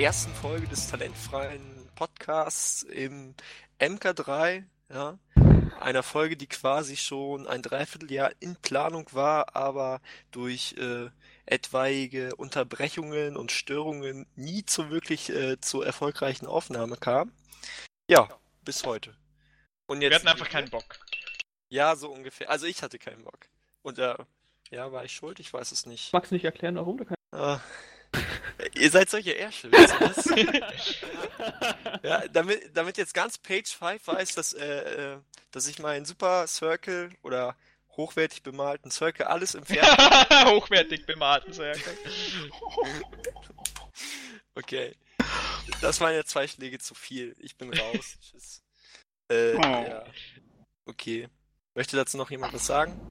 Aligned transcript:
ersten 0.00 0.32
Folge 0.32 0.66
des 0.66 0.88
talentfreien 0.88 1.60
Podcasts 1.94 2.84
im 2.84 3.34
MK3, 3.78 4.64
ja, 4.88 5.18
einer 5.78 6.02
Folge, 6.02 6.38
die 6.38 6.46
quasi 6.46 6.96
schon 6.96 7.46
ein 7.46 7.60
Dreivierteljahr 7.60 8.32
in 8.40 8.56
Planung 8.56 9.06
war, 9.12 9.54
aber 9.54 10.00
durch 10.30 10.74
äh, 10.78 11.10
etwaige 11.44 12.34
Unterbrechungen 12.36 13.36
und 13.36 13.52
Störungen 13.52 14.26
nie 14.36 14.64
zu 14.64 14.88
wirklich 14.88 15.28
äh, 15.28 15.60
zur 15.60 15.84
erfolgreichen 15.84 16.46
Aufnahme 16.46 16.96
kam. 16.96 17.32
Ja, 18.08 18.26
bis 18.64 18.84
heute. 18.86 19.14
Und 19.86 20.00
jetzt, 20.00 20.12
Wir 20.12 20.16
hatten 20.16 20.28
einfach 20.28 20.48
keinen 20.48 20.70
Bock. 20.70 20.98
Ja, 21.68 21.94
so 21.94 22.10
ungefähr. 22.10 22.48
Also 22.48 22.64
ich 22.64 22.82
hatte 22.82 22.98
keinen 22.98 23.24
Bock. 23.24 23.48
Und 23.82 23.98
äh, 23.98 24.14
ja, 24.70 24.92
war 24.92 25.04
ich 25.04 25.12
schuld? 25.12 25.40
Ich 25.40 25.52
weiß 25.52 25.72
es 25.72 25.84
nicht. 25.84 26.10
Magst 26.14 26.30
du 26.30 26.36
nicht 26.36 26.44
erklären, 26.46 26.76
warum 26.76 26.96
du 26.96 27.04
keinen 27.04 27.16
äh, 27.32 27.58
Ihr 28.74 28.90
seid 28.90 29.10
solche 29.10 29.32
Ärsche, 29.32 29.70
ja, 32.02 32.26
damit, 32.28 32.76
damit 32.76 32.98
jetzt 32.98 33.14
ganz 33.14 33.38
Page 33.38 33.68
5 33.68 34.06
weiß, 34.06 34.34
dass, 34.34 34.52
äh, 34.52 35.14
äh, 35.14 35.18
dass 35.50 35.66
ich 35.66 35.78
meinen 35.78 36.04
Super 36.04 36.46
Circle 36.46 37.10
oder 37.22 37.56
hochwertig 37.96 38.42
bemalten 38.42 38.90
Circle 38.90 39.26
alles 39.26 39.54
im 39.54 39.64
Pferd. 39.64 39.86
hochwertig 40.46 41.06
bemalten 41.06 41.52
Circle. 41.52 41.96
okay. 44.54 44.94
Das 45.80 46.00
waren 46.00 46.14
ja 46.14 46.24
zwei 46.24 46.46
Schläge 46.46 46.78
zu 46.78 46.94
viel. 46.94 47.34
Ich 47.38 47.56
bin 47.56 47.72
raus. 47.72 48.16
Tschüss. 48.20 48.62
Äh, 49.28 49.54
oh. 49.54 49.62
ja. 49.62 50.04
Okay. 50.86 51.28
Möchte 51.74 51.96
dazu 51.96 52.16
noch 52.16 52.30
jemand 52.30 52.52
was 52.52 52.66
sagen? 52.66 53.10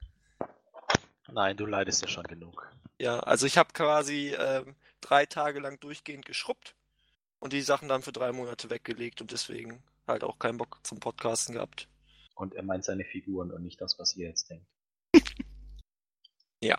Nein, 1.28 1.56
du 1.56 1.66
leidest 1.66 2.02
ja 2.02 2.08
schon 2.08 2.24
genug. 2.24 2.70
Ja, 2.98 3.20
also 3.20 3.46
ich 3.46 3.56
habe 3.56 3.72
quasi 3.72 4.34
ähm, 4.38 4.76
drei 5.00 5.26
Tage 5.26 5.60
lang 5.60 5.80
durchgehend 5.80 6.26
geschrubbt 6.26 6.74
und 7.38 7.52
die 7.52 7.62
Sachen 7.62 7.88
dann 7.88 8.02
für 8.02 8.12
drei 8.12 8.32
Monate 8.32 8.70
weggelegt 8.70 9.20
und 9.20 9.32
deswegen 9.32 9.82
halt 10.06 10.24
auch 10.24 10.38
keinen 10.38 10.58
Bock 10.58 10.78
zum 10.82 11.00
Podcasten 11.00 11.54
gehabt. 11.54 11.88
Und 12.34 12.54
er 12.54 12.62
meint 12.62 12.84
seine 12.84 13.04
Figuren 13.04 13.50
und 13.50 13.62
nicht 13.62 13.80
das, 13.80 13.98
was 13.98 14.16
ihr 14.16 14.28
jetzt 14.28 14.50
denkt. 14.50 14.66
ja. 16.60 16.78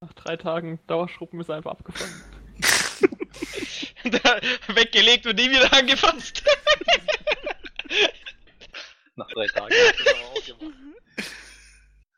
Nach 0.00 0.12
drei 0.14 0.36
Tagen 0.36 0.80
Dauerschrubben 0.86 1.40
ist 1.40 1.48
er 1.48 1.56
einfach 1.56 1.72
abgefangen. 1.72 2.22
weggelegt 4.74 5.26
und 5.26 5.36
nie 5.36 5.50
wieder 5.50 5.72
angefasst. 5.72 6.42
Nach 9.14 9.28
drei 9.28 9.46
Tagen 9.46 9.74
hat 9.74 10.06
er 10.06 10.14
aber 10.14 10.26
auch 10.28 10.44
gemacht. 10.44 10.74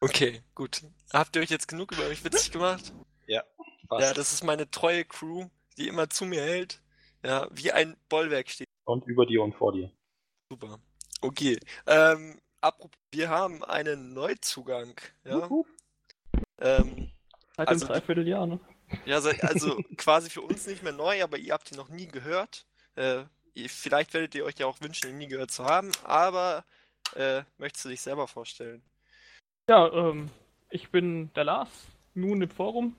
Okay, 0.01 0.43
gut. 0.55 0.83
Habt 1.13 1.35
ihr 1.37 1.43
euch 1.43 1.51
jetzt 1.51 1.69
genug 1.69 1.93
über 1.93 2.09
mich 2.09 2.25
witzig 2.25 2.53
gemacht? 2.53 2.93
Ja. 3.27 3.43
Fast. 3.89 4.03
Ja, 4.03 4.15
das 4.15 4.33
ist 4.33 4.45
meine 4.45 4.71
treue 4.71 5.05
Crew, 5.05 5.49
die 5.77 5.89
immer 5.89 6.09
zu 6.09 6.25
mir 6.25 6.43
hält. 6.43 6.81
Ja, 7.25 7.49
wie 7.53 7.73
ein 7.73 7.97
Bollwerk 8.09 8.51
steht. 8.51 8.69
Und 8.85 9.07
über 9.07 9.27
dir 9.27 9.43
und 9.43 9.55
vor 9.55 9.73
dir. 9.73 9.91
Super. 10.51 10.79
Okay. 11.21 11.59
Ähm, 11.87 12.39
apropos, 12.61 12.99
wir 13.11 13.31
haben 13.31 13.65
einen 13.65 14.13
Neuzugang. 14.13 14.95
Ja. 15.25 15.49
Ähm, 16.59 17.11
Seit 17.57 17.69
also, 17.69 17.87
einem 17.87 17.95
Dreivierteljahr, 17.95 18.47
ne? 18.47 18.61
Ja, 19.07 19.17
also 19.17 19.77
quasi 19.97 20.29
für 20.29 20.43
uns 20.43 20.67
nicht 20.67 20.83
mehr 20.83 20.93
neu, 20.93 21.23
aber 21.23 21.39
ihr 21.39 21.53
habt 21.53 21.71
ihn 21.71 21.79
noch 21.79 21.89
nie 21.89 22.09
gehört. 22.09 22.67
Äh, 22.97 23.25
vielleicht 23.67 24.13
werdet 24.13 24.35
ihr 24.35 24.45
euch 24.45 24.59
ja 24.59 24.67
auch 24.67 24.81
wünschen, 24.81 25.11
ihn 25.11 25.19
nie 25.19 25.29
gehört 25.29 25.51
zu 25.51 25.65
haben, 25.65 25.93
aber 26.03 26.65
äh, 27.15 27.43
möchtest 27.59 27.85
du 27.85 27.89
dich 27.91 28.01
selber 28.01 28.27
vorstellen? 28.27 28.83
Ja, 29.69 29.91
ähm, 29.93 30.31
ich 30.71 30.91
bin 30.91 31.33
der 31.35 31.45
Lars, 31.45 31.71
nun 32.15 32.43
im 32.43 32.51
Forum. 32.51 32.97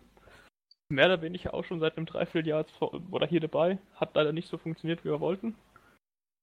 Mehr 0.90 1.06
oder 1.07 1.22
weniger 1.22 1.53
auch 1.53 1.66
schon 1.66 1.79
seit 1.79 1.97
einem 1.97 2.06
Dreivierteljahr 2.06 2.66
oder 3.12 3.28
hier 3.28 3.40
dabei. 3.40 3.79
Hat 3.96 4.16
leider 4.16 4.31
nicht 4.31 4.47
so 4.47 4.57
funktioniert, 4.57 5.03
wie 5.03 5.09
wir 5.09 5.19
wollten. 5.19 5.56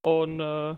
Und 0.05 0.41
äh, 0.41 0.77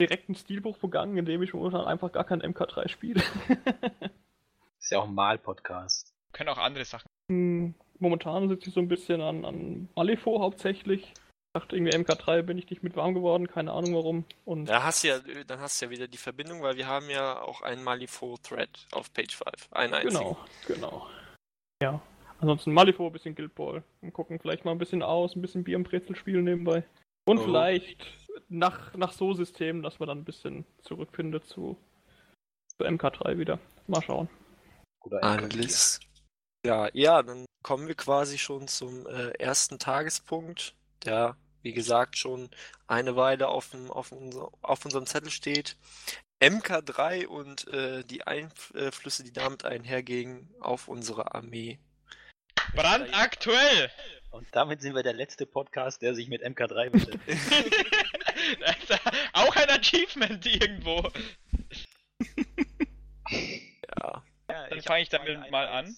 direkt 0.00 0.28
ein 0.28 0.34
Stilbuch 0.34 0.78
begangen, 0.78 1.18
in 1.18 1.26
dem 1.26 1.42
ich 1.42 1.52
momentan 1.52 1.84
einfach 1.84 2.10
gar 2.12 2.24
kein 2.24 2.42
MK3 2.42 2.88
spiele. 2.88 3.22
ist 4.80 4.90
ja 4.90 4.98
auch 4.98 5.08
ein 5.08 5.14
Mal-Podcast. 5.14 6.14
Können 6.32 6.48
auch 6.48 6.58
andere 6.58 6.86
Sachen. 6.86 7.06
Hm, 7.30 7.74
momentan 7.98 8.48
sitze 8.48 8.68
ich 8.68 8.74
so 8.74 8.80
ein 8.80 8.88
bisschen 8.88 9.20
an, 9.20 9.44
an 9.44 9.88
Malifaux 9.94 10.40
hauptsächlich 10.40 11.12
dachte 11.52 11.76
irgendwie 11.76 11.96
MK3 11.96 12.42
bin 12.42 12.58
ich 12.58 12.70
nicht 12.70 12.82
mit 12.82 12.96
warm 12.96 13.14
geworden, 13.14 13.46
keine 13.46 13.72
Ahnung 13.72 13.94
warum. 13.94 14.24
Und 14.44 14.66
da 14.66 14.82
hast 14.82 15.02
ja, 15.02 15.18
dann 15.46 15.60
hast 15.60 15.80
du 15.80 15.86
ja 15.86 15.90
wieder 15.90 16.08
die 16.08 16.18
Verbindung, 16.18 16.62
weil 16.62 16.76
wir 16.76 16.86
haben 16.86 17.10
ja 17.10 17.40
auch 17.40 17.62
einen 17.62 17.84
Malifaux-Thread 17.84 18.88
auf 18.92 19.12
Page 19.12 19.36
5. 19.36 19.72
Einen 19.72 19.94
einzigen. 19.94 20.14
Genau, 20.14 20.38
genau. 20.66 21.06
Ja. 21.82 22.00
Ansonsten 22.42 22.72
Malifaux, 22.72 23.06
ein 23.06 23.12
bisschen 23.12 23.36
Guild 23.36 23.54
Ball. 23.54 23.84
Und 24.00 24.12
gucken 24.12 24.40
vielleicht 24.40 24.64
mal 24.64 24.72
ein 24.72 24.78
bisschen 24.78 25.02
aus, 25.02 25.36
ein 25.36 25.42
bisschen 25.42 25.62
Bier 25.62 25.76
und 25.76 25.84
Brezel 25.84 26.16
spielen 26.16 26.44
nebenbei. 26.44 26.84
Und 27.24 27.38
oh. 27.38 27.44
vielleicht 27.44 28.04
nach, 28.48 28.94
nach 28.94 29.12
so 29.12 29.32
Systemen, 29.32 29.84
dass 29.84 30.00
man 30.00 30.08
dann 30.08 30.18
ein 30.18 30.24
bisschen 30.24 30.64
zurückfindet 30.82 31.46
zu, 31.46 31.78
zu 32.76 32.84
MK3 32.84 33.38
wieder. 33.38 33.60
Mal 33.86 34.02
schauen. 34.02 34.28
Alles. 35.20 36.00
Ja, 36.66 36.88
ja, 36.92 37.22
dann 37.22 37.46
kommen 37.62 37.86
wir 37.86 37.94
quasi 37.94 38.38
schon 38.38 38.66
zum 38.66 39.06
äh, 39.06 39.30
ersten 39.38 39.78
Tagespunkt 39.78 40.74
der, 41.04 41.36
wie 41.62 41.72
gesagt, 41.72 42.18
schon 42.18 42.50
eine 42.88 43.14
Weile 43.14 43.48
auf, 43.48 43.70
dem, 43.70 43.88
auf, 43.90 44.10
unser, 44.10 44.50
auf 44.62 44.84
unserem 44.84 45.06
Zettel 45.06 45.30
steht. 45.30 45.76
MK3 46.40 47.26
und 47.26 47.68
äh, 47.68 48.02
die 48.02 48.26
Einflüsse, 48.26 49.22
die 49.22 49.32
damit 49.32 49.64
einhergehen 49.64 50.52
auf 50.58 50.88
unsere 50.88 51.36
Armee. 51.36 51.78
Brandaktuell! 52.74 53.90
Und 54.30 54.46
damit 54.52 54.80
sind 54.80 54.94
wir 54.94 55.02
der 55.02 55.12
letzte 55.12 55.44
Podcast, 55.44 56.00
der 56.00 56.14
sich 56.14 56.28
mit 56.28 56.42
MK3 56.42 56.90
beschäftigt. 56.90 57.38
auch 59.32 59.54
ein 59.56 59.68
Achievement 59.68 60.44
irgendwo. 60.46 61.10
ja. 63.98 64.22
ja 64.48 64.68
Dann 64.68 64.82
fange 64.82 65.02
ich 65.02 65.08
damit 65.10 65.50
mal 65.50 65.68
an. 65.68 65.96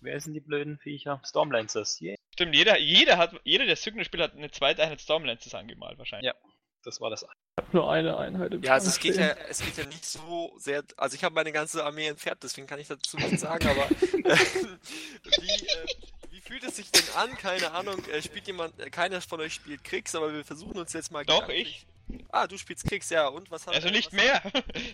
Wer 0.00 0.20
sind 0.20 0.34
die 0.34 0.40
blöden 0.40 0.78
Viecher? 0.78 1.20
Stormlancers. 1.24 2.00
Yeah. 2.00 2.16
Stimmt, 2.34 2.54
jeder, 2.54 2.78
jeder 2.78 3.18
hat, 3.18 3.34
jeder 3.44 3.66
der 3.66 3.76
Signer-Spieler 3.76 4.24
hat 4.24 4.36
eine 4.36 4.50
zweite 4.50 4.82
Einheit 4.82 5.00
Stormlances 5.00 5.54
angemalt, 5.54 5.98
wahrscheinlich. 5.98 6.32
Ja, 6.32 6.34
das 6.88 7.00
war 7.00 7.10
das. 7.10 7.22
Ich 7.22 7.28
habe 7.64 7.76
nur 7.76 7.90
eine 7.90 8.16
Einheit 8.16 8.54
im 8.54 8.62
Ja, 8.62 8.74
also 8.74 8.88
es 8.88 8.98
geht 8.98 9.16
ja, 9.16 9.28
es 9.48 9.60
geht 9.60 9.76
ja 9.76 9.84
nicht 9.84 10.04
so 10.04 10.52
sehr, 10.58 10.82
also 10.96 11.14
ich 11.14 11.22
habe 11.22 11.34
meine 11.34 11.52
ganze 11.52 11.84
Armee 11.84 12.06
entfernt, 12.06 12.42
deswegen 12.42 12.66
kann 12.66 12.80
ich 12.80 12.88
dazu 12.88 13.16
nichts 13.18 13.42
sagen, 13.42 13.68
aber 13.68 13.90
äh, 13.90 14.36
wie, 15.38 15.66
äh, 15.66 15.86
wie 16.30 16.40
fühlt 16.40 16.64
es 16.64 16.76
sich 16.76 16.90
denn 16.90 17.04
an? 17.14 17.30
Keine 17.36 17.72
Ahnung, 17.72 18.02
äh, 18.06 18.22
spielt 18.22 18.46
jemand, 18.46 18.78
äh, 18.80 18.90
keiner 18.90 19.20
von 19.20 19.40
euch 19.40 19.54
spielt 19.54 19.84
Kriegs, 19.84 20.14
aber 20.14 20.32
wir 20.32 20.44
versuchen 20.44 20.78
uns 20.78 20.92
jetzt 20.92 21.12
mal... 21.12 21.24
Doch, 21.24 21.48
ich. 21.48 21.86
Ah, 22.30 22.46
du 22.46 22.58
spielst 22.58 22.84
Kriegs, 22.86 23.10
ja, 23.10 23.26
und 23.26 23.50
was 23.50 23.66
hast 23.66 23.74
Also 23.74 23.88
nicht 23.90 24.12
mehr! 24.12 24.42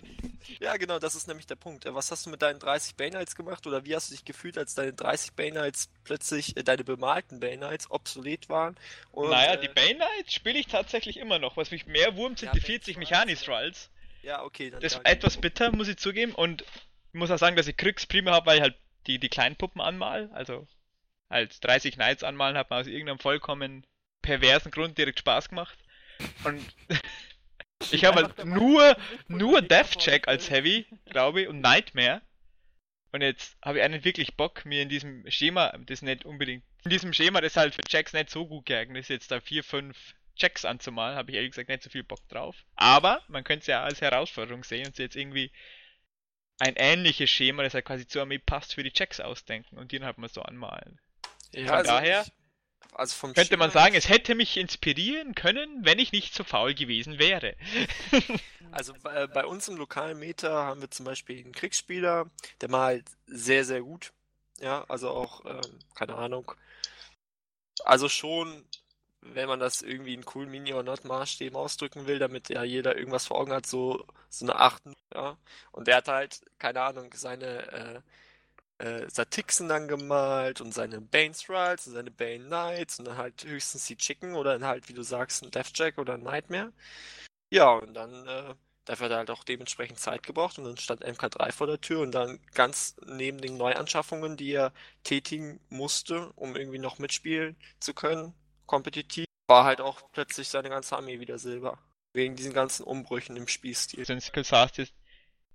ja, 0.59 0.75
genau, 0.77 0.99
das 0.99 1.15
ist 1.15 1.27
nämlich 1.27 1.45
der 1.45 1.55
Punkt. 1.55 1.85
Äh, 1.85 1.93
was 1.93 2.11
hast 2.11 2.25
du 2.25 2.29
mit 2.29 2.41
deinen 2.41 2.59
30 2.59 2.95
Bane 2.95 3.11
Knights 3.11 3.35
gemacht 3.35 3.65
oder 3.67 3.85
wie 3.85 3.95
hast 3.95 4.09
du 4.09 4.15
dich 4.15 4.25
gefühlt, 4.25 4.57
als 4.57 4.75
deine 4.75 4.93
30 4.93 5.33
Bane 5.33 5.51
Knights 5.51 5.89
plötzlich, 6.03 6.57
äh, 6.57 6.63
deine 6.63 6.83
bemalten 6.83 7.39
Bane 7.39 7.57
Knights 7.57 7.89
obsolet 7.89 8.49
waren? 8.49 8.75
Und, 9.11 9.29
naja, 9.29 9.53
äh, 9.53 9.61
die 9.61 9.67
Bane 9.67 9.95
Knights 9.95 10.33
spiele 10.33 10.59
ich 10.59 10.67
tatsächlich 10.67 11.17
immer 11.17 11.39
noch. 11.39 11.57
Was 11.57 11.71
mich 11.71 11.85
mehr 11.85 12.15
wurmt, 12.15 12.39
sind 12.39 12.47
ja, 12.47 12.53
die 12.53 12.61
40 12.61 12.97
Mechanis-Rolls. 12.97 13.89
Ja, 14.21 14.43
okay. 14.43 14.71
Dann 14.71 14.81
das 14.81 14.93
ist 14.93 15.05
etwas 15.05 15.37
bitter, 15.37 15.71
muss 15.71 15.87
ich 15.87 15.97
zugeben. 15.97 16.33
Und 16.33 16.63
ich 16.63 17.19
muss 17.19 17.31
auch 17.31 17.37
sagen, 17.37 17.55
dass 17.55 17.67
ich 17.67 17.77
Kriegs 17.77 18.05
prima 18.05 18.31
habe, 18.31 18.47
weil 18.47 18.57
ich 18.57 18.63
halt 18.63 18.75
die, 19.07 19.19
die 19.19 19.29
kleinen 19.29 19.55
Puppen 19.55 19.81
anmal. 19.81 20.29
Also 20.33 20.67
als 21.29 21.59
30 21.59 21.95
Knights 21.95 22.23
anmalen 22.23 22.57
hat 22.57 22.69
man 22.69 22.81
aus 22.81 22.87
irgendeinem 22.87 23.19
vollkommen 23.19 23.85
perversen 24.21 24.71
Grund 24.71 24.97
direkt 24.97 25.19
Spaß 25.19 25.49
gemacht. 25.49 25.77
Und 26.43 26.61
ich 27.91 28.05
habe 28.05 28.23
halt 28.23 28.45
nur, 28.45 28.95
nur 29.27 29.61
Death 29.61 29.97
Check 29.97 30.27
als 30.27 30.49
Heavy, 30.49 30.85
glaube 31.05 31.41
ich, 31.41 31.47
und 31.47 31.61
Nightmare. 31.61 32.21
Und 33.11 33.21
jetzt 33.21 33.57
habe 33.63 33.77
ich 33.77 33.83
einen 33.83 34.03
wirklich 34.03 34.35
Bock, 34.35 34.65
mir 34.65 34.81
in 34.81 34.89
diesem 34.89 35.29
Schema, 35.31 35.73
das 35.85 36.01
nicht 36.01 36.25
unbedingt, 36.25 36.63
in 36.83 36.91
diesem 36.91 37.13
Schema, 37.13 37.39
das 37.39 37.55
halt 37.55 37.73
für 37.73 37.81
Checks 37.81 38.13
nicht 38.13 38.29
so 38.29 38.45
gut 38.45 38.65
geeignet 38.65 38.97
ist, 38.97 39.09
jetzt 39.09 39.31
da 39.31 39.39
vier, 39.39 39.63
fünf 39.63 40.15
Checks 40.35 40.65
anzumalen, 40.65 41.15
habe 41.15 41.31
ich 41.31 41.37
ehrlich 41.37 41.51
gesagt 41.51 41.69
nicht 41.69 41.83
so 41.83 41.89
viel 41.89 42.03
Bock 42.03 42.27
drauf. 42.27 42.55
Aber 42.75 43.21
man 43.29 43.43
könnte 43.43 43.61
es 43.61 43.67
ja 43.67 43.83
als 43.83 44.01
Herausforderung 44.01 44.63
sehen 44.63 44.87
und 44.87 44.95
sich 44.95 45.03
jetzt 45.03 45.15
irgendwie 45.15 45.51
ein 46.59 46.75
ähnliches 46.75 47.29
Schema, 47.29 47.63
das 47.63 47.73
halt 47.73 47.85
quasi 47.85 48.07
zur 48.07 48.23
Armee 48.23 48.39
passt, 48.39 48.75
für 48.75 48.83
die 48.83 48.91
Checks 48.91 49.19
ausdenken 49.19 49.77
und 49.77 49.91
die 49.91 49.99
dann 49.99 50.07
halt 50.07 50.17
mal 50.17 50.29
so 50.29 50.41
anmalen. 50.41 50.99
Ja, 51.53 51.67
Von 51.67 51.75
also 51.75 51.91
daher. 51.91 52.21
Ich 52.21 52.33
also 52.95 53.13
vom 53.15 53.33
Könnte 53.33 53.57
man 53.57 53.71
sagen, 53.71 53.93
es 53.93 54.07
hätte 54.07 54.35
mich 54.35 54.55
inspirieren 54.55 55.35
können, 55.35 55.83
wenn 55.83 55.99
ich 55.99 56.13
nicht 56.13 56.33
so 56.33 56.45
faul 56.45 56.73
gewesen 56.73 57.19
wäre. 57.19 57.55
also 58.71 58.93
äh, 59.03 59.27
bei 59.27 59.45
uns 59.45 59.67
im 59.67 59.75
lokalen 59.75 60.17
Meter 60.17 60.63
haben 60.63 60.79
wir 60.79 60.89
zum 60.89 61.05
Beispiel 61.05 61.43
einen 61.43 61.51
Kriegsspieler, 61.51 62.29
der 62.61 62.69
malt 62.69 63.05
sehr, 63.27 63.65
sehr 63.65 63.81
gut. 63.81 64.13
Ja, 64.59 64.85
also 64.87 65.09
auch, 65.09 65.43
ähm, 65.45 65.79
keine 65.93 66.15
Ahnung. 66.15 66.53
Also 67.83 68.07
schon, 68.07 68.63
wenn 69.19 69.49
man 69.49 69.59
das 69.59 69.81
irgendwie 69.81 70.13
in 70.13 70.23
coolen 70.23 70.49
Mini- 70.49 70.73
or 70.73 70.83
Not-Maßstäben 70.83 71.57
ausdrücken 71.57 72.07
will, 72.07 72.19
damit 72.19 72.47
ja 72.47 72.63
jeder 72.63 72.95
irgendwas 72.95 73.27
vor 73.27 73.37
Augen 73.37 73.51
hat, 73.51 73.65
so, 73.65 74.05
so 74.29 74.45
eine 74.45 74.55
8. 74.55 74.83
Ja. 75.13 75.37
Und 75.73 75.87
der 75.87 75.97
hat 75.97 76.07
halt, 76.07 76.39
keine 76.59 76.81
Ahnung, 76.81 77.11
seine 77.13 77.71
äh, 77.73 78.01
äh, 78.77 79.09
Satixen 79.09 79.69
dann 79.69 79.87
gemalt 79.87 80.61
und 80.61 80.73
seine 80.73 81.01
Bane 81.01 81.33
Thralls 81.33 81.87
und 81.87 81.93
seine 81.93 82.11
Bane 82.11 82.45
Knights 82.45 82.99
und 82.99 83.05
dann 83.05 83.17
halt 83.17 83.45
höchstens 83.45 83.85
die 83.85 83.97
Chicken 83.97 84.35
oder 84.35 84.53
dann 84.53 84.67
halt, 84.67 84.89
wie 84.89 84.93
du 84.93 85.03
sagst, 85.03 85.43
ein 85.43 85.51
Deathjack 85.51 85.97
oder 85.97 86.15
ein 86.15 86.23
Nightmare. 86.23 86.73
Ja, 87.51 87.71
und 87.73 87.93
dann 87.93 88.27
äh, 88.27 88.55
dafür 88.85 89.05
hat 89.05 89.11
er 89.11 89.17
halt 89.17 89.31
auch 89.31 89.43
dementsprechend 89.43 89.99
Zeit 89.99 90.23
gebraucht 90.23 90.57
und 90.57 90.65
dann 90.65 90.77
stand 90.77 91.05
MK3 91.05 91.51
vor 91.51 91.67
der 91.67 91.81
Tür 91.81 92.01
und 92.01 92.11
dann 92.11 92.39
ganz 92.53 92.95
neben 93.05 93.39
den 93.39 93.57
Neuanschaffungen, 93.57 94.37
die 94.37 94.53
er 94.53 94.71
tätigen 95.03 95.59
musste, 95.69 96.31
um 96.35 96.55
irgendwie 96.55 96.79
noch 96.79 96.99
mitspielen 96.99 97.55
zu 97.79 97.93
können, 97.93 98.33
kompetitiv, 98.65 99.25
war 99.47 99.65
halt 99.65 99.81
auch 99.81 100.01
plötzlich 100.11 100.49
seine 100.49 100.69
ganze 100.69 100.95
Armee 100.95 101.19
wieder 101.19 101.37
Silber. 101.37 101.77
Wegen 102.13 102.35
diesen 102.35 102.53
ganzen 102.53 102.83
Umbrüchen 102.83 103.35
im 103.35 103.47
Spielstil. 103.47 104.05
Skill 104.21 104.45
sagst, 104.45 104.79
ist, 104.79 104.93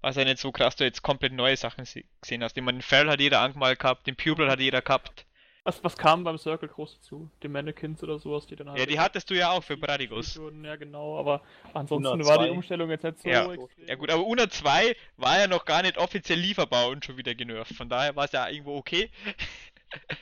war 0.01 0.11
es 0.11 0.17
ja 0.17 0.25
nicht 0.25 0.39
so 0.39 0.51
krass, 0.53 0.77
du 0.77 0.85
jetzt 0.85 1.03
komplett 1.03 1.33
neue 1.33 1.57
Sachen 1.57 1.85
se- 1.85 2.05
gesehen 2.21 2.43
hast. 2.43 2.57
Ich 2.57 2.63
meine, 2.63 2.79
den 2.79 2.83
Feral 2.83 3.11
hat 3.11 3.21
jeder 3.21 3.41
angemalt 3.41 3.79
gehabt, 3.79 4.07
den 4.07 4.17
Pupil 4.17 4.51
hat 4.51 4.61
jeder 4.61 4.83
gehabt. 4.83 5.27
Was, 5.63 5.85
was 5.85 5.95
kam 5.97 6.25
beim 6.25 6.39
Circle 6.39 6.71
groß 6.71 6.97
dazu? 6.97 7.31
Die 7.43 7.49
Mannequins 7.49 8.03
oder 8.03 8.19
sowas, 8.19 8.47
die 8.47 8.57
dann 8.57 8.71
halt. 8.71 8.79
Ja, 8.81 8.87
die 8.87 8.99
hattest 8.99 9.29
du 9.29 9.35
ja 9.35 9.51
auch 9.51 9.63
für 9.63 9.77
Bradigos. 9.77 10.39
Wurden, 10.39 10.65
ja, 10.65 10.77
genau, 10.77 11.19
aber 11.19 11.43
ansonsten 11.75 12.07
102. 12.07 12.31
war 12.35 12.45
die 12.45 12.51
Umstellung 12.51 12.89
jetzt 12.91 13.03
nicht 13.03 13.21
so 13.23 13.29
Ja. 13.29 13.53
extrem. 13.53 13.87
Ja 13.87 13.95
gut, 13.97 14.11
aber 14.11 14.25
Una 14.25 14.49
2 14.49 14.97
war 15.19 15.39
ja 15.39 15.47
noch 15.47 15.67
gar 15.67 15.83
nicht 15.83 15.99
offiziell 15.99 16.39
lieferbar 16.39 16.89
und 16.89 17.05
schon 17.05 17.19
wieder 17.19 17.35
genervt. 17.35 17.75
Von 17.75 17.91
daher 17.91 18.17
war 18.17 18.25
es 18.25 18.33
ja 18.33 18.49
irgendwo 18.49 18.77
okay. 18.77 19.11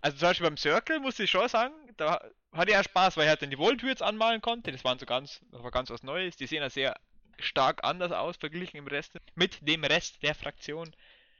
Also 0.00 0.18
zum 0.18 0.28
Beispiel 0.28 0.46
beim 0.48 0.56
Circle 0.56 0.98
muss 1.00 1.18
ich 1.20 1.30
schon 1.30 1.48
sagen, 1.48 1.72
da 1.96 2.20
hatte 2.52 2.72
er 2.72 2.82
Spaß, 2.82 3.16
weil 3.16 3.24
er 3.24 3.30
halt 3.30 3.42
dann 3.42 3.50
die 3.50 3.58
Voltür 3.58 3.88
jetzt 3.90 4.02
anmalen 4.02 4.40
konnte. 4.40 4.72
Das 4.72 4.84
waren 4.84 4.98
so 4.98 5.06
ganz, 5.06 5.40
das 5.52 5.62
war 5.62 5.70
ganz 5.70 5.90
was 5.90 6.02
Neues. 6.02 6.36
Die 6.36 6.46
sehen 6.48 6.60
ja 6.62 6.70
sehr 6.70 6.96
stark 7.38 7.84
anders 7.84 8.12
aus 8.12 8.36
verglichen 8.36 8.78
im 8.78 8.86
Rest 8.86 9.18
mit 9.34 9.66
dem 9.66 9.84
Rest 9.84 10.22
der 10.22 10.34
Fraktion. 10.34 10.94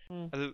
Hm. 0.08 0.28
Also 0.32 0.52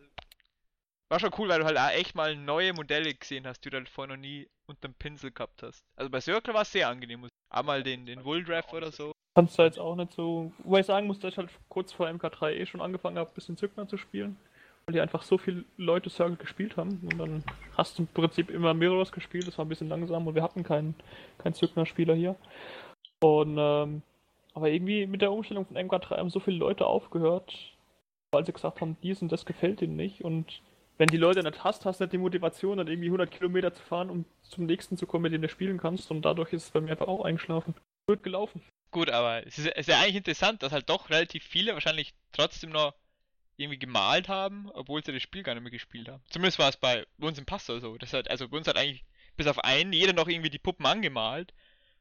war 1.11 1.21
schon 1.21 1.33
cool, 1.39 1.49
weil 1.49 1.61
du 1.61 1.65
halt 1.65 1.79
auch 1.79 1.91
echt 1.91 2.15
mal 2.15 2.37
neue 2.37 2.73
Modelle 2.75 3.15
gesehen 3.15 3.47
hast, 3.47 3.65
die 3.65 3.71
du 3.71 3.77
halt 3.77 3.89
vorher 3.89 4.15
noch 4.15 4.21
nie 4.21 4.49
unterm 4.67 4.95
Pinsel 4.95 5.31
gehabt 5.31 5.63
hast. 5.63 5.83
Also 5.97 6.11
bei 6.11 6.21
Circle 6.21 6.55
war 6.55 6.63
es 6.63 6.73
sehr 6.73 6.89
angenehm. 6.89 7.27
Einmal 7.51 7.83
den, 7.83 8.05
den 8.05 8.25
Wuldraff 8.25 8.73
oder 8.73 8.93
so. 8.93 9.13
Kannst 9.35 9.59
du 9.59 9.63
jetzt 9.63 9.79
auch 9.79 9.97
nicht 9.97 10.13
so. 10.13 10.53
Wobei 10.59 10.81
ich 10.81 10.87
sagen 10.87 11.07
muss, 11.07 11.19
dass 11.19 11.33
ich 11.33 11.39
halt 11.39 11.51
kurz 11.69 11.93
vor 11.93 12.09
MK3 12.09 12.51
eh 12.51 12.67
schon 12.67 12.83
angefangen 12.83 13.19
habe, 13.19 13.31
ein 13.31 13.35
bisschen 13.35 13.57
Zückner 13.57 13.89
zu 13.89 13.97
spielen. 13.97 14.37
Weil 14.85 14.95
die 14.95 15.01
einfach 15.01 15.23
so 15.23 15.39
viele 15.39 15.65
Leute 15.79 16.11
Circle 16.11 16.37
gespielt 16.37 16.77
haben. 16.77 17.01
Und 17.11 17.19
dann 17.19 17.45
hast 17.77 17.99
du 17.99 18.03
im 18.03 18.09
Prinzip 18.09 18.51
immer 18.51 18.75
Mirrors 18.75 19.13
gespielt, 19.13 19.47
das 19.47 19.57
war 19.57 19.65
ein 19.65 19.69
bisschen 19.69 19.89
langsam 19.89 20.27
und 20.27 20.35
wir 20.35 20.43
hatten 20.43 20.63
keinen 20.63 20.95
keinen 21.39 21.55
Zückner-Spieler 21.55 22.15
hier. 22.15 22.37
Und 23.21 23.57
ähm, 23.59 24.03
aber 24.59 24.71
irgendwie 24.71 25.07
mit 25.07 25.23
der 25.23 25.31
Umstellung 25.31 25.67
von 25.67 25.77
MK3 25.77 26.17
haben 26.17 26.31
so 26.31 26.41
viele 26.41 26.57
Leute 26.57 26.85
aufgehört, 26.85 27.55
weil 28.33 28.45
sie 28.45 28.53
gesagt 28.53 28.81
haben, 28.81 28.97
dies 29.05 29.23
und 29.23 29.31
das 29.31 29.47
gefällt 29.47 29.83
ihnen 29.83 29.95
nicht. 29.95 30.25
Und 30.25 30.63
wenn 30.97 31.07
die 31.07 31.17
Leute 31.17 31.45
nicht 31.45 31.63
hast, 31.63 31.87
hast 31.87 32.01
du 32.01 32.05
nicht 32.05 32.13
die 32.13 32.19
Motivation, 32.19 32.79
dann 32.79 32.89
irgendwie 32.89 33.07
100 33.07 33.31
Kilometer 33.31 33.73
zu 33.73 33.83
fahren, 33.85 34.11
um 34.11 34.25
zum 34.43 34.67
nächsten 34.67 34.97
zu 34.97 35.07
kommen, 35.07 35.23
mit 35.23 35.33
dem 35.33 35.43
du 35.43 35.49
spielen 35.49 35.79
kannst. 35.79 36.11
Und 36.11 36.23
dadurch 36.23 36.53
ist 36.53 36.65
es 36.65 36.71
bei 36.71 36.81
mir 36.81 36.91
einfach 36.91 37.07
auch 37.07 37.25
eingeschlafen. 37.25 37.77
Wird 38.09 38.25
gelaufen. 38.25 38.61
Gut, 38.91 39.11
aber 39.11 39.47
es 39.47 39.59
ist, 39.59 39.67
es 39.69 39.79
ist 39.79 39.89
ja 39.89 40.01
eigentlich 40.01 40.17
interessant, 40.17 40.65
dass 40.65 40.73
halt 40.73 40.89
doch 40.89 41.09
relativ 41.09 41.45
viele 41.45 41.75
wahrscheinlich 41.75 42.15
trotzdem 42.33 42.71
noch 42.71 42.95
irgendwie 43.57 43.79
gemalt 43.79 44.29
haben, 44.29 44.69
obwohl 44.73 45.05
sie 45.05 45.13
das 45.13 45.23
Spiel 45.23 45.45
gar 45.45 45.55
nicht 45.55 45.63
mehr 45.63 45.71
gespielt 45.71 46.09
haben. 46.09 46.23
Zumindest 46.31 46.59
war 46.59 46.69
es 46.69 46.77
bei 46.77 47.07
uns 47.21 47.39
im 47.39 47.47
Pastor 47.47 47.81
so. 47.81 47.97
Das 47.97 48.13
hat, 48.13 48.29
also 48.29 48.49
bei 48.49 48.57
uns 48.57 48.67
hat 48.67 48.77
eigentlich 48.77 49.05
bis 49.37 49.47
auf 49.47 49.61
einen 49.61 49.93
jeder 49.93 50.15
noch 50.15 50.27
irgendwie 50.27 50.51
die 50.51 50.59
Puppen 50.59 50.85
angemalt, 50.85 51.55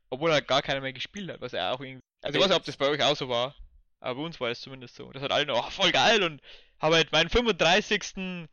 obwohl 0.09 0.31
halt 0.31 0.47
gar 0.47 0.63
keiner 0.63 0.81
mehr 0.81 0.93
gespielt 0.93 1.29
hat, 1.29 1.41
was 1.41 1.53
er 1.53 1.73
auch 1.73 1.81
irgendwie. 1.81 2.01
Also 2.21 2.37
ich 2.37 2.43
weiß 2.43 2.49
nicht, 2.49 2.57
ob 2.57 2.65
das 2.65 2.77
bei 2.77 2.89
euch 2.89 3.01
auch 3.03 3.15
so 3.15 3.29
war, 3.29 3.55
aber 3.99 4.19
bei 4.19 4.25
uns 4.25 4.39
war 4.39 4.49
es 4.49 4.61
zumindest 4.61 4.95
so. 4.95 5.11
Das 5.11 5.21
hat 5.21 5.31
alle 5.31 5.45
noch, 5.45 5.67
oh, 5.67 5.69
voll 5.69 5.91
geil 5.91 6.23
und 6.23 6.41
habe 6.79 6.95
halt 6.95 7.11
meinen 7.11 7.29
35. 7.29 8.47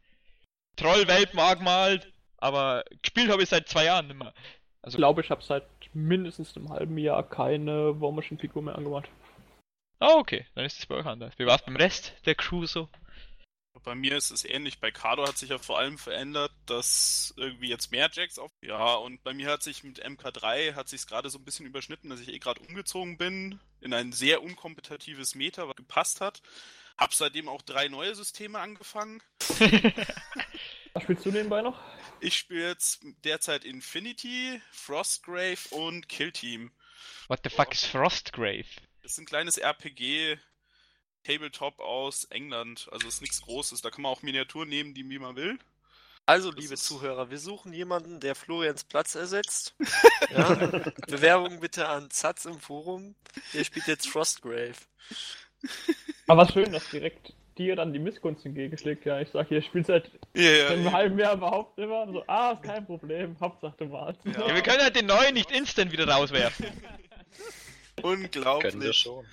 Troll-Weltmark 0.77 1.59
gemalt, 1.59 2.13
aber 2.39 2.85
gespielt 3.03 3.31
habe 3.31 3.43
ich 3.43 3.49
seit 3.49 3.69
zwei 3.69 3.85
Jahren 3.85 4.09
nicht 4.09 4.19
mehr. 4.19 4.35
Also 4.83 4.97
Ich 4.97 4.99
glaube, 4.99 5.21
ich 5.23 5.31
habe 5.31 5.43
seit 5.43 5.65
mindestens 5.95 6.57
einem 6.57 6.69
halben 6.71 6.99
Jahr 6.99 7.23
keine 7.23 8.01
War 8.01 8.13
Machine 8.13 8.41
Figur 8.41 8.63
mehr 8.63 8.77
angemacht. 8.77 9.09
Ah, 10.01 10.15
okay, 10.17 10.45
dann 10.55 10.65
ist 10.65 10.79
es 10.79 10.87
bei 10.87 10.97
euch 10.97 11.07
anders. 11.07 11.33
Wie 11.39 11.47
war 11.47 11.57
es 11.57 11.63
beim 11.63 11.77
Rest 11.77 12.13
der 12.27 12.35
Crew 12.35 12.67
so? 12.67 12.89
Bei 13.83 13.95
mir 13.95 14.17
ist 14.17 14.31
es 14.31 14.45
ähnlich. 14.45 14.79
Bei 14.79 14.91
Kado 14.91 15.27
hat 15.27 15.37
sich 15.37 15.51
ja 15.51 15.59
vor 15.59 15.79
allem 15.79 15.99
verändert, 15.99 16.53
dass 16.67 17.35
irgendwie 17.37 17.69
jetzt 17.69 17.91
mehr 17.91 18.09
Jacks 18.13 18.39
auf. 18.39 18.51
Ja, 18.63 18.95
und 18.95 19.23
bei 19.25 19.35
mir 19.35 19.51
hat 19.51 19.63
sich 19.63 19.83
mit 19.85 20.05
MK3 20.05 20.75
hat 20.75 20.89
sich 20.89 21.07
gerade 21.07 21.29
so 21.29 21.39
ein 21.39 21.45
bisschen 21.45 21.67
überschnitten, 21.67 22.09
dass 22.09 22.21
ich 22.21 22.29
eh 22.29 22.39
gerade 22.39 22.61
umgezogen 22.61 23.19
bin 23.19 23.61
in 23.81 23.93
ein 23.93 24.13
sehr 24.13 24.43
unkompetitives 24.43 25.35
Meta, 25.35 25.69
was 25.69 25.77
gepasst 25.77 26.21
hat. 26.21 26.41
Hab 26.97 27.13
seitdem 27.13 27.49
auch 27.49 27.63
drei 27.63 27.89
neue 27.89 28.15
Systeme 28.15 28.61
angefangen. 28.61 29.21
Was 30.95 31.03
spielst 31.03 31.27
du 31.27 31.33
nebenbei 31.33 31.61
noch? 31.61 31.81
Ich 32.21 32.37
spiele 32.37 32.69
jetzt 32.69 33.05
derzeit 33.25 33.65
Infinity, 33.65 34.63
Frostgrave 34.71 35.59
und 35.71 36.09
Kill 36.09 36.31
Team. 36.31 36.71
What 37.27 37.41
the 37.43 37.51
fuck 37.51 37.73
is 37.73 37.85
Frostgrave? 37.85 38.67
Das 39.03 39.13
ist 39.13 39.19
ein 39.19 39.27
kleines 39.27 39.59
RPG 39.59 40.39
Tabletop 41.25 41.81
aus 41.81 42.25
England. 42.27 42.89
Also 42.93 43.09
ist 43.09 43.21
nichts 43.21 43.41
Großes. 43.43 43.81
Da 43.83 43.91
kann 43.91 44.03
man 44.03 44.13
auch 44.13 44.23
Miniaturen 44.23 44.69
nehmen, 44.69 44.95
die 44.95 45.09
wie 45.09 45.19
man 45.19 45.37
will. 45.37 45.59
Also, 46.27 46.51
Das 46.53 46.61
liebe 46.61 46.75
ist- 46.75 46.85
Zuhörer, 46.87 47.31
wir 47.31 47.39
suchen 47.39 47.73
jemanden, 47.75 48.19
der 48.21 48.35
Florians 48.35 48.85
Platz 48.85 49.15
ersetzt. 49.15 49.75
Ja? 50.31 50.55
Bewerbung 51.07 51.61
bitte 51.61 51.87
an 51.89 52.11
Zatz 52.11 52.45
im 52.47 52.59
Forum. 52.59 53.15
Der 53.53 53.63
spielt 53.63 53.87
jetzt 53.87 54.09
Frostgrave. 54.09 54.75
Aber 56.27 56.43
was 56.43 56.53
schön, 56.53 56.73
dass 56.73 56.89
direkt 56.91 57.35
dir 57.57 57.77
dann 57.77 57.93
die 57.93 57.99
Missgunst 58.01 58.45
entgegenschlägt. 58.45 59.05
Ja, 59.07 59.21
ich 59.21 59.29
sag 59.31 59.47
hier, 59.49 59.59
ich 59.59 59.67
spiele 59.67 59.85
seit 59.85 60.11
Ja, 60.35 60.69
einem 60.71 60.87
ja, 60.87 60.93
halben 60.93 61.19
Jahr 61.19 61.35
überhaupt 61.35 61.79
immer. 61.79 62.11
So, 62.11 62.25
ah, 62.27 62.53
ist 62.53 62.63
kein 62.65 62.85
Problem. 62.85 63.37
Hauptsache 63.39 63.77
du 63.79 63.85
malst. 63.85 64.21
Ja. 64.25 64.49
Ja, 64.49 64.55
wir 64.57 64.63
können 64.63 64.83
halt 64.83 64.97
den 64.97 65.07
neuen 65.07 65.35
nicht 65.35 65.51
instant 65.53 65.93
wieder 65.93 66.09
rauswerfen. 66.09 66.67
unglaublich. 68.03 68.73
Können 68.73 68.83
wir 68.83 68.93
schon. 68.93 69.25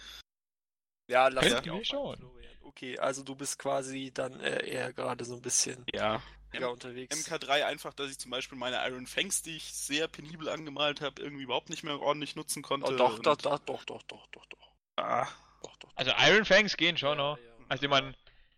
Ja, 1.12 1.28
lass 1.28 1.46
wir 1.66 1.74
auch 1.74 1.84
schon. 1.86 2.18
Florian. 2.18 2.32
Okay, 2.64 2.98
also 3.00 3.24
du 3.24 3.36
bist 3.36 3.60
quasi 3.60 4.12
dann 4.14 4.40
äh, 4.40 4.66
eher 4.66 4.94
gerade 4.94 5.26
so 5.26 5.36
ein 5.36 5.42
bisschen 5.42 5.84
Ja. 5.94 6.22
ja, 6.54 6.68
unterwegs. 6.68 7.16
MK3 7.28 7.66
einfach, 7.66 7.94
dass 7.94 8.10
ich 8.10 8.18
zum 8.18 8.32
Beispiel 8.32 8.58
meine 8.58 8.78
Iron 8.88 9.06
Fangs, 9.08 9.42
die 9.42 9.58
ich 9.58 9.74
sehr 9.74 10.08
penibel 10.08 10.48
angemalt 10.48 11.02
habe, 11.02 11.22
irgendwie 11.22 11.44
überhaupt 11.44 11.70
nicht 11.70 11.84
mehr 11.84 12.00
ordentlich 12.00 12.36
nutzen 12.36 12.62
konnte. 12.64 12.94
Oh, 12.94 12.98
doch, 12.98 13.16
und- 13.18 13.26
doch, 13.26 13.36
doch, 13.38 13.60
doch, 13.60 13.84
doch, 13.84 14.04
doch, 14.04 14.28
doch, 14.28 14.46
doch, 14.46 14.72
Ah, 14.98 15.28
doch, 15.64 15.76
doch. 15.78 15.90
Also 15.96 16.12
Iron 16.20 16.46
Fangs 16.46 16.78
gehen 16.78 16.98
schon 16.98 17.18
Ja, 17.18 17.32
noch. 17.32 17.38
ja. 17.38 17.44
Also 17.68 17.84
ich 17.84 17.90
meine, 17.90 18.14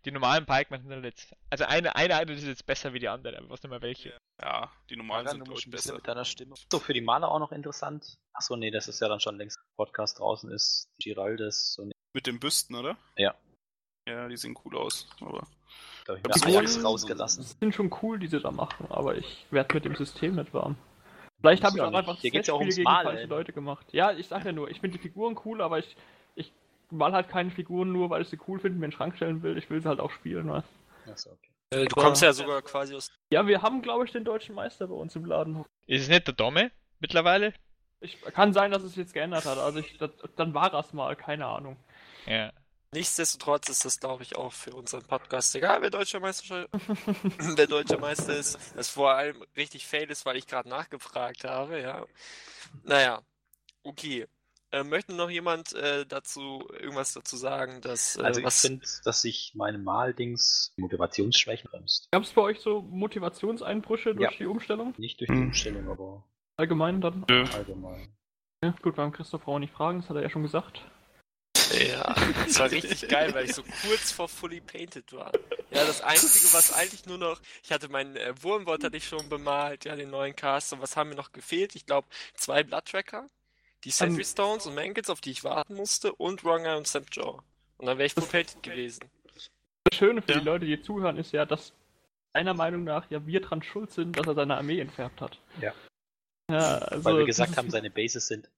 die 0.06 0.12
normalen 0.12 0.46
Pikemen 0.46 0.82
sind 0.82 0.92
halt 0.92 1.06
jetzt. 1.06 1.34
Also 1.50 1.64
eine, 1.66 1.96
eine 1.96 2.14
Einheit 2.14 2.30
ist 2.30 2.44
jetzt 2.44 2.66
besser 2.66 2.94
wie 2.94 3.00
die 3.00 3.08
andere, 3.08 3.38
aber 3.38 3.50
was 3.50 3.64
nicht 3.64 3.70
mehr 3.72 3.82
welche. 3.82 4.16
ja, 4.42 4.70
die 4.90 4.96
normalen 4.98 5.26
Fabian, 5.26 5.46
sind 5.46 5.50
ein 5.50 5.56
bisschen 5.56 5.72
besser. 5.72 5.94
mit 5.96 6.08
deiner 6.08 6.26
Stimme. 6.26 6.56
So, 6.72 6.80
für 6.80 6.94
die 6.94 7.02
Maler 7.02 7.32
auch 7.32 7.40
noch 7.40 7.52
interessant. 7.54 8.18
Achso, 8.34 8.56
nee, 8.58 8.70
das 8.70 8.88
ist 8.90 9.00
ja 9.00 9.08
dann 9.08 9.22
schon 9.22 9.38
längst 9.38 9.58
Podcast 9.78 10.20
draußen 10.20 10.52
ist. 10.52 10.90
Giraldes 11.00 11.78
und 11.80 11.93
Mit 12.14 12.28
den 12.28 12.40
Büsten, 12.40 12.76
oder? 12.76 12.96
Ja. 13.18 13.34
Ja, 14.08 14.28
die 14.28 14.38
sehen 14.38 14.56
cool 14.66 14.78
aus. 14.78 15.08
Aber 15.22 15.48
da 16.06 16.14
habe 16.14 16.20
ich 16.20 16.24
Die 16.24 16.30
mir 16.30 16.34
Figuren- 16.36 16.58
Ajax 16.58 16.84
rausgelassen. 16.84 17.44
sind 17.44 17.74
schon 17.74 17.94
cool, 18.02 18.20
die 18.20 18.28
sie 18.28 18.40
da 18.40 18.52
machen, 18.52 18.88
aber 18.90 19.16
ich 19.16 19.46
werde 19.52 19.74
mit 19.74 19.86
dem 19.86 19.96
System 19.96 20.36
nicht 20.36 20.54
warm. 20.54 20.76
Vielleicht 21.40 21.64
habe 21.64 21.78
ich 21.78 21.82
auch 21.82 21.90
nicht. 21.90 21.98
einfach 22.00 22.20
Hier 22.20 22.32
geht's 22.32 22.48
ja 22.48 22.54
auch 22.54 22.60
ums 22.60 22.76
gegen 22.76 22.84
Malen. 22.84 23.08
falsche 23.08 23.26
Leute 23.28 23.54
gemacht. 23.54 23.88
Ja, 23.92 24.12
ich 24.12 24.28
sag 24.28 24.46
ja 24.46 24.52
nur, 24.52 24.70
ich 24.70 24.80
finde 24.80 24.98
die 24.98 25.02
Figuren 25.02 25.38
cool, 25.46 25.62
aber 25.62 25.80
ich, 25.80 25.96
ich 26.36 26.52
mal 26.92 27.12
halt 27.14 27.30
keine 27.30 27.50
Figuren 27.52 27.92
nur, 27.92 28.10
weil 28.10 28.22
ich 28.22 28.30
sie 28.30 28.40
cool 28.48 28.60
finde, 28.60 28.78
mir 28.80 28.86
in 28.86 28.92
den 28.92 28.96
Schrank 28.98 29.16
stellen 29.16 29.42
will. 29.42 29.58
Ich 29.58 29.70
will 29.70 29.82
sie 29.82 29.88
halt 29.90 30.00
auch 30.00 30.12
spielen. 30.12 30.50
weißt 30.50 30.68
Achso, 31.10 31.32
okay. 31.32 31.50
Äh, 31.72 31.86
du 31.88 31.96
kommst 31.96 32.22
ja 32.22 32.32
sogar 32.34 32.62
quasi 32.62 32.96
aus. 32.96 33.12
Ja, 33.32 33.48
wir 33.48 33.62
haben, 33.62 33.82
glaube 33.82 34.06
ich, 34.06 34.12
den 34.12 34.24
deutschen 34.24 34.56
Meister 34.56 34.88
bei 34.88 34.94
uns 34.96 35.16
im 35.16 35.26
Laden. 35.26 35.66
Ist 35.88 36.04
es 36.04 36.08
nicht 36.10 36.28
der 36.28 36.34
Domme 36.34 36.72
mittlerweile? 37.00 37.54
Ich, 38.00 38.22
kann 38.22 38.54
sein, 38.54 38.72
dass 38.72 38.84
es 38.84 38.96
jetzt 38.96 39.14
geändert 39.14 39.46
hat. 39.46 39.58
Also 39.58 39.80
ich, 39.80 39.98
das, 39.98 40.12
dann 40.36 40.54
war 40.54 40.70
das 40.70 40.94
mal, 40.94 41.16
keine 41.16 41.46
Ahnung. 41.46 41.78
Ja. 42.26 42.52
Nichtsdestotrotz 42.94 43.70
ist 43.70 43.86
das, 43.86 44.00
glaube 44.00 44.22
ich, 44.22 44.36
auch 44.36 44.54
für 44.54 44.74
unseren 44.76 45.04
Podcast 45.04 45.56
egal, 45.56 45.82
wer 45.82 45.90
deutscher 45.90 46.20
Meister, 46.20 46.68
wer 47.56 47.66
deutscher 47.68 47.98
Meister 47.98 48.36
ist. 48.38 48.58
Das 48.76 48.90
vor 48.90 49.12
allem 49.14 49.44
richtig 49.58 49.88
fail 49.88 50.10
ist, 50.12 50.26
weil 50.28 50.38
ich 50.38 50.46
gerade 50.46 50.70
nachgefragt 50.70 51.44
habe, 51.44 51.82
ja. 51.82 52.06
Naja, 52.84 53.22
okay. 53.84 54.28
Äh, 54.72 54.84
möchte 54.84 55.14
noch 55.14 55.30
jemand 55.30 55.74
äh, 55.74 56.04
dazu 56.06 56.68
irgendwas 56.80 57.14
dazu 57.14 57.36
sagen, 57.38 57.82
dass 57.82 58.16
äh, 58.16 58.22
Also 58.24 58.40
ich 58.40 58.46
was 58.46 58.62
finde, 58.62 58.86
dass 59.06 59.22
sich 59.22 59.54
meine 59.56 59.78
Maldings 59.78 60.74
Motivationsschwächen 60.78 61.70
bremst. 61.70 62.10
Gab 62.12 62.24
es 62.24 62.32
bei 62.32 62.42
euch 62.42 62.60
so 62.60 62.82
Motivationseinbrüche 62.82 64.16
durch 64.16 64.32
Ja. 64.32 64.38
die 64.38 64.46
Umstellung? 64.48 64.94
Nicht 64.98 65.20
durch 65.20 65.30
die 65.30 65.36
Hm. 65.36 65.48
Umstellung, 65.48 65.90
aber 65.90 66.24
Allgemein 66.58 67.02
dann? 67.02 67.24
allgemein. 67.54 68.16
Ja, 68.64 68.74
gut, 68.82 68.96
beim 68.96 69.12
Christoph 69.12 69.42
brauchen 69.44 69.56
wir 69.56 69.60
nicht 69.62 69.74
fragen, 69.74 70.02
das 70.02 70.10
hat 70.10 70.16
er 70.18 70.24
ja 70.24 70.30
schon 70.30 70.44
gesagt. 70.44 70.82
Ja, 71.74 72.16
das 72.46 72.60
war 72.60 72.72
richtig 72.72 73.08
geil, 73.08 73.34
weil 73.34 73.46
ich 73.46 73.54
so 73.54 73.64
kurz 73.82 74.12
vor 74.12 74.30
Fully 74.30 74.62
Painted 74.62 75.12
war. 75.14 75.32
Ja, 75.72 75.86
das 75.86 76.02
Einzige, 76.02 76.54
was 76.54 76.72
eigentlich 76.74 77.06
nur 77.06 77.18
noch, 77.18 77.42
ich 77.64 77.72
hatte 77.72 77.90
meinen 77.90 78.16
äh, 78.16 78.34
Wurmwort 78.42 78.84
hatte 78.84 78.98
ich 78.98 79.08
schon 79.08 79.28
bemalt, 79.30 79.86
ja, 79.86 79.96
den 79.96 80.10
neuen 80.12 80.36
Cast. 80.36 80.74
Und 80.74 80.82
was 80.82 80.96
haben 80.96 81.10
mir 81.10 81.16
noch 81.16 81.32
gefehlt? 81.32 81.76
Ich 81.76 81.86
glaube, 81.86 82.08
zwei 82.36 82.64
Blood 82.64 82.86
Tracker, 82.86 83.28
die 83.84 83.92
Sentry 83.92 84.22
Ähm, 84.22 84.26
Stones 84.26 84.66
und 84.68 84.76
Mangles, 84.76 85.10
auf 85.10 85.22
die 85.22 85.32
ich 85.32 85.44
warten 85.44 85.74
musste, 85.76 86.14
und 86.14 86.44
Wronger 86.44 86.78
und 86.78 86.88
Snapjaw. 86.88 87.42
Und 87.78 87.86
dann 87.88 87.98
wäre 87.98 88.06
ich 88.06 88.14
Full 88.14 88.28
Painted 88.28 88.62
gewesen. 88.62 89.10
Das 89.86 89.98
Schöne 89.98 90.22
für 90.22 90.34
Ja. 90.34 90.40
die 90.40 90.46
Leute, 90.46 90.66
die 90.66 90.82
zuhören, 90.82 91.18
ist 91.18 91.34
ja, 91.34 91.46
dass 91.46 91.74
seiner 92.34 92.54
Meinung 92.54 92.84
nach 92.84 93.10
ja 93.12 93.26
wir 93.26 93.42
dran 93.42 93.62
schuld 93.64 93.92
sind, 93.92 94.18
dass 94.18 94.28
er 94.28 94.36
seine 94.36 94.58
Armee 94.58 94.80
entfärbt 94.80 95.22
hat. 95.22 95.40
Ja. 95.60 95.74
Ja, 96.50 96.78
also 96.78 97.06
Weil 97.06 97.14
wir 97.20 97.28
das 97.28 97.38
gesagt 97.38 97.58
haben, 97.58 97.70
seine 97.70 97.90
Bases 97.90 98.28
sind 98.28 98.50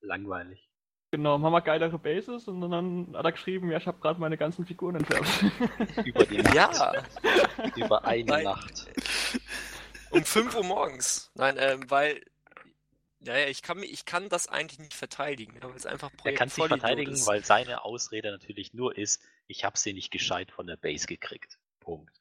langweilig. 0.00 0.65
Genau, 1.16 1.38
machen 1.38 1.52
wir 1.54 1.62
geilere 1.62 1.98
Bases 1.98 2.46
und 2.46 2.60
dann 2.60 3.14
hat 3.16 3.24
er 3.24 3.32
geschrieben, 3.32 3.70
ja, 3.70 3.78
ich 3.78 3.86
habe 3.86 3.98
gerade 4.00 4.20
meine 4.20 4.36
ganzen 4.36 4.66
Figuren 4.66 4.96
entfärbt. 4.96 5.26
Über 6.06 6.26
die 6.26 6.42
Nacht. 6.42 6.54
Ja, 6.54 6.92
Über 7.74 8.04
eine 8.04 8.28
Weil- 8.28 8.44
Nacht. 8.44 8.86
um 10.10 10.22
5 10.22 10.54
Uhr 10.56 10.64
morgens. 10.64 11.30
Nein, 11.34 11.56
ähm, 11.58 11.88
weil. 11.90 12.22
Naja, 13.20 13.46
ich 13.48 13.62
kann, 13.62 13.82
ich 13.82 14.04
kann 14.04 14.28
das 14.28 14.46
eigentlich 14.46 14.78
nicht 14.78 14.92
verteidigen, 14.92 15.56
weil 15.62 15.74
es 15.74 15.86
einfach 15.86 16.10
Er 16.12 16.16
Projekt 16.18 16.38
kann 16.38 16.48
sich 16.50 16.56
Vollidiot 16.58 16.80
verteidigen, 16.80 17.12
ist. 17.12 17.26
weil 17.26 17.42
seine 17.44 17.82
Ausrede 17.86 18.30
natürlich 18.30 18.74
nur 18.74 18.96
ist, 18.98 19.22
ich 19.46 19.64
habe 19.64 19.78
sie 19.78 19.94
nicht 19.94 20.10
gescheit 20.10 20.50
von 20.52 20.66
der 20.66 20.76
Base 20.76 21.06
gekriegt. 21.06 21.58
Punkt. 21.80 22.12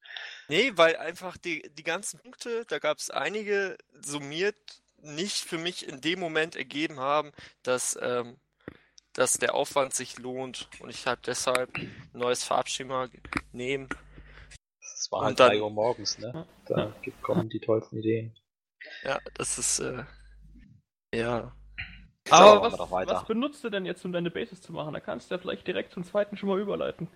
Nee, 0.48 0.72
weil 0.76 0.96
einfach 0.96 1.36
die, 1.36 1.70
die 1.74 1.84
ganzen 1.84 2.22
Punkte, 2.22 2.64
da 2.70 2.80
gab 2.80 2.98
es 3.00 3.10
einige 3.10 3.78
summiert, 4.02 4.56
nicht 5.02 5.40
für 5.44 5.58
mich 5.58 5.86
in 5.86 6.00
dem 6.00 6.20
Moment 6.22 6.56
ergeben 6.56 7.00
haben, 7.02 7.34
dass, 7.62 8.00
ähm, 8.02 8.38
dass 9.16 9.34
der 9.34 9.56
Aufwand 9.56 9.94
sich 9.94 10.18
lohnt 10.20 10.70
und 10.80 10.90
ich 10.90 11.08
halt 11.08 11.26
deshalb 11.28 11.76
ein 11.78 11.92
neues 12.14 12.44
Farbschema 12.44 13.10
nehmen. 13.52 13.90
Es 14.80 15.12
war 15.12 15.20
Und 15.20 15.26
halt 15.26 15.40
dann- 15.40 15.50
3 15.52 15.62
Uhr 15.62 15.70
morgens, 15.72 16.18
ne? 16.20 16.48
Da 16.68 16.94
kommen 17.22 17.50
die 17.50 17.60
tollsten 17.60 17.98
Ideen. 17.98 18.36
Ja, 19.04 19.20
das 19.36 19.58
ist, 19.58 19.80
äh, 19.80 20.04
ja. 21.14 21.56
Aber 22.30 22.62
was, 22.62 22.80
was 23.08 23.26
benutzt 23.26 23.64
du 23.64 23.70
denn 23.70 23.86
jetzt, 23.86 24.04
um 24.04 24.12
deine 24.12 24.32
Bases 24.32 24.62
zu 24.62 24.74
machen? 24.74 24.94
Da 24.94 25.00
kannst 25.00 25.30
du 25.30 25.36
ja 25.36 25.40
vielleicht 25.40 25.68
direkt 25.68 25.94
zum 25.94 26.04
zweiten 26.04 26.38
schon 26.38 26.50
mal 26.50 26.60
überleiten. 26.60 27.08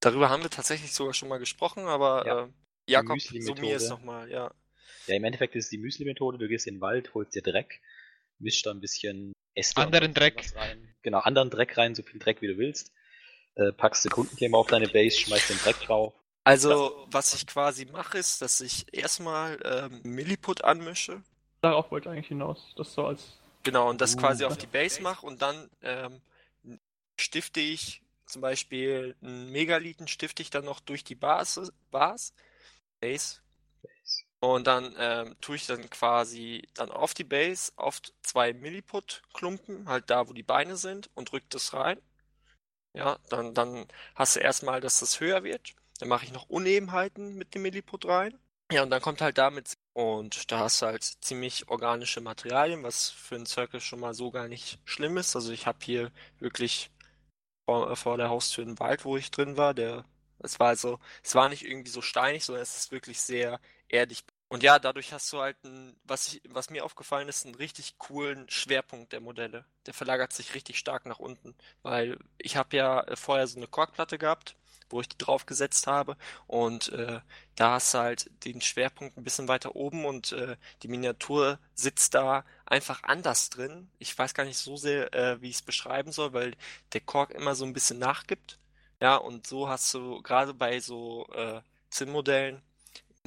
Darüber 0.00 0.28
haben 0.28 0.42
wir 0.42 0.50
tatsächlich 0.50 0.92
sogar 0.92 1.14
schon 1.14 1.28
mal 1.30 1.38
gesprochen, 1.38 1.86
aber 1.86 2.26
Ja. 2.26 2.44
äh, 2.44 2.48
Jakob, 2.88 3.18
summier 3.20 3.76
es 3.76 3.88
nochmal, 3.88 4.30
ja. 4.30 4.52
Ja, 5.06 5.16
im 5.16 5.24
Endeffekt 5.24 5.56
ist 5.56 5.64
es 5.64 5.70
die 5.70 5.78
Müsli-Methode. 5.78 6.38
Du 6.38 6.48
gehst 6.48 6.66
in 6.66 6.74
den 6.76 6.80
Wald, 6.80 7.14
holst 7.14 7.34
dir 7.34 7.42
Dreck, 7.42 7.80
mischst 8.38 8.66
da 8.66 8.70
ein 8.72 8.80
bisschen 8.80 9.32
Äste 9.54 9.80
und 9.80 9.86
Anderen 9.86 10.12
Dreck. 10.14 10.52
rein. 10.54 10.94
Genau, 11.06 11.20
anderen 11.20 11.50
Dreck 11.50 11.78
rein, 11.78 11.94
so 11.94 12.02
viel 12.02 12.18
Dreck 12.18 12.42
wie 12.42 12.48
du 12.48 12.58
willst. 12.58 12.90
Äh, 13.54 13.70
packst 13.70 14.02
Sekundenkleber 14.02 14.58
auf 14.58 14.66
deine 14.66 14.88
Base, 14.88 15.16
schmeißt 15.16 15.50
den 15.50 15.58
Dreck 15.58 15.78
drauf. 15.82 16.12
Also, 16.42 17.06
was 17.12 17.32
ich 17.32 17.46
quasi 17.46 17.84
mache, 17.84 18.18
ist, 18.18 18.42
dass 18.42 18.60
ich 18.60 18.92
erstmal 18.92 19.56
ähm, 19.64 20.00
Milliput 20.02 20.64
anmische. 20.64 21.22
Darauf 21.60 21.92
wollte 21.92 22.08
ich 22.08 22.12
eigentlich 22.12 22.26
hinaus. 22.26 22.74
Das 22.76 22.92
so 22.92 23.06
als. 23.06 23.38
Genau, 23.62 23.88
und 23.88 24.00
das 24.00 24.16
Uh. 24.16 24.18
quasi 24.18 24.44
auf 24.46 24.56
die 24.56 24.66
Base 24.66 25.00
mache 25.00 25.24
und 25.24 25.42
dann 25.42 25.70
ähm, 25.82 26.20
stifte 27.16 27.60
ich 27.60 28.02
zum 28.26 28.42
Beispiel 28.42 29.14
einen 29.22 29.52
Megalithen, 29.52 30.08
stifte 30.08 30.42
ich 30.42 30.50
dann 30.50 30.64
noch 30.64 30.80
durch 30.80 31.04
die 31.04 31.14
Base, 31.14 31.72
Base, 31.92 32.32
Base. 32.98 33.36
Und 34.46 34.68
dann 34.68 34.94
ähm, 34.96 35.34
tue 35.40 35.56
ich 35.56 35.66
dann 35.66 35.90
quasi 35.90 36.68
dann 36.74 36.92
auf 36.92 37.14
die 37.14 37.24
Base 37.24 37.72
auf 37.74 38.00
zwei 38.22 38.52
Milliput-Klumpen, 38.52 39.88
halt 39.88 40.08
da, 40.08 40.28
wo 40.28 40.32
die 40.32 40.44
Beine 40.44 40.76
sind, 40.76 41.10
und 41.14 41.32
drück 41.32 41.50
das 41.50 41.74
rein. 41.74 42.00
Ja, 42.94 43.18
dann, 43.28 43.54
dann 43.54 43.86
hast 44.14 44.36
du 44.36 44.40
erstmal, 44.40 44.80
dass 44.80 45.00
das 45.00 45.18
höher 45.18 45.42
wird. 45.42 45.74
Dann 45.98 46.08
mache 46.08 46.24
ich 46.26 46.32
noch 46.32 46.48
Unebenheiten 46.48 47.34
mit 47.34 47.54
dem 47.54 47.62
Milliput 47.62 48.06
rein. 48.06 48.38
Ja, 48.70 48.84
und 48.84 48.90
dann 48.90 49.02
kommt 49.02 49.20
halt 49.20 49.36
damit 49.36 49.74
und 49.94 50.50
da 50.52 50.60
hast 50.60 50.80
du 50.80 50.86
halt 50.86 51.02
ziemlich 51.02 51.68
organische 51.68 52.20
Materialien, 52.20 52.84
was 52.84 53.10
für 53.10 53.34
einen 53.34 53.46
Circle 53.46 53.80
schon 53.80 54.00
mal 54.00 54.14
so 54.14 54.30
gar 54.30 54.46
nicht 54.46 54.78
schlimm 54.84 55.16
ist. 55.16 55.34
Also 55.34 55.50
ich 55.52 55.66
habe 55.66 55.78
hier 55.82 56.12
wirklich 56.38 56.90
vor, 57.64 57.96
vor 57.96 58.16
der 58.16 58.28
Haustür 58.30 58.64
einen 58.64 58.78
Wald, 58.78 59.04
wo 59.04 59.16
ich 59.16 59.32
drin 59.32 59.56
war. 59.56 59.74
Der, 59.74 60.04
es 60.38 60.60
war 60.60 60.68
also, 60.68 61.00
es 61.24 61.34
war 61.34 61.48
nicht 61.48 61.64
irgendwie 61.64 61.90
so 61.90 62.02
steinig, 62.02 62.44
sondern 62.44 62.62
es 62.62 62.76
ist 62.76 62.92
wirklich 62.92 63.20
sehr 63.20 63.60
erdig. 63.88 64.24
Und 64.48 64.62
ja, 64.62 64.78
dadurch 64.78 65.12
hast 65.12 65.32
du 65.32 65.40
halt 65.40 65.56
einen, 65.64 65.96
was 66.04 66.28
ich, 66.28 66.42
was 66.48 66.70
mir 66.70 66.84
aufgefallen 66.84 67.28
ist, 67.28 67.44
einen 67.44 67.56
richtig 67.56 67.98
coolen 67.98 68.48
Schwerpunkt 68.48 69.12
der 69.12 69.20
Modelle. 69.20 69.64
Der 69.86 69.94
verlagert 69.94 70.32
sich 70.32 70.54
richtig 70.54 70.78
stark 70.78 71.04
nach 71.06 71.18
unten, 71.18 71.54
weil 71.82 72.18
ich 72.38 72.56
habe 72.56 72.76
ja 72.76 73.00
äh, 73.02 73.16
vorher 73.16 73.46
so 73.48 73.56
eine 73.56 73.66
Korkplatte 73.66 74.18
gehabt, 74.18 74.56
wo 74.88 75.00
ich 75.00 75.08
die 75.08 75.18
draufgesetzt 75.18 75.88
habe 75.88 76.16
und 76.46 76.90
äh, 76.92 77.20
da 77.56 77.72
hast 77.72 77.92
du 77.94 77.98
halt 77.98 78.30
den 78.44 78.60
Schwerpunkt 78.60 79.16
ein 79.16 79.24
bisschen 79.24 79.48
weiter 79.48 79.74
oben 79.74 80.04
und 80.04 80.30
äh, 80.32 80.56
die 80.82 80.88
Miniatur 80.88 81.58
sitzt 81.74 82.14
da 82.14 82.44
einfach 82.66 83.02
anders 83.02 83.50
drin. 83.50 83.90
Ich 83.98 84.16
weiß 84.16 84.32
gar 84.34 84.44
nicht 84.44 84.58
so 84.58 84.76
sehr, 84.76 85.12
äh, 85.12 85.40
wie 85.42 85.50
ich 85.50 85.56
es 85.56 85.62
beschreiben 85.62 86.12
soll, 86.12 86.32
weil 86.34 86.54
der 86.92 87.00
Kork 87.00 87.32
immer 87.32 87.56
so 87.56 87.64
ein 87.64 87.72
bisschen 87.72 87.98
nachgibt. 87.98 88.58
Ja, 89.00 89.16
und 89.16 89.46
so 89.46 89.68
hast 89.68 89.92
du 89.94 90.22
gerade 90.22 90.54
bei 90.54 90.80
so 90.80 91.26
äh, 91.34 91.60
Zinnmodellen 91.90 92.62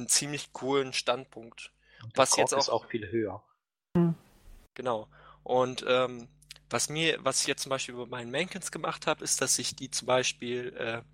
einen 0.00 0.08
ziemlich 0.08 0.52
coolen 0.52 0.92
Standpunkt. 0.92 1.72
Und 2.02 2.16
Was 2.16 2.36
jetzt 2.36 2.50
Kork 2.50 2.60
ist 2.62 2.68
auch- 2.68 2.84
auch 2.84 2.88
viel 2.90 3.10
höher. 3.10 3.42
Genau. 4.74 5.08
Und 5.42 5.84
ähm, 5.86 6.28
was 6.68 6.88
mir, 6.88 7.18
was 7.24 7.40
ich 7.42 7.46
jetzt 7.48 7.62
zum 7.62 7.70
Beispiel 7.70 7.94
bei 7.94 8.06
meinen 8.06 8.30
Mankins 8.30 8.70
gemacht 8.70 9.06
habe, 9.06 9.24
ist, 9.24 9.40
dass 9.40 9.58
ich 9.58 9.74
die 9.76 9.90
zum 9.90 10.06
Beispiel, 10.06 11.04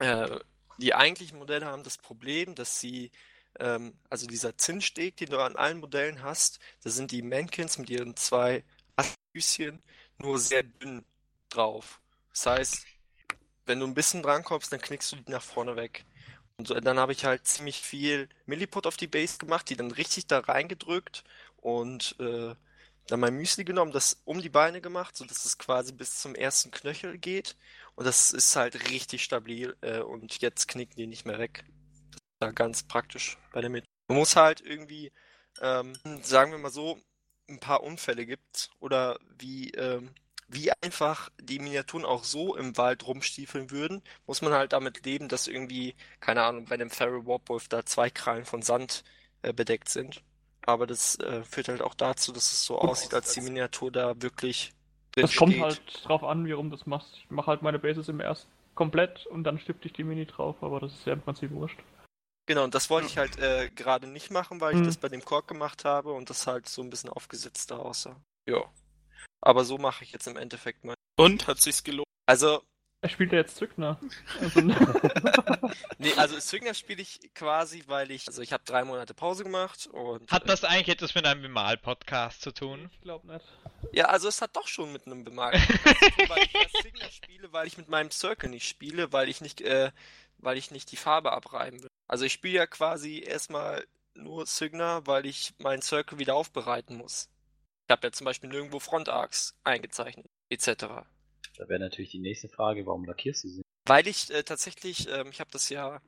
äh, 0.00 0.04
äh, 0.04 0.40
die 0.78 0.94
eigentlichen 0.94 1.38
Modelle 1.38 1.66
haben 1.66 1.82
das 1.84 1.98
Problem, 1.98 2.54
dass 2.54 2.80
sie, 2.80 3.10
ähm, 3.58 3.98
also 4.08 4.26
dieser 4.26 4.56
Zinnsteg, 4.56 5.16
den 5.16 5.30
du 5.30 5.38
an 5.38 5.56
allen 5.56 5.78
Modellen 5.78 6.22
hast, 6.22 6.58
da 6.82 6.90
sind 6.90 7.10
die 7.12 7.22
Mankins 7.22 7.78
mit 7.78 7.90
ihren 7.90 8.16
zwei 8.16 8.64
Füßchen 9.32 9.82
nur 10.18 10.38
sehr 10.38 10.62
dünn 10.64 11.04
drauf. 11.48 12.00
Das 12.32 12.46
heißt, 12.46 12.86
wenn 13.66 13.78
du 13.80 13.86
ein 13.86 13.94
bisschen 13.94 14.22
drankommst, 14.22 14.72
dann 14.72 14.80
knickst 14.80 15.12
du 15.12 15.16
die 15.16 15.30
nach 15.30 15.42
vorne 15.42 15.76
weg. 15.76 16.04
Und 16.68 16.84
dann 16.84 16.98
habe 16.98 17.12
ich 17.12 17.24
halt 17.24 17.46
ziemlich 17.46 17.80
viel 17.80 18.28
Milliput 18.46 18.86
auf 18.86 18.96
die 18.96 19.06
Base 19.06 19.38
gemacht, 19.38 19.70
die 19.70 19.76
dann 19.76 19.92
richtig 19.92 20.26
da 20.26 20.40
reingedrückt 20.40 21.24
und 21.56 22.16
äh, 22.18 22.54
dann 23.06 23.20
mein 23.20 23.34
Müsli 23.34 23.64
genommen, 23.64 23.92
das 23.92 24.20
um 24.24 24.40
die 24.40 24.48
Beine 24.48 24.80
gemacht, 24.80 25.16
sodass 25.16 25.44
es 25.44 25.58
quasi 25.58 25.92
bis 25.92 26.20
zum 26.20 26.34
ersten 26.34 26.70
Knöchel 26.70 27.18
geht. 27.18 27.56
Und 27.94 28.06
das 28.06 28.32
ist 28.32 28.54
halt 28.56 28.90
richtig 28.90 29.24
stabil 29.24 29.76
äh, 29.80 30.00
und 30.00 30.40
jetzt 30.40 30.68
knicken 30.68 30.96
die 30.96 31.06
nicht 31.06 31.26
mehr 31.26 31.38
weg. 31.38 31.64
Das 32.10 32.20
ist 32.20 32.40
da 32.40 32.50
ganz 32.50 32.82
praktisch 32.82 33.38
bei 33.52 33.60
der 33.60 33.70
Mit. 33.70 33.84
Man 34.08 34.18
muss 34.18 34.36
halt 34.36 34.60
irgendwie, 34.60 35.12
ähm, 35.60 35.94
sagen 36.22 36.52
wir 36.52 36.58
mal 36.58 36.70
so, 36.70 36.98
ein 37.48 37.60
paar 37.60 37.82
Unfälle 37.82 38.26
gibt 38.26 38.70
oder 38.78 39.18
wie, 39.38 39.70
ähm, 39.70 40.14
wie 40.52 40.70
einfach 40.82 41.30
die 41.40 41.58
Miniaturen 41.60 42.04
auch 42.04 42.24
so 42.24 42.56
im 42.56 42.76
Wald 42.76 43.06
rumstiefeln 43.06 43.70
würden, 43.70 44.02
muss 44.26 44.42
man 44.42 44.52
halt 44.52 44.72
damit 44.72 45.04
leben, 45.06 45.28
dass 45.28 45.46
irgendwie, 45.48 45.94
keine 46.20 46.42
Ahnung, 46.42 46.64
bei 46.66 46.76
dem 46.76 46.90
Feral 46.90 47.26
Warpwolf 47.26 47.68
da 47.68 47.84
zwei 47.86 48.10
Krallen 48.10 48.44
von 48.44 48.62
Sand 48.62 49.04
äh, 49.42 49.52
bedeckt 49.52 49.88
sind. 49.88 50.22
Aber 50.66 50.86
das 50.86 51.18
äh, 51.20 51.42
führt 51.44 51.68
halt 51.68 51.82
auch 51.82 51.94
dazu, 51.94 52.32
dass 52.32 52.52
es 52.52 52.64
so 52.64 52.78
aussieht, 52.78 53.14
als 53.14 53.32
die 53.34 53.40
Miniatur 53.40 53.90
da 53.92 54.20
wirklich 54.20 54.72
drin 55.12 55.22
Das 55.22 55.36
kommt 55.36 55.52
steht. 55.52 55.62
halt 55.62 55.80
drauf 56.04 56.24
an, 56.24 56.44
wie 56.46 56.52
rum 56.52 56.70
du 56.70 56.76
das 56.76 56.86
machst. 56.86 57.14
Ich 57.16 57.30
mache 57.30 57.46
halt 57.48 57.62
meine 57.62 57.78
Bases 57.78 58.08
immer 58.08 58.24
erst 58.24 58.46
komplett 58.74 59.26
und 59.26 59.44
dann 59.44 59.58
stifte 59.58 59.86
ich 59.86 59.92
die 59.92 60.04
Mini 60.04 60.26
drauf, 60.26 60.56
aber 60.62 60.80
das 60.80 60.92
ist 60.92 61.06
ja 61.06 61.12
im 61.12 61.22
Prinzip 61.22 61.50
wurscht. 61.52 61.78
Genau, 62.46 62.64
und 62.64 62.74
das 62.74 62.90
wollte 62.90 63.06
ich 63.06 63.16
halt 63.18 63.38
äh, 63.38 63.70
gerade 63.70 64.06
nicht 64.08 64.30
machen, 64.30 64.60
weil 64.60 64.72
ich 64.72 64.78
Hm. 64.78 64.86
das 64.86 64.96
bei 64.96 65.08
dem 65.08 65.24
Kork 65.24 65.46
gemacht 65.48 65.84
habe 65.84 66.12
und 66.12 66.30
das 66.30 66.46
halt 66.46 66.68
so 66.68 66.82
ein 66.82 66.90
bisschen 66.90 67.10
aufgesetzter 67.10 67.78
aussah. 67.78 68.16
Ja. 68.46 68.64
Aber 69.40 69.64
so 69.64 69.78
mache 69.78 70.04
ich 70.04 70.12
jetzt 70.12 70.26
im 70.26 70.36
Endeffekt 70.36 70.84
mal. 70.84 70.94
Und 71.16 71.46
hat 71.46 71.60
sich's 71.60 71.82
gelohnt? 71.82 72.06
Also, 72.26 72.62
Er 73.02 73.08
spielt 73.08 73.32
ja 73.32 73.38
jetzt 73.38 73.56
Zückner. 73.56 73.98
Also, 74.40 74.60
nee, 75.98 76.12
also 76.16 76.38
Zwinger 76.38 76.74
spiele 76.74 77.00
ich 77.02 77.18
quasi, 77.34 77.82
weil 77.86 78.10
ich, 78.10 78.26
also 78.28 78.42
ich 78.42 78.52
habe 78.52 78.62
drei 78.64 78.84
Monate 78.84 79.14
Pause 79.14 79.42
gemacht 79.44 79.86
und 79.86 80.30
Hat 80.30 80.48
das 80.48 80.64
eigentlich 80.64 80.88
etwas 80.88 81.14
mit 81.14 81.24
einem 81.26 81.42
Bemal-Podcast 81.42 82.42
zu 82.42 82.52
tun? 82.52 82.90
ich 82.92 83.00
glaube 83.00 83.26
nicht. 83.26 83.44
Ja, 83.92 84.06
also 84.06 84.28
es 84.28 84.42
hat 84.42 84.54
doch 84.56 84.68
schon 84.68 84.92
mit 84.92 85.06
einem 85.06 85.24
Bemerkung 85.24 85.60
zu 85.60 85.78
tun, 86.10 86.28
weil 86.28 86.42
ich 86.42 86.52
das 86.52 86.82
Signer 86.82 87.10
spiele, 87.10 87.52
weil 87.52 87.66
ich 87.66 87.78
mit 87.78 87.88
meinem 87.88 88.10
Circle 88.10 88.50
nicht 88.50 88.68
spiele, 88.68 89.12
weil 89.12 89.28
ich 89.30 89.40
nicht, 89.40 89.62
äh, 89.62 89.90
weil 90.38 90.58
ich 90.58 90.70
nicht 90.70 90.92
die 90.92 90.96
Farbe 90.96 91.32
abreiben 91.32 91.82
will. 91.82 91.88
Also 92.06 92.24
ich 92.24 92.32
spiele 92.34 92.54
ja 92.58 92.66
quasi 92.66 93.20
erstmal 93.20 93.84
nur 94.14 94.44
Signer, 94.46 95.06
weil 95.06 95.24
ich 95.26 95.54
meinen 95.58 95.80
Circle 95.82 96.18
wieder 96.18 96.34
aufbereiten 96.34 96.96
muss. 96.96 97.28
Ich 97.90 97.92
habe 97.92 98.06
ja 98.06 98.12
zum 98.12 98.24
Beispiel 98.24 98.48
nirgendwo 98.50 98.78
Front 98.78 99.08
Arcs 99.08 99.58
eingezeichnet, 99.64 100.30
etc. 100.48 100.66
Da 101.56 101.68
wäre 101.68 101.80
natürlich 101.80 102.12
die 102.12 102.20
nächste 102.20 102.48
Frage, 102.48 102.86
warum 102.86 103.04
lackierst 103.04 103.42
du 103.42 103.48
sie? 103.48 103.62
Weil 103.84 104.06
ich 104.06 104.30
äh, 104.30 104.44
tatsächlich, 104.44 105.08
ähm, 105.08 105.30
ich 105.32 105.40
habe 105.40 105.50
das 105.50 105.68
ja 105.70 106.00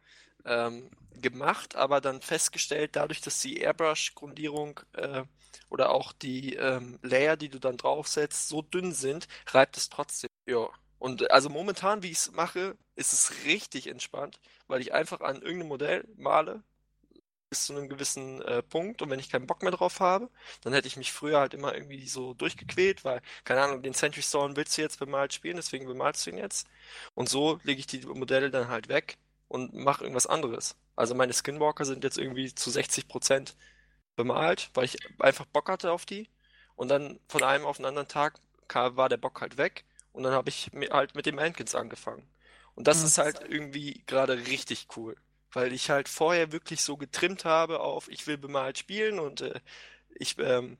ähm, 0.45 0.93
gemacht, 1.11 1.75
aber 1.75 2.01
dann 2.01 2.21
festgestellt, 2.21 2.95
dadurch, 2.95 3.21
dass 3.21 3.41
die 3.41 3.59
Airbrush-Grundierung 3.59 4.79
äh, 4.93 5.25
oder 5.71 5.91
auch 5.91 6.13
die 6.13 6.55
ähm, 6.55 7.01
Layer, 7.03 7.37
die 7.37 7.49
du 7.49 7.59
dann 7.59 7.79
draufsetzt, 7.79 8.49
so 8.49 8.63
dünn 8.63 8.93
sind, 8.93 9.27
reibt 9.49 9.77
es 9.77 9.89
trotzdem. 9.89 10.31
Ja. 10.47 10.69
Und 11.01 11.23
äh, 11.23 11.27
also 11.31 11.49
momentan, 11.49 12.05
wie 12.05 12.13
ich 12.13 12.19
es 12.19 12.31
mache, 12.31 12.77
ist 12.95 13.13
es 13.13 13.45
richtig 13.45 13.89
entspannt, 13.89 14.39
weil 14.69 14.81
ich 14.81 14.95
einfach 14.95 15.21
an 15.21 15.43
irgendeinem 15.43 15.67
Modell 15.67 16.09
male, 16.15 16.63
bis 17.53 17.67
zu 17.67 17.75
einem 17.75 17.89
gewissen 17.89 18.43
äh, 18.43 18.63
Punkt 18.63 19.03
und 19.03 19.11
wenn 19.11 19.21
ich 19.21 19.31
keinen 19.31 19.47
Bock 19.47 19.63
mehr 19.63 19.73
drauf 19.73 20.01
habe, 20.01 20.31
dann 20.63 20.73
hätte 20.75 20.89
ich 20.89 20.97
mich 20.97 21.13
früher 21.13 21.41
halt 21.41 21.55
immer 21.55 21.75
irgendwie 21.75 22.09
so 22.09 22.35
durchgequält, 22.35 23.05
weil, 23.05 23.23
keine 23.45 23.63
Ahnung, 23.63 23.83
den 23.83 23.95
Century 23.95 24.23
Stone 24.23 24.57
willst 24.57 24.79
du 24.79 24.83
jetzt 24.83 24.99
bemalt 25.01 25.35
spielen, 25.35 25.57
deswegen 25.57 25.87
bemalst 25.87 26.27
du 26.27 26.31
ihn 26.31 26.39
jetzt. 26.39 26.69
Und 27.15 27.29
so 27.29 27.61
lege 27.65 27.81
ich 27.81 27.87
die 27.87 28.01
Modelle 28.07 28.51
dann 28.51 28.69
halt 28.69 28.89
weg 28.89 29.19
und 29.49 29.75
mache 29.75 30.03
irgendwas 30.05 30.27
anderes. 30.27 30.77
Also 30.97 31.15
meine 31.15 31.33
Skinwalker 31.33 31.85
sind 31.85 32.05
jetzt 32.05 32.19
irgendwie 32.19 32.55
zu 32.55 32.71
60% 32.71 33.57
bemalt, 34.17 34.71
weil 34.75 34.85
ich 34.85 34.99
einfach 35.21 35.47
Bock 35.47 35.69
hatte 35.69 35.93
auf 35.93 36.07
die. 36.07 36.29
Und 36.77 36.89
dann 36.89 37.21
von 37.29 37.43
einem 37.43 37.67
auf 37.67 37.77
den 37.79 37.87
anderen 37.87 38.09
Tag 38.09 38.41
war 38.75 39.09
der 39.09 39.19
Bock 39.19 39.41
halt 39.43 39.59
weg 39.59 39.85
und 40.13 40.23
dann 40.23 40.33
habe 40.33 40.49
ich 40.49 40.71
halt 40.91 41.15
mit 41.15 41.27
den 41.27 41.35
Mankins 41.35 41.75
angefangen. 41.75 42.27
Und 42.75 42.87
das 42.89 43.03
Mhm. 43.03 43.05
ist 43.05 43.19
halt 43.19 43.43
irgendwie 43.47 44.03
gerade 44.07 44.47
richtig 44.47 44.89
cool, 44.97 45.17
weil 45.53 45.73
ich 45.73 45.91
halt 45.91 46.09
vorher 46.09 46.53
wirklich 46.53 46.83
so 46.83 46.97
getrimmt 46.97 47.45
habe 47.45 47.81
auf, 47.81 48.09
ich 48.09 48.27
will 48.27 48.39
bemalt 48.39 48.79
spielen 48.79 49.19
und 49.19 49.43
äh, 49.43 49.61
ich 50.11 50.39
ähm, 50.39 50.79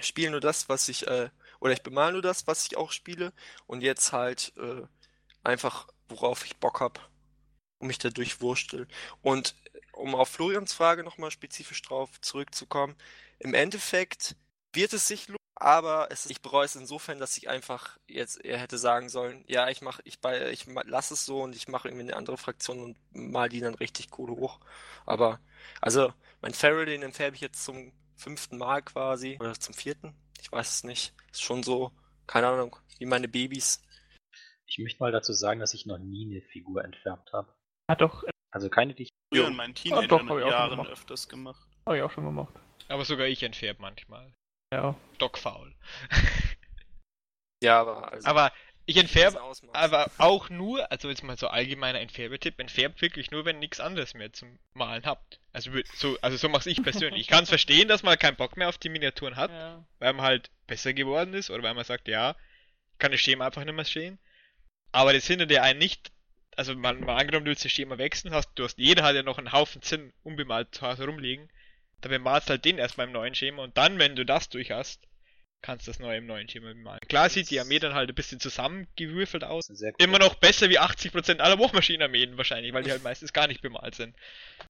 spiele 0.00 0.32
nur 0.32 0.40
das, 0.40 0.68
was 0.68 0.88
ich, 0.88 1.06
äh, 1.06 1.30
oder 1.60 1.72
ich 1.72 1.82
bemal 1.82 2.12
nur 2.12 2.22
das, 2.22 2.46
was 2.46 2.66
ich 2.66 2.76
auch 2.76 2.92
spiele 2.92 3.32
und 3.66 3.82
jetzt 3.82 4.12
halt 4.12 4.52
äh, 4.56 4.82
einfach, 5.42 5.88
worauf 6.08 6.44
ich 6.44 6.56
Bock 6.58 6.80
habe 6.80 7.00
und 7.78 7.88
mich 7.88 7.98
da 7.98 8.10
durchwurstel. 8.10 8.88
Und 9.22 9.54
um 9.92 10.14
auf 10.14 10.28
Florians 10.30 10.72
Frage 10.72 11.04
nochmal 11.04 11.30
spezifisch 11.30 11.82
drauf 11.82 12.20
zurückzukommen, 12.20 12.96
im 13.38 13.54
Endeffekt 13.54 14.36
wird 14.72 14.92
es 14.92 15.08
sich 15.08 15.28
aber 15.64 16.08
es, 16.10 16.26
ich 16.26 16.42
bereue 16.42 16.66
es 16.66 16.76
insofern, 16.76 17.18
dass 17.18 17.36
ich 17.38 17.48
einfach 17.48 17.98
jetzt 18.06 18.44
eher 18.44 18.58
hätte 18.58 18.76
sagen 18.76 19.08
sollen, 19.08 19.44
ja, 19.48 19.68
ich 19.70 19.80
mach, 19.80 19.98
ich 20.04 20.20
bei, 20.20 20.50
ich 20.50 20.66
lass 20.84 21.10
es 21.10 21.24
so 21.24 21.40
und 21.42 21.56
ich 21.56 21.68
mache 21.68 21.88
irgendwie 21.88 22.02
eine 22.04 22.16
andere 22.16 22.36
Fraktion 22.36 22.80
und 22.80 22.96
mal 23.14 23.48
die 23.48 23.60
dann 23.60 23.74
richtig 23.74 24.18
cool 24.18 24.30
hoch. 24.30 24.60
Aber, 25.06 25.40
also, 25.80 26.12
mein 26.42 26.52
Feral, 26.52 26.84
den 26.84 27.02
entfärbe 27.02 27.34
ich 27.36 27.40
jetzt 27.40 27.64
zum 27.64 27.92
fünften 28.14 28.58
Mal 28.58 28.82
quasi, 28.82 29.38
oder 29.40 29.54
zum 29.54 29.72
vierten, 29.74 30.14
ich 30.40 30.52
weiß 30.52 30.68
es 30.70 30.84
nicht. 30.84 31.14
Ist 31.32 31.42
schon 31.42 31.62
so, 31.62 31.90
keine 32.26 32.48
Ahnung, 32.48 32.76
wie 32.98 33.06
meine 33.06 33.26
Babys. 33.28 33.82
Ich 34.66 34.78
möchte 34.78 35.02
mal 35.02 35.12
dazu 35.12 35.32
sagen, 35.32 35.60
dass 35.60 35.72
ich 35.74 35.86
noch 35.86 35.98
nie 35.98 36.26
eine 36.30 36.42
Figur 36.42 36.84
entfärbt 36.84 37.32
habe. 37.32 37.52
Hat 37.90 38.00
doch, 38.02 38.22
Also 38.50 38.68
keine, 38.68 38.94
die 38.94 39.04
ich. 39.04 39.08
Früher 39.32 39.48
in 39.48 39.56
meinen 39.56 39.70
Ah, 39.72 39.74
Teenager-Jahren 40.02 40.70
gemacht. 40.70 40.90
öfters 40.90 41.28
gemacht. 41.28 41.66
habe 41.86 41.96
ich 41.96 42.02
auch 42.02 42.10
schon 42.10 42.24
gemacht. 42.24 42.54
Aber 42.88 43.04
sogar 43.06 43.26
ich 43.26 43.42
entfärbe 43.42 43.80
manchmal. 43.82 44.32
Ja. 44.72 44.96
Stockfaul. 45.14 45.74
Ja, 47.62 47.80
aber, 47.80 48.12
also, 48.12 48.28
Aber 48.28 48.52
ich 48.86 48.98
entfärbe 48.98 49.40
aber 49.72 50.10
auch 50.18 50.50
nur, 50.50 50.90
also 50.92 51.08
jetzt 51.08 51.22
mal 51.22 51.38
so 51.38 51.48
allgemeiner 51.48 52.00
Entfärbetipp, 52.00 52.60
entfärbt 52.60 53.00
wirklich 53.00 53.30
nur, 53.30 53.46
wenn 53.46 53.56
ihr 53.56 53.60
nichts 53.60 53.80
anderes 53.80 54.12
mehr 54.12 54.32
zum 54.32 54.58
Malen 54.74 55.06
habt. 55.06 55.40
Also 55.54 55.70
so, 55.94 56.18
also 56.20 56.36
so 56.36 56.50
mache 56.50 56.68
ich 56.68 56.82
persönlich. 56.82 57.22
Ich 57.22 57.28
kann 57.28 57.44
es 57.44 57.48
verstehen, 57.48 57.88
dass 57.88 58.02
man 58.02 58.18
keinen 58.18 58.36
Bock 58.36 58.58
mehr 58.58 58.68
auf 58.68 58.76
die 58.76 58.90
Miniaturen 58.90 59.36
hat, 59.36 59.50
ja. 59.50 59.82
weil 60.00 60.12
man 60.12 60.26
halt 60.26 60.50
besser 60.66 60.92
geworden 60.92 61.32
ist 61.32 61.48
oder 61.48 61.62
weil 61.62 61.74
man 61.74 61.84
sagt, 61.84 62.08
ja, 62.08 62.36
kann 62.98 63.12
das 63.12 63.20
Schema 63.20 63.46
einfach 63.46 63.64
nicht 63.64 63.74
mehr 63.74 63.86
stehen. 63.86 64.18
Aber 64.92 65.14
das 65.14 65.26
hindert 65.26 65.50
ja 65.50 65.62
einen 65.62 65.78
nicht, 65.78 66.12
also 66.54 66.74
mal, 66.74 66.94
mal 66.94 67.16
angenommen, 67.16 67.46
du 67.46 67.50
willst 67.50 67.64
das 67.64 67.72
Schema 67.72 67.96
wechseln, 67.96 68.34
hast, 68.34 68.50
du 68.54 68.64
hast, 68.64 68.78
jeder 68.78 69.02
hat 69.02 69.16
ja 69.16 69.22
noch 69.22 69.38
einen 69.38 69.52
Haufen 69.52 69.80
Zinn 69.80 70.12
unbemalt 70.22 70.74
zu 70.74 70.82
Hause 70.82 71.06
rumliegen. 71.06 71.48
Dann 72.00 72.10
bemalst 72.10 72.50
halt 72.50 72.64
den 72.64 72.78
erstmal 72.78 73.06
im 73.06 73.12
neuen 73.12 73.34
Schema 73.34 73.62
und 73.62 73.76
dann, 73.76 73.98
wenn 73.98 74.16
du 74.16 74.24
das 74.24 74.48
durch 74.48 74.70
hast, 74.70 75.06
kannst 75.64 75.86
du 75.86 75.92
das 75.92 75.98
neue 75.98 76.18
im 76.18 76.26
neuen 76.26 76.46
Schema 76.46 76.68
bemalen. 76.68 77.00
Klar 77.08 77.30
sieht 77.30 77.48
die 77.48 77.58
Armee 77.58 77.78
dann 77.78 77.94
halt 77.94 78.10
ein 78.10 78.14
bisschen 78.14 78.38
zusammengewürfelt 78.38 79.44
aus. 79.44 79.70
Immer 79.96 80.18
noch 80.18 80.34
besser 80.34 80.68
wie 80.68 80.78
80% 80.78 81.40
aller 81.40 81.58
Wurfmaschinenarmeen 81.58 82.36
wahrscheinlich, 82.36 82.74
weil 82.74 82.82
die 82.82 82.90
halt 82.90 83.02
meistens 83.02 83.32
gar 83.32 83.46
nicht 83.46 83.62
bemalt 83.62 83.94
sind. 83.94 84.14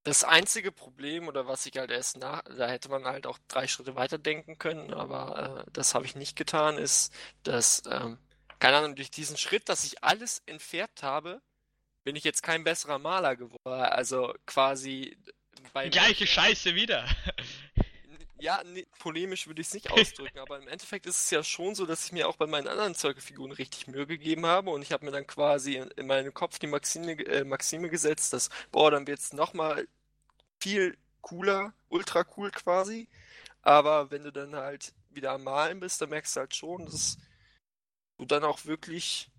Das 0.05 0.23
einzige 0.23 0.71
Problem, 0.71 1.27
oder 1.27 1.49
was 1.49 1.67
ich 1.67 1.77
halt 1.77 1.91
erst 1.91 2.19
nach, 2.19 2.43
da 2.45 2.69
hätte 2.69 2.89
man 2.91 3.05
halt 3.07 3.27
auch 3.27 3.39
drei 3.49 3.67
Schritte 3.67 3.97
weiter 3.97 4.19
denken 4.19 4.57
können, 4.59 4.95
aber 4.95 5.65
äh, 5.67 5.71
das 5.73 5.97
habe 5.97 6.07
ich 6.07 6.15
nicht 6.15 6.37
getan, 6.37 6.79
ist, 6.79 7.13
dass, 7.43 7.83
ähm, 7.91 8.19
keine 8.61 8.77
Ahnung, 8.77 8.95
durch 8.95 9.11
diesen 9.11 9.37
Schritt, 9.37 9.69
dass 9.69 9.83
ich 9.83 10.05
alles 10.05 10.45
entfärbt 10.47 11.03
habe, 11.03 11.43
bin 12.05 12.15
ich 12.15 12.23
jetzt 12.23 12.45
kein 12.45 12.63
besserer 12.63 13.01
Maler 13.01 13.35
geworden. 13.35 13.59
Also 13.65 14.33
quasi 14.47 15.17
bei 15.73 15.89
Gleiche 15.89 16.27
Scheiße 16.27 16.75
wieder. 16.75 17.07
Ja, 18.39 18.63
nee, 18.65 18.87
polemisch 18.99 19.47
würde 19.47 19.63
ich 19.63 19.69
es 19.69 19.75
nicht 19.75 19.91
ausdrücken, 19.91 20.39
aber 20.39 20.59
im 20.59 20.69
Endeffekt 20.69 21.07
ist 21.07 21.19
es 21.19 21.31
ja 21.31 21.43
schon 21.43 21.75
so, 21.75 21.87
dass 21.87 22.05
ich 22.05 22.13
mir 22.13 22.29
auch 22.29 22.37
bei 22.37 22.47
meinen 22.47 22.69
anderen 22.69 22.95
Zirkelfiguren 22.95 23.53
richtig 23.53 23.87
Mühe 23.87 24.07
gegeben 24.07 24.45
habe 24.45 24.71
und 24.71 24.83
ich 24.83 24.93
habe 24.93 25.07
mir 25.07 25.13
dann 25.13 25.27
quasi 25.27 25.77
in, 25.77 25.91
in 25.93 26.07
meinen 26.07 26.35
Kopf 26.35 26.59
die 26.59 26.67
Maxime, 26.67 27.13
äh, 27.13 27.45
Maxime 27.45 27.89
gesetzt, 27.89 28.35
dass, 28.35 28.51
boah, 28.71 28.91
dann 28.91 29.07
wird 29.07 29.21
es 29.21 29.33
nochmal 29.33 29.89
viel 30.61 30.99
cooler, 31.23 31.73
ultra 31.89 32.27
cool 32.37 32.51
quasi. 32.51 33.09
Aber 33.63 34.11
wenn 34.11 34.25
du 34.25 34.31
dann 34.31 34.55
halt 34.55 34.93
wieder 35.11 35.33
am 35.33 35.45
Malen 35.45 35.81
bist, 35.81 36.03
dann 36.03 36.11
merkst 36.11 36.37
du 36.37 36.41
halt 36.41 36.55
schon, 36.55 36.85
dass 36.85 37.17
du 38.19 38.27
dann 38.27 38.45
auch 38.45 38.67
wirklich, 38.67 39.31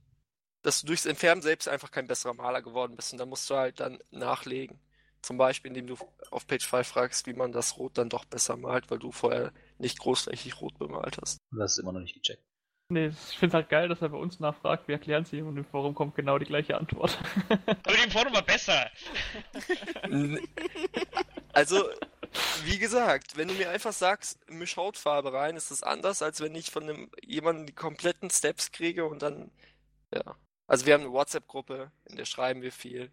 dass 0.64 0.82
du 0.82 0.88
durchs 0.88 1.06
Entfernen 1.06 1.44
selbst 1.44 1.68
einfach 1.68 1.92
kein 1.92 2.08
besserer 2.08 2.34
Maler 2.34 2.64
geworden 2.64 2.96
bist 2.96 3.12
und 3.12 3.20
dann 3.20 3.30
musst 3.30 3.50
du 3.50 3.56
halt 3.56 3.80
dann 3.80 4.00
nachlegen. 4.10 4.80
Zum 5.26 5.38
Beispiel, 5.38 5.70
indem 5.70 5.88
du 5.88 5.98
auf 6.30 6.46
Page 6.46 6.68
5 6.68 6.88
fragst, 6.88 7.26
wie 7.26 7.34
man 7.34 7.52
das 7.52 7.80
Rot 7.80 7.98
dann 7.98 8.10
doch 8.10 8.26
besser 8.26 8.58
malt, 8.58 8.92
weil 8.92 9.00
du 9.00 9.12
vorher 9.12 9.52
nicht 9.80 9.98
großflächig 9.98 10.62
rot 10.62 10.78
bemalt 10.78 11.18
hast. 11.20 11.40
Das 11.50 11.72
ist 11.72 11.78
immer 11.80 11.94
noch 11.94 12.00
nicht 12.00 12.14
gecheckt. 12.14 12.44
Nee, 12.90 13.08
ich 13.08 13.40
finde 13.40 13.48
es 13.48 13.54
halt 13.56 13.70
geil, 13.70 13.90
dass 13.90 14.04
er 14.04 14.10
bei 14.10 14.20
uns 14.20 14.40
nachfragt, 14.40 14.88
wir 14.88 14.94
erklären 14.94 15.24
es 15.24 15.34
ihm 15.34 15.48
und 15.48 15.58
im 15.58 15.66
Forum 15.66 15.96
kommt 15.96 16.14
genau 16.14 16.38
die 16.38 16.46
gleiche 16.46 16.78
Antwort. 16.78 17.18
Aber 17.50 17.96
die 17.96 18.12
Forum 18.12 18.34
war 18.34 18.44
besser. 18.44 18.92
Also, 21.54 21.90
wie 22.66 22.78
gesagt, 22.78 23.38
wenn 23.38 23.48
du 23.48 23.54
mir 23.54 23.70
einfach 23.70 23.94
sagst, 23.94 24.38
misch 24.50 24.76
Hautfarbe 24.76 25.32
rein, 25.32 25.56
ist 25.56 25.72
das 25.72 25.84
anders, 25.84 26.22
als 26.22 26.42
wenn 26.42 26.54
ich 26.54 26.70
von 26.70 26.84
einem, 26.84 27.10
jemandem 27.24 27.66
die 27.66 27.74
kompletten 27.74 28.30
Steps 28.30 28.74
kriege 28.74 29.06
und 29.06 29.22
dann, 29.22 29.52
ja. 30.14 30.36
Also 30.68 30.86
wir 30.86 30.96
haben 30.96 31.04
eine 31.04 31.14
WhatsApp-Gruppe, 31.14 31.92
in 32.04 32.18
der 32.18 32.26
schreiben 32.26 32.62
wir 32.62 32.74
viel 32.74 33.10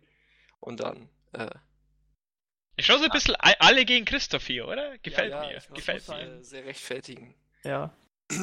und 0.58 0.80
dann, 0.80 1.08
äh, 1.34 1.50
Ich 2.76 2.86
schaue 2.86 2.98
so 2.98 3.04
ein 3.04 3.10
bisschen 3.10 3.34
a- 3.36 3.54
alle 3.58 3.84
gegen 3.84 4.04
Christoph 4.04 4.46
hier, 4.46 4.66
oder? 4.66 4.96
Gefällt 4.98 5.30
ja, 5.30 5.40
mir. 5.40 5.56
ich 5.58 5.68
muss 5.68 5.78
Gefällt 5.78 6.08
mich, 6.08 6.16
mir. 6.16 6.22
äh, 6.38 6.42
sehr 6.42 6.64
rechtfertigen. 6.64 7.34
ja. 7.64 7.94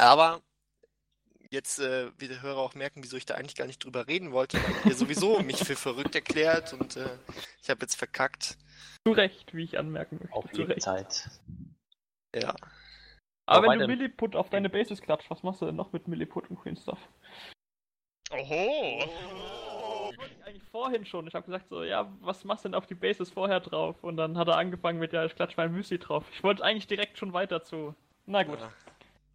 Aber 0.00 0.40
jetzt 1.50 1.80
äh, 1.80 2.12
wird 2.20 2.30
der 2.30 2.42
Hörer 2.42 2.58
auch 2.58 2.74
merken, 2.74 3.02
wieso 3.02 3.16
ich 3.16 3.26
da 3.26 3.34
eigentlich 3.34 3.56
gar 3.56 3.66
nicht 3.66 3.82
drüber 3.82 4.06
reden 4.06 4.30
wollte, 4.30 4.58
weil 4.62 4.92
ihr 4.92 4.94
sowieso 4.96 5.40
mich 5.42 5.58
für 5.58 5.74
verrückt 5.74 6.14
erklärt 6.14 6.72
und 6.72 6.96
äh, 6.96 7.18
ich 7.62 7.68
habe 7.70 7.80
jetzt 7.80 7.96
verkackt. 7.96 8.56
Zu 9.04 9.12
Recht, 9.12 9.54
wie 9.54 9.64
ich 9.64 9.78
anmerken 9.78 10.18
möchte. 10.20 10.32
Auf 10.34 10.44
zu 10.52 10.58
Recht. 10.62 10.68
Lebzeit. 10.68 11.28
Ja. 12.36 12.54
Aber 13.46 13.64
Wobei 13.66 13.72
wenn 13.72 13.78
du 13.80 13.86
Milliput 13.88 14.36
auf 14.36 14.50
deine 14.50 14.68
Bases 14.68 15.00
klatscht, 15.00 15.30
was 15.30 15.42
machst 15.42 15.62
du 15.62 15.66
denn 15.66 15.74
noch 15.76 15.92
mit 15.92 16.06
Milliput 16.06 16.48
und 16.50 16.60
Queen 16.60 16.76
Stuff? 16.76 16.98
Oho. 18.30 19.00
Das 20.10 20.18
wollte 20.18 20.34
ich 20.38 20.44
eigentlich 20.44 20.57
vorhin 20.70 21.04
schon. 21.06 21.26
Ich 21.26 21.34
habe 21.34 21.46
gesagt 21.46 21.68
so, 21.68 21.82
ja, 21.82 22.12
was 22.20 22.44
machst 22.44 22.64
du 22.64 22.68
denn 22.68 22.74
auf 22.74 22.86
die 22.86 22.94
Bases 22.94 23.30
vorher 23.30 23.60
drauf? 23.60 24.02
Und 24.02 24.16
dann 24.16 24.38
hat 24.38 24.48
er 24.48 24.56
angefangen 24.56 24.98
mit, 24.98 25.12
ja, 25.12 25.24
ich 25.24 25.34
klatsch 25.34 25.56
mein 25.56 25.72
Müsli 25.72 25.98
drauf. 25.98 26.24
Ich 26.32 26.42
wollte 26.42 26.64
eigentlich 26.64 26.86
direkt 26.86 27.18
schon 27.18 27.32
weiter 27.32 27.62
zu. 27.62 27.94
Na 28.26 28.42
gut, 28.42 28.60
ja. 28.60 28.72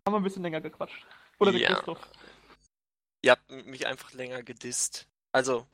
haben 0.06 0.14
wir 0.14 0.18
ein 0.18 0.24
bisschen 0.24 0.44
länger 0.44 0.62
gequatscht. 0.62 1.06
Oder 1.40 1.52
der 1.52 1.62
Ja. 1.62 1.74
Christoph. 1.74 2.00
Ihr 3.22 3.32
habt 3.32 3.50
mich 3.50 3.88
einfach 3.88 4.12
länger 4.14 4.44
gedisst. 4.44 5.08
Also, 5.32 5.66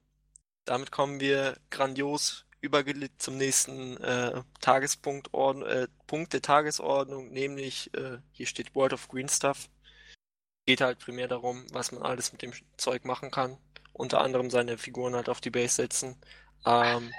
damit 0.65 0.91
kommen 0.91 1.19
wir 1.19 1.57
grandios 1.69 2.45
übergelegt 2.61 3.21
zum 3.21 3.37
nächsten 3.37 3.97
äh, 3.97 4.43
Tagespunkt, 4.59 5.33
Ordn 5.33 5.63
äh, 5.63 5.87
Punkt 6.07 6.33
der 6.33 6.41
Tagesordnung, 6.41 7.29
nämlich 7.31 7.93
äh, 7.95 8.19
hier 8.31 8.45
steht 8.45 8.75
World 8.75 8.93
of 8.93 9.07
Green 9.07 9.29
Stuff. 9.29 9.69
Geht 10.65 10.81
halt 10.81 10.99
primär 10.99 11.27
darum, 11.27 11.65
was 11.71 11.91
man 11.91 12.03
alles 12.03 12.31
mit 12.31 12.41
dem 12.41 12.51
Zeug 12.77 13.05
machen 13.05 13.31
kann. 13.31 13.57
Unter 13.99 14.21
anderem 14.21 14.49
seine 14.49 14.77
Figuren 14.77 15.13
halt 15.13 15.27
auf 15.27 15.41
die 15.41 15.49
Base 15.49 15.75
setzen. 15.75 16.15
Ähm, 16.65 17.11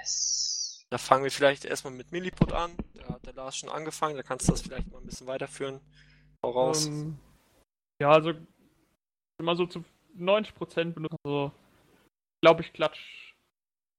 da 0.89 0.97
fangen 0.97 1.23
wir 1.23 1.29
vielleicht 1.29 1.63
erstmal 1.63 1.93
mit 1.93 2.11
Milliput 2.11 2.53
an. 2.53 2.75
Da 2.95 3.13
hat 3.13 3.23
der 3.23 3.33
Lars 3.33 3.55
schon 3.55 3.69
angefangen, 3.69 4.15
da 4.15 4.23
kannst 4.23 4.47
du 4.47 4.51
das 4.51 4.63
vielleicht 4.63 4.91
mal 4.91 4.97
ein 4.97 5.05
bisschen 5.05 5.27
weiterführen. 5.27 5.79
Voraus. 6.43 6.87
Ähm, 6.87 7.19
ja, 8.01 8.09
also 8.09 8.33
immer 9.39 9.55
so 9.55 9.67
zu 9.67 9.85
90% 10.17 10.93
benutzen. 10.93 11.17
Also, 11.23 11.51
glaube 12.41 12.63
ich, 12.63 12.73
klatsch 12.73 13.35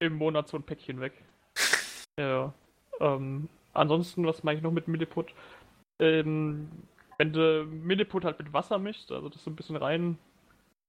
im 0.01 0.15
Monat 0.15 0.49
so 0.49 0.57
ein 0.57 0.65
Päckchen 0.65 1.01
weg. 1.01 1.13
ja. 2.19 2.53
Ähm, 2.99 3.49
ansonsten, 3.75 4.27
was 4.27 4.43
mache 4.43 4.57
ich 4.57 4.63
noch 4.63 4.73
mit 4.73 4.89
Milliput? 4.89 5.33
Ähm, 6.01 6.69
wenn 7.19 7.33
du 7.33 7.65
Milliput 7.65 8.25
halt 8.25 8.41
mit 8.41 8.53
Wasser 8.53 8.81
mischst, 8.81 9.13
also 9.13 9.29
das 9.29 9.45
so 9.45 9.51
ein 9.53 9.57
bisschen 9.57 9.77
rein. 9.77 10.19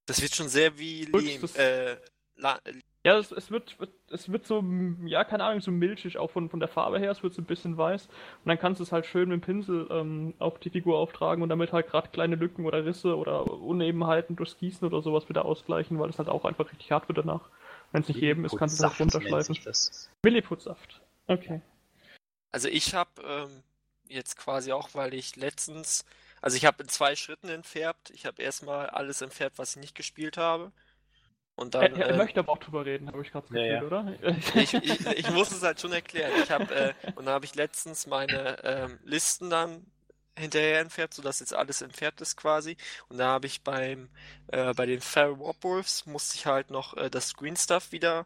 Das 0.05 0.21
wird 0.21 0.35
schon 0.35 0.49
sehr 0.49 0.77
wie 0.77 1.05
Lehm, 1.05 1.41
äh, 1.55 1.95
La 2.35 2.59
Ja, 3.05 3.17
es, 3.17 3.31
es 3.31 3.51
wird, 3.51 3.79
wird, 3.79 3.91
es 4.09 4.31
wird 4.31 4.45
so, 4.45 4.63
ja, 5.05 5.23
keine 5.23 5.43
Ahnung, 5.43 5.61
so 5.61 5.71
milchig, 5.71 6.17
auch 6.17 6.31
von, 6.31 6.49
von 6.49 6.59
der 6.59 6.69
Farbe 6.69 6.99
her, 6.99 7.11
es 7.11 7.23
wird 7.23 7.33
so 7.33 7.41
ein 7.41 7.45
bisschen 7.45 7.77
weiß. 7.77 8.07
Und 8.07 8.45
dann 8.45 8.59
kannst 8.59 8.79
du 8.79 8.83
es 8.83 8.91
halt 8.91 9.05
schön 9.05 9.29
mit 9.29 9.41
dem 9.41 9.41
Pinsel 9.41 9.87
ähm, 9.91 10.33
auf 10.39 10.59
die 10.59 10.69
Figur 10.69 10.97
auftragen 10.97 11.43
und 11.43 11.49
damit 11.49 11.71
halt 11.71 11.87
gerade 11.87 12.09
kleine 12.09 12.35
Lücken 12.35 12.65
oder 12.65 12.85
Risse 12.85 13.15
oder 13.15 13.49
Unebenheiten 13.51 14.35
durchs 14.35 14.57
Gießen 14.57 14.87
oder 14.87 15.01
sowas 15.01 15.29
wieder 15.29 15.45
ausgleichen, 15.45 15.99
weil 15.99 16.09
es 16.09 16.17
halt 16.17 16.29
auch 16.29 16.45
einfach 16.45 16.69
richtig 16.71 16.91
hart 16.91 17.07
wird 17.07 17.19
danach. 17.19 17.49
Wenn 17.91 18.01
es 18.01 18.07
nicht 18.07 18.23
eben 18.23 18.43
ist, 18.43 18.57
kannst 18.57 18.79
du 18.79 18.83
es 18.83 18.89
halt 18.89 18.99
runterschleifen. 18.99 19.57
Milliputsaft. 20.23 21.01
Okay. 21.27 21.61
Also 22.51 22.67
ich 22.67 22.93
habe 22.93 23.09
ähm, 23.25 23.63
jetzt 24.07 24.37
quasi 24.37 24.71
auch, 24.71 24.89
weil 24.93 25.13
ich 25.13 25.35
letztens, 25.35 26.05
also 26.43 26.57
ich 26.57 26.65
habe 26.65 26.83
in 26.83 26.89
zwei 26.89 27.15
Schritten 27.17 27.49
entfärbt. 27.49 28.11
Ich 28.11 28.27
habe 28.27 28.43
erstmal 28.43 28.87
alles 28.91 29.21
entfärbt, 29.23 29.59
was 29.59 29.71
ich 29.71 29.81
nicht 29.81 29.95
gespielt 29.95 30.37
habe. 30.37 30.73
Und 31.55 31.75
dann, 31.75 31.95
Er, 31.95 32.07
er 32.07 32.13
ähm, 32.13 32.17
möchte 32.17 32.39
aber 32.39 32.51
auch 32.53 32.57
drüber 32.59 32.85
reden, 32.85 33.07
habe 33.09 33.21
ich 33.21 33.31
gerade 33.31 33.47
das 33.49 33.57
Ja, 33.57 33.65
ja. 33.65 33.83
oder? 33.83 34.15
ich, 34.55 34.73
ich, 34.81 35.05
ich 35.07 35.29
muss 35.29 35.51
es 35.51 35.63
halt 35.63 35.79
schon 35.79 35.93
erklären. 35.93 36.35
Ich 36.35 36.51
habe 36.51 36.73
äh, 36.73 36.93
und 37.15 37.25
dann 37.25 37.35
habe 37.35 37.45
ich 37.45 37.55
letztens 37.55 38.07
meine 38.07 38.63
ähm, 38.63 38.99
Listen 39.03 39.49
dann 39.49 39.85
hinterher 40.37 40.79
entfärbt, 40.79 41.13
sodass 41.13 41.39
jetzt 41.41 41.53
alles 41.53 41.81
entfärbt 41.81 42.21
ist 42.21 42.37
quasi. 42.37 42.77
Und 43.09 43.17
da 43.19 43.27
habe 43.27 43.47
ich 43.47 43.63
beim 43.63 44.09
äh, 44.47 44.73
bei 44.73 44.85
den 44.87 45.01
Feral 45.01 45.39
Warpwolves 45.39 46.05
musste 46.07 46.35
ich 46.37 46.45
halt 46.47 46.71
noch 46.71 46.95
äh, 46.97 47.09
das 47.09 47.35
Green 47.35 47.55
Stuff 47.57 47.91
wieder 47.91 48.25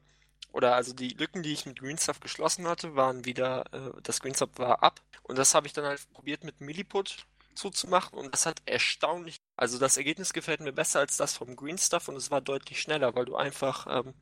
oder 0.54 0.76
also 0.76 0.94
die 0.94 1.10
Lücken, 1.10 1.44
die 1.44 1.54
ich 1.54 1.66
mit 1.66 1.80
Green 1.80 1.98
Stuff 1.98 2.20
geschlossen 2.22 2.68
hatte, 2.68 2.96
waren 2.96 3.26
wieder 3.26 3.66
äh, 3.74 4.02
das 4.04 4.22
Green 4.22 4.36
Stuff 4.36 4.52
war 4.58 4.84
ab. 4.84 5.02
Und 5.24 5.38
das 5.38 5.54
habe 5.56 5.68
ich 5.68 5.74
dann 5.74 5.86
halt 5.86 6.02
probiert 6.14 6.44
mit 6.46 6.62
Milliput 6.62 7.28
zuzumachen 7.58 8.18
und 8.18 8.34
das 8.34 8.46
hat 8.46 8.62
erstaunlich. 8.66 9.38
Also 9.58 9.80
das 9.80 9.98
Ergebnis 9.98 10.34
gefällt 10.34 10.62
mir 10.62 10.74
besser 10.74 11.00
als 11.00 11.18
das 11.18 11.36
vom 11.36 11.56
Green 11.56 11.78
Stuff 11.78 12.08
und 12.08 12.16
es 12.16 12.32
war 12.32 12.42
deutlich 12.42 12.82
schneller, 12.82 13.16
weil 13.16 13.26
du 13.26 13.36
einfach 13.36 13.88
ähm, 13.90 14.14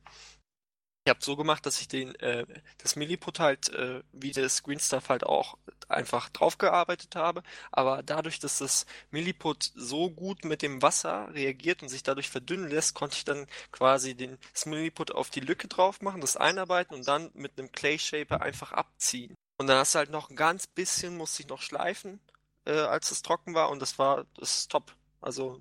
ich 1.07 1.11
habe 1.11 1.23
so 1.23 1.35
gemacht, 1.35 1.63
dass 1.67 1.79
ich 1.79 1.87
den 1.87 2.15
äh, 2.15 2.47
das 2.79 2.95
Milliput 2.95 3.39
halt 3.39 3.69
äh, 3.69 4.01
wie 4.11 4.31
das 4.31 4.63
Green 4.63 4.79
Stuff 4.79 5.09
halt 5.09 5.23
auch 5.23 5.55
einfach 5.87 6.29
draufgearbeitet 6.29 7.15
habe, 7.15 7.43
aber 7.71 8.01
dadurch, 8.01 8.39
dass 8.39 8.57
das 8.57 8.87
Milliput 9.11 9.71
so 9.75 10.09
gut 10.09 10.45
mit 10.45 10.63
dem 10.63 10.81
Wasser 10.81 11.29
reagiert 11.31 11.83
und 11.83 11.89
sich 11.89 12.01
dadurch 12.01 12.29
verdünnen 12.31 12.71
lässt, 12.71 12.95
konnte 12.95 13.17
ich 13.17 13.23
dann 13.23 13.45
quasi 13.71 14.15
den 14.15 14.39
das 14.51 14.65
Milliput 14.65 15.11
auf 15.11 15.29
die 15.29 15.41
Lücke 15.41 15.67
drauf 15.67 16.01
machen, 16.01 16.21
das 16.21 16.37
einarbeiten 16.37 16.95
und 16.95 17.07
dann 17.07 17.29
mit 17.35 17.59
einem 17.59 17.71
Clay 17.71 17.99
Shaper 17.99 18.41
einfach 18.41 18.71
abziehen. 18.71 19.35
Und 19.57 19.67
dann 19.67 19.77
hast 19.77 19.93
du 19.93 19.99
halt 19.99 20.09
noch 20.09 20.31
ein 20.31 20.35
ganz 20.35 20.65
bisschen, 20.65 21.17
musste 21.17 21.43
ich 21.43 21.49
noch 21.49 21.61
schleifen, 21.61 22.19
äh, 22.65 22.79
als 22.79 23.11
es 23.11 23.21
trocken 23.21 23.53
war 23.53 23.69
und 23.69 23.81
das 23.81 23.97
war 23.99 24.25
das 24.35 24.59
ist 24.59 24.71
top. 24.71 24.95
Also 25.21 25.59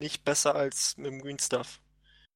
nicht 0.00 0.24
besser 0.24 0.54
als 0.54 0.96
mit 0.96 1.06
dem 1.06 1.20
Green 1.20 1.38
Stuff. 1.38 1.80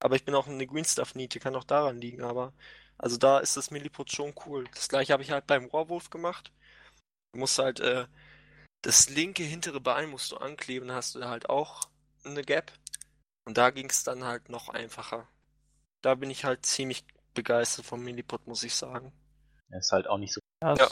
Aber 0.01 0.16
ich 0.16 0.25
bin 0.25 0.35
auch 0.35 0.47
eine 0.47 0.66
Green 0.66 0.85
Stuff 0.85 1.14
Niete, 1.14 1.40
kann 1.40 1.57
auch 1.57 1.64
daran 1.64 2.01
liegen, 2.01 2.23
aber 2.23 2.53
also 2.99 3.16
da 3.16 3.38
ist 3.38 3.57
das 3.57 3.71
Milliput 3.71 4.12
schon 4.12 4.35
cool. 4.47 4.68
Das 4.75 4.88
gleiche 4.88 5.12
habe 5.12 5.23
ich 5.23 5.31
halt 5.31 5.47
beim 5.47 5.66
Rohrwolf 5.66 6.11
gemacht. 6.11 6.53
Du 7.33 7.40
musst 7.40 7.59
halt 7.59 7.81
äh, 7.81 8.07
das 8.83 9.09
linke 9.09 9.42
hintere 9.42 9.81
Bein 9.81 10.11
musst 10.11 10.33
du 10.33 10.37
ankleben, 10.37 10.88
dann 10.88 10.97
hast 10.97 11.14
du 11.14 11.21
da 11.21 11.29
halt 11.29 11.49
auch 11.49 11.88
eine 12.25 12.42
Gap. 12.42 12.73
Und 13.44 13.57
da 13.57 13.71
ging 13.71 13.88
es 13.88 14.05
dann 14.05 14.25
halt 14.25 14.49
noch 14.51 14.68
einfacher. 14.68 15.27
Da 16.03 16.14
bin 16.14 16.31
ich 16.31 16.44
halt 16.44 16.66
ziemlich 16.66 17.05
begeistert 17.35 17.87
vom 17.87 18.05
Milliput, 18.05 18.47
muss 18.47 18.62
ich 18.62 18.75
sagen. 18.75 19.12
Er 19.71 19.79
ist 19.79 19.92
halt 19.92 20.07
auch 20.07 20.18
nicht 20.18 20.35
so. 20.35 20.40
Ja, 20.62 20.75
Ja. 20.75 20.88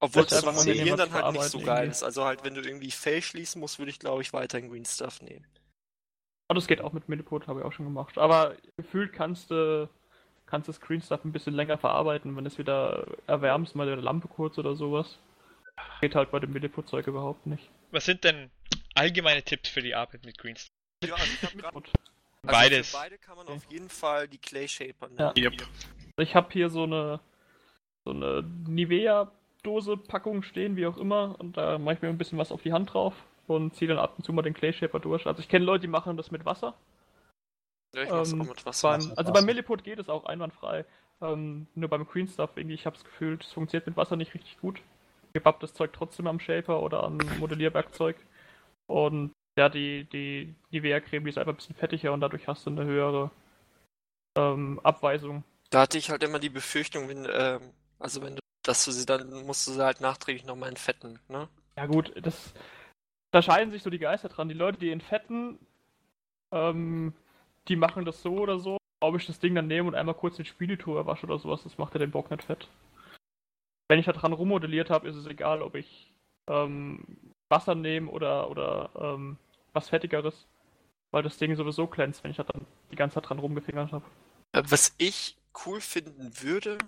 Obwohl 0.00 0.24
Das 0.24 0.44
angenehmer 0.44 0.96
dann 0.96 1.12
halt 1.12 1.32
nicht 1.32 1.42
so 1.44 1.60
geil 1.60 1.84
irgendwie. 1.84 1.90
ist. 1.92 2.02
Also 2.02 2.24
halt, 2.24 2.44
wenn 2.44 2.54
du 2.54 2.60
irgendwie 2.60 2.90
Fell 2.90 3.22
schließen 3.22 3.60
musst, 3.60 3.78
würde 3.78 3.90
ich 3.90 3.98
glaube 3.98 4.22
ich 4.22 4.32
weiter 4.32 4.58
in 4.58 4.68
Green 4.68 4.84
Stuff 4.84 5.22
nehmen. 5.22 5.46
Aber 6.48 6.56
das 6.60 6.66
geht 6.66 6.80
auch 6.80 6.92
mit 6.92 7.08
Milliput, 7.08 7.48
habe 7.48 7.60
ich 7.60 7.66
auch 7.66 7.72
schon 7.72 7.86
gemacht. 7.86 8.18
Aber 8.18 8.54
gefühlt 8.76 9.12
kannst 9.12 9.50
du 9.50 9.88
kannst 10.46 10.68
das 10.68 10.80
Green 10.80 11.02
Stuff 11.02 11.24
ein 11.24 11.32
bisschen 11.32 11.54
länger 11.54 11.76
verarbeiten, 11.76 12.36
wenn 12.36 12.44
du 12.44 12.48
es 12.50 12.58
wieder 12.58 13.06
erwärmst, 13.26 13.74
mal 13.74 13.88
eine 13.90 14.00
Lampe 14.00 14.28
kurz 14.28 14.58
oder 14.58 14.76
sowas. 14.76 15.18
Geht 16.00 16.14
halt 16.14 16.30
bei 16.30 16.38
dem 16.38 16.52
Milliput-Zeug 16.52 17.06
überhaupt 17.06 17.46
nicht. 17.46 17.68
Was 17.90 18.04
sind 18.04 18.22
denn 18.22 18.50
allgemeine 18.94 19.42
Tipps 19.42 19.68
für 19.68 19.82
die 19.82 19.94
Arbeit 19.94 20.24
mit 20.24 20.38
Greens? 20.38 20.68
Ja, 21.04 21.14
also 21.14 21.24
ich 21.26 21.42
habe 21.64 21.76
Und 21.76 21.86
Also 21.86 21.92
Beides. 22.42 22.90
Für 22.90 22.96
beide 22.96 23.18
kann 23.18 23.36
man 23.36 23.48
auf 23.48 23.64
jeden 23.70 23.88
Fall 23.88 24.28
die 24.28 24.38
Clay 24.38 24.68
Shaper 24.68 25.08
Ja. 25.18 25.32
nehmen. 25.34 25.52
Yep. 25.58 25.68
ich 26.18 26.34
habe 26.34 26.52
hier 26.52 26.70
so 26.70 26.84
eine 26.84 27.20
so 28.04 28.12
eine 28.12 28.44
Nivea-Dose, 29.66 29.96
Packung 29.96 30.42
stehen, 30.42 30.76
wie 30.76 30.86
auch 30.86 30.96
immer, 30.96 31.36
und 31.38 31.56
da 31.56 31.78
mache 31.78 31.94
ich 31.94 32.02
mir 32.02 32.08
ein 32.08 32.18
bisschen 32.18 32.38
was 32.38 32.52
auf 32.52 32.62
die 32.62 32.72
Hand 32.72 32.94
drauf 32.94 33.14
und 33.46 33.74
ziehe 33.74 33.88
dann 33.88 33.98
ab 33.98 34.14
und 34.16 34.24
zu 34.24 34.32
mal 34.32 34.42
den 34.42 34.54
Clay 34.54 34.72
Shaper 34.72 35.00
durch. 35.00 35.26
Also 35.26 35.40
ich 35.40 35.48
kenne 35.48 35.64
Leute, 35.64 35.82
die 35.82 35.88
machen 35.88 36.16
das 36.16 36.30
mit 36.30 36.44
Wasser. 36.44 36.74
Ja, 37.94 38.02
ich 38.02 38.10
Ähm, 38.10 38.42
auch 38.42 38.46
mit 38.46 38.66
Wasser. 38.66 38.98
Beim, 38.98 39.12
also 39.16 39.32
beim 39.32 39.44
Milliput 39.44 39.84
geht 39.84 39.98
es 39.98 40.08
auch 40.08 40.24
einwandfrei. 40.26 40.84
Ähm, 41.20 41.66
nur 41.74 41.88
beim 41.88 42.06
Green 42.06 42.28
Stuff 42.28 42.50
irgendwie, 42.56 42.74
ich 42.74 42.86
habe 42.86 42.96
das 42.96 43.04
Gefühl, 43.04 43.38
das 43.38 43.52
funktioniert 43.52 43.86
mit 43.86 43.96
Wasser 43.96 44.16
nicht 44.16 44.34
richtig 44.34 44.58
gut. 44.60 44.80
Ihr 45.34 45.42
babbt 45.42 45.62
das 45.62 45.74
Zeug 45.74 45.92
trotzdem 45.92 46.26
am 46.26 46.40
Shaper 46.40 46.82
oder 46.82 47.02
am 47.02 47.18
Modellierwerkzeug. 47.38 48.16
Und 48.86 49.32
ja, 49.58 49.68
die, 49.68 50.04
die 50.04 50.54
Nivea-Creme, 50.70 51.24
die 51.24 51.30
ist 51.30 51.38
einfach 51.38 51.52
ein 51.52 51.56
bisschen 51.56 51.76
fettiger 51.76 52.12
und 52.12 52.20
dadurch 52.20 52.46
hast 52.46 52.66
du 52.66 52.70
eine 52.70 52.84
höhere 52.84 53.30
ähm, 54.36 54.80
Abweisung. 54.82 55.44
Da 55.70 55.80
hatte 55.82 55.98
ich 55.98 56.10
halt 56.10 56.22
immer 56.22 56.38
die 56.38 56.50
Befürchtung, 56.50 57.08
wenn, 57.08 57.26
ähm, 57.30 57.72
also 57.98 58.22
wenn 58.22 58.36
du, 58.36 58.40
dass 58.66 58.84
du 58.84 58.90
sie 58.90 59.06
dann 59.06 59.46
musst 59.46 59.66
du 59.66 59.72
sie 59.72 59.84
halt 59.84 60.00
nachträglich 60.00 60.44
nochmal 60.44 60.68
entfetten, 60.68 61.18
ne? 61.28 61.48
Ja 61.76 61.86
gut, 61.86 62.12
das, 62.24 62.54
da 63.30 63.42
scheiden 63.42 63.70
sich 63.70 63.82
so 63.82 63.90
die 63.90 63.98
Geister 63.98 64.28
dran. 64.28 64.48
Die 64.48 64.54
Leute, 64.54 64.78
die 64.78 64.90
entfetten, 64.90 65.58
ähm, 66.52 67.12
die 67.68 67.76
machen 67.76 68.04
das 68.04 68.22
so 68.22 68.38
oder 68.38 68.58
so. 68.58 68.78
Ob 69.00 69.14
ich 69.16 69.26
das 69.26 69.38
Ding 69.38 69.54
dann 69.54 69.66
nehme 69.66 69.88
und 69.88 69.94
einmal 69.94 70.14
kurz 70.14 70.36
den 70.36 70.46
Spiegeltour 70.46 71.06
wasche 71.06 71.26
oder 71.26 71.38
sowas, 71.38 71.62
das 71.62 71.76
macht 71.76 71.92
ja 71.94 71.98
den 71.98 72.10
Bock 72.10 72.30
nicht 72.30 72.44
fett. 72.44 72.68
Wenn 73.88 73.98
ich 73.98 74.06
da 74.06 74.12
dran 74.12 74.32
rummodelliert 74.32 74.90
habe, 74.90 75.08
ist 75.08 75.16
es 75.16 75.26
egal, 75.26 75.62
ob 75.62 75.74
ich 75.74 76.12
ähm, 76.48 77.04
Wasser 77.50 77.74
nehme 77.74 78.10
oder, 78.10 78.50
oder 78.50 78.90
ähm, 78.98 79.36
was 79.74 79.90
Fettigeres. 79.90 80.46
Weil 81.12 81.22
das 81.22 81.36
Ding 81.38 81.54
sowieso 81.54 81.86
glänzt, 81.86 82.24
wenn 82.24 82.30
ich 82.32 82.36
da 82.38 82.42
dann 82.42 82.66
die 82.90 82.96
ganze 82.96 83.14
Zeit 83.14 83.28
dran 83.28 83.38
rumgefingert 83.38 83.92
habe. 83.92 84.04
Äh, 84.52 84.62
Was 84.66 84.94
ich 84.98 85.36
cool 85.66 85.80
finden 85.80 86.32
würde, 86.40 86.78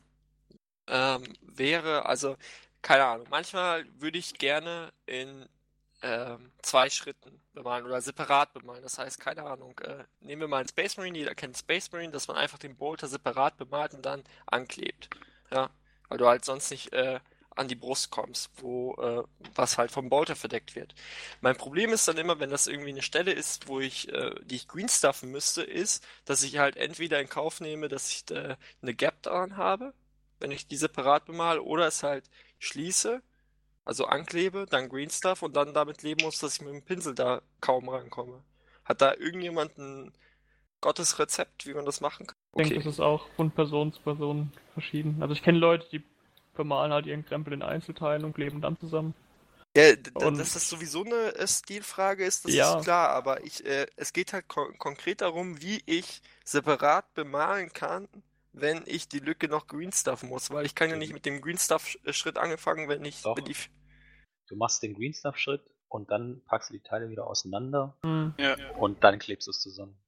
ähm, 0.89 1.25
wäre, 1.43 2.07
also, 2.07 2.37
keine 2.83 3.05
Ahnung, 3.05 3.27
manchmal 3.31 3.87
würde 4.01 4.19
ich 4.19 4.35
gerne 4.35 4.93
in 5.07 5.49
ähm, 6.03 6.53
zwei 6.63 6.91
Schritten 6.91 7.41
bemalen 7.55 7.85
oder 7.87 8.01
separat 8.01 8.53
bemalen. 8.53 8.83
Das 8.83 8.99
heißt, 8.99 9.19
keine 9.21 9.45
Ahnung, 9.45 9.79
äh, 9.81 10.05
nehmen 10.21 10.43
wir 10.43 10.49
mal 10.49 10.59
einen 10.59 10.69
Space 10.69 10.97
Marine, 10.97 11.19
jeder 11.19 11.35
kennt 11.35 11.57
Space 11.59 11.91
Marine, 11.93 12.13
dass 12.13 12.29
man 12.29 12.37
einfach 12.37 12.59
den 12.59 12.77
Bolter 12.77 13.09
separat 13.09 13.57
bemalt 13.57 13.95
und 13.95 14.07
dann 14.07 14.23
anklebt. 14.47 15.11
Ja, 15.51 15.71
weil 16.09 16.19
du 16.19 16.27
halt 16.27 16.45
sonst 16.45 16.71
nicht 16.71 16.93
äh, 16.93 17.21
an 17.57 17.69
die 17.69 17.75
Brust 17.75 18.11
kommst, 18.11 18.51
wo 18.59 18.95
äh, 18.95 19.25
was 19.55 19.79
halt 19.79 19.91
vom 19.91 20.09
Bolter 20.09 20.37
verdeckt 20.37 20.77
wird. 20.77 20.95
Mein 21.41 21.57
Problem 21.57 21.93
ist 21.93 22.07
dann 22.07 22.17
immer, 22.19 22.39
wenn 22.39 22.51
das 22.51 22.69
irgendwie 22.69 22.91
eine 22.91 23.03
Stelle 23.03 23.33
ist, 23.33 23.69
wo 23.69 23.81
ich, 23.81 24.09
äh, 24.13 24.35
die 24.45 24.57
ich 24.57 24.69
greenstuffen 24.69 25.31
müsste, 25.31 25.63
ist, 25.63 26.07
dass 26.25 26.43
ich 26.45 26.59
halt 26.59 26.77
entweder 26.77 27.21
in 27.21 27.29
Kauf 27.29 27.61
nehme, 27.61 27.89
dass 27.89 28.11
ich 28.11 28.31
äh, 28.31 28.57
eine 28.83 28.95
Gap 28.95 29.23
daran 29.23 29.57
habe, 29.57 29.93
wenn 30.41 30.51
ich 30.51 30.67
die 30.67 30.77
separat 30.77 31.25
bemale, 31.27 31.63
oder 31.63 31.87
es 31.87 32.03
halt 32.03 32.29
schließe, 32.59 33.23
also 33.85 34.07
anklebe, 34.07 34.67
dann 34.69 34.89
greenstuff 34.89 35.43
und 35.43 35.57
dann 35.57 35.73
damit 35.75 36.03
leben 36.03 36.25
muss, 36.25 36.39
dass 36.39 36.55
ich 36.57 36.61
mit 36.61 36.73
dem 36.75 36.83
Pinsel 36.83 37.15
da 37.15 37.43
kaum 37.61 37.89
rankomme. 37.89 38.43
Hat 38.85 39.01
da 39.01 39.15
irgendjemand 39.15 39.79
ein 39.79 40.13
Gottesrezept, 40.81 41.67
wie 41.67 41.75
man 41.75 41.85
das 41.85 42.01
machen 42.01 42.27
kann? 42.27 42.37
Ich 42.53 42.57
denke, 42.63 42.75
Okay. 42.77 42.85
das 42.85 42.95
ist 42.95 43.01
auch 43.01 43.29
von 43.37 43.51
Person 43.51 43.93
zu 43.93 44.01
Person 44.03 44.53
verschieden. 44.75 45.19
Also 45.23 45.35
ich 45.35 45.43
kenne 45.43 45.59
Leute, 45.59 45.87
die 45.91 46.03
bemalen 46.55 46.93
halt 46.93 47.07
ihren 47.07 47.25
Krempel 47.25 47.53
in 47.53 47.63
Einzelteilen 47.63 48.25
und 48.25 48.35
kleben 48.35 48.61
dann 48.61 48.79
zusammen. 48.79 49.15
Ja, 49.77 49.93
Und- 50.15 50.39
dass 50.39 50.55
das 50.55 50.69
sowieso 50.69 51.05
eine 51.05 51.35
äh, 51.37 51.47
Stilfrage 51.47 52.25
ist, 52.25 52.45
das 52.45 52.53
Ja. 52.53 52.79
ist 52.79 52.85
klar, 52.85 53.11
aber 53.11 53.45
ich, 53.45 53.65
äh, 53.65 53.87
es 53.97 54.13
geht 54.13 54.33
halt 54.33 54.49
kon 54.49 54.77
konkret 54.79 55.21
darum, 55.21 55.61
wie 55.61 55.83
ich 55.87 56.21
separat 56.45 57.13
bemalen 57.15 57.73
kann, 57.73 58.09
wenn 58.61 58.83
ich 58.87 59.09
die 59.09 59.19
Lücke 59.21 59.49
noch 59.49 59.67
greenstuffen 59.67 60.29
muss, 60.29 60.51
weil 60.51 60.67
ich 60.67 60.75
kann 60.75 60.91
ja 60.91 60.97
nicht 60.97 61.13
mit 61.13 61.25
dem 61.27 61.41
Greenstuff-Schritt 61.41 62.37
angefangen, 62.39 62.89
wenn 62.89 63.05
ich, 63.05 63.23
Doch. 63.23 63.37
wenn 63.37 63.45
die, 63.45 63.57
Du 64.49 64.57
machst 64.57 64.83
den 64.83 64.95
Green 64.95 65.13
Stuff 65.13 65.37
Schritt 65.37 65.61
und 65.89 66.11
dann 66.11 66.43
packst 66.47 66.71
du 66.71 66.75
die 66.75 66.83
Teile 66.83 67.11
wieder 67.11 67.27
auseinander 67.27 67.97
Hm. 68.03 68.35
Ja. 68.39 68.57
und 68.79 69.05
dann 69.05 69.19
klebst 69.19 69.47
du 69.47 69.51
es 69.51 69.61
zusammen. 69.61 69.99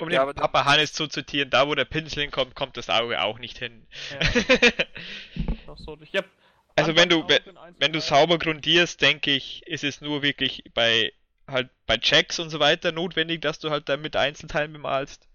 Um 0.00 0.08
Ja, 0.10 0.24
den 0.24 0.34
Papa 0.34 0.64
Hannes 0.64 0.92
zu 0.94 1.06
zitieren, 1.06 1.50
da 1.50 1.68
wo 1.68 1.74
der 1.74 1.84
Pinsel 1.84 2.22
hinkommt, 2.22 2.54
kommt 2.54 2.76
das 2.76 2.88
Auge 2.90 3.20
auch 3.22 3.38
nicht 3.38 3.58
hin. 3.58 3.86
Ja, 4.10 4.16
so. 5.76 5.96
Ich 6.00 6.14
hab 6.16 6.24
Also 6.74 6.96
wenn 6.96 7.08
du- 7.10 7.26
Wenn 7.78 7.92
du 7.92 8.00
sauber 8.00 8.38
grundierst, 8.38 9.00
denke 9.02 9.30
ich, 9.32 9.62
ist 9.66 9.84
es 9.84 10.00
nur 10.00 10.22
wirklich 10.22 10.64
bei 10.74 11.12
halt 11.46 11.68
bei 11.86 11.98
Checks 11.98 12.38
und 12.38 12.48
so 12.50 12.60
weiter 12.60 12.92
notwendig, 12.92 13.42
dass 13.42 13.58
du 13.58 13.70
halt 13.70 13.88
dann 13.88 14.00
mit 14.00 14.16
Einzelteilen 14.16 14.72
bemalst. 14.72 15.28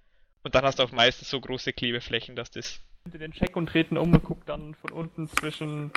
Und 0.47 0.55
dann 0.55 0.63
hast 0.63 0.79
du 0.79 0.83
auch 0.83 0.93
meistens 0.93 1.29
so 1.29 1.41
große 1.41 1.73
Klebeflächen, 1.73 2.37
dass 2.37 2.49
das. 2.49 2.79
in 3.11 3.19
den 3.19 3.33
Check 3.33 3.57
und 3.57 3.67
treten 3.67 3.97
um 3.97 4.13
und 4.13 4.23
guck 4.23 4.45
dann 4.45 4.75
von 4.75 4.91
unten 4.93 5.27
zwischen 5.27 5.91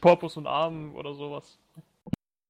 Korpus 0.00 0.38
und 0.38 0.46
Arm 0.46 0.94
oder 0.94 1.12
sowas. 1.12 1.58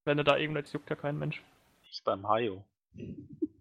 Wenn 0.05 0.18
du 0.18 0.22
da 0.22 0.37
irgendwas 0.37 0.72
juckt 0.72 0.88
ja 0.88 0.94
kein 0.94 1.18
Mensch. 1.18 1.42
Ich 1.90 2.00
beim 2.05 2.28
Hayo. 2.28 2.64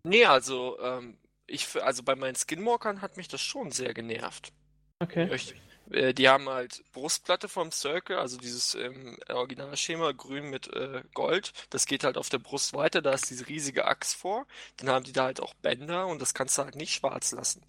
nee, 0.03 0.25
also, 0.25 0.77
ähm, 0.79 1.17
ich, 1.47 1.67
also 1.81 2.03
bei 2.03 2.15
meinen 2.15 2.35
Skinwalkern 2.35 3.01
hat 3.01 3.17
mich 3.17 3.27
das 3.27 3.41
schon 3.41 3.71
sehr 3.71 3.95
genervt. 3.95 4.53
Okay. 4.99 5.33
Ich, 5.33 5.55
äh, 5.89 6.13
die 6.13 6.29
haben 6.29 6.47
halt 6.49 6.83
Brustplatte 6.91 7.49
vom 7.49 7.71
Circle, 7.71 8.19
also 8.19 8.37
dieses 8.37 8.75
ähm, 8.75 9.17
Originalschema, 9.27 10.11
grün 10.11 10.51
mit 10.51 10.71
äh, 10.71 11.01
Gold. 11.15 11.51
Das 11.71 11.87
geht 11.87 12.03
halt 12.03 12.19
auf 12.19 12.29
der 12.29 12.37
Brust 12.37 12.75
weiter, 12.75 13.01
da 13.01 13.13
ist 13.13 13.31
diese 13.31 13.47
riesige 13.47 13.85
Axt 13.85 14.13
vor. 14.13 14.45
Dann 14.77 14.89
haben 14.89 15.03
die 15.03 15.13
da 15.13 15.23
halt 15.23 15.41
auch 15.41 15.55
Bänder 15.55 16.05
und 16.05 16.21
das 16.21 16.35
kannst 16.35 16.59
du 16.59 16.61
halt 16.61 16.75
nicht 16.75 16.93
schwarz 16.93 17.31
lassen. 17.31 17.63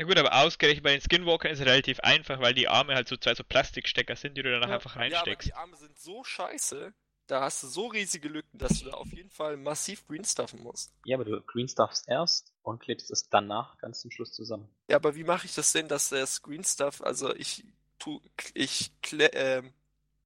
Na 0.00 0.06
gut, 0.06 0.16
aber 0.16 0.32
ausgerechnet 0.32 0.82
bei 0.82 0.92
den 0.92 1.02
Skinwalkern 1.02 1.52
ist 1.52 1.60
es 1.60 1.66
relativ 1.66 2.00
einfach, 2.00 2.40
weil 2.40 2.54
die 2.54 2.68
Arme 2.68 2.94
halt 2.94 3.06
so 3.06 3.18
zwei 3.18 3.34
so 3.34 3.44
Plastikstecker 3.44 4.16
sind, 4.16 4.34
die 4.34 4.42
du 4.42 4.50
danach 4.50 4.68
Ja. 4.68 4.74
einfach 4.76 4.96
Ja, 4.96 5.02
aber 5.02 5.02
reinsteckst. 5.12 5.48
die 5.48 5.52
Arme 5.52 5.76
sind 5.76 5.98
so 5.98 6.24
scheiße, 6.24 6.94
da 7.26 7.42
hast 7.42 7.62
du 7.62 7.66
so 7.66 7.88
riesige 7.88 8.30
Lücken, 8.30 8.56
dass 8.56 8.80
du 8.80 8.86
da 8.86 8.92
auf 8.96 9.12
jeden 9.12 9.28
Fall 9.28 9.58
massiv 9.58 10.06
greenstuffen 10.08 10.62
musst. 10.62 10.94
Ja, 11.04 11.18
aber 11.18 11.26
du 11.26 11.38
greenstuffst 11.42 12.08
erst 12.08 12.50
und 12.62 12.78
klebst 12.80 13.10
es 13.10 13.28
danach 13.28 13.76
ganz 13.76 14.00
zum 14.00 14.10
Schluss 14.10 14.32
zusammen. 14.32 14.70
Ja, 14.88 14.96
aber 14.96 15.16
wie 15.16 15.24
mache 15.24 15.44
ich 15.44 15.54
das 15.54 15.70
denn, 15.72 15.86
dass 15.86 16.08
der 16.08 16.26
Screenstuff, 16.26 17.02
also 17.02 17.34
ich 17.34 17.66
tu, 17.98 18.22
ich 18.54 18.90
kle 19.02 19.26
ähm, 19.34 19.74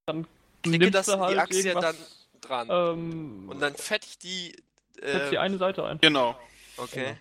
Dann 0.07 0.29
klicke 0.63 0.85
nimmst 0.85 0.95
das 0.95 1.07
du 1.07 1.13
in 1.15 1.19
die 1.19 1.25
halt 1.25 1.39
Achse 1.41 1.67
ja 1.69 1.75
dann 1.81 1.97
irgendwas, 1.97 2.29
dran. 2.43 2.69
ähm, 2.71 3.49
Und 3.49 3.59
dann 3.59 3.75
fette 3.75 4.07
ich 4.07 4.19
die, 4.21 4.55
setzt 5.01 5.33
die 5.33 5.35
äh, 5.35 5.39
eine 5.39 5.59
Seite 5.59 5.85
ein. 5.85 5.99
Genau. 5.99 6.39
okay. 6.77 7.19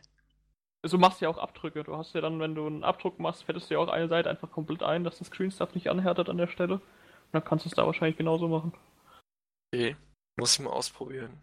Du 0.83 0.97
machst 0.97 1.21
ja 1.21 1.29
auch 1.29 1.37
Abdrücke. 1.37 1.83
Du 1.83 1.95
hast 1.95 2.13
ja 2.13 2.21
dann, 2.21 2.39
wenn 2.39 2.55
du 2.55 2.67
einen 2.67 2.83
Abdruck 2.83 3.17
machst, 3.17 3.43
fettest 3.43 3.69
du 3.69 3.75
ja 3.75 3.79
auch 3.79 3.87
eine 3.87 4.09
Seite 4.09 4.29
einfach 4.29 4.51
komplett 4.51 4.83
ein, 4.83 5.03
dass 5.03 5.19
das 5.19 5.27
Screen 5.27 5.51
Stuff 5.51 5.73
nicht 5.75 5.89
anhärtet 5.89 6.29
an 6.29 6.37
der 6.37 6.47
Stelle. 6.47 6.75
Und 6.75 6.81
dann 7.31 7.45
kannst 7.45 7.65
du 7.65 7.69
es 7.69 7.75
da 7.75 7.85
wahrscheinlich 7.85 8.17
genauso 8.17 8.47
machen. 8.49 8.73
Okay. 9.73 9.95
Muss 10.37 10.53
ich 10.53 10.59
mal 10.59 10.71
ausprobieren. 10.71 11.39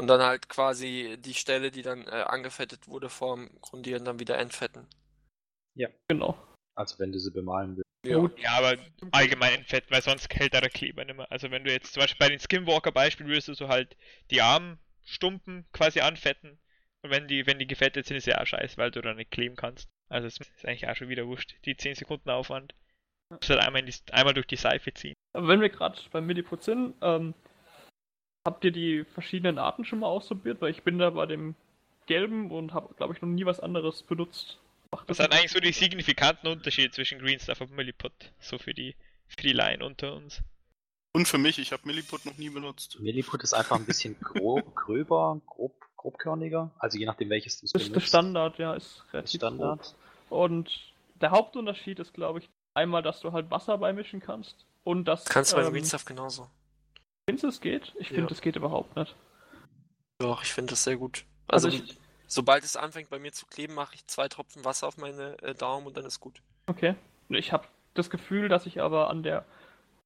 Und 0.00 0.08
dann 0.08 0.20
halt 0.20 0.48
quasi 0.48 1.16
die 1.18 1.34
Stelle, 1.34 1.70
die 1.70 1.82
dann 1.82 2.06
äh, 2.08 2.24
angefettet 2.26 2.88
wurde 2.88 3.08
vorm 3.08 3.48
Grundieren, 3.60 4.04
dann 4.04 4.18
wieder 4.18 4.38
entfetten. 4.38 4.86
Genau. 6.08 6.36
Also 6.76 6.98
wenn 6.98 7.12
du 7.12 7.18
sie 7.18 7.30
bemalen 7.30 7.76
willst. 7.76 7.84
Ja. 8.04 8.18
Gut. 8.18 8.38
Ja, 8.38 8.58
aber 8.58 8.76
allgemein 9.12 9.54
entfett, 9.54 9.90
weil 9.90 10.02
sonst 10.02 10.32
hält 10.34 10.52
da 10.52 10.60
der 10.60 10.68
Kleber 10.68 11.04
nicht 11.04 11.16
mehr. 11.16 11.30
Also 11.32 11.50
wenn 11.50 11.64
du 11.64 11.72
jetzt 11.72 11.94
zum 11.94 12.02
Beispiel 12.02 12.18
bei 12.18 12.28
den 12.28 12.38
Skinwalker-Beispiel 12.38 13.26
würdest 13.26 13.48
du 13.48 13.54
so 13.54 13.68
halt 13.68 13.96
die 14.30 14.42
Armstumpen 14.42 15.64
quasi 15.72 16.00
anfetten. 16.00 16.58
Und 17.04 17.10
wenn 17.10 17.28
die, 17.28 17.46
wenn 17.46 17.58
die 17.58 17.66
gefettet 17.66 18.06
sind, 18.06 18.16
ist 18.16 18.26
ja 18.26 18.40
auch 18.40 18.46
scheiße, 18.46 18.78
weil 18.78 18.90
du 18.90 19.02
da 19.02 19.12
nicht 19.12 19.30
kleben 19.30 19.56
kannst. 19.56 19.90
Also 20.08 20.26
es 20.26 20.38
ist 20.40 20.64
eigentlich 20.64 20.88
auch 20.88 20.96
schon 20.96 21.10
wieder 21.10 21.26
wurscht. 21.26 21.54
Die 21.66 21.76
10 21.76 21.96
Sekunden 21.96 22.30
Aufwand. 22.30 22.74
Du 23.28 23.36
musst 23.36 23.50
halt 23.50 23.60
einmal, 23.60 23.80
in 23.80 23.86
die, 23.86 23.94
einmal 24.10 24.32
durch 24.32 24.46
die 24.46 24.56
Seife 24.56 24.94
ziehen. 24.94 25.12
Aber 25.34 25.48
wenn 25.48 25.60
wir 25.60 25.68
gerade 25.68 26.00
beim 26.12 26.24
Milliput 26.24 26.62
sind, 26.62 26.94
ähm, 27.02 27.34
habt 28.46 28.64
ihr 28.64 28.70
die 28.70 29.04
verschiedenen 29.04 29.58
Arten 29.58 29.84
schon 29.84 29.98
mal 29.98 30.06
ausprobiert? 30.06 30.62
Weil 30.62 30.70
ich 30.70 30.82
bin 30.82 30.98
da 30.98 31.10
bei 31.10 31.26
dem 31.26 31.54
gelben 32.06 32.50
und 32.50 32.72
habe, 32.72 32.94
glaube 32.94 33.12
ich, 33.12 33.20
noch 33.20 33.28
nie 33.28 33.44
was 33.44 33.60
anderes 33.60 34.02
benutzt. 34.02 34.58
Macht 34.90 35.06
Was 35.06 35.18
sind 35.18 35.30
eigentlich 35.30 35.50
so 35.50 35.60
die 35.60 35.72
signifikanten 35.72 36.48
Unterschiede 36.48 36.90
zwischen 36.90 37.18
Green 37.18 37.38
Stuff 37.38 37.60
und 37.60 37.72
Milliput? 37.72 38.12
So 38.38 38.56
für 38.56 38.72
die, 38.72 38.96
für 39.28 39.42
die 39.42 39.52
Laien 39.52 39.82
unter 39.82 40.14
uns. 40.14 40.42
Und 41.12 41.28
für 41.28 41.38
mich, 41.38 41.58
ich 41.58 41.72
habe 41.72 41.86
Milliput 41.86 42.24
noch 42.24 42.38
nie 42.38 42.48
benutzt. 42.48 42.98
Milliput 42.98 43.42
ist 43.42 43.52
einfach 43.52 43.76
ein 43.76 43.84
bisschen 43.84 44.18
grob, 44.20 44.74
gröber, 44.74 45.38
grob, 45.46 45.74
grobkörniger. 46.04 46.70
Also 46.78 46.98
je 46.98 47.06
nachdem 47.06 47.30
welches 47.30 47.56
du 47.60 47.62
Das 47.62 47.72
ist 47.72 47.82
der 47.84 47.88
benutzt. 47.94 48.08
Standard, 48.08 48.58
ja, 48.58 48.74
ist 48.74 49.02
relativ 49.12 49.38
Standard. 49.40 49.80
grob. 50.28 50.38
Und 50.40 50.70
der 51.20 51.30
Hauptunterschied 51.30 51.98
ist, 51.98 52.12
glaube 52.12 52.40
ich, 52.40 52.48
einmal, 52.74 53.02
dass 53.02 53.20
du 53.20 53.32
halt 53.32 53.50
Wasser 53.50 53.78
beimischen 53.78 54.20
kannst. 54.20 54.66
Und 54.84 55.06
dass. 55.06 55.24
Kannst 55.24 55.54
du 55.54 55.56
ähm, 55.58 55.72
Greenstuff 55.72 56.04
genauso. 56.04 56.48
Findest 57.26 57.44
du, 57.44 57.48
es 57.48 57.60
geht? 57.62 57.94
Ich 57.98 58.10
Ja. 58.10 58.16
finde, 58.16 58.34
es 58.34 58.42
geht 58.42 58.56
überhaupt 58.56 58.94
nicht. 58.96 59.14
Doch, 60.18 60.42
ich 60.42 60.52
finde 60.52 60.70
das 60.70 60.84
sehr 60.84 60.96
gut. 60.96 61.24
Also, 61.48 61.68
Also, 61.68 61.82
ich. 61.82 61.96
sobald 62.26 62.64
es 62.64 62.76
anfängt 62.76 63.08
bei 63.08 63.18
mir 63.18 63.32
zu 63.32 63.46
kleben, 63.46 63.74
mache 63.74 63.94
ich 63.94 64.06
zwei 64.06 64.28
Tropfen 64.28 64.62
Wasser 64.64 64.86
auf 64.88 64.98
meine 64.98 65.40
äh, 65.42 65.54
Daumen 65.54 65.86
und 65.86 65.96
dann 65.96 66.04
ist 66.04 66.20
gut. 66.20 66.42
Okay. 66.66 66.94
Ich 67.30 67.52
habe 67.52 67.66
das 67.94 68.10
Gefühl, 68.10 68.48
dass 68.48 68.66
ich 68.66 68.82
aber 68.82 69.08
an 69.08 69.22
der 69.22 69.46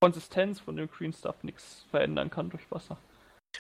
Konsistenz 0.01 0.61
von 0.61 0.77
dem 0.77 0.89
Green 0.89 1.13
Stuff 1.13 1.43
nichts 1.43 1.85
verändern 1.91 2.31
kann 2.31 2.51
durch 2.51 2.71
Wasser. 2.71 2.97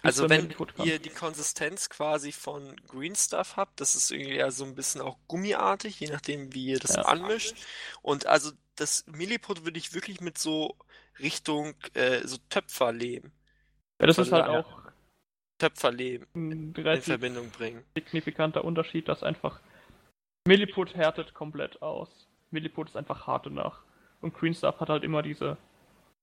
Also 0.02 0.28
wenn 0.28 0.54
ihr 0.84 0.98
die 0.98 1.10
Konsistenz 1.10 1.88
quasi 1.88 2.30
von 2.32 2.76
Green 2.86 3.16
Stuff 3.16 3.56
habt, 3.56 3.80
das 3.80 3.96
ist 3.96 4.10
irgendwie 4.10 4.36
ja 4.36 4.50
so 4.50 4.64
ein 4.64 4.74
bisschen 4.74 5.00
auch 5.00 5.18
gummiartig, 5.26 5.98
je 6.00 6.08
nachdem 6.08 6.54
wie 6.54 6.66
ihr 6.66 6.78
das 6.78 6.94
Ja. 6.94 7.02
anmischt. 7.02 7.56
Und 8.02 8.26
also 8.26 8.52
das 8.76 9.06
Milliput 9.06 9.64
würde 9.64 9.78
ich 9.78 9.94
wirklich 9.94 10.20
mit 10.20 10.38
so 10.38 10.76
Richtung 11.18 11.74
äh, 11.94 12.26
so 12.26 12.36
Töpferlehm, 12.48 13.32
Ja, 14.00 14.06
das 14.06 14.18
ist 14.18 14.30
halt 14.30 14.46
auch 14.46 14.82
Töpferlehm 15.58 16.26
in 16.34 16.74
Verbindung 17.02 17.50
bringen. 17.50 17.84
signifikanter 17.96 18.64
Unterschied, 18.64 19.08
dass 19.08 19.24
einfach 19.24 19.60
Milliput 20.46 20.94
härtet 20.94 21.34
komplett 21.34 21.82
aus. 21.82 22.28
Milliput 22.50 22.88
ist 22.88 22.96
einfach 22.96 23.26
hart 23.26 23.46
danach. 23.46 23.82
Und 24.20 24.34
Green 24.34 24.54
Stuff 24.54 24.80
hat 24.80 24.88
halt 24.88 25.04
immer 25.04 25.22
diese 25.22 25.58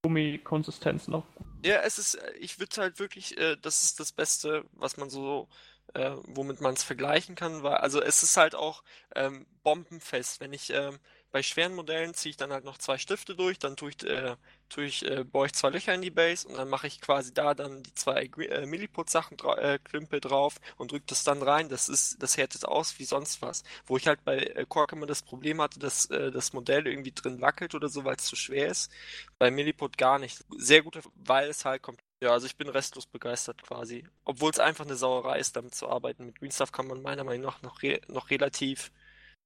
Gummikonsistenz 0.03 1.08
noch. 1.08 1.25
Ja, 1.63 1.77
es 1.81 1.97
ist, 1.97 2.15
äh, 2.15 2.34
ich 2.39 2.60
würde 2.60 2.77
halt 2.77 2.99
wirklich, 2.99 3.38
äh, 3.38 3.58
das 3.62 3.84
ist 3.84 3.99
das 3.99 4.12
Beste, 4.12 4.65
was 4.73 4.97
man 4.97 5.10
so, 5.10 5.47
äh, 5.93 6.12
womit 6.27 6.62
man 6.62 6.73
es 6.73 6.84
vergleichen 6.84 7.36
kann, 7.36 7.63
weil, 7.63 7.75
also 7.77 8.01
es 8.01 8.23
ist 8.23 8.38
halt 8.38 8.55
auch 8.55 8.84
ähm, 9.15 9.45
bombenfest. 9.63 10.39
Wenn 10.39 10.53
ich 10.53 10.71
ähm, 10.71 10.99
bei 11.35 11.43
schweren 11.43 11.75
Modellen 11.75 12.13
ziehe 12.13 12.29
ich 12.29 12.37
dann 12.37 12.53
halt 12.53 12.63
noch 12.63 12.77
zwei 12.77 12.97
Stifte 12.97 13.35
durch, 13.35 13.59
dann 13.59 13.75
tue 13.75 13.89
ich, 13.89 14.01
äh, 14.05 14.37
tue 14.69 14.85
ich, 14.85 15.03
äh, 15.03 15.25
bohre 15.25 15.47
ich 15.47 15.53
zwei 15.53 15.69
Löcher 15.69 15.93
in 15.93 16.01
die 16.01 16.09
Base 16.09 16.47
und 16.47 16.55
dann 16.57 16.69
mache 16.69 16.87
ich 16.87 17.01
quasi 17.01 17.33
da 17.33 17.53
dann 17.53 17.83
die 17.83 17.93
zwei 17.93 18.29
äh, 18.37 18.65
Milliput-Sachen 18.65 19.35
dra 19.35 19.57
äh, 19.57 19.77
Klümpe 19.83 20.21
drauf 20.21 20.61
und 20.77 20.93
drücke 20.93 21.07
das 21.07 21.25
dann 21.25 21.41
rein. 21.41 21.67
Das 21.67 21.89
ist, 21.89 22.23
das 22.23 22.37
härtet 22.37 22.63
aus 22.63 22.99
wie 22.99 23.03
sonst 23.03 23.41
was. 23.41 23.65
Wo 23.85 23.97
ich 23.97 24.07
halt 24.07 24.23
bei 24.23 24.37
äh, 24.37 24.65
Kork 24.65 24.93
immer 24.93 25.07
das 25.07 25.23
Problem 25.23 25.59
hatte, 25.59 25.77
dass 25.77 26.05
äh, 26.05 26.31
das 26.31 26.53
Modell 26.53 26.87
irgendwie 26.87 27.11
drin 27.11 27.41
wackelt 27.41 27.75
oder 27.75 27.89
so, 27.89 28.05
weil 28.05 28.15
es 28.15 28.23
zu 28.23 28.37
schwer 28.37 28.69
ist. 28.69 28.89
Bei 29.37 29.51
Milliput 29.51 29.97
gar 29.97 30.19
nicht. 30.19 30.41
Sehr 30.55 30.83
gut, 30.83 30.97
weil 31.15 31.49
es 31.49 31.65
halt 31.65 31.81
komplett. 31.81 32.05
Ja, 32.21 32.31
also 32.31 32.47
ich 32.47 32.55
bin 32.55 32.69
restlos 32.69 33.07
begeistert 33.07 33.61
quasi. 33.61 34.05
Obwohl 34.23 34.51
es 34.51 34.59
einfach 34.59 34.85
eine 34.85 34.95
Sauerei 34.95 35.39
ist, 35.39 35.57
damit 35.57 35.75
zu 35.75 35.89
arbeiten. 35.89 36.27
Mit 36.27 36.39
Green 36.39 36.51
Stuff 36.51 36.71
kann 36.71 36.87
man 36.87 37.01
meiner 37.01 37.25
Meinung 37.25 37.45
nach 37.45 37.61
noch, 37.61 37.81
re 37.83 37.99
noch 38.07 38.29
relativ 38.29 38.89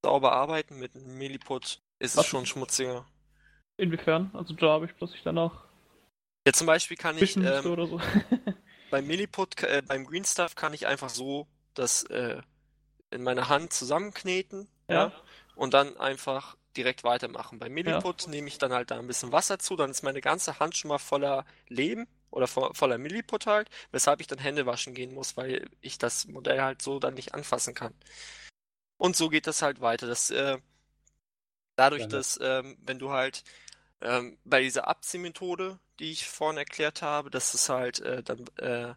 sauber 0.04 0.32
arbeiten. 0.34 0.80
Mit 0.80 0.96
Milliput 0.96 1.80
ist 2.00 2.12
es 2.14 2.18
Was- 2.18 2.26
schon 2.28 2.46
schmutziger. 2.46 3.06
Inwiefern? 3.78 4.30
Also 4.34 4.54
da 4.54 4.68
habe 4.72 4.86
ich 4.86 4.94
bloß 4.96 5.14
ich 5.16 5.24
danach 5.24 5.64
Ja, 6.46 6.52
zum 6.54 6.68
Beispiel 6.68 6.98
kann 6.98 7.18
ich 7.18 7.38
ähm, 7.38 7.66
oder 7.66 7.88
so. 7.88 8.00
beim 8.90 9.08
Milliput, 9.08 9.62
äh, 9.64 9.82
beim 9.88 10.06
Green 10.06 10.26
Stuff 10.26 10.56
kann 10.56 10.74
ich 10.74 10.86
einfach 10.88 11.10
so 11.10 11.48
das 11.76 12.04
äh, 12.04 12.42
in 13.12 13.24
meiner 13.24 13.48
Hand 13.48 13.72
zusammenkneten, 13.74 14.68
ja, 14.90 15.08
Ja. 15.08 15.14
und 15.56 15.74
dann 15.74 15.96
einfach 15.98 16.58
direkt 16.76 17.04
weitermachen. 17.04 17.58
Beim 17.58 17.74
Milliput 17.74 18.28
nehme 18.28 18.48
ich 18.50 18.58
dann 18.58 18.74
halt 18.74 18.92
da 18.92 19.00
ein 19.00 19.08
bisschen 19.08 19.32
Wasser 19.32 19.60
zu, 19.60 19.76
dann 19.76 19.90
ist 19.92 20.04
meine 20.04 20.22
ganze 20.22 20.60
Hand 20.60 20.76
schon 20.76 20.90
mal 20.90 20.98
voller 21.00 21.46
Lehm 21.70 22.06
oder 22.32 22.48
vo 22.48 22.72
voller 22.74 22.98
Milliput 22.98 23.46
halt, 23.48 23.70
weshalb 23.92 24.20
ich 24.22 24.28
dann 24.28 24.40
Hände 24.40 24.66
waschen 24.66 24.94
gehen 24.94 25.14
muss, 25.14 25.38
weil 25.38 25.70
ich 25.82 25.98
das 25.98 26.28
Modell 26.28 26.62
halt 26.62 26.82
so 26.82 27.00
dann 27.00 27.14
nicht 27.16 27.34
anfassen 27.34 27.74
kann. 27.74 27.94
Und 29.00 29.16
so 29.16 29.30
geht 29.30 29.48
das 29.48 29.64
halt 29.64 29.82
weiter. 29.82 30.06
Das, 30.06 30.30
äh, 30.30 30.60
dadurch, 31.76 32.04
ne? 32.04 32.08
dass, 32.10 32.38
ähm, 32.42 32.78
wenn 32.86 33.00
du 33.00 33.10
halt 33.12 33.44
ähm, 34.02 34.38
bei 34.44 34.62
dieser 34.62 34.88
Abziehmethode, 34.88 35.80
die 36.00 36.12
ich 36.12 36.28
vorhin 36.30 36.58
erklärt 36.58 37.02
habe, 37.02 37.30
dass 37.32 37.54
es 37.54 37.70
halt 37.70 38.00
äh, 38.02 38.22
dann 38.22 38.46
äh, 38.58 38.94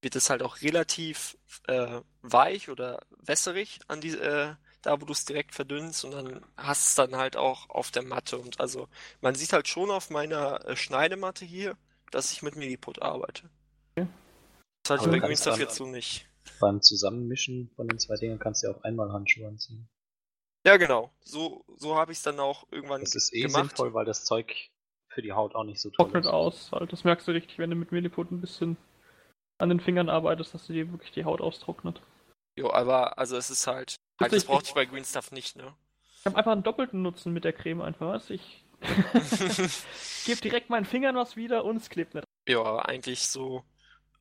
wird 0.00 0.14
es 0.14 0.30
halt 0.30 0.42
auch 0.42 0.60
relativ 0.62 1.36
äh, 1.66 2.00
weich 2.22 2.68
oder 2.70 3.00
wässerig 3.18 3.80
an 3.88 4.00
die, 4.00 4.10
äh, 4.16 4.54
da 4.82 5.00
wo 5.00 5.04
du 5.04 5.12
es 5.12 5.24
direkt 5.24 5.52
verdünnst 5.56 6.04
und 6.04 6.12
dann 6.12 6.44
hast 6.56 6.86
es 6.86 6.94
dann 6.94 7.16
halt 7.16 7.36
auch 7.36 7.68
auf 7.68 7.90
der 7.90 8.04
Matte 8.04 8.38
und 8.38 8.60
also 8.60 8.88
man 9.20 9.34
sieht 9.34 9.52
halt 9.52 9.66
schon 9.66 9.90
auf 9.90 10.10
meiner 10.10 10.64
äh, 10.64 10.76
Schneidematte 10.76 11.44
hier, 11.44 11.76
dass 12.12 12.30
ich 12.30 12.42
mit 12.42 12.54
Milliput 12.54 13.02
arbeite. 13.02 13.50
Okay. 13.96 14.06
Das 14.84 15.00
hatte 15.00 15.04
ich 15.04 15.10
bei 15.10 15.16
du 15.16 15.20
Green 15.20 15.20
kannst 15.30 15.42
Stuff 15.42 15.54
dann- 15.54 15.60
jetzt 15.62 15.74
so 15.74 15.86
nicht. 15.86 16.27
Beim 16.60 16.82
Zusammenmischen 16.82 17.70
von 17.76 17.88
den 17.88 17.98
zwei 17.98 18.16
Dingen 18.16 18.38
kannst 18.38 18.62
du 18.62 18.68
ja 18.68 18.74
auch 18.74 18.82
einmal 18.84 19.12
Handschuhe 19.12 19.46
anziehen. 19.46 19.88
Ja, 20.66 20.76
genau. 20.76 21.10
So, 21.20 21.64
so 21.76 21.96
habe 21.96 22.12
ich 22.12 22.18
es 22.18 22.24
dann 22.24 22.40
auch 22.40 22.66
irgendwann 22.70 23.00
Das 23.00 23.14
ist 23.14 23.32
eh 23.34 23.42
gemacht. 23.42 23.70
sinnvoll, 23.70 23.94
weil 23.94 24.04
das 24.04 24.24
Zeug 24.24 24.70
für 25.08 25.22
die 25.22 25.32
Haut 25.32 25.54
auch 25.54 25.64
nicht 25.64 25.80
so 25.80 25.90
toll 25.90 26.06
Trocknet 26.06 26.24
ist. 26.26 26.30
aus. 26.30 26.72
Halt. 26.72 26.92
Das 26.92 27.04
merkst 27.04 27.26
du 27.26 27.32
richtig, 27.32 27.58
wenn 27.58 27.70
du 27.70 27.76
mit 27.76 27.92
Milliput 27.92 28.30
ein 28.30 28.40
bisschen 28.40 28.76
an 29.58 29.68
den 29.70 29.80
Fingern 29.80 30.08
arbeitest, 30.08 30.54
dass 30.54 30.66
du 30.66 30.72
dir 30.72 30.90
wirklich 30.92 31.12
die 31.12 31.24
Haut 31.24 31.40
austrocknet. 31.40 32.00
Jo, 32.56 32.70
aber 32.70 33.18
also 33.18 33.36
es 33.36 33.50
ist 33.50 33.66
halt, 33.66 33.96
halt 34.20 34.32
das 34.32 34.44
brauchte 34.44 34.68
ich 34.68 34.74
bei 34.74 34.84
Green 34.84 35.04
Stuff 35.04 35.32
nicht, 35.32 35.56
ne? 35.56 35.74
Ich 36.18 36.26
habe 36.26 36.36
einfach 36.36 36.52
einen 36.52 36.62
doppelten 36.64 37.02
Nutzen 37.02 37.32
mit 37.32 37.44
der 37.44 37.52
Creme 37.52 37.80
einfach, 37.82 38.08
was? 38.08 38.30
Ich 38.30 38.64
gebe 40.26 40.40
direkt 40.40 40.70
meinen 40.70 40.84
Fingern 40.84 41.16
was 41.16 41.36
wieder 41.36 41.64
und 41.64 41.76
es 41.76 41.88
klebt 41.88 42.14
nicht. 42.14 42.24
Ja, 42.48 42.62
aber 42.62 42.88
eigentlich 42.88 43.26
so. 43.28 43.64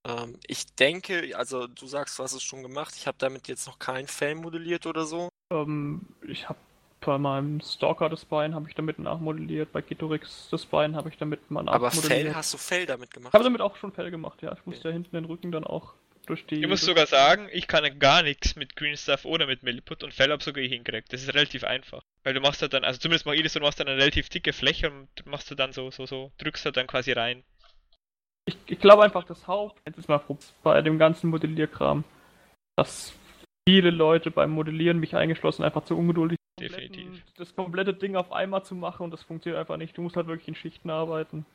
Ähm, 0.08 0.40
ich 0.48 0.66
denke, 0.76 1.38
also 1.38 1.68
du 1.68 1.86
sagst, 1.88 2.18
du 2.18 2.24
hast 2.24 2.34
es 2.34 2.44
schon 2.44 2.64
gemacht. 2.64 2.96
Ich 2.98 3.08
habe 3.08 3.18
damit 3.20 3.48
jetzt 3.48 3.68
noch 3.68 3.80
kein 3.80 4.08
Fell 4.08 4.36
modelliert 4.36 4.86
oder 4.86 5.06
so. 5.06 5.30
Ähm, 5.52 6.02
ich 6.28 6.48
habe 6.48 6.60
bei 7.02 7.18
meinem 7.18 7.62
Stalker 7.62 8.10
das 8.10 8.26
Bein 8.26 8.56
habe 8.56 8.68
ich 8.68 8.76
damit 8.76 9.00
nachmodelliert, 9.00 9.72
bei 9.72 9.82
Gitorix 9.82 10.50
das 10.52 10.66
Bein 10.66 10.96
habe 10.96 11.10
ich 11.10 11.18
damit 11.18 11.50
mal 11.52 11.68
Aber 11.70 11.88
nachmodelliert. 11.88 12.24
Fell, 12.24 12.36
hast 12.36 12.54
du 12.54 12.58
Fell 12.58 12.86
damit 12.86 13.12
gemacht? 13.12 13.32
Ich 13.32 13.34
habe 13.34 13.44
damit 13.44 13.62
auch 13.62 13.76
schon 13.78 13.92
Fell 13.92 14.12
gemacht, 14.12 14.42
ja. 14.42 14.54
Ich 14.54 14.66
musste 14.66 14.90
ja 14.90 14.94
hinten 14.94 15.16
den 15.16 15.26
Rücken 15.26 15.52
dann 15.52 15.64
auch 15.64 15.94
durch 16.26 16.46
die. 16.46 16.62
Ich 16.62 16.68
muss 16.68 16.82
sogar 16.82 17.08
sagen, 17.08 17.48
ich 17.52 17.68
kann 17.68 18.00
gar 18.00 18.24
nichts 18.24 18.56
mit 18.56 18.76
Green 18.76 18.98
Stuff 18.98 19.26
oder 19.26 19.48
mit 19.48 19.64
Milliput 19.64 20.04
und 20.04 20.14
Fell 20.14 20.32
hab 20.32 20.44
sogar 20.44 20.64
ich 20.64 20.72
hingekriegt. 20.72 21.12
Das 21.14 21.24
ist 21.24 21.34
relativ 21.34 21.64
einfach. 21.64 22.02
Weil 22.24 22.34
du 22.34 22.42
machst 22.42 22.62
halt 22.62 22.74
dann, 22.74 22.84
also 22.84 23.00
zumindest 23.00 23.26
mache 23.26 23.38
ich 23.38 23.44
das 23.44 23.54
so, 23.54 23.60
du 23.60 23.66
machst 23.66 23.80
dann 23.80 23.88
eine 23.88 23.98
relativ 23.98 24.28
dicke 24.28 24.52
Fläche 24.52 24.92
und 24.92 25.08
machst 25.26 25.50
du 25.50 25.56
dann 25.56 25.72
so, 25.72 25.92
so, 25.92 26.06
so, 26.06 26.32
drückst 26.38 26.66
halt 26.66 26.78
dann 26.78 26.88
quasi 26.88 27.14
rein. 27.14 27.44
Ich, 28.48 28.58
ich 28.66 28.80
glaube 28.80 29.04
einfach, 29.04 29.24
das 29.26 29.46
Haupt, 29.48 29.82
jetzt 29.86 29.98
ist 30.00 30.08
mal 30.10 30.22
bei 30.64 30.82
dem 30.82 30.98
ganzen 30.98 31.30
Modellierkram, 31.30 32.04
dass 32.78 33.14
viele 33.68 33.92
Leute 33.92 34.32
beim 34.32 34.52
Modellieren, 34.52 35.00
mich 35.00 35.16
eingeschlossen, 35.16 35.64
einfach 35.64 35.84
zu 35.84 35.98
ungeduldig 35.98 36.38
kompletten- 36.60 36.90
Definitiv. 36.92 37.24
das 37.36 37.56
komplette 37.56 37.94
Ding 37.94 38.16
auf 38.16 38.32
einmal 38.32 38.64
zu 38.64 38.74
machen 38.74 39.04
und 39.04 39.12
das 39.12 39.22
funktioniert 39.24 39.60
einfach 39.60 39.78
nicht. 39.78 39.98
Du 39.98 40.02
musst 40.02 40.16
halt 40.16 40.28
wirklich 40.28 40.48
in 40.48 40.56
Schichten 40.56 40.90
arbeiten. 40.90 41.46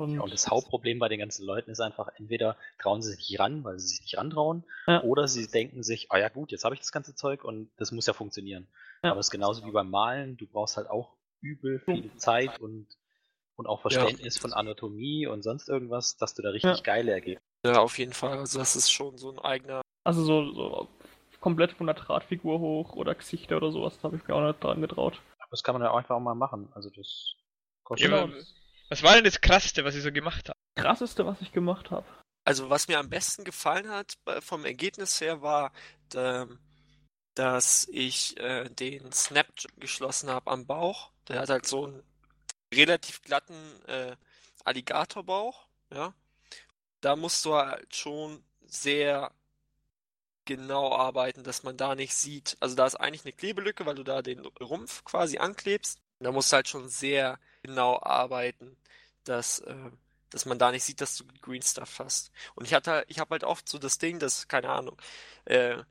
Und, 0.00 0.14
Ja, 0.14 0.22
und 0.22 0.32
das 0.32 0.48
Hauptproblem 0.48 0.98
bei 0.98 1.08
den 1.08 1.18
ganzen 1.20 1.44
Leuten 1.46 1.70
ist 1.70 1.80
einfach, 1.80 2.08
entweder 2.16 2.56
trauen 2.80 3.00
sie 3.02 3.10
sich 3.10 3.30
nicht 3.30 3.38
ran, 3.40 3.62
weil 3.64 3.78
sie 3.78 3.86
sich 3.88 4.00
nicht 4.00 4.16
rantrauen, 4.16 4.64
Ja. 4.86 5.02
oder 5.02 5.28
sie 5.28 5.46
denken 5.46 5.82
sich, 5.82 6.10
ah 6.10 6.18
ja 6.18 6.28
gut, 6.28 6.50
jetzt 6.52 6.64
habe 6.64 6.74
ich 6.74 6.80
das 6.80 6.90
ganze 6.92 7.14
Zeug 7.14 7.44
und 7.44 7.70
das 7.76 7.92
muss 7.92 8.06
ja 8.06 8.12
funktionieren. 8.12 8.66
Ja. 9.02 9.10
Aber 9.10 9.20
es 9.20 9.26
ist 9.26 9.30
genauso 9.30 9.64
wie 9.66 9.70
beim 9.70 9.90
Malen, 9.90 10.36
du 10.36 10.46
brauchst 10.46 10.76
halt 10.76 10.88
auch 10.88 11.16
übel 11.42 11.78
viel 11.80 12.10
Zeit 12.16 12.60
und, 12.60 12.86
und 13.56 13.66
auch 13.66 13.80
Verständnis 13.82 14.36
von 14.38 14.52
Anatomie 14.52 15.26
und 15.26 15.42
sonst 15.42 15.68
irgendwas, 15.68 16.16
dass 16.16 16.34
du 16.34 16.42
da 16.42 16.50
richtig 16.50 16.76
Ja. 16.78 16.82
geile 16.82 17.12
Ergebnisse 17.12 17.42
Ja, 17.64 17.78
auf 17.80 17.98
jeden 17.98 18.12
Fall. 18.12 18.38
Also 18.38 18.58
das 18.58 18.76
ist 18.76 18.90
schon 18.90 19.16
so 19.18 19.30
ein 19.30 19.38
eigener. 19.38 19.80
also 20.04 20.24
so, 20.24 20.52
so 20.52 20.88
komplett 21.40 21.72
von 21.72 21.86
der 21.86 21.94
Drahtfigur 21.94 22.58
hoch 22.58 22.94
oder 22.94 23.14
Gesichter 23.14 23.56
oder 23.58 23.70
sowas, 23.70 23.96
da 23.98 24.04
habe 24.04 24.16
ich 24.16 24.26
mir 24.26 24.34
auch 24.34 24.46
nicht 24.46 24.62
dran 24.62 24.80
getraut. 24.80 25.20
Aber 25.38 25.50
das 25.50 25.62
kann 25.62 25.74
man 25.74 25.82
ja 25.82 25.94
einfach 25.94 26.16
auch 26.16 26.20
mal 26.20 26.34
machen. 26.34 26.68
Also 26.74 26.90
das 26.90 27.34
kostet 27.84 28.10
Ja, 28.10 28.24
Genau. 28.26 28.36
Was 28.90 29.02
war 29.02 29.14
denn 29.14 29.24
das 29.24 29.40
Krasseste, 29.40 29.84
was 29.84 29.94
ich 29.94 30.02
so 30.02 30.12
gemacht 30.12 30.48
habe? 30.48 30.58
Krasseste, 30.76 31.24
was 31.26 31.40
ich 31.40 31.52
gemacht 31.52 31.90
habe. 31.90 32.04
Also 32.46 32.68
was 32.70 32.88
mir 32.88 32.98
am 32.98 33.08
besten 33.08 33.44
gefallen 33.44 33.88
hat 33.88 34.14
bei- 34.24 34.40
vom 34.42 34.64
Ergebnis 34.66 35.20
her 35.20 35.40
war, 35.42 35.72
dass 37.34 37.88
ich 37.90 38.36
äh, 38.38 38.68
den 38.68 39.10
Snap 39.12 39.46
geschlossen 39.78 40.30
habe 40.30 40.50
am 40.50 40.66
Bauch. 40.66 41.10
Der 41.28 41.40
hat 41.40 41.48
halt 41.48 41.66
so 41.66 41.86
einen 41.86 42.02
relativ 42.76 43.22
glatten 43.22 43.54
äh, 43.86 44.16
Alligatorbauch, 44.64 45.66
ja. 45.92 46.14
Da 47.00 47.16
musst 47.16 47.44
du 47.44 47.54
halt 47.54 47.94
schon 47.94 48.42
sehr 48.66 49.30
genau 50.44 50.94
arbeiten, 50.96 51.44
dass 51.44 51.62
man 51.62 51.76
da 51.76 51.94
nicht 51.94 52.14
sieht. 52.14 52.56
Also 52.60 52.74
da 52.74 52.86
ist 52.86 52.96
eigentlich 52.96 53.24
eine 53.24 53.32
Klebelücke, 53.32 53.86
weil 53.86 53.94
du 53.94 54.04
da 54.04 54.22
den 54.22 54.40
Rumpf 54.40 55.04
quasi 55.04 55.38
anklebst. 55.38 56.00
Da 56.20 56.32
musst 56.32 56.52
du 56.52 56.56
halt 56.56 56.68
schon 56.68 56.88
sehr 56.88 57.38
genau 57.62 58.00
arbeiten, 58.02 58.76
dass, 59.24 59.60
äh, 59.60 59.90
dass 60.30 60.46
man 60.46 60.58
da 60.58 60.70
nicht 60.70 60.84
sieht, 60.84 61.00
dass 61.00 61.16
du 61.16 61.24
Green 61.42 61.62
Stuff 61.62 61.98
hast. 61.98 62.30
Und 62.54 62.66
ich 62.66 62.74
hatte, 62.74 63.04
ich 63.08 63.18
habe 63.18 63.30
halt 63.32 63.44
oft 63.44 63.68
so 63.68 63.78
das 63.78 63.98
Ding, 63.98 64.18
dass, 64.18 64.48
keine 64.48 64.70
Ahnung, 64.70 64.96
äh, 65.46 65.82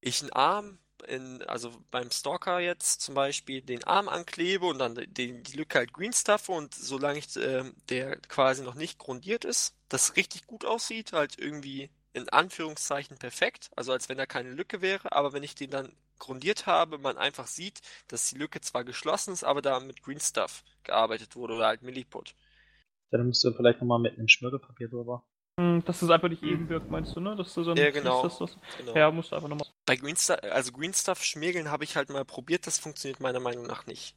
ich 0.00 0.22
einen 0.22 0.32
Arm 0.32 0.78
in, 1.08 1.42
also 1.42 1.72
beim 1.90 2.10
Stalker 2.10 2.60
jetzt 2.60 3.00
zum 3.00 3.14
Beispiel 3.14 3.62
den 3.62 3.84
Arm 3.84 4.08
anklebe 4.08 4.66
und 4.66 4.78
dann 4.78 4.94
den, 4.94 5.42
die 5.42 5.56
Lücke 5.56 5.78
halt 5.78 5.92
green 5.92 6.12
stuffe 6.12 6.52
und 6.52 6.74
solange 6.74 7.18
ich, 7.18 7.36
ähm, 7.36 7.74
der 7.88 8.16
quasi 8.16 8.62
noch 8.62 8.74
nicht 8.74 8.98
grundiert 8.98 9.44
ist, 9.44 9.74
das 9.88 10.16
richtig 10.16 10.46
gut 10.46 10.64
aussieht, 10.64 11.12
halt 11.12 11.38
irgendwie 11.38 11.90
in 12.12 12.28
Anführungszeichen 12.28 13.18
perfekt, 13.18 13.70
also 13.76 13.92
als 13.92 14.08
wenn 14.08 14.18
da 14.18 14.26
keine 14.26 14.50
Lücke 14.50 14.80
wäre, 14.80 15.12
aber 15.12 15.32
wenn 15.32 15.42
ich 15.42 15.54
den 15.54 15.70
dann 15.70 15.92
grundiert 16.18 16.66
habe, 16.66 16.98
man 16.98 17.18
einfach 17.18 17.46
sieht, 17.46 17.80
dass 18.08 18.28
die 18.30 18.38
Lücke 18.38 18.60
zwar 18.60 18.84
geschlossen 18.84 19.32
ist, 19.32 19.44
aber 19.44 19.62
da 19.62 19.80
mit 19.80 20.02
Green 20.02 20.20
Stuff 20.20 20.62
gearbeitet 20.84 21.34
wurde 21.34 21.54
oder 21.54 21.66
halt 21.66 21.82
Milliput. 21.82 22.34
Dann 23.10 23.26
musst 23.26 23.42
du 23.42 23.52
vielleicht 23.52 23.80
nochmal 23.80 23.98
mit 23.98 24.16
einem 24.16 24.28
Schmirgelpapier 24.28 24.88
drüber. 24.88 25.24
Hm, 25.60 25.84
Dass 25.84 26.00
das 26.00 26.08
einfach 26.08 26.30
nicht 26.30 26.42
eben 26.42 26.70
wirkt, 26.70 26.90
meinst 26.90 27.14
du, 27.14 27.20
ne? 27.20 27.36
Dass 27.36 27.52
du 27.52 27.62
so 27.62 27.72
ein 27.72 27.76
Ja, 27.76 27.90
genau. 27.90 28.22
Das, 28.22 28.38
das, 28.38 28.56
Genau. 28.78 28.96
ja, 28.96 29.10
musst 29.10 29.30
du 29.30 29.36
einfach 29.36 29.48
nochmal. 29.48 29.66
Bei 29.84 29.94
Green 29.94 30.16
Stuff, 30.16 30.38
also 30.42 30.72
Green 30.72 30.94
Stuff 30.94 31.22
schmirgeln 31.22 31.70
habe 31.70 31.84
ich 31.84 31.96
halt 31.96 32.08
mal 32.08 32.24
probiert, 32.24 32.66
das 32.66 32.78
funktioniert 32.78 33.20
meiner 33.20 33.40
Meinung 33.40 33.66
nach 33.66 33.84
nicht. 33.86 34.16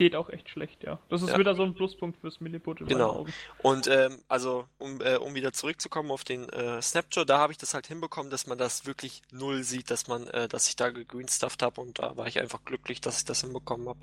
Geht 0.00 0.16
auch 0.16 0.28
echt 0.30 0.48
schlecht, 0.48 0.82
ja. 0.82 0.98
Das 1.08 1.22
ist 1.22 1.28
Ja. 1.28 1.38
wieder 1.38 1.54
so 1.54 1.62
ein 1.62 1.74
Pluspunkt 1.74 2.18
fürs 2.20 2.40
Milliput 2.40 2.80
in 2.80 2.88
Genau. 2.88 3.20
Augen. 3.20 3.32
Und 3.62 3.86
ähm, 3.86 4.18
also, 4.26 4.66
um, 4.78 5.00
äh, 5.02 5.16
um 5.16 5.34
wieder 5.34 5.52
zurückzukommen 5.52 6.10
auf 6.10 6.24
den 6.24 6.48
äh, 6.48 6.82
Snapshot, 6.82 7.28
da 7.28 7.38
habe 7.38 7.52
ich 7.52 7.58
das 7.58 7.74
halt 7.74 7.86
hinbekommen, 7.86 8.30
dass 8.30 8.48
man 8.48 8.58
das 8.58 8.86
wirklich 8.86 9.22
null 9.30 9.62
sieht, 9.62 9.88
dass 9.90 10.08
man, 10.08 10.26
äh, 10.28 10.48
dass 10.48 10.68
ich 10.68 10.74
da 10.74 10.90
gegreenstufft 10.90 11.62
habe 11.62 11.80
und 11.80 12.00
da 12.00 12.16
war 12.16 12.26
ich 12.26 12.40
einfach 12.40 12.64
glücklich, 12.64 13.00
dass 13.00 13.18
ich 13.18 13.24
das 13.24 13.42
hinbekommen 13.42 13.88
habe. 13.88 14.00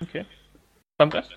Okay. 0.00 0.24
Beim 0.98 1.08
Rest? 1.08 1.30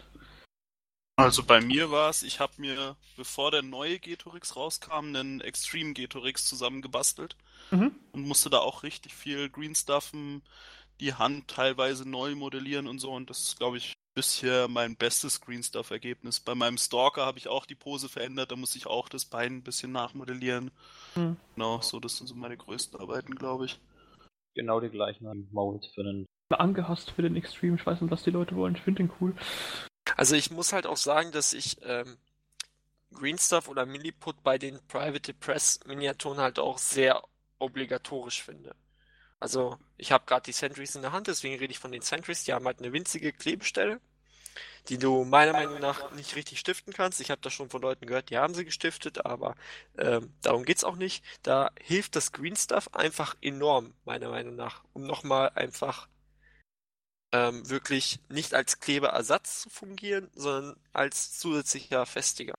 Also 1.16 1.44
bei 1.44 1.62
mir 1.62 1.92
war 1.92 2.10
es, 2.10 2.24
ich 2.24 2.40
habe 2.40 2.54
mir, 2.58 2.96
bevor 3.18 3.52
der 3.52 3.62
neue 3.62 4.00
Getorix 4.00 4.56
rauskam, 4.56 5.16
einen 5.16 5.42
Extreme 5.42 5.94
Getorix 5.94 6.46
zusammengebastelt 6.48 7.36
Mhm. 7.72 7.96
und 8.14 8.24
musste 8.28 8.50
da 8.50 8.60
auch 8.60 8.84
richtig 8.84 9.14
viel 9.14 9.50
Greenstuffen, 9.50 10.42
die 11.00 11.14
Hand 11.14 11.48
teilweise 11.48 12.08
neu 12.08 12.36
modellieren 12.36 12.88
und 12.88 13.00
so. 13.00 13.12
Und 13.12 13.30
das 13.30 13.42
ist, 13.42 13.60
glaube 13.60 13.78
ich, 13.78 13.94
bisher 14.16 14.68
mein 14.68 14.96
bestes 14.96 15.42
Greenstuff-Ergebnis. 15.42 16.40
Bei 16.40 16.56
meinem 16.56 16.78
Stalker 16.78 17.26
habe 17.26 17.38
ich 17.38 17.48
auch 17.48 17.66
die 17.66 17.76
Pose 17.76 18.10
verändert, 18.10 18.52
da 18.52 18.56
muss 18.56 18.76
ich 18.76 18.88
auch 18.88 19.10
das 19.10 19.26
Bein 19.26 19.58
ein 19.58 19.64
bisschen 19.64 19.92
nachmodellieren. 19.92 20.72
Hm. 21.14 21.38
Genau, 21.56 21.82
so, 21.82 22.00
das 22.00 22.18
sind 22.18 22.28
so 22.28 22.36
meine 22.36 22.58
größten 22.58 23.00
Arbeiten, 23.00 23.36
glaube 23.36 23.66
ich. 23.66 23.80
Genau 24.56 24.80
die 24.80 24.90
gleichen 24.90 25.50
Mold 25.52 25.90
für 25.94 26.02
einen. 26.02 26.26
Angehasst 26.50 27.10
für 27.12 27.24
den 27.24 27.36
Extreme. 27.36 27.78
Ich 27.78 27.86
weiß 27.86 28.02
nicht, 28.02 28.12
was 28.12 28.24
die 28.24 28.30
Leute 28.30 28.56
wollen. 28.56 28.76
Ich 28.76 28.82
finde 28.82 29.04
den 29.04 29.12
cool. 29.20 29.36
Also 30.18 30.36
ich 30.36 30.52
muss 30.52 30.74
halt 30.74 30.86
auch 30.86 30.98
sagen, 30.98 31.32
dass 31.32 31.54
ich 31.54 31.78
ähm, 31.84 32.18
Green 33.14 33.38
Stuff 33.38 33.68
oder 33.68 33.86
Milliput 33.86 34.44
bei 34.44 34.58
den 34.58 34.80
Private 34.88 35.34
Press 35.34 35.80
Miniaturen 35.86 36.40
halt 36.40 36.60
auch 36.60 36.78
sehr 36.78 37.24
obligatorisch 37.60 38.44
finde. 38.44 38.76
Also 39.40 39.78
ich 39.98 40.12
habe 40.12 40.26
gerade 40.26 40.44
die 40.44 40.54
Sentries 40.54 40.96
in 40.96 41.02
der 41.02 41.12
Hand, 41.12 41.28
deswegen 41.28 41.58
rede 41.58 41.72
ich 41.72 41.80
von 41.80 41.92
den 41.92 42.02
Sentries. 42.02 42.44
Die 42.44 42.54
haben 42.54 42.66
halt 42.66 42.80
eine 42.80 42.94
winzige 42.94 43.34
Klebestelle, 43.34 44.00
die 44.90 44.98
du 44.98 45.26
meiner 45.26 45.54
Meinung 45.54 45.80
nach 45.80 46.12
nicht 46.12 46.36
richtig 46.36 46.60
stiften 46.60 46.94
kannst. 46.94 47.20
Ich 47.22 47.32
habe 47.32 47.42
das 47.42 47.54
schon 47.54 47.70
von 47.70 47.82
Leuten 47.82 48.06
gehört, 48.06 48.30
die 48.30 48.38
haben 48.38 48.54
sie 48.54 48.66
gestiftet, 48.66 49.26
aber 49.26 49.56
ähm, 49.98 50.34
darum 50.42 50.64
geht's 50.64 50.84
auch 50.84 50.96
nicht. 50.96 51.24
Da 51.44 51.72
hilft 51.82 52.16
das 52.16 52.32
Green 52.32 52.56
Stuff 52.56 52.90
einfach 52.94 53.36
enorm, 53.42 53.94
meiner 54.06 54.30
Meinung 54.30 54.56
nach, 54.56 54.84
um 54.94 55.04
nochmal 55.04 55.52
einfach 55.56 56.08
ähm, 57.34 57.70
wirklich 57.70 58.20
nicht 58.30 58.54
als 58.54 58.80
Klebeersatz 58.80 59.64
zu 59.64 59.70
fungieren, 59.70 60.30
sondern 60.34 60.78
als 60.94 61.38
zusätzlicher 61.38 62.06
Festiger. 62.06 62.54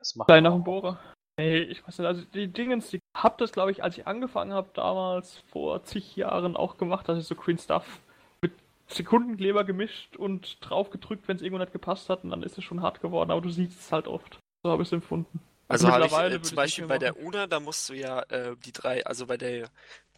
Das 0.00 0.16
macht 0.16 0.26
Kleiner 0.26 0.50
man 0.50 0.60
auch. 0.60 0.64
Bohrer. 0.64 0.98
Ey, 1.36 1.62
ich 1.62 1.86
weiß 1.86 1.98
nicht, 1.98 2.08
also 2.08 2.22
die 2.34 2.48
Dingens, 2.48 2.90
die 2.90 3.00
hab 3.16 3.38
das, 3.38 3.52
glaube 3.52 3.70
ich, 3.70 3.84
als 3.84 3.96
ich 3.96 4.06
angefangen 4.06 4.52
habe, 4.52 4.70
damals 4.74 5.38
vor 5.50 5.84
zig 5.84 6.16
Jahren 6.16 6.56
auch 6.56 6.76
gemacht, 6.76 7.08
dass 7.08 7.18
ich 7.18 7.26
so 7.26 7.34
Green 7.34 7.58
Stuff 7.58 8.00
mit 8.42 8.52
Sekundenkleber 8.88 9.64
gemischt 9.64 10.16
und 10.16 10.58
drauf 10.60 10.90
gedrückt, 10.90 11.28
wenn 11.28 11.36
es 11.36 11.42
irgendwo 11.42 11.60
nicht 11.60 11.72
gepasst 11.72 12.08
hat, 12.08 12.24
und 12.24 12.30
dann 12.30 12.42
ist 12.42 12.58
es 12.58 12.64
schon 12.64 12.82
hart 12.82 13.00
geworden, 13.00 13.30
aber 13.30 13.40
du 13.40 13.50
siehst 13.50 13.78
es 13.78 13.92
halt 13.92 14.08
oft. 14.08 14.38
So 14.62 14.70
habe 14.70 14.82
ich 14.82 14.88
es 14.88 14.92
empfunden. 14.92 15.40
Also 15.68 15.88
habe 15.88 16.04
ich 16.04 16.10
mittlerweile 16.10 16.36
äh, 16.36 16.42
zum 16.42 16.56
Beispiel 16.56 16.86
bei 16.86 16.98
der 16.98 17.22
Una, 17.22 17.46
da 17.46 17.60
musst 17.60 17.88
du 17.88 17.94
ja 17.94 18.20
äh, 18.22 18.56
die 18.64 18.72
drei, 18.72 19.06
also 19.06 19.26
bei 19.26 19.36
der 19.36 19.70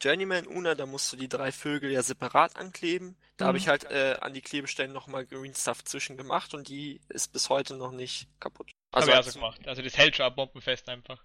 Journeyman 0.03 0.47
Una, 0.47 0.75
da 0.75 0.85
musst 0.87 1.13
du 1.13 1.17
die 1.17 1.29
drei 1.29 1.53
Vögel 1.53 1.91
ja 1.93 2.03
separat 2.03 2.57
ankleben. 2.57 3.17
Da 3.37 3.47
habe 3.47 3.57
Mhm. 3.59 3.63
ich 3.63 3.69
halt 3.69 3.85
äh, 3.85 4.17
an 4.21 4.35
die 4.35 4.43
Klebestellen 4.43 4.93
nochmal 4.93 5.27
Green 5.27 5.55
Stuff 5.55 5.85
zwischen 5.85 6.17
gemacht 6.17 6.55
und 6.55 6.69
die 6.69 7.01
ist 7.09 7.33
bis 7.33 7.49
heute 7.49 7.77
noch 7.77 7.93
nicht 7.93 8.29
kaputt. 8.41 8.71
Also 8.93 9.13
Also 9.13 9.17
habe 9.17 9.23
ich 9.23 9.29
auch 9.31 9.35
gemacht. 9.35 9.69
Also 9.69 9.83
das 9.83 9.97
hält 9.97 10.17
schon 10.17 10.27
ab 10.27 10.37
bombenfest 10.37 10.89
einfach. 10.89 11.23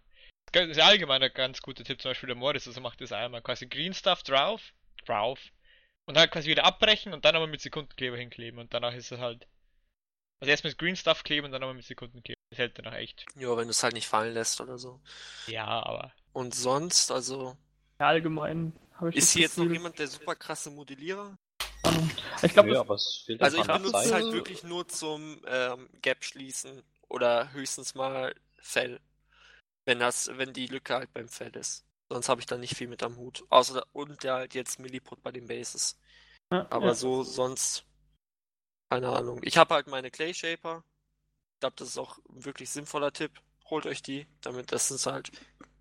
Das 0.51 0.67
ist 0.69 0.77
ja 0.77 0.85
allgemein 0.85 1.21
ein 1.21 1.33
ganz 1.33 1.61
guter 1.61 1.83
Tipp, 1.83 2.01
zum 2.01 2.11
Beispiel 2.11 2.27
der 2.27 2.35
Morris, 2.37 2.67
also 2.67 2.79
macht 2.79 3.01
das 3.01 3.11
einmal 3.11 3.41
quasi 3.41 3.67
Green 3.67 3.93
Stuff 3.93 4.23
drauf, 4.23 4.61
drauf, 5.05 5.39
und 6.05 6.15
dann 6.15 6.29
quasi 6.29 6.47
wieder 6.49 6.63
abbrechen 6.63 7.13
und 7.13 7.25
dann 7.25 7.35
aber 7.35 7.47
mit 7.47 7.59
Sekundenkleber 7.61 8.15
hinkleben 8.17 8.59
und 8.59 8.73
danach 8.73 8.93
ist 8.93 9.11
es 9.11 9.19
halt. 9.19 9.45
Also 10.39 10.51
erst 10.51 10.63
mit 10.63 10.77
Green 10.77 10.95
Stuff 10.95 11.23
kleben 11.23 11.45
und 11.47 11.51
dann 11.51 11.63
aber 11.63 11.73
mit 11.73 11.83
Sekundenkleber. 11.83 12.37
Das 12.51 12.59
hält 12.59 12.77
danach 12.79 12.93
echt. 12.93 13.25
ja, 13.35 13.57
wenn 13.57 13.65
du 13.65 13.71
es 13.71 13.83
halt 13.83 13.93
nicht 13.93 14.07
fallen 14.07 14.33
lässt 14.33 14.61
oder 14.61 14.77
so. 14.77 15.01
Ja, 15.47 15.65
aber. 15.65 16.13
Und 16.31 16.55
sonst, 16.55 17.11
also 17.11 17.57
Ja, 17.99 18.07
allgemein 18.07 18.73
habe 18.95 19.09
ich 19.09 19.17
ist 19.17 19.27
das 19.27 19.33
hier 19.33 19.41
jetzt 19.43 19.57
noch 19.57 19.65
jemand 19.65 19.97
der 19.99 20.07
super 20.07 20.35
krasse 20.35 20.69
Modellierer? 20.69 21.37
Ich 22.41 22.53
glaube, 22.53 22.97
fehlt 23.25 23.41
Also 23.41 23.57
ich 23.57 23.67
benutze 23.67 23.97
es 23.97 24.11
halt 24.11 24.31
wirklich 24.33 24.63
nur 24.63 24.87
zum 24.87 25.41
ähm, 25.47 25.89
Gap 26.01 26.23
schließen 26.23 26.83
oder 27.07 27.51
höchstens 27.53 27.95
mal 27.95 28.35
Fell. 28.59 28.99
Wenn 29.85 29.99
das, 29.99 30.29
wenn 30.33 30.53
die 30.53 30.67
Lücke 30.67 30.95
halt 30.95 31.13
beim 31.13 31.29
Fell 31.29 31.55
ist. 31.55 31.85
Sonst 32.09 32.29
habe 32.29 32.41
ich 32.41 32.45
da 32.45 32.57
nicht 32.57 32.75
viel 32.75 32.87
mit 32.87 33.03
am 33.03 33.17
Hut. 33.17 33.43
Außer 33.49 33.83
und 33.93 34.23
der 34.23 34.33
halt 34.35 34.53
jetzt 34.53 34.79
Milliput 34.79 35.21
bei 35.23 35.31
den 35.31 35.47
Bases. 35.47 35.97
ja, 36.51 36.67
Aber 36.69 36.87
ja. 36.87 36.95
so 36.95 37.23
sonst 37.23 37.85
keine 38.89 39.09
Ahnung. 39.09 39.41
Ich 39.43 39.57
habe 39.57 39.73
halt 39.73 39.87
meine 39.87 40.11
Clay 40.11 40.33
Shaper. 40.33 40.83
Ich 41.55 41.59
glaube, 41.59 41.75
das 41.77 41.89
ist 41.89 41.97
auch 41.97 42.19
ein 42.29 42.45
wirklich 42.45 42.69
sinnvoller 42.69 43.11
Tipp. 43.11 43.31
Holt 43.69 43.85
euch 43.85 44.01
die, 44.01 44.27
damit 44.41 44.71
das 44.71 44.91
ist 44.91 45.07
halt. 45.07 45.31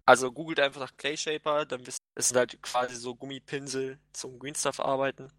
Also 0.04 0.32
googelt 0.32 0.60
einfach 0.60 0.80
nach 0.80 0.96
Clay 0.96 1.16
Shaper, 1.16 1.66
dann 1.66 1.86
wisst 1.86 2.00
es 2.16 2.28
sind 2.28 2.38
halt 2.38 2.60
quasi 2.62 2.96
so 2.96 3.14
Gummipinsel 3.14 3.98
zum 4.12 4.38
Green 4.38 4.54
Stuff 4.54 4.80
arbeiten. 4.80 5.30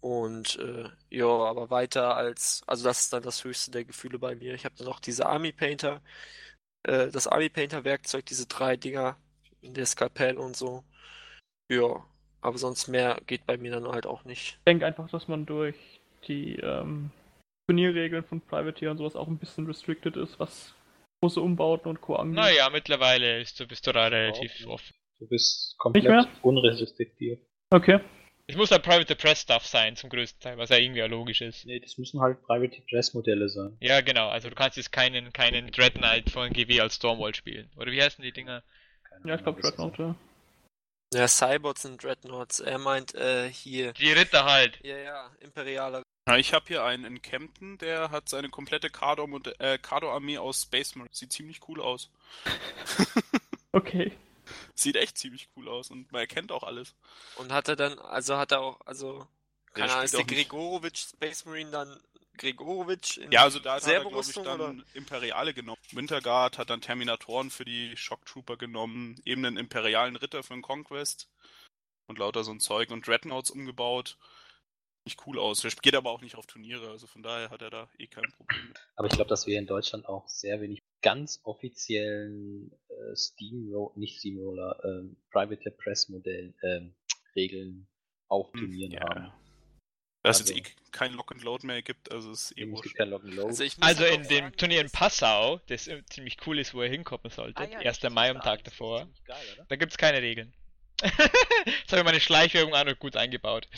Und 0.00 0.58
äh, 0.58 0.88
ja, 1.10 1.26
aber 1.26 1.70
weiter 1.70 2.16
als, 2.16 2.62
also 2.66 2.84
das 2.84 3.00
ist 3.00 3.12
dann 3.12 3.22
das 3.22 3.44
höchste 3.44 3.70
der 3.70 3.84
Gefühle 3.84 4.18
bei 4.18 4.34
mir. 4.34 4.54
Ich 4.54 4.64
habe 4.64 4.74
dann 4.76 4.86
noch 4.86 5.00
diese 5.00 5.26
Army 5.26 5.52
Painter, 5.52 6.00
äh, 6.84 7.08
das 7.08 7.26
Army 7.26 7.48
Painter 7.48 7.84
Werkzeug, 7.84 8.24
diese 8.26 8.46
drei 8.46 8.76
Dinger, 8.76 9.16
der 9.62 9.86
Skalpell 9.86 10.38
und 10.38 10.56
so. 10.56 10.84
Ja, 11.70 12.04
aber 12.40 12.58
sonst 12.58 12.88
mehr 12.88 13.20
geht 13.26 13.46
bei 13.46 13.56
mir 13.56 13.72
dann 13.72 13.88
halt 13.88 14.06
auch 14.06 14.24
nicht. 14.24 14.56
Ich 14.58 14.64
denke 14.66 14.86
einfach, 14.86 15.08
dass 15.10 15.28
man 15.28 15.44
durch 15.46 15.76
die 16.28 16.56
ähm, 16.56 17.10
Turnierregeln 17.68 18.24
von 18.24 18.40
Privateer 18.40 18.90
und 18.90 18.98
sowas 18.98 19.16
auch 19.16 19.28
ein 19.28 19.38
bisschen 19.38 19.66
restricted 19.66 20.16
ist, 20.16 20.38
was 20.40 20.74
große 21.22 21.40
Umbauten 21.40 21.88
und 21.88 22.00
Co. 22.00 22.16
angeht. 22.16 22.36
Naja, 22.36 22.68
mittlerweile 22.70 23.40
ist 23.40 23.60
du, 23.60 23.66
bist 23.66 23.86
du 23.86 23.92
da 23.92 24.06
relativ 24.06 24.60
Ja. 24.60 24.68
offen. 24.68 24.99
Du 25.20 25.26
bist 25.26 25.76
komplett 25.78 26.28
unrestriktiert. 26.42 27.40
Okay. 27.68 28.00
Es 28.46 28.56
muss 28.56 28.70
halt 28.70 28.82
Private 28.82 29.14
Press 29.14 29.42
Stuff 29.42 29.66
sein, 29.66 29.94
zum 29.94 30.10
größten 30.10 30.40
Teil, 30.40 30.58
was 30.58 30.70
ja 30.70 30.78
irgendwie 30.78 31.02
auch 31.02 31.08
logisch 31.08 31.40
ist. 31.42 31.66
Nee, 31.66 31.78
das 31.78 31.98
müssen 31.98 32.20
halt 32.20 32.42
Private 32.42 32.82
Press 32.88 33.14
Modelle 33.14 33.48
sein. 33.48 33.76
Ja, 33.80 34.00
genau, 34.00 34.28
also 34.28 34.48
du 34.48 34.56
kannst 34.56 34.76
jetzt 34.76 34.90
keinen, 34.90 35.32
keinen 35.32 35.70
Dread 35.70 35.94
Knight 35.94 36.30
von 36.30 36.50
GW 36.52 36.80
als 36.80 36.96
Stormwall 36.96 37.34
spielen. 37.34 37.70
Oder 37.76 37.92
wie 37.92 38.02
heißen 38.02 38.24
die 38.24 38.32
Dinger? 38.32 38.64
Keine 39.04 39.28
Ja, 39.28 39.34
ich 39.36 39.42
glaube 39.42 39.60
Dreadnought, 39.60 39.98
ja. 39.98 40.16
Ja, 41.12 41.28
Cybots 41.28 41.84
und 41.84 42.02
Dreadnoughts. 42.02 42.60
Er 42.60 42.78
meint 42.78 43.14
äh, 43.14 43.48
hier. 43.50 43.92
Die 43.92 44.12
Ritter 44.12 44.44
halt. 44.46 44.80
Ja, 44.82 44.96
ja, 44.96 45.30
imperialer. 45.40 46.02
Ja, 46.28 46.36
ich 46.36 46.54
habe 46.54 46.64
hier 46.66 46.82
einen 46.84 47.04
in 47.04 47.22
Kempten, 47.22 47.78
der 47.78 48.10
hat 48.10 48.28
seine 48.28 48.48
komplette 48.48 48.88
Kado- 48.88 49.26
äh, 49.58 49.78
Kado-Armee 49.78 50.38
aus 50.38 50.62
Space 50.62 50.94
Marine. 50.94 51.10
Sieht 51.12 51.32
ziemlich 51.32 51.60
cool 51.68 51.80
aus. 51.80 52.10
Okay. 53.72 54.10
Sieht 54.80 54.96
echt 54.96 55.18
ziemlich 55.18 55.48
cool 55.56 55.68
aus 55.68 55.90
und 55.90 56.10
man 56.12 56.20
erkennt 56.20 56.52
auch 56.52 56.62
alles. 56.62 56.94
Und 57.36 57.52
hat 57.52 57.68
er 57.68 57.76
dann, 57.76 57.98
also 57.98 58.36
hat 58.36 58.52
er 58.52 58.60
auch, 58.60 58.80
also, 58.86 59.26
keine 59.74 59.92
Ahnung, 59.92 60.04
ist 60.04 60.14
der 60.14 60.24
Gregorowitsch 60.24 61.10
Space 61.10 61.44
Marine 61.44 61.70
dann 61.70 62.00
Gregorowitsch 62.38 63.18
in 63.18 63.30
Ja, 63.30 63.42
also 63.42 63.58
da 63.58 63.74
hat 63.74 63.86
er, 63.86 64.00
glaube 64.00 64.20
ich, 64.20 64.26
Serberüstung 64.26 64.46
oder? 64.46 64.58
dann 64.58 64.84
Imperiale 64.94 65.52
genommen. 65.52 65.80
Winterguard 65.92 66.56
hat 66.56 66.70
dann 66.70 66.80
Terminatoren 66.80 67.50
für 67.50 67.64
die 67.64 67.96
Shock 67.96 68.24
Trooper 68.24 68.56
genommen, 68.56 69.20
eben 69.24 69.44
einen 69.44 69.58
imperialen 69.58 70.16
Ritter 70.16 70.42
für 70.42 70.54
den 70.54 70.62
Conquest 70.62 71.28
und 72.06 72.18
lauter 72.18 72.42
so 72.42 72.50
ein 72.50 72.60
Zeug 72.60 72.90
und 72.90 73.06
Dreadnoughts 73.06 73.50
umgebaut. 73.50 74.16
Nicht 75.10 75.26
cool 75.26 75.40
aus. 75.40 75.62
Der 75.62 75.72
geht 75.72 75.96
aber 75.96 76.10
auch 76.10 76.20
nicht 76.20 76.36
auf 76.36 76.46
Turniere, 76.46 76.88
also 76.88 77.08
von 77.08 77.22
daher 77.22 77.50
hat 77.50 77.62
er 77.62 77.70
da 77.70 77.88
eh 77.98 78.06
kein 78.06 78.30
Problem. 78.30 78.68
mit. 78.68 78.78
Aber 78.94 79.08
ich 79.08 79.12
glaube, 79.14 79.28
dass 79.28 79.44
wir 79.46 79.58
in 79.58 79.66
Deutschland 79.66 80.06
auch 80.06 80.28
sehr 80.28 80.60
wenig 80.60 80.78
ganz 81.02 81.40
offiziellen 81.42 82.70
äh, 82.88 83.16
Steamroller, 83.16 83.90
nicht 83.96 84.18
Steamroller, 84.20 84.78
ähm, 84.84 85.16
Private 85.32 85.72
Press 85.72 86.08
Modell 86.08 86.54
ähm, 86.62 86.94
Regeln 87.34 87.88
auf 88.28 88.52
Turnieren 88.52 88.92
Ja. 88.92 89.00
haben. 89.00 89.32
Da 90.22 90.30
es 90.30 90.40
Also- 90.42 90.54
jetzt 90.54 90.68
eh 90.68 90.74
kein 90.92 91.12
Lock 91.14 91.32
and 91.32 91.42
Load 91.42 91.66
mehr 91.66 91.82
gibt, 91.82 92.12
also 92.12 92.30
ist 92.30 92.52
eh 92.56 92.60
Eben, 92.62 92.70
Es 92.72 92.76
wurscht. 92.76 92.82
gibt 92.84 92.96
kein 92.98 93.08
Lock 93.10 93.24
and 93.24 93.34
Load. 93.34 93.48
Also, 93.48 93.64
Also 93.80 94.04
in 94.04 94.22
dem 94.28 94.44
sagen, 94.44 94.56
Turnier 94.56 94.80
in 94.82 94.90
Passau, 94.90 95.58
das 95.66 95.88
ziemlich 96.10 96.36
cool 96.46 96.58
ist, 96.60 96.72
wo 96.74 96.82
ihr 96.84 96.88
hinkommen 96.90 97.30
solltet, 97.30 97.74
1. 97.74 98.10
Mai 98.10 98.30
am 98.30 98.40
Tag 98.40 98.62
davor, 98.62 99.08
da 99.68 99.76
gibt's 99.76 99.96
keine 99.98 100.20
Regeln. 100.22 100.52
Jetzt 101.64 101.92
habe 101.92 101.98
ich 101.98 102.04
meine 102.04 102.20
Schleichwerbung 102.20 102.74
an 102.74 102.88
und 102.88 102.98
gut 102.98 103.16
eingebaut. 103.16 103.68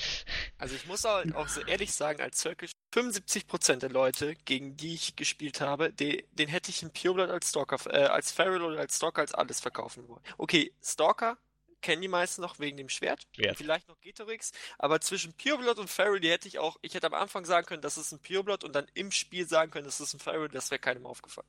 Also 0.58 0.74
ich 0.74 0.86
muss 0.86 1.04
auch, 1.04 1.22
auch 1.34 1.48
so 1.48 1.60
ehrlich 1.62 1.92
sagen, 1.92 2.20
als 2.20 2.40
Circle 2.40 2.68
75% 2.94 3.76
der 3.76 3.90
Leute, 3.90 4.34
gegen 4.44 4.76
die 4.76 4.94
ich 4.94 5.16
gespielt 5.16 5.60
habe, 5.60 5.92
die, 5.92 6.26
den 6.32 6.48
hätte 6.48 6.70
ich 6.70 6.82
in 6.82 6.92
Pureblood 6.92 7.30
als 7.30 7.50
Stalker, 7.50 7.78
äh, 7.92 8.04
als 8.06 8.32
Feral 8.32 8.62
oder 8.62 8.78
als 8.78 8.96
Stalker 8.96 9.22
als 9.22 9.34
alles 9.34 9.60
verkaufen 9.60 10.08
wollen. 10.08 10.22
Okay, 10.38 10.72
Stalker 10.82 11.38
kennen 11.80 12.00
die 12.00 12.08
meisten 12.08 12.40
noch 12.40 12.58
wegen 12.58 12.76
dem 12.76 12.88
Schwert. 12.88 13.26
Schwert. 13.34 13.56
Vielleicht 13.56 13.88
noch 13.88 14.00
Getorix, 14.00 14.52
aber 14.78 15.00
zwischen 15.00 15.34
Pureblood 15.34 15.78
und 15.78 15.90
Feral, 15.90 16.20
die 16.20 16.30
hätte 16.30 16.48
ich 16.48 16.58
auch, 16.58 16.78
ich 16.80 16.94
hätte 16.94 17.08
am 17.08 17.14
Anfang 17.14 17.44
sagen 17.44 17.66
können, 17.66 17.82
das 17.82 17.98
ist 17.98 18.12
ein 18.12 18.20
Pureblood 18.20 18.64
und 18.64 18.74
dann 18.74 18.86
im 18.94 19.10
Spiel 19.10 19.46
sagen 19.46 19.70
können, 19.70 19.84
das 19.84 20.00
ist 20.00 20.14
ein 20.14 20.20
Feral, 20.20 20.48
das 20.48 20.70
wäre 20.70 20.78
keinem 20.78 21.06
aufgefallen. 21.06 21.48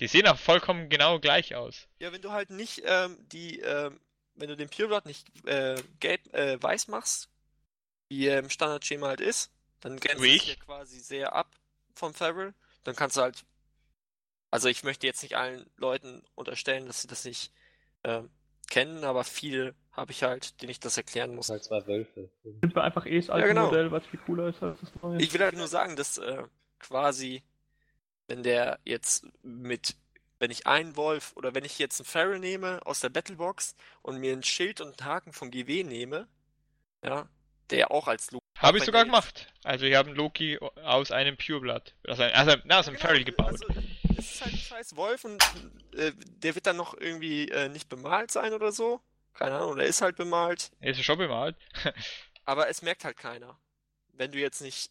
Die 0.00 0.06
sehen 0.06 0.26
auch 0.26 0.38
vollkommen 0.38 0.88
genau 0.88 1.18
gleich 1.20 1.54
aus. 1.54 1.86
Ja, 1.98 2.12
wenn 2.12 2.22
du 2.22 2.30
halt 2.30 2.50
nicht 2.50 2.82
ähm, 2.84 3.16
die, 3.28 3.60
ähm, 3.60 4.00
wenn 4.34 4.48
du 4.48 4.56
den 4.56 4.68
Pureblood 4.68 5.06
nicht 5.06 5.28
äh, 5.46 5.80
gelb, 6.00 6.32
äh, 6.34 6.62
weiß 6.62 6.88
machst, 6.88 7.28
wie 8.08 8.26
er 8.26 8.38
im 8.38 8.50
Standardschema 8.50 9.08
halt 9.08 9.20
ist, 9.20 9.50
dann 9.80 9.98
grenzt 9.98 10.22
es 10.22 10.28
ich. 10.28 10.46
ja 10.48 10.54
quasi 10.56 11.00
sehr 11.00 11.34
ab 11.34 11.50
vom 11.94 12.14
Feral. 12.14 12.54
Dann 12.84 12.96
kannst 12.96 13.16
du 13.16 13.22
halt, 13.22 13.44
also 14.50 14.68
ich 14.68 14.84
möchte 14.84 15.06
jetzt 15.06 15.22
nicht 15.22 15.36
allen 15.36 15.70
Leuten 15.76 16.22
unterstellen, 16.34 16.86
dass 16.86 17.02
sie 17.02 17.08
das 17.08 17.24
nicht 17.24 17.52
ähm, 18.04 18.30
kennen, 18.70 19.04
aber 19.04 19.24
viele 19.24 19.74
habe 19.92 20.12
ich 20.12 20.22
halt, 20.22 20.60
denen 20.62 20.70
ich 20.70 20.80
das 20.80 20.96
erklären 20.96 21.34
muss. 21.34 21.50
halt 21.50 21.64
zwei 21.64 21.86
Wölfe. 21.86 22.30
Nimmt 22.42 22.74
man 22.74 22.84
einfach 22.84 23.06
eh 23.06 23.20
das 23.20 23.28
alte 23.28 23.48
genau. 23.48 23.66
Modell, 23.66 23.90
was 23.90 24.06
viel 24.06 24.20
cooler 24.20 24.48
ist 24.48 24.62
als 24.62 24.80
das 24.80 24.90
neue. 25.02 25.20
Ich 25.20 25.32
will 25.34 25.42
halt 25.42 25.56
nur 25.56 25.68
sagen, 25.68 25.96
dass 25.96 26.18
äh, 26.18 26.44
quasi, 26.78 27.42
wenn 28.28 28.42
der 28.42 28.78
jetzt 28.84 29.26
mit, 29.42 29.96
wenn 30.42 30.50
ich 30.50 30.66
einen 30.66 30.96
Wolf 30.96 31.32
oder 31.36 31.54
wenn 31.54 31.64
ich 31.64 31.78
jetzt 31.78 32.00
einen 32.00 32.06
Feral 32.06 32.40
nehme 32.40 32.84
aus 32.84 32.98
der 32.98 33.10
Battlebox 33.10 33.76
und 34.02 34.18
mir 34.18 34.32
ein 34.32 34.42
Schild 34.42 34.80
und 34.80 35.00
einen 35.00 35.08
Haken 35.08 35.32
von 35.32 35.52
GW 35.52 35.84
nehme, 35.84 36.26
ja, 37.04 37.28
der 37.70 37.92
auch 37.92 38.08
als 38.08 38.32
Loop. 38.32 38.42
Habe 38.58 38.78
ich 38.78 38.84
sogar 38.84 39.04
gemacht. 39.04 39.52
Also 39.62 39.84
ich 39.84 39.94
habe 39.94 40.08
einen 40.08 40.16
Loki 40.16 40.58
aus 40.58 41.12
einem 41.12 41.36
Pureblood, 41.36 41.94
also, 42.08 42.24
also 42.24 42.56
na, 42.64 42.80
aus 42.80 42.88
einem 42.88 42.96
Genau, 42.96 43.06
Feral 43.08 43.22
gebaut. 43.24 43.50
Also, 43.52 43.66
es 44.18 44.32
ist 44.32 44.40
halt 44.42 44.52
ein 44.54 44.58
scheiß 44.58 44.96
Wolf 44.96 45.24
und 45.24 45.40
äh, 45.94 46.10
der 46.16 46.56
wird 46.56 46.66
dann 46.66 46.76
noch 46.76 46.94
irgendwie 46.98 47.48
äh, 47.48 47.68
nicht 47.68 47.88
bemalt 47.88 48.32
sein 48.32 48.52
oder 48.52 48.72
so. 48.72 49.00
Keine 49.34 49.54
Ahnung, 49.58 49.76
der 49.76 49.86
ist 49.86 50.02
halt 50.02 50.16
bemalt. 50.16 50.72
Ist 50.80 51.04
schon 51.04 51.18
bemalt. 51.18 51.54
Aber 52.44 52.68
es 52.68 52.82
merkt 52.82 53.04
halt 53.04 53.16
keiner. 53.16 53.60
Wenn 54.12 54.32
du 54.32 54.40
jetzt 54.40 54.60
nicht 54.60 54.90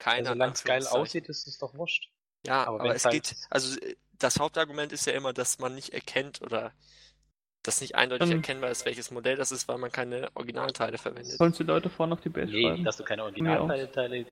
keiner. 0.00 0.30
Also, 0.30 0.32
solange 0.32 0.52
es 0.54 0.64
geil 0.64 0.86
aussieht, 0.88 1.28
ist 1.28 1.46
es 1.46 1.56
doch 1.58 1.72
wurscht. 1.74 2.10
Ja, 2.44 2.64
Aber 2.64 2.80
aber, 2.80 2.94
es 2.94 3.04
halt- 3.04 3.14
geht, 3.14 3.36
also 3.50 3.78
äh, 3.80 3.96
das 4.18 4.38
Hauptargument 4.38 4.92
ist 4.92 5.06
ja 5.06 5.12
immer, 5.12 5.32
dass 5.32 5.58
man 5.58 5.74
nicht 5.74 5.90
erkennt 5.90 6.42
oder 6.42 6.72
dass 7.62 7.80
nicht 7.80 7.94
eindeutig 7.96 8.30
Ähm. 8.30 8.36
erkennbar 8.38 8.70
ist, 8.70 8.84
welches 8.86 9.10
Modell 9.10 9.36
das 9.36 9.50
ist, 9.50 9.66
weil 9.68 9.78
man 9.78 9.90
keine 9.90 10.30
Originalteile 10.34 10.98
verwendet. 10.98 11.32
Sollen 11.36 11.52
die 11.52 11.62
Leute 11.64 11.90
vorne 11.90 12.12
auf 12.14 12.20
die 12.20 12.28
Base 12.28 12.52
Nee, 12.52 12.62
schreiben? 12.62 12.84
dass 12.84 12.96
du 12.96 13.04
keine 13.04 13.24
Originalteile 13.24 14.26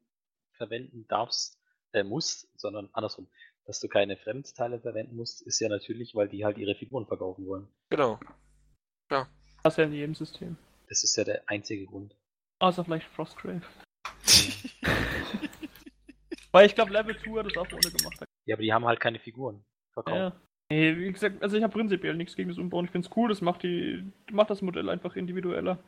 verwenden 0.53 1.05
darfst, 1.09 1.59
äh, 1.93 2.05
musst, 2.05 2.49
sondern 2.59 2.89
andersrum. 2.93 3.29
Dass 3.67 3.81
du 3.81 3.89
keine 3.89 4.17
Fremdteile 4.17 4.79
verwenden 4.79 5.17
musst, 5.17 5.43
ist 5.43 5.59
ja 5.59 5.69
natürlich, 5.69 6.15
weil 6.15 6.29
die 6.29 6.45
halt 6.45 6.59
ihre 6.59 6.75
Figuren 6.77 7.07
verkaufen 7.07 7.47
wollen. 7.47 7.67
Genau. 7.91 8.21
Das 9.09 9.27
ist 9.73 9.79
ja 9.79 9.85
in 9.85 9.93
jedem 9.95 10.15
System. 10.15 10.57
Das 10.89 11.03
ist 11.03 11.17
ja 11.17 11.25
der 11.25 11.43
einzige 11.49 11.87
Grund. 11.87 12.15
Außer 12.59 12.85
vielleicht 12.85 13.07
Frostgrave. 13.09 13.63
Weil 16.53 16.67
ich 16.67 16.75
glaube, 16.75 16.93
Level 16.93 17.19
2 17.19 17.39
hat 17.41 17.47
das 17.47 17.57
auch 17.57 17.73
ohne 17.73 17.91
gemacht. 17.91 18.23
Ja, 18.45 18.55
aber 18.55 18.63
die 18.63 18.73
haben 18.73 18.85
halt 18.85 19.01
keine 19.01 19.19
Figuren 19.19 19.65
verkauft. 19.95 20.17
Ja. 20.17 20.33
Nee, 20.71 20.97
wie 20.97 21.13
gesagt, 21.13 21.43
also 21.43 21.57
ich 21.57 21.63
habe 21.63 21.73
prinzipiell 21.73 22.15
nichts 22.15 22.37
gegen 22.37 22.49
das 22.49 22.59
Umbauen. 22.59 22.87
Ich 22.87 22.91
finde 22.91 23.09
es 23.09 23.17
cool, 23.17 23.29
das 23.29 23.41
macht, 23.41 23.63
die, 23.63 24.05
macht 24.33 24.51
das 24.51 24.63
Modell 24.63 24.89
einfach 24.89 25.17
individueller. 25.17 25.79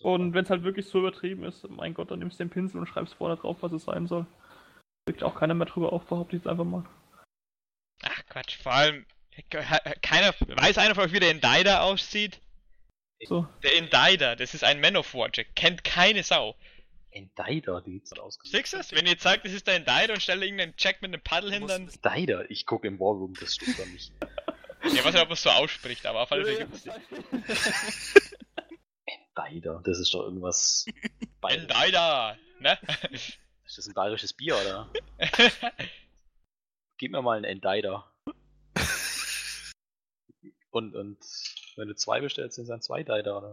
Und 0.00 0.32
wenn 0.32 0.44
es 0.44 0.50
halt 0.50 0.62
wirklich 0.62 0.86
so 0.86 1.00
übertrieben 1.00 1.44
ist, 1.44 1.68
mein 1.68 1.92
Gott, 1.92 2.10
dann 2.10 2.20
nimmst 2.20 2.40
du 2.40 2.44
den 2.44 2.50
Pinsel 2.50 2.80
und 2.80 2.86
schreibst 2.86 3.14
vorne 3.14 3.36
drauf, 3.36 3.58
was 3.60 3.72
es 3.72 3.84
sein 3.84 4.06
soll. 4.06 4.26
Regt 5.08 5.22
auch 5.22 5.34
keiner 5.34 5.54
mehr 5.54 5.66
drüber 5.66 5.92
auf, 5.92 6.06
behaupte 6.06 6.36
ich 6.36 6.42
jetzt 6.42 6.50
einfach 6.50 6.64
mal. 6.64 6.84
Ach 8.02 8.26
Quatsch, 8.28 8.56
vor 8.56 8.72
allem, 8.72 9.04
keiner, 9.50 10.32
weiß 10.32 10.78
einer 10.78 10.94
von 10.94 11.04
euch, 11.04 11.12
wie 11.12 11.20
der 11.20 11.30
Indider 11.30 11.82
aussieht? 11.82 12.40
So. 13.26 13.46
Der 13.62 13.76
Indider, 13.76 14.36
das 14.36 14.54
ist 14.54 14.64
ein 14.64 14.80
Man 14.80 14.96
of 14.96 15.14
War 15.14 15.30
kennt 15.30 15.84
keine 15.84 16.22
Sau. 16.22 16.54
Indider, 17.16 17.80
die 17.80 18.02
sieht 18.04 18.18
aus. 18.18 18.38
Siehst 18.44 18.74
du 18.74 18.76
es? 18.76 18.92
Wenn 18.92 19.06
ihr 19.06 19.16
sagt, 19.18 19.46
das 19.46 19.52
ist 19.52 19.66
der 19.66 19.76
Indider 19.76 20.12
und 20.12 20.20
stelle 20.20 20.44
irgendeinen 20.44 20.74
Jack 20.76 21.00
mit 21.00 21.12
einem 21.12 21.22
Paddel 21.22 21.52
hin, 21.52 21.66
dann. 21.66 21.88
Indider, 21.88 22.50
ich 22.50 22.66
gucke 22.66 22.86
im 22.86 23.00
Warroom, 23.00 23.32
das 23.40 23.54
stimmt 23.54 23.78
doch 23.78 23.86
nicht. 23.86 24.12
Ich 24.84 25.04
weiß 25.04 25.14
nicht, 25.14 25.22
ob 25.22 25.28
man 25.28 25.32
es 25.32 25.42
so 25.42 25.50
ausspricht, 25.50 26.06
aber 26.06 26.22
auf 26.22 26.32
alle 26.32 26.44
Fälle 26.44 26.58
gibt 26.58 26.74
es 26.74 26.82
die. 26.82 26.90
Indider, 29.36 29.80
das 29.84 29.98
ist 29.98 30.12
doch 30.12 30.24
irgendwas. 30.24 30.84
Indider, 31.48 32.36
ne? 32.60 32.78
Ist 33.66 33.78
das 33.78 33.88
ein 33.88 33.94
bayerisches 33.94 34.32
Bier, 34.32 34.56
oder? 34.56 34.92
Gib 36.98 37.10
mir 37.10 37.20
mal 37.20 37.36
einen 37.36 37.44
Indider. 37.44 38.08
Und, 40.70 40.94
und 40.94 41.18
wenn 41.76 41.88
du 41.88 41.96
zwei 41.96 42.20
bestellst, 42.20 42.56
sind 42.56 42.64
es 42.64 42.68
dann 42.68 42.82
zwei 42.82 43.02
Dider, 43.02 43.38
oder? 43.38 43.52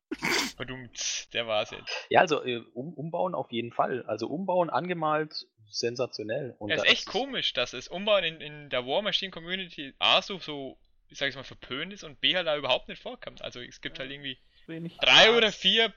Verdummt, 0.56 1.23
der 1.34 1.46
jetzt. 1.72 2.06
Ja, 2.10 2.22
also 2.22 2.44
äh, 2.44 2.64
um, 2.74 2.94
umbauen 2.94 3.36
auf 3.36 3.52
jeden 3.52 3.72
Fall. 3.72 4.04
Also 4.08 4.28
umbauen, 4.28 4.70
angemalt, 4.70 5.34
sensationell. 5.70 6.56
Und 6.60 6.70
Ja, 6.70 6.78
ist 6.78 6.86
echt 6.86 7.06
komisch, 7.06 7.54
dass 7.54 7.72
das 7.72 7.88
Umbauen 7.88 8.24
in, 8.24 8.42
in 8.42 8.70
der 8.70 8.86
War 8.86 9.02
Machine 9.02 9.32
Community 9.32 9.94
A 10.00 10.22
so, 10.22 10.40
so, 10.40 10.80
ich 11.08 11.18
sag 11.18 11.30
ich 11.30 11.36
mal, 11.36 11.44
verpönt 11.44 11.94
ist 11.94 12.04
und 12.04 12.20
B 12.22 12.36
halt 12.36 12.48
da 12.48 12.56
überhaupt 12.58 12.88
nicht 12.88 13.02
vorkommt. 13.02 13.42
Also 13.42 13.60
es 13.62 13.82
gibt 13.82 14.00
halt 14.00 14.12
irgendwie 14.12 14.38
Wenig. 14.68 14.98
drei 14.98 15.36
oder 15.36 15.52
vier 15.52 15.94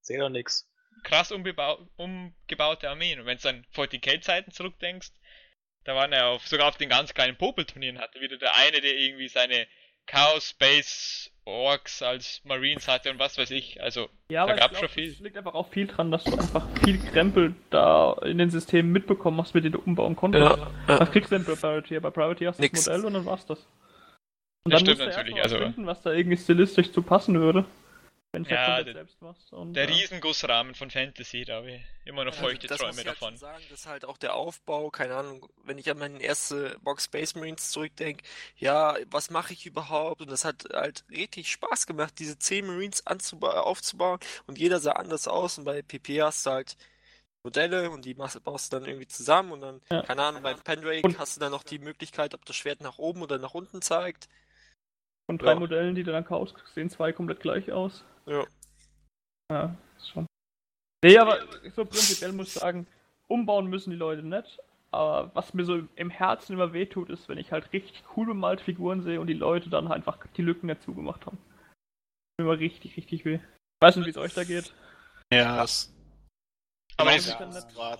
Seht 0.00 0.20
doch 0.20 0.28
nix. 0.28 0.70
krass 1.04 1.32
umgebaute 1.32 2.88
Armeen. 2.90 3.20
Und 3.20 3.26
wenn 3.26 3.38
du 3.38 3.48
an 3.48 3.66
40k-Zeiten 3.74 4.50
zurückdenkst, 4.50 5.10
da 5.84 5.94
waren 5.94 6.12
ja 6.12 6.28
auf, 6.28 6.46
sogar 6.46 6.68
auf 6.68 6.76
den 6.78 6.88
ganz 6.88 7.14
kleinen 7.14 7.36
Popelturnieren 7.36 7.98
hatte 7.98 8.20
wieder 8.20 8.38
der 8.38 8.56
eine, 8.56 8.80
der 8.80 8.96
irgendwie 8.96 9.28
seine 9.28 9.66
Chaos 10.06 10.50
Space 10.50 11.30
Orks 11.46 12.00
als 12.02 12.40
Marines 12.44 12.88
hatte 12.88 13.10
und 13.10 13.18
was 13.18 13.36
weiß 13.36 13.50
ich. 13.50 13.82
Also, 13.82 14.08
Ja, 14.30 14.46
Da 14.46 14.54
ich 14.54 14.60
glaub, 14.60 14.76
schon 14.76 14.88
viel. 14.88 15.10
Es 15.10 15.20
liegt 15.20 15.36
einfach 15.36 15.52
auch 15.54 15.68
viel 15.68 15.86
dran, 15.86 16.10
dass 16.10 16.24
du 16.24 16.32
einfach 16.32 16.66
viel 16.82 16.98
Krempel 16.98 17.54
da 17.70 18.14
in 18.22 18.38
den 18.38 18.48
Systemen 18.50 18.92
mitbekommen 18.92 19.38
hast, 19.40 19.54
mit 19.54 19.64
denen 19.64 19.72
du 19.74 19.80
umbauen 19.80 20.16
konntest. 20.16 20.58
Was 20.86 21.10
kriegst 21.10 21.30
du 21.30 21.36
denn 21.38 21.44
bei 21.46 21.54
Priority? 21.54 22.00
Bei 22.00 22.10
Priority 22.10 22.44
hast 22.46 22.58
du 22.62 22.66
das 22.68 22.86
Modell 22.86 23.04
und 23.04 23.12
dann 23.14 23.26
warst 23.26 23.50
das. 23.50 23.58
Und 24.64 24.72
Das 24.72 24.82
dann 24.82 24.86
stimmt 24.94 24.98
musst 25.06 25.16
du 25.16 25.20
natürlich, 25.20 25.36
erst 25.36 25.50
mal 25.50 25.56
was 25.56 25.62
also- 25.62 25.64
finden, 25.74 25.86
was 25.86 26.02
da 26.02 26.12
irgendwie 26.12 26.36
stilistisch 26.38 26.92
zu 26.92 27.02
passen 27.02 27.38
würde. 27.38 27.66
Wenn 28.34 28.44
Ja, 28.44 28.78
ja, 28.78 28.82
der- 28.84 28.92
selbst 28.94 29.22
machst. 29.22 29.52
Und, 29.52 29.74
Der 29.74 29.88
äh, 29.88 29.92
Riesengussrahmen 29.92 30.74
von 30.74 30.90
Fantasy, 30.90 31.44
da 31.44 31.56
habe 31.56 31.70
ich 31.72 31.82
immer 32.04 32.24
noch 32.24 32.34
Ja, 32.34 32.40
feuchte 32.42 32.66
das 32.66 32.78
muss 32.80 32.88
Träume 32.90 33.00
ich 33.00 33.06
halt 33.06 33.16
davon. 33.16 33.36
sagen, 33.36 33.64
dass 33.70 33.86
halt 33.86 34.04
auch 34.04 34.16
der 34.18 34.34
Aufbau, 34.34 34.90
keine 34.90 35.14
Ahnung, 35.16 35.48
wenn 35.64 35.78
ich 35.78 35.90
an 35.90 35.98
meine 35.98 36.20
erste 36.20 36.76
Box 36.82 37.04
Space 37.04 37.34
Marines 37.34 37.70
zurückdenke, 37.70 38.24
ja, 38.56 38.96
was 39.10 39.30
mache 39.30 39.52
ich 39.52 39.64
überhaupt? 39.66 40.20
Und 40.20 40.30
das 40.30 40.44
hat 40.44 40.64
halt 40.72 41.04
richtig 41.10 41.50
Spaß 41.50 41.86
gemacht, 41.86 42.14
diese 42.18 42.38
10 42.38 42.66
Marines 42.66 43.02
aufzubauen 43.06 44.18
und 44.46 44.58
jeder 44.58 44.80
sah 44.80 44.92
anders 44.92 45.28
aus 45.28 45.58
und 45.58 45.64
bei 45.64 45.82
PP 45.82 46.22
hast 46.22 46.46
du 46.46 46.50
halt 46.50 46.76
Modelle 47.42 47.90
und 47.90 48.04
die 48.06 48.14
machst, 48.14 48.42
baust 48.42 48.72
du 48.72 48.78
dann 48.78 48.88
irgendwie 48.88 49.06
zusammen 49.06 49.52
und 49.52 49.60
dann, 49.60 49.80
Ja. 49.90 50.02
keine 50.02 50.22
Ahnung, 50.22 50.42
beim 50.42 50.58
Pendrake 50.60 51.02
Und- 51.04 51.18
hast 51.18 51.36
du 51.36 51.40
dann 51.40 51.52
noch 51.52 51.62
die 51.62 51.78
Möglichkeit, 51.78 52.32
ob 52.34 52.44
das 52.46 52.56
Schwert 52.56 52.80
nach 52.80 52.98
oben 52.98 53.20
oder 53.22 53.38
nach 53.38 53.52
unten 53.54 53.82
zeigt. 53.82 54.28
Von 55.26 55.38
drei 55.38 55.52
Ja. 55.52 55.58
Modellen, 55.58 55.94
die 55.94 56.04
du 56.04 56.12
dann 56.12 56.24
kaufst, 56.24 56.54
sehen 56.74 56.88
zwei 56.90 57.12
komplett 57.12 57.40
gleich 57.40 57.70
aus. 57.72 58.04
Ja. 58.26 58.46
Ja, 59.50 59.76
ist 59.96 60.08
schon. 60.10 60.26
Nee, 61.04 61.18
aber 61.18 61.38
so 61.74 61.84
prinzipiell 61.84 62.32
muss 62.32 62.48
ich 62.48 62.54
sagen, 62.54 62.86
umbauen 63.28 63.66
müssen 63.66 63.90
die 63.90 63.96
Leute 63.96 64.22
nicht. 64.22 64.58
Aber 64.90 65.34
was 65.34 65.52
mir 65.54 65.64
so 65.64 65.82
im 65.96 66.08
Herzen 66.10 66.52
immer 66.52 66.72
wehtut, 66.72 67.10
ist, 67.10 67.28
wenn 67.28 67.36
ich 67.38 67.50
halt 67.52 67.72
richtig 67.72 68.02
cool 68.16 68.26
bemalte 68.26 68.62
Figuren 68.62 69.02
sehe 69.02 69.20
und 69.20 69.26
die 69.26 69.34
Leute 69.34 69.68
dann 69.68 69.90
einfach 69.90 70.18
die 70.36 70.42
Lücken 70.42 70.66
nicht 70.66 70.82
zugemacht 70.82 71.26
haben. 71.26 71.38
Mir 72.38 72.46
immer 72.46 72.58
richtig, 72.58 72.96
richtig 72.96 73.24
weh. 73.24 73.34
Ich 73.34 73.82
weiß 73.82 73.96
nicht, 73.96 74.06
wie 74.06 74.10
es 74.10 74.16
euch 74.16 74.34
da 74.34 74.44
geht. 74.44 74.72
Ja, 75.32 75.56
das 75.56 75.92
Aber 76.96 77.10
nicht. 77.10 77.36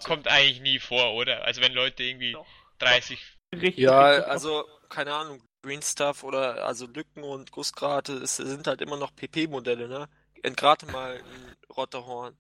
kommt 0.05 0.29
eigentlich 0.29 0.61
nie 0.61 0.79
vor, 0.79 1.15
oder? 1.15 1.43
Also 1.45 1.61
wenn 1.63 1.73
Leute 1.73 2.05
irgendwie 2.05 2.33
Doch. 2.33 2.47
30. 2.79 3.39
Richtig, 3.55 3.77
Ja, 3.79 4.09
richtig 4.11 4.31
also, 4.31 4.65
keine 4.89 5.15
Ahnung, 5.15 5.43
Green 5.65 5.83
Stuff 5.83 6.23
oder 6.23 6.67
also 6.67 6.87
Lücken 6.87 7.25
und 7.25 7.51
Gussgrate 7.51 8.13
es 8.13 8.37
sind 8.37 8.67
halt 8.67 8.83
immer 8.83 8.97
noch 8.99 9.15
PP-Modelle, 9.17 9.89
ne? 9.89 10.09
Entgrate 10.43 10.87
mal 10.87 11.17
ein 11.17 11.57
Rotterhorn. 11.75 12.37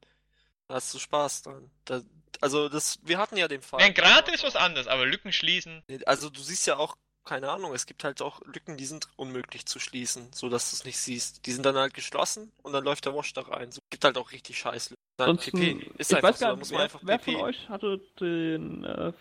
Da 0.69 0.75
hast 0.75 0.93
du 0.93 0.99
Spaß 0.99 1.43
dran. 1.43 1.71
Da, 1.87 2.03
also 2.41 2.69
das, 2.69 2.99
wir 3.03 3.19
hatten 3.19 3.39
ja 3.39 3.49
den 3.49 3.63
Fall. 3.63 3.81
Nein, 3.81 3.95
gerade 3.95 4.31
ist 4.33 4.45
was 4.45 4.57
anderes, 4.57 4.87
aber 4.87 5.07
Lücken 5.07 5.33
schließen. 5.33 5.83
Also 6.05 6.29
du 6.29 6.41
siehst 6.41 6.67
ja 6.67 6.77
auch, 6.77 6.97
keine 7.25 7.51
Ahnung, 7.51 7.75
es 7.75 7.87
gibt 7.87 8.05
halt 8.05 8.21
auch 8.21 8.43
Lücken, 8.45 8.77
die 8.77 8.85
sind 8.85 9.09
unmöglich 9.17 9.65
zu 9.65 9.79
schließen, 9.79 10.31
so 10.35 10.51
dass 10.51 10.71
du 10.71 10.77
es 10.77 10.85
nicht 10.85 10.99
siehst. 10.99 11.47
Die 11.47 11.53
sind 11.53 11.65
dann 11.65 11.77
halt 11.77 11.95
geschlossen 11.95 12.53
und 12.63 12.75
dann 12.75 12.85
läuft 12.85 13.07
der 13.07 13.15
Wash 13.15 13.33
da 13.33 13.41
rein. 13.41 13.73
So, 13.73 13.81
gibt 13.89 14.05
halt 14.05 14.19
auch 14.19 14.33
richtig 14.33 14.59
Scheiße. 14.59 14.95
Dann 15.17 15.31
Ansonsten, 15.31 15.81
PP. 15.81 15.91
Ist 15.97 16.11
ich 16.11 16.17
einfach 16.17 16.29
weiß 16.29 16.39
so, 16.39 16.45
da 16.45 16.51
gar 16.51 16.57
muss 16.57 16.69
nicht, 16.69 16.73
man 16.73 16.79
wer, 16.79 16.85
einfach 16.85 17.01
wer 17.05 17.19
PP. 17.19 17.33
von 17.33 17.41
euch 17.41 17.69
hatte 17.71 18.01
den, 18.21 18.85
äh, 18.85 19.13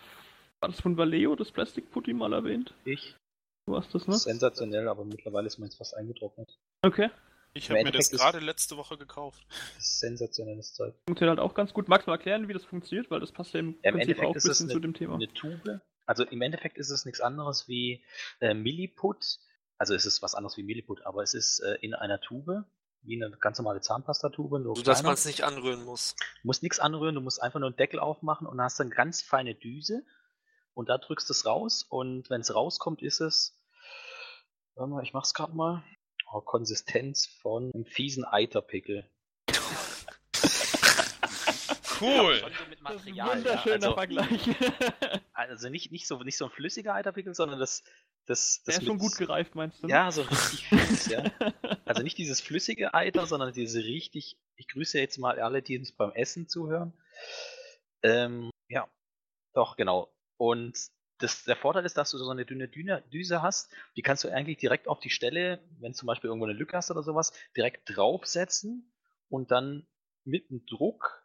war 0.60 0.68
das 0.68 0.80
von 0.80 0.96
Valeo, 0.96 1.36
das 1.36 1.50
Plastic 1.50 1.90
Putty 1.90 2.12
mal 2.12 2.32
erwähnt? 2.32 2.74
Ich. 2.84 3.14
Du 3.66 3.76
hast 3.76 3.94
das, 3.94 4.06
ne? 4.06 4.16
Sensationell, 4.18 4.88
aber 4.88 5.04
mittlerweile 5.04 5.46
ist 5.46 5.58
meins 5.58 5.74
fast 5.76 5.96
eingetrocknet. 5.96 6.58
Okay. 6.82 7.10
ich 7.54 7.70
habe 7.70 7.82
mir 7.82 7.92
das 7.92 8.10
gerade 8.10 8.40
letzte 8.40 8.76
Woche 8.76 8.98
gekauft. 8.98 9.46
Sensationelles 9.78 10.74
Zeug. 10.74 10.94
Funktioniert 11.08 11.38
halt 11.38 11.50
auch 11.50 11.54
ganz 11.54 11.72
gut. 11.72 11.88
Magst 11.88 12.06
du 12.06 12.10
mal 12.10 12.16
erklären, 12.16 12.46
wie 12.48 12.52
das 12.52 12.64
funktioniert? 12.64 13.10
Weil 13.10 13.20
das 13.20 13.32
passt 13.32 13.54
ja 13.54 13.60
im 13.60 13.78
Ja, 13.82 13.90
Im 13.90 13.96
Prinzip 13.96 14.18
auch 14.18 14.22
Endeffekt 14.22 14.30
ein 14.30 14.36
ist 14.36 14.44
es 14.44 14.48
bisschen 14.50 14.66
eine, 14.66 14.74
zu 14.74 14.80
dem 14.80 14.94
Thema. 14.94 15.14
eine 15.14 15.32
Tube. 15.32 15.80
Also 16.06 16.24
im 16.24 16.42
Endeffekt 16.42 16.76
ist 16.76 16.90
es 16.90 17.06
nichts 17.06 17.20
anderes 17.22 17.66
wie 17.66 18.04
äh, 18.40 18.52
Milliput. 18.52 19.38
Also 19.78 19.94
es 19.94 20.04
ist 20.04 20.20
was 20.20 20.34
anderes 20.34 20.56
wie 20.58 20.62
Milliput, 20.62 21.04
aber 21.06 21.22
es 21.22 21.32
ist 21.32 21.60
äh, 21.60 21.78
in 21.80 21.94
einer 21.94 22.20
Tube, 22.20 22.64
wie 23.02 23.22
eine 23.22 23.34
ganz 23.38 23.58
normale 23.58 23.80
Zahnpastatube, 23.80 24.60
nur 24.60 24.76
So 24.76 24.82
dass 24.82 25.02
man 25.02 25.14
es 25.14 25.24
nicht 25.24 25.42
anrühren 25.42 25.84
muss. 25.84 26.14
Du 26.42 26.48
musst 26.48 26.62
nichts 26.62 26.80
anrühren, 26.80 27.14
du 27.14 27.22
musst 27.22 27.42
einfach 27.42 27.60
nur 27.60 27.68
einen 27.68 27.76
Deckel 27.76 27.98
aufmachen 27.98 28.46
und 28.46 28.60
hast 28.60 28.78
dann 28.78 28.90
ganz 28.90 29.22
feine 29.22 29.54
Düse 29.54 30.04
und 30.74 30.88
da 30.88 30.98
drückst 30.98 31.28
du 31.28 31.32
es 31.32 31.46
raus 31.46 31.84
und 31.88 32.30
wenn 32.30 32.40
es 32.40 32.54
rauskommt, 32.54 33.02
ist 33.02 33.20
es, 33.20 33.58
warte 34.74 34.90
mal, 34.90 35.02
ich 35.02 35.12
mach's 35.12 35.34
gerade 35.34 35.54
mal, 35.54 35.82
oh, 36.32 36.40
Konsistenz 36.40 37.26
von 37.26 37.70
einem 37.72 37.86
fiesen 37.86 38.24
Eiterpickel. 38.24 39.08
Cool. 42.00 42.42
Material, 42.80 43.38
wunderschöner 43.38 43.86
ja. 43.86 43.94
Vergleich. 43.94 44.48
Also, 44.48 45.20
also 45.32 45.68
nicht, 45.68 45.92
nicht, 45.92 46.06
so, 46.06 46.18
nicht 46.22 46.36
so 46.36 46.46
ein 46.46 46.50
flüssiger 46.50 46.94
Eiterpickel, 46.94 47.34
sondern 47.34 47.60
das, 47.60 47.84
das, 48.26 48.62
Der 48.64 48.74
das 48.74 48.82
ist 48.82 48.86
schon 48.86 48.98
gut 48.98 49.16
gereift, 49.16 49.54
meinst 49.54 49.82
du? 49.82 49.88
Ja, 49.88 50.10
so 50.10 50.22
richtig 50.22 50.66
fies, 50.68 51.06
ja. 51.06 51.30
Also 51.84 52.02
nicht 52.02 52.18
dieses 52.18 52.40
flüssige 52.40 52.94
Eiter, 52.94 53.26
sondern 53.26 53.52
diese 53.52 53.78
richtig, 53.78 54.36
ich 54.56 54.68
grüße 54.68 54.98
jetzt 54.98 55.18
mal 55.18 55.38
alle, 55.40 55.62
die 55.62 55.78
uns 55.78 55.92
beim 55.92 56.12
Essen 56.12 56.48
zuhören. 56.48 56.92
Ähm, 58.02 58.50
ja, 58.68 58.88
doch, 59.52 59.76
genau. 59.76 60.12
Und 60.36 60.78
das, 61.18 61.44
der 61.44 61.56
Vorteil 61.56 61.84
ist, 61.84 61.96
dass 61.96 62.10
du 62.10 62.18
so 62.18 62.28
eine 62.28 62.44
dünne 62.44 62.68
Düse 62.68 63.40
hast, 63.42 63.70
die 63.96 64.02
kannst 64.02 64.24
du 64.24 64.28
eigentlich 64.28 64.58
direkt 64.58 64.88
auf 64.88 65.00
die 65.00 65.10
Stelle, 65.10 65.60
wenn 65.80 65.94
zum 65.94 66.06
Beispiel 66.06 66.28
irgendwo 66.28 66.46
eine 66.46 66.54
Lücke 66.58 66.76
hast 66.76 66.90
oder 66.90 67.02
sowas, 67.02 67.32
direkt 67.56 67.96
draufsetzen 67.96 68.92
und 69.28 69.50
dann 69.50 69.86
mit 70.24 70.50
dem 70.50 70.66
Druck 70.66 71.24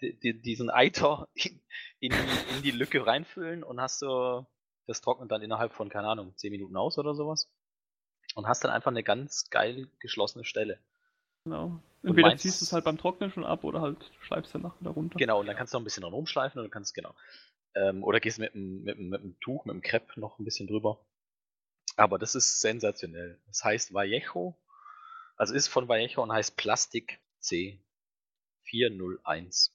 di- 0.00 0.18
di- 0.18 0.40
diesen 0.40 0.70
Eiter 0.70 1.28
in, 1.34 1.60
in, 2.00 2.12
die, 2.12 2.56
in 2.56 2.62
die 2.62 2.70
Lücke 2.72 3.06
reinfüllen 3.06 3.62
und 3.62 3.80
hast 3.80 4.00
so, 4.00 4.46
das 4.86 5.00
trocknet 5.00 5.30
dann 5.30 5.42
innerhalb 5.42 5.72
von, 5.72 5.88
keine 5.88 6.08
Ahnung, 6.08 6.36
10 6.36 6.50
Minuten 6.50 6.76
aus 6.76 6.98
oder 6.98 7.14
sowas. 7.14 7.48
Und 8.34 8.46
hast 8.46 8.64
dann 8.64 8.70
einfach 8.70 8.90
eine 8.90 9.02
ganz 9.02 9.50
geil 9.50 9.88
geschlossene 10.00 10.44
Stelle. 10.44 10.78
Genau. 11.44 11.80
Entweder 12.02 12.28
meinst- 12.28 12.42
ziehst 12.42 12.60
du 12.60 12.64
es 12.64 12.72
halt 12.72 12.84
beim 12.84 12.98
Trocknen 12.98 13.30
schon 13.30 13.44
ab 13.44 13.62
oder 13.62 13.80
halt 13.80 13.98
schleifst 14.22 14.54
du 14.54 14.58
nachher 14.58 14.88
runter. 14.90 15.18
Genau, 15.18 15.40
und 15.40 15.46
dann 15.46 15.56
kannst 15.56 15.72
du 15.72 15.76
noch 15.76 15.82
ein 15.82 15.84
bisschen 15.84 16.02
dran 16.02 16.12
rumschleifen 16.12 16.60
oder 16.60 16.70
kannst, 16.70 16.94
genau. 16.94 17.14
Ähm, 17.74 18.04
oder 18.04 18.20
gehst 18.20 18.38
mit 18.38 18.54
einem 18.54 18.82
mit, 18.82 18.98
dem- 18.98 19.08
mit 19.08 19.22
dem 19.22 19.40
Tuch, 19.40 19.64
mit 19.64 19.74
dem 19.74 19.82
Crepe 19.82 20.20
noch 20.20 20.38
ein 20.38 20.44
bisschen 20.44 20.66
drüber. 20.66 21.04
Aber 21.96 22.18
das 22.18 22.34
ist 22.34 22.60
sensationell. 22.60 23.40
Das 23.46 23.64
heißt 23.64 23.92
Vallejo, 23.94 24.56
also 25.36 25.54
ist 25.54 25.68
von 25.68 25.88
Vallejo 25.88 26.22
und 26.22 26.32
heißt 26.32 26.56
Plastik 26.56 27.20
C 27.40 27.80
401. 28.64 29.74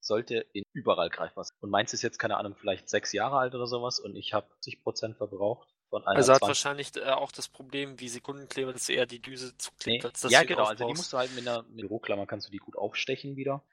Sollte 0.00 0.46
in 0.52 0.64
überall 0.72 1.10
greifbar 1.10 1.44
sein. 1.44 1.56
Und 1.60 1.70
meins 1.70 1.92
ist 1.92 2.02
jetzt, 2.02 2.18
keine 2.18 2.36
Ahnung, 2.36 2.56
vielleicht 2.56 2.88
sechs 2.88 3.12
Jahre 3.12 3.36
alt 3.38 3.54
oder 3.54 3.66
sowas 3.68 4.00
und 4.00 4.16
ich 4.16 4.32
habe 4.34 4.48
70% 4.64 5.14
verbraucht 5.16 5.68
von 5.90 6.04
einer 6.04 6.16
Also 6.16 6.32
hat 6.32 6.40
20 6.40 6.48
wahrscheinlich 6.48 6.96
äh, 6.96 7.10
auch 7.10 7.30
das 7.30 7.48
Problem 7.48 8.00
wie 8.00 8.08
Sekundenkleber, 8.08 8.72
dass 8.72 8.88
eher 8.88 9.06
die 9.06 9.20
Düse 9.22 9.56
zuklebt, 9.58 10.02
Nee. 10.02 10.08
als 10.08 10.20
dass 10.20 10.32
Ja, 10.32 10.42
genau. 10.42 10.64
Also 10.64 10.74
die 10.74 10.82
aufbaust. 10.84 10.98
musst 10.98 11.12
du 11.12 11.18
halt 11.18 11.32
mit 11.36 11.46
einer 11.46 11.62
mit 11.64 11.82
Büroklammer 11.82 12.26
kannst 12.26 12.48
du 12.48 12.50
die 12.50 12.58
gut 12.58 12.76
aufstechen 12.76 13.36
wieder. 13.36 13.64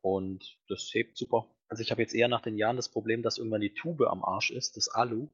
Und 0.00 0.58
das 0.68 0.90
hebt 0.92 1.16
super. 1.16 1.46
Also 1.70 1.82
ich 1.82 1.90
habe 1.92 2.02
jetzt 2.02 2.14
eher 2.14 2.28
nach 2.28 2.42
den 2.42 2.58
Jahren 2.58 2.76
das 2.76 2.88
Problem, 2.88 3.22
dass 3.22 3.38
irgendwann 3.38 3.60
die 3.60 3.72
Tube 3.72 4.02
am 4.02 4.24
Arsch 4.24 4.50
ist, 4.50 4.76
das 4.76 4.88
Alu, 4.88 5.28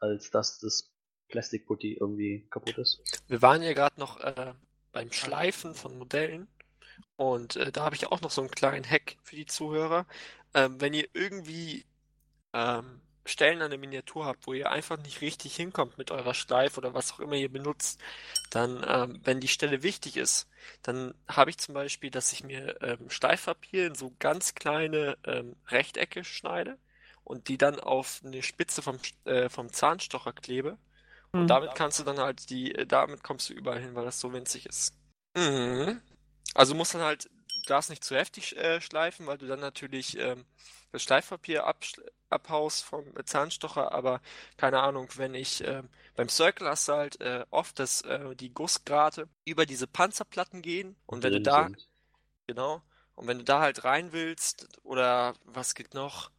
als 0.00 0.30
dass 0.30 0.58
das 0.58 0.90
Plastikputty 1.28 1.94
irgendwie 1.94 2.46
kaputt 2.50 2.78
ist. 2.78 3.02
Wir 3.28 3.42
waren 3.42 3.62
ja 3.62 3.72
gerade 3.74 4.00
noch 4.00 4.18
äh, 4.20 4.54
beim 4.92 5.12
Schleifen 5.12 5.74
von 5.74 5.98
Modellen 5.98 6.48
und 7.16 7.56
äh, 7.56 7.70
da 7.70 7.84
habe 7.84 7.94
ich 7.94 8.06
auch 8.06 8.22
noch 8.22 8.30
so 8.30 8.40
einen 8.40 8.50
kleinen 8.50 8.88
Hack 8.88 9.16
für 9.22 9.36
die 9.36 9.46
Zuhörer. 9.46 10.06
Ähm, 10.54 10.80
wenn 10.80 10.94
ihr 10.94 11.08
irgendwie 11.12 11.84
ähm, 12.54 13.02
Stellen 13.26 13.60
an 13.62 13.70
der 13.70 13.78
Miniatur 13.78 14.24
habt, 14.24 14.46
wo 14.46 14.54
ihr 14.54 14.70
einfach 14.70 14.98
nicht 14.98 15.20
richtig 15.20 15.56
hinkommt 15.56 15.98
mit 15.98 16.10
eurer 16.10 16.34
Schleife 16.34 16.78
oder 16.78 16.94
was 16.94 17.12
auch 17.12 17.20
immer 17.20 17.34
ihr 17.34 17.50
benutzt, 17.52 18.00
dann, 18.50 18.84
ähm, 18.88 19.20
wenn 19.24 19.40
die 19.40 19.48
Stelle 19.48 19.82
wichtig 19.82 20.16
ist, 20.16 20.48
dann 20.82 21.14
habe 21.28 21.50
ich 21.50 21.58
zum 21.58 21.74
Beispiel, 21.74 22.10
dass 22.10 22.32
ich 22.32 22.44
mir 22.44 22.80
ähm, 22.82 23.10
Schleifpapier 23.10 23.88
in 23.88 23.94
so 23.94 24.12
ganz 24.18 24.54
kleine 24.54 25.18
ähm, 25.24 25.56
Rechtecke 25.68 26.24
schneide 26.24 26.78
und 27.24 27.48
die 27.48 27.58
dann 27.58 27.80
auf 27.80 28.22
eine 28.24 28.42
Spitze 28.42 28.82
vom, 28.82 28.98
äh, 29.24 29.48
vom 29.48 29.72
Zahnstocher 29.72 30.32
klebe. 30.32 30.78
Und 31.36 31.42
Hm. 31.42 31.48
damit 31.48 31.74
kannst 31.74 31.98
du 31.98 32.04
dann 32.04 32.18
halt 32.18 32.48
die, 32.50 32.74
äh, 32.74 32.86
damit 32.86 33.22
kommst 33.22 33.50
du 33.50 33.54
überall 33.54 33.80
hin, 33.80 33.94
weil 33.94 34.04
das 34.04 34.20
so 34.20 34.32
winzig 34.32 34.66
ist. 34.66 34.94
Mhm. 35.36 36.00
Also 36.54 36.72
du 36.72 36.78
musst 36.78 36.94
dann 36.94 37.02
halt, 37.02 37.28
darfst 37.66 37.90
nicht 37.90 38.04
zu 38.04 38.16
heftig 38.16 38.56
äh, 38.56 38.80
schleifen, 38.80 39.26
weil 39.26 39.38
du 39.38 39.46
dann 39.46 39.60
natürlich 39.60 40.16
ähm, 40.18 40.44
das 40.92 41.02
Schleifpapier 41.02 41.66
absch- 41.66 42.00
abhaust 42.30 42.84
vom 42.84 43.06
äh, 43.16 43.24
Zahnstocher, 43.24 43.92
aber 43.92 44.20
keine 44.56 44.80
Ahnung, 44.80 45.08
wenn 45.16 45.34
ich 45.34 45.62
ähm, 45.64 45.88
beim 46.16 46.28
Circle 46.28 46.68
hast 46.68 46.88
du 46.88 46.92
halt 46.94 47.20
äh, 47.20 47.44
oft, 47.50 47.78
dass 47.78 48.02
äh, 48.02 48.34
die 48.36 48.52
Gussgrate 48.52 49.28
über 49.44 49.66
diese 49.66 49.86
Panzerplatten 49.86 50.62
gehen 50.62 50.96
und 51.06 51.22
wenn 51.22 51.32
du 51.32 51.40
drin 51.40 51.42
da, 51.42 51.68
sind. 51.68 51.88
genau, 52.46 52.82
und 53.14 53.26
wenn 53.28 53.38
du 53.38 53.44
da 53.44 53.60
halt 53.60 53.84
rein 53.84 54.12
willst 54.12 54.68
oder 54.82 55.34
was 55.44 55.74
geht 55.74 55.94
noch, 55.94 56.30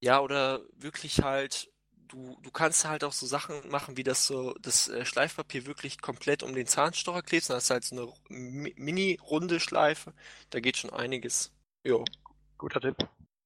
ja, 0.00 0.20
oder 0.20 0.62
wirklich 0.76 1.22
halt 1.22 1.70
du, 2.08 2.38
du 2.42 2.50
kannst 2.50 2.84
halt 2.86 3.04
auch 3.04 3.12
so 3.12 3.26
Sachen 3.26 3.68
machen, 3.70 3.96
wie 3.96 4.04
das 4.04 4.26
so, 4.26 4.54
das 4.60 4.88
äh, 4.88 5.04
Schleifpapier 5.06 5.66
wirklich 5.66 6.00
komplett 6.02 6.42
um 6.42 6.54
den 6.54 6.66
Zahnstocher 6.66 7.22
klebst. 7.22 7.50
Dann 7.50 7.56
hast 7.58 7.70
du 7.70 7.74
halt 7.74 7.84
so 7.84 7.96
eine 7.96 8.12
Mi- 8.30 8.74
mini-runde 8.76 9.60
Schleife. 9.60 10.14
Da 10.50 10.60
geht 10.60 10.76
schon 10.78 10.90
einiges. 10.92 11.52
Jo. 11.84 12.12
Guter 12.58 12.80
Tipp. 12.80 12.96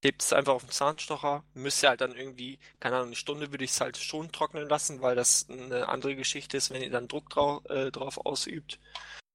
Klebt 0.00 0.22
es 0.22 0.32
einfach 0.32 0.54
auf 0.54 0.64
den 0.64 0.70
Zahnstocher. 0.70 1.44
Müsst 1.54 1.82
ihr 1.82 1.88
halt 1.90 2.00
dann 2.00 2.14
irgendwie, 2.14 2.58
keine 2.80 2.96
Ahnung, 2.96 3.08
eine 3.08 3.16
Stunde 3.16 3.50
würde 3.52 3.64
ich 3.64 3.72
es 3.72 3.80
halt 3.80 3.96
schon 3.96 4.30
trocknen 4.32 4.68
lassen, 4.68 5.02
weil 5.02 5.16
das 5.16 5.48
eine 5.50 5.88
andere 5.88 6.14
Geschichte 6.16 6.56
ist, 6.56 6.70
wenn 6.70 6.82
ihr 6.82 6.90
dann 6.90 7.08
Druck 7.08 7.30
drau 7.30 7.62
äh, 7.64 7.90
drauf 7.90 8.18
ausübt. 8.24 8.78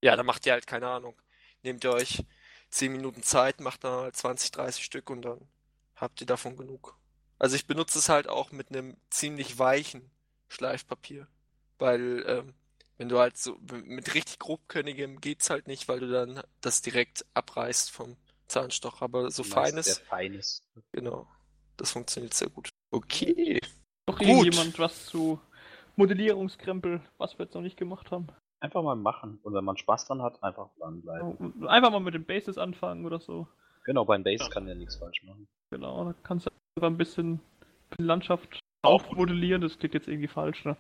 Ja, 0.02 0.16
dann 0.16 0.26
macht 0.26 0.46
ihr 0.46 0.54
halt, 0.54 0.68
keine 0.68 0.88
Ahnung. 0.90 1.16
Nehmt 1.64 1.84
ihr 1.84 1.92
euch 1.94 2.26
10 2.70 2.92
Minuten 2.94 3.24
Zeit, 3.24 3.60
macht 3.62 3.84
dann 3.84 3.94
halt 4.02 4.16
20, 4.18 4.52
30 4.52 4.84
Stück 4.86 5.10
und 5.10 5.24
dann 5.24 5.48
habt 5.96 6.22
ihr 6.22 6.28
davon 6.28 6.58
genug. 6.58 6.98
Also 7.40 7.56
ich 7.56 7.68
benutze 7.68 8.00
es 8.00 8.10
halt 8.10 8.28
auch 8.30 8.52
mit 8.52 8.70
einem 8.70 8.98
ziemlich 9.10 9.60
weichen 9.60 10.12
Schleifpapier, 10.50 11.28
weil 11.80 12.24
ähm, 12.28 12.54
Wenn 12.98 13.10
du 13.10 13.20
halt 13.20 13.38
so 13.38 13.58
mit 13.86 14.14
richtig 14.14 14.40
grobkörnigem 14.40 15.20
geht's 15.22 15.50
halt 15.50 15.68
nicht, 15.68 15.88
weil 15.90 16.00
du 16.00 16.10
dann 16.12 16.44
das 16.62 16.82
direkt 16.82 17.26
abreißt 17.34 17.92
vom 17.92 18.18
Zahnstocher, 18.54 19.04
aber 19.06 19.32
so 19.32 19.44
feines, 19.44 19.86
Sehr 19.86 20.06
feines. 20.06 20.62
genau, 20.92 21.28
das 21.78 21.92
funktioniert 21.92 22.34
sehr 22.34 22.50
gut. 22.50 22.70
Okay. 22.92 23.60
Doch 24.06 24.20
Gut. 24.20 24.28
irgendjemand 24.28 24.78
was 24.80 25.06
zu 25.08 25.40
Modellierungskrempel, 25.96 27.02
was 27.18 27.38
wir 27.40 27.46
jetzt 27.46 27.56
noch 27.56 27.62
nicht 27.62 27.78
gemacht 27.78 28.12
haben. 28.12 28.28
Einfach 28.60 28.84
mal 28.84 28.96
machen. 28.96 29.40
Und 29.44 29.54
wenn 29.54 29.64
man 29.66 29.78
Spaß 29.78 30.06
dran 30.06 30.22
hat, 30.22 30.42
einfach 30.44 30.70
dranbleiben. 30.78 31.68
Einfach 31.68 31.92
mal 31.92 32.00
mit 32.00 32.14
den 32.14 32.26
Bases 32.26 32.58
anfangen 32.58 33.06
oder 33.06 33.20
so. 33.20 33.48
Genau, 33.86 34.06
beim 34.06 34.24
Base 34.24 34.44
Ja. 34.44 34.50
kann 34.50 34.68
ja 34.68 34.76
nichts 34.76 34.96
falsch 34.96 35.24
machen. 35.24 35.48
Genau, 35.72 36.06
da 36.06 36.14
kannst 36.24 36.46
du 36.46 36.52
einfach 36.78 36.88
ein 36.88 36.98
bisschen 36.98 37.40
Landschaft 37.98 38.60
Auch 38.84 39.04
aufmodellieren. 39.06 39.62
Das 39.62 39.78
klingt 39.80 39.94
jetzt 39.96 40.08
irgendwie 40.08 40.28
falsch, 40.28 40.64
ne? 40.66 40.78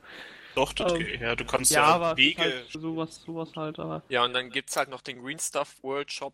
Doch, 0.56 0.72
das 0.74 0.94
Ähm, 0.94 1.00
geht. 1.00 1.22
Ja, 1.22 1.36
du 1.36 1.46
kannst 1.46 1.72
Ja, 1.72 1.98
ja, 2.12 2.18
Wege. 2.18 2.42
halt 2.42 2.70
sowas, 2.72 3.22
sowas 3.24 3.56
halt, 3.56 3.80
aber 3.80 4.04
Ja, 4.10 4.24
und 4.24 4.34
dann 4.34 4.50
gibt's 4.50 4.76
halt 4.78 4.90
noch 4.90 5.02
den 5.02 5.22
Green 5.24 5.40
Stuff 5.40 5.82
World 5.84 6.12
Shop, 6.12 6.34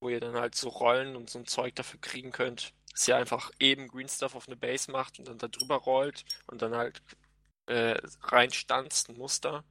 wo 0.00 0.08
ihr 0.08 0.20
dann 0.20 0.34
halt 0.34 0.54
so 0.54 0.68
Rollen 0.68 1.16
und 1.16 1.30
so 1.30 1.38
ein 1.38 1.46
Zeug 1.46 1.74
dafür 1.76 2.00
kriegen 2.00 2.32
könnt. 2.32 2.72
Dass 2.92 3.06
ihr 3.06 3.16
einfach 3.16 3.50
eben 3.60 3.88
Green 3.88 4.08
Stuff 4.08 4.34
auf 4.34 4.48
eine 4.48 4.56
Base 4.56 4.90
macht 4.90 5.18
und 5.18 5.28
dann 5.28 5.38
da 5.38 5.48
drüber 5.48 5.76
rollt 5.76 6.24
und 6.48 6.60
dann 6.62 6.74
halt 6.74 7.02
äh, 7.66 7.96
reinstanzt, 8.22 9.08
ein 9.10 9.16
Muster. 9.16 9.64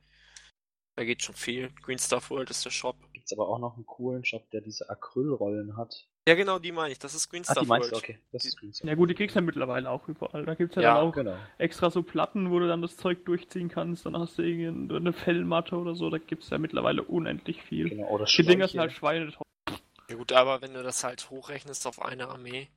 Da 0.95 1.03
geht 1.05 1.23
schon 1.23 1.35
viel. 1.35 1.69
Green 1.81 1.99
Stuff 1.99 2.29
World 2.29 2.49
ist 2.49 2.63
der 2.65 2.71
Shop. 2.71 2.95
Gibt's 3.13 3.33
aber 3.33 3.47
auch 3.47 3.59
noch 3.59 3.75
einen 3.75 3.85
coolen 3.85 4.23
Shop, 4.25 4.49
der 4.51 4.61
diese 4.61 4.89
Acrylrollen 4.89 5.77
hat. 5.77 6.07
Ja, 6.27 6.35
genau, 6.35 6.59
die 6.59 6.71
meine 6.71 6.91
ich. 6.91 6.99
Das 6.99 7.15
ist 7.15 7.29
Green 7.29 7.43
Ah, 7.47 7.51
Stuff 7.53 7.63
die 7.63 7.69
meinst 7.69 7.91
World. 7.91 8.03
du, 8.07 8.11
okay. 8.11 8.19
Das 8.31 8.45
ist 8.45 8.57
Green 8.59 8.71
ja 8.83 8.95
gut, 8.95 9.09
die 9.09 9.15
kriegst 9.15 9.35
du 9.35 9.39
ja 9.39 9.45
mittlerweile 9.45 9.89
auch 9.89 10.07
überall. 10.07 10.45
Da 10.45 10.53
gibt's 10.55 10.75
ja, 10.75 10.81
Ja, 10.81 10.95
dann 10.95 11.07
auch 11.07 11.13
Genau. 11.13 11.37
extra 11.57 11.89
so 11.89 12.03
Platten, 12.03 12.51
wo 12.51 12.59
du 12.59 12.67
dann 12.67 12.81
das 12.81 12.97
Zeug 12.97 13.25
durchziehen 13.25 13.69
kannst. 13.69 14.05
Dann 14.05 14.17
hast 14.17 14.37
du 14.37 14.43
irgendwie 14.43 14.95
eine 14.95 15.13
Fellmatte 15.13 15.75
oder 15.77 15.95
so. 15.95 16.09
Da 16.09 16.17
gibt's 16.19 16.49
ja 16.49 16.57
mittlerweile 16.57 17.03
unendlich 17.03 17.61
viel. 17.63 17.89
genau. 17.89 18.09
Oder 18.09 18.25
Die 18.25 18.43
Dinger 18.43 18.67
sind 18.67 18.79
halt 18.79 18.91
schweineteuer. 18.91 19.41
Ja 20.09 20.15
gut, 20.15 20.31
aber 20.31 20.61
wenn 20.61 20.73
du 20.73 20.83
das 20.83 21.03
halt 21.03 21.29
hochrechnest 21.29 21.85
auf 21.87 22.01
eine 22.01 22.27
Armee, 22.27 22.67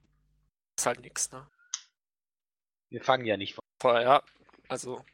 ist 0.78 0.86
halt 0.86 1.00
nix, 1.00 1.32
ne? 1.32 1.46
Wir 2.90 3.02
fangen 3.02 3.24
ja 3.24 3.36
nicht 3.36 3.54
von. 3.54 3.62
Vorher, 3.80 4.02
ja. 4.02 4.22
Also, 4.68 5.04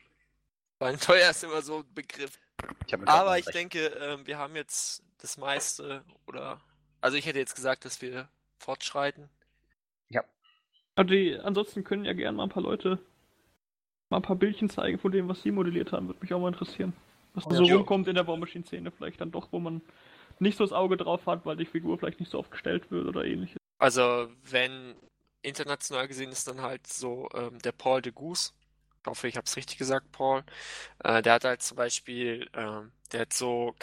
Schweineteuer 0.78 1.30
ist 1.30 1.44
immer 1.44 1.62
so 1.62 1.78
ein 1.78 1.94
Begriff. 1.94 2.38
Ich 2.86 2.94
Aber 3.08 3.38
ich 3.38 3.46
recht. 3.46 3.54
denke, 3.54 3.86
ähm, 3.86 4.26
wir 4.26 4.36
haben 4.38 4.56
jetzt 4.56 5.02
das 5.18 5.38
meiste, 5.38 6.04
oder, 6.26 6.60
also 7.00 7.16
ich 7.16 7.24
hätte 7.26 7.38
jetzt 7.38 7.54
gesagt, 7.54 7.84
dass 7.84 8.02
wir 8.02 8.28
fortschreiten. 8.58 9.30
Also 10.96 11.14
die, 11.14 11.38
ansonsten 11.38 11.84
können 11.84 12.04
ja 12.04 12.12
gerne 12.12 12.36
mal 12.36 12.42
ein 12.42 12.48
paar 12.48 12.64
Leute 12.64 12.98
mal 14.10 14.16
ein 14.16 14.22
paar 14.22 14.34
Bildchen 14.34 14.68
zeigen 14.68 14.98
von 14.98 15.12
dem, 15.12 15.28
was 15.28 15.42
sie 15.42 15.52
modelliert 15.52 15.92
haben. 15.92 16.08
Würde 16.08 16.18
mich 16.20 16.34
auch 16.34 16.40
mal 16.40 16.48
interessieren. 16.48 16.92
Was 17.34 17.44
da 17.44 17.50
Ja. 17.52 17.56
so 17.58 17.64
Jo. 17.66 17.76
rumkommt 17.76 18.08
in 18.08 18.16
der 18.16 18.26
War 18.26 18.36
Machine 18.36 18.64
Szene 18.64 18.90
vielleicht 18.90 19.20
dann 19.20 19.30
doch, 19.30 19.46
wo 19.52 19.60
man 19.60 19.80
nicht 20.40 20.58
so 20.58 20.64
das 20.64 20.72
Auge 20.72 20.96
drauf 20.96 21.26
hat, 21.26 21.46
weil 21.46 21.56
die 21.56 21.66
Figur 21.66 21.98
vielleicht 21.98 22.20
nicht 22.20 22.30
so 22.30 22.38
oft 22.38 22.50
gestellt 22.50 22.90
wird 22.90 23.06
oder 23.06 23.24
ähnliches. 23.24 23.56
Also, 23.78 24.28
wenn 24.44 24.94
international 25.42 26.08
gesehen 26.08 26.30
ist 26.30 26.48
dann 26.48 26.62
halt 26.62 26.86
so 26.86 27.28
ähm, 27.34 27.58
der 27.60 27.72
Paul 27.72 28.02
de 28.02 28.12
Goose. 28.12 28.52
Ich 29.02 29.10
hoffe, 29.10 29.28
ich 29.28 29.36
habe 29.36 29.46
es 29.46 29.56
richtig 29.56 29.78
gesagt, 29.78 30.10
Paul. 30.12 30.42
Äh, 31.04 31.22
der 31.22 31.34
hat 31.34 31.44
halt 31.44 31.62
zum 31.62 31.76
Beispiel, 31.76 32.48
ähm, 32.54 32.92
der 33.12 33.20
hat 33.20 33.32
so 33.32 33.74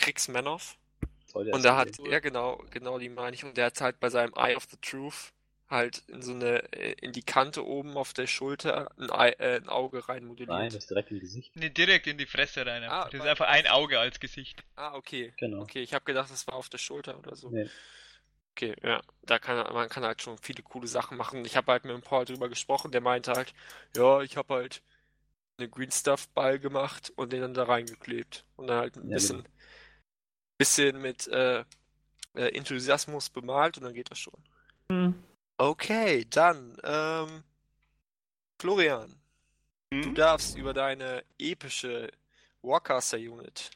der 1.43 1.53
Und 1.53 1.64
der 1.64 1.76
hat, 1.76 1.97
ja 2.10 2.20
genau, 2.20 2.62
genau 2.70 2.99
die 2.99 3.10
meine 3.10 3.36
ich. 3.36 3.43
Und 3.43 3.58
der 3.58 3.68
hat 3.68 3.82
halt 3.82 3.99
bei 3.99 4.10
seinem 4.10 4.34
Eye 4.36 4.56
of 4.56 4.66
the 4.70 4.78
Truth 4.82 5.34
halt 5.76 6.03
in 6.07 6.21
so 6.21 6.34
eine, 6.34 6.71
äh, 6.73 6.93
in 7.01 7.11
die 7.11 7.21
Kante 7.21 7.65
oben 7.65 7.95
auf 7.97 8.13
der 8.13 8.28
Schulter 8.28 8.91
ein, 8.97 9.11
Ei, 9.11 9.30
äh, 9.32 9.57
ein 9.57 9.69
Auge 9.69 10.07
rein 10.09 10.26
modelliert. 10.26 10.49
Nein, 10.49 10.69
das 10.69 10.84
ist 10.84 10.89
direkt 10.89 11.11
im 11.11 11.19
Gesicht. 11.19 11.55
Nee, 11.55 11.69
direkt 11.69 12.07
in 12.07 12.17
die 12.17 12.26
Fresse 12.26 12.65
rein. 12.65 12.84
Ah, 12.86 13.05
das 13.05 13.21
ist 13.21 13.28
einfach 13.28 13.47
ein 13.47 13.67
Auge 13.67 13.99
als 13.99 14.19
Gesicht. 14.19 14.63
Ah, 14.76 14.95
okay. 14.95 15.34
Genau. 15.38 15.61
Okay, 15.61 15.82
ich 15.82 15.93
habe 15.93 16.05
gedacht, 16.05 16.32
das 16.32 16.47
war 16.47 16.55
auf 16.55 16.69
der 16.69 16.78
Schulter 16.80 17.17
oder 17.17 17.36
so. 17.36 17.49
Nee. 17.49 17.69
Okay, 18.57 18.73
ja, 18.84 19.01
da 19.23 19.38
kann 19.38 19.57
man 19.73 19.89
kann 19.89 20.05
halt 20.05 20.21
schon 20.21 20.38
viele 20.38 20.63
coole 20.63 20.88
Sachen 20.88 21.17
machen. 21.17 21.43
Ich 21.43 21.57
habe 21.57 21.73
halt 21.73 21.84
mit 21.84 21.93
dem 21.93 22.01
Paul 22.01 22.23
drüber 22.23 22.47
gesprochen, 22.47 22.91
der 22.91 23.01
meinte 23.01 23.34
halt, 23.34 23.53
ja, 23.95 24.21
ich 24.21 24.38
habe 24.38 24.53
halt 24.53 24.82
einen 25.57 25.69
Green 25.71 25.91
Stuff 25.91 26.30
Ball 26.30 26.57
gemacht 26.57 27.11
und 27.17 27.34
den 27.34 27.41
dann 27.41 27.53
da 27.53 27.63
reingeklebt 27.63 28.45
und 28.55 28.67
dann 28.67 28.78
halt 28.78 28.95
ein 28.95 29.09
Ja, 29.09 29.15
bisschen, 29.15 29.38
genau. 29.43 29.49
bisschen 30.57 31.01
mit 31.01 31.28
äh, 31.28 31.65
äh, 32.36 32.55
Enthusiasmus 32.55 33.30
bemalt 33.30 33.78
und 33.78 33.84
dann 33.84 33.93
geht 33.93 34.11
das 34.11 34.19
schon. 34.19 34.41
Hm. 34.91 35.15
Okay, 35.58 36.26
dann 36.30 36.78
ähm, 36.84 37.43
Florian, 38.60 39.16
du 39.89 40.03
Hm? 40.03 40.16
darfst 40.16 40.58
über 40.58 40.74
deine 40.74 41.24
epische 41.39 42.12
Warcaster 42.62 43.18
Unit 43.18 43.72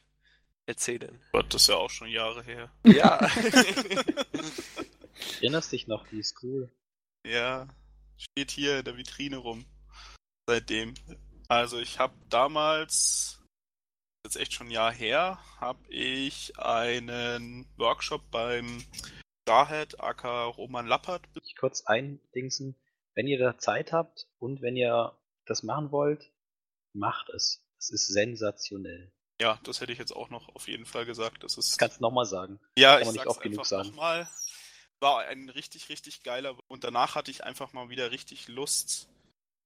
erzählen. 0.66 1.20
Gott, 1.32 1.52
das 1.54 1.62
ist 1.62 1.68
ja 1.68 1.76
auch 1.76 1.88
schon 1.90 2.08
Jahre 2.08 2.42
her. 2.42 2.70
Ja. 2.84 3.16
Erinnerst 5.40 5.72
dich 5.72 5.86
noch, 5.86 6.06
die 6.08 6.18
ist 6.18 6.42
cool. 6.42 6.70
Ja, 7.26 7.66
steht 8.16 8.50
hier 8.50 8.78
in 8.78 8.84
der 8.84 8.96
Vitrine 8.96 9.36
rum. 9.38 9.64
Seitdem. 10.46 10.94
Also 11.48 11.78
ich 11.78 11.98
habe 11.98 12.14
damals, 12.28 13.40
jetzt 14.24 14.36
echt 14.36 14.52
schon 14.52 14.68
ein 14.68 14.72
Jahr 14.72 14.92
her, 14.92 15.38
habe 15.58 15.86
ich 15.88 16.58
einen 16.58 17.66
Workshop 17.76 18.30
beim 18.30 18.84
Starhead 19.50 19.98
aka 19.98 20.44
Roman 20.44 20.86
Lappert. 20.86 21.22
Ich 21.42 21.56
kurz 21.56 21.82
eindingsen. 21.84 22.76
Wenn 23.16 23.26
ihr 23.26 23.36
da 23.36 23.58
Zeit 23.58 23.92
habt 23.92 24.28
und 24.38 24.62
wenn 24.62 24.76
ihr 24.76 25.18
das 25.44 25.64
machen 25.64 25.90
wollt, 25.90 26.30
macht 26.92 27.30
es. 27.30 27.66
Das 27.78 27.90
ist 27.90 28.06
sensationell. 28.06 29.12
Ja, 29.40 29.58
das 29.64 29.80
hätte 29.80 29.92
ich 29.92 29.98
jetzt 29.98 30.14
auch 30.14 30.30
noch 30.30 30.54
auf 30.54 30.68
jeden 30.68 30.86
Fall 30.86 31.04
gesagt. 31.04 31.42
Das 31.42 31.58
ist 31.58 31.78
kannst 31.78 31.98
du 31.98 32.02
nochmal 32.02 32.26
sagen. 32.26 32.60
Ja, 32.78 32.92
Kann 32.92 33.02
ich 33.02 33.06
nicht 33.08 33.16
sag's 33.16 33.26
oft 33.26 33.42
genug 33.42 33.58
einfach 33.58 33.68
sagen. 33.68 33.88
nochmal. 33.88 34.30
War 35.00 35.24
ein 35.24 35.48
richtig, 35.48 35.88
richtig 35.88 36.22
geiler. 36.22 36.56
Und 36.68 36.84
danach 36.84 37.16
hatte 37.16 37.32
ich 37.32 37.42
einfach 37.42 37.72
mal 37.72 37.88
wieder 37.88 38.12
richtig 38.12 38.46
Lust, 38.46 39.08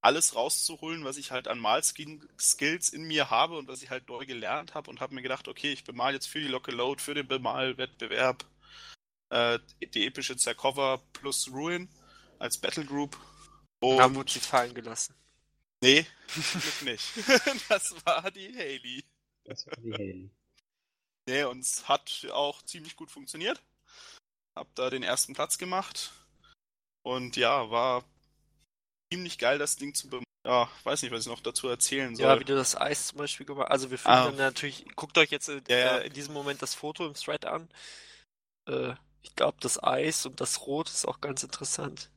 alles 0.00 0.34
rauszuholen, 0.34 1.04
was 1.04 1.18
ich 1.18 1.30
halt 1.30 1.46
an 1.46 1.58
Malskills 1.58 2.88
in 2.88 3.02
mir 3.02 3.28
habe 3.28 3.58
und 3.58 3.68
was 3.68 3.82
ich 3.82 3.90
halt 3.90 4.08
neu 4.08 4.24
gelernt 4.24 4.72
habe 4.72 4.88
und 4.88 5.02
habe 5.02 5.14
mir 5.14 5.20
gedacht, 5.22 5.46
okay, 5.46 5.72
ich 5.72 5.84
bemal 5.84 6.14
jetzt 6.14 6.26
für 6.26 6.40
die 6.40 6.48
Locke 6.48 6.70
Load, 6.70 7.02
für 7.02 7.12
den 7.12 7.28
Bemalwettbewerb 7.28 8.46
äh, 9.34 9.58
die 9.86 10.06
epische 10.06 10.36
Zercover 10.36 11.02
plus 11.12 11.50
Ruin 11.50 11.88
als 12.38 12.58
Battle 12.58 12.84
Group. 12.84 13.16
Und 13.80 14.00
Haben 14.00 14.14
wurde 14.14 14.30
sie 14.30 14.40
fallen 14.40 14.74
gelassen. 14.74 15.14
nee, 15.82 16.06
nicht. 16.82 17.04
das 17.68 17.94
war 18.06 18.30
die 18.30 18.54
Haley. 18.56 19.04
Das 19.44 19.66
war 19.66 19.76
die 19.76 19.92
Haley. 19.92 20.30
Nee, 21.28 21.44
und 21.44 21.60
es 21.60 21.88
hat 21.88 22.26
auch 22.32 22.62
ziemlich 22.62 22.96
gut 22.96 23.10
funktioniert. 23.10 23.62
Hab 24.56 24.72
da 24.74 24.88
den 24.90 25.02
ersten 25.02 25.34
Platz 25.34 25.58
gemacht. 25.58 26.12
Und 27.02 27.36
ja, 27.36 27.70
war 27.70 28.04
ziemlich 29.12 29.38
geil, 29.38 29.58
das 29.58 29.76
Ding 29.76 29.94
zu 29.94 30.08
bem 30.08 30.22
Ja, 30.46 30.70
weiß 30.84 31.02
nicht, 31.02 31.12
was 31.12 31.22
ich 31.22 31.26
noch 31.26 31.40
dazu 31.42 31.68
erzählen 31.68 32.14
soll. 32.16 32.26
Ja, 32.26 32.38
wie 32.40 32.44
du 32.44 32.54
das 32.54 32.76
Eis 32.76 33.08
zum 33.08 33.18
Beispiel 33.18 33.44
gemacht 33.46 33.70
Also 33.70 33.90
wir 33.90 33.98
finden 33.98 34.16
Ah. 34.18 34.24
dann 34.26 34.36
natürlich, 34.36 34.84
guckt 34.96 35.18
euch 35.18 35.30
jetzt 35.30 35.48
äh, 35.48 35.60
Ja, 35.68 35.76
ja. 35.76 35.98
in 35.98 36.12
diesem 36.12 36.32
Moment 36.34 36.62
das 36.62 36.74
Foto 36.74 37.06
im 37.06 37.14
Thread 37.14 37.44
an. 37.46 37.68
Äh, 38.66 38.94
ich 39.24 39.34
glaube, 39.34 39.56
das 39.60 39.82
Eis 39.82 40.26
und 40.26 40.40
das 40.40 40.66
Rot 40.66 40.88
ist 40.88 41.08
auch 41.08 41.20
ganz 41.20 41.42
interessant. 41.42 42.10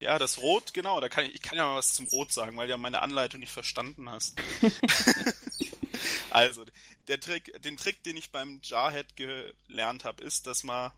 Ja, 0.00 0.18
das 0.18 0.38
Rot, 0.38 0.74
genau, 0.74 1.00
da 1.00 1.08
kann 1.08 1.26
ich, 1.26 1.34
ich 1.34 1.42
kann 1.42 1.58
ja 1.58 1.66
mal 1.66 1.76
was 1.76 1.92
zum 1.92 2.06
Rot 2.06 2.32
sagen, 2.32 2.56
weil 2.56 2.66
du 2.66 2.72
ja 2.72 2.76
meine 2.76 3.02
Anleitung 3.02 3.40
nicht 3.40 3.52
verstanden 3.52 4.10
hast. 4.10 4.40
also, 6.30 6.64
der 7.08 7.20
Trick, 7.20 7.60
den 7.62 7.76
Trick, 7.76 8.02
den 8.04 8.16
ich 8.16 8.30
beim 8.30 8.60
Jarhead 8.62 9.16
gelernt 9.16 10.04
habe, 10.04 10.22
ist, 10.22 10.46
dass 10.46 10.64
man, 10.64 10.92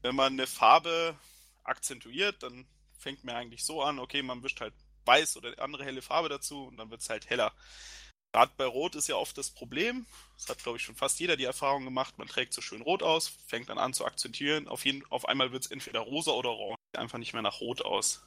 wenn 0.00 0.14
man 0.14 0.32
eine 0.32 0.46
Farbe 0.46 1.16
akzentuiert, 1.62 2.42
dann 2.42 2.66
fängt 2.98 3.22
man 3.24 3.36
eigentlich 3.36 3.64
so 3.64 3.82
an, 3.82 3.98
okay, 3.98 4.22
man 4.22 4.42
wischt 4.42 4.60
halt 4.60 4.74
weiß 5.04 5.36
oder 5.36 5.58
andere 5.58 5.84
helle 5.84 6.02
Farbe 6.02 6.28
dazu 6.28 6.64
und 6.64 6.76
dann 6.76 6.90
wird 6.90 7.02
es 7.02 7.10
halt 7.10 7.28
heller. 7.28 7.52
Gerade 8.32 8.52
bei 8.56 8.64
Rot 8.64 8.94
ist 8.94 9.08
ja 9.08 9.16
oft 9.16 9.36
das 9.36 9.50
Problem, 9.50 10.06
das 10.38 10.48
hat 10.48 10.62
glaube 10.62 10.78
ich 10.78 10.84
schon 10.84 10.96
fast 10.96 11.20
jeder 11.20 11.36
die 11.36 11.44
Erfahrung 11.44 11.84
gemacht, 11.84 12.16
man 12.16 12.28
trägt 12.28 12.54
so 12.54 12.62
schön 12.62 12.80
rot 12.80 13.02
aus, 13.02 13.32
fängt 13.46 13.68
dann 13.68 13.78
an 13.78 13.92
zu 13.92 14.06
akzentuieren, 14.06 14.68
auf, 14.68 14.86
jeden, 14.86 15.04
auf 15.10 15.28
einmal 15.28 15.52
wird 15.52 15.66
es 15.66 15.70
entweder 15.70 16.00
rosa 16.00 16.30
oder 16.30 16.50
orange, 16.50 16.78
sieht 16.92 17.00
einfach 17.00 17.18
nicht 17.18 17.34
mehr 17.34 17.42
nach 17.42 17.60
rot 17.60 17.82
aus. 17.82 18.22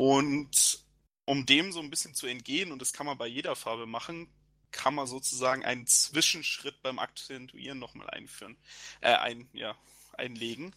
Und 0.00 0.80
um 1.26 1.46
dem 1.46 1.72
so 1.72 1.80
ein 1.80 1.90
bisschen 1.90 2.14
zu 2.14 2.26
entgehen, 2.26 2.72
und 2.72 2.80
das 2.80 2.92
kann 2.92 3.06
man 3.06 3.18
bei 3.18 3.26
jeder 3.26 3.54
Farbe 3.54 3.86
machen, 3.86 4.28
kann 4.70 4.94
man 4.94 5.06
sozusagen 5.06 5.64
einen 5.64 5.86
Zwischenschritt 5.86 6.82
beim 6.82 6.98
Akzentuieren 6.98 7.78
nochmal 7.78 8.10
einführen, 8.10 8.56
äh, 9.00 9.14
ein, 9.14 9.48
ja, 9.52 9.76
einlegen. 10.12 10.74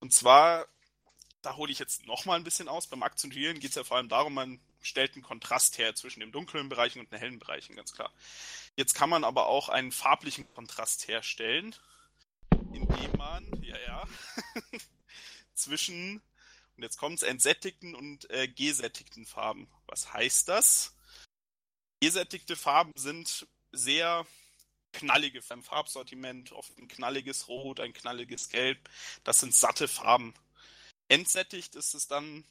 Und 0.00 0.12
zwar, 0.12 0.66
da 1.42 1.56
hole 1.56 1.70
ich 1.70 1.78
jetzt 1.78 2.06
nochmal 2.06 2.38
ein 2.38 2.44
bisschen 2.44 2.68
aus. 2.68 2.86
Beim 2.86 3.02
Akzentuieren 3.02 3.60
geht 3.60 3.70
es 3.70 3.76
ja 3.76 3.84
vor 3.84 3.96
allem 3.96 4.08
darum, 4.08 4.34
man 4.34 4.60
stellt 4.82 5.14
einen 5.14 5.22
Kontrast 5.22 5.78
her 5.78 5.94
zwischen 5.94 6.20
dem 6.20 6.32
dunklen 6.32 6.68
Bereichen 6.68 7.00
und 7.00 7.10
den 7.10 7.18
hellen 7.18 7.38
Bereichen, 7.38 7.76
ganz 7.76 7.92
klar. 7.92 8.12
Jetzt 8.76 8.94
kann 8.94 9.10
man 9.10 9.24
aber 9.24 9.46
auch 9.46 9.68
einen 9.68 9.92
farblichen 9.92 10.46
Kontrast 10.54 11.08
herstellen, 11.08 11.74
indem 12.72 13.12
man, 13.16 13.46
ja, 13.62 13.78
ja, 13.78 14.08
zwischen, 15.54 16.22
und 16.76 16.82
jetzt 16.82 16.98
kommt's, 16.98 17.22
entsättigten 17.22 17.94
und 17.94 18.28
äh, 18.30 18.48
gesättigten 18.48 19.26
Farben. 19.26 19.68
Was 19.86 20.12
heißt 20.12 20.48
das? 20.48 20.94
Gesättigte 22.00 22.56
Farben 22.56 22.92
sind 22.96 23.46
sehr 23.72 24.26
knallige 24.92 25.40
im 25.50 25.62
Farbsortiment, 25.62 26.52
oft 26.52 26.76
ein 26.78 26.88
knalliges 26.88 27.48
Rot, 27.48 27.80
ein 27.80 27.92
knalliges 27.92 28.48
Gelb. 28.48 28.78
Das 29.24 29.40
sind 29.40 29.54
satte 29.54 29.88
Farben. 29.88 30.34
Entsättigt 31.08 31.74
ist 31.74 31.94
es 31.94 32.06
dann, 32.06 32.44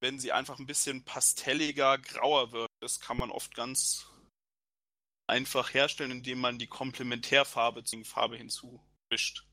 wenn 0.00 0.18
sie 0.18 0.32
einfach 0.32 0.58
ein 0.58 0.66
bisschen 0.66 1.04
pastelliger, 1.04 1.98
grauer 1.98 2.52
wird. 2.52 2.70
Das 2.80 3.00
kann 3.00 3.18
man 3.18 3.30
oft 3.30 3.54
ganz 3.54 4.06
einfach 5.26 5.72
herstellen, 5.74 6.10
indem 6.10 6.40
man 6.40 6.58
die 6.58 6.66
Komplementärfarbe 6.66 7.84
zur 7.84 8.04
Farbe 8.04 8.36
hinzumischt. 8.36 9.46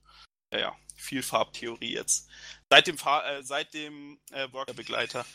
Ja, 0.51 0.59
ja, 0.59 0.77
viel 0.95 1.21
Farbtheorie 1.21 1.93
jetzt. 1.93 2.29
Seit 2.69 2.87
dem, 2.87 2.97
Fa 2.97 3.27
äh, 3.29 3.43
seit 3.43 3.73
dem 3.73 4.19
äh, 4.31 4.51
Worker-Begleiter. 4.51 5.25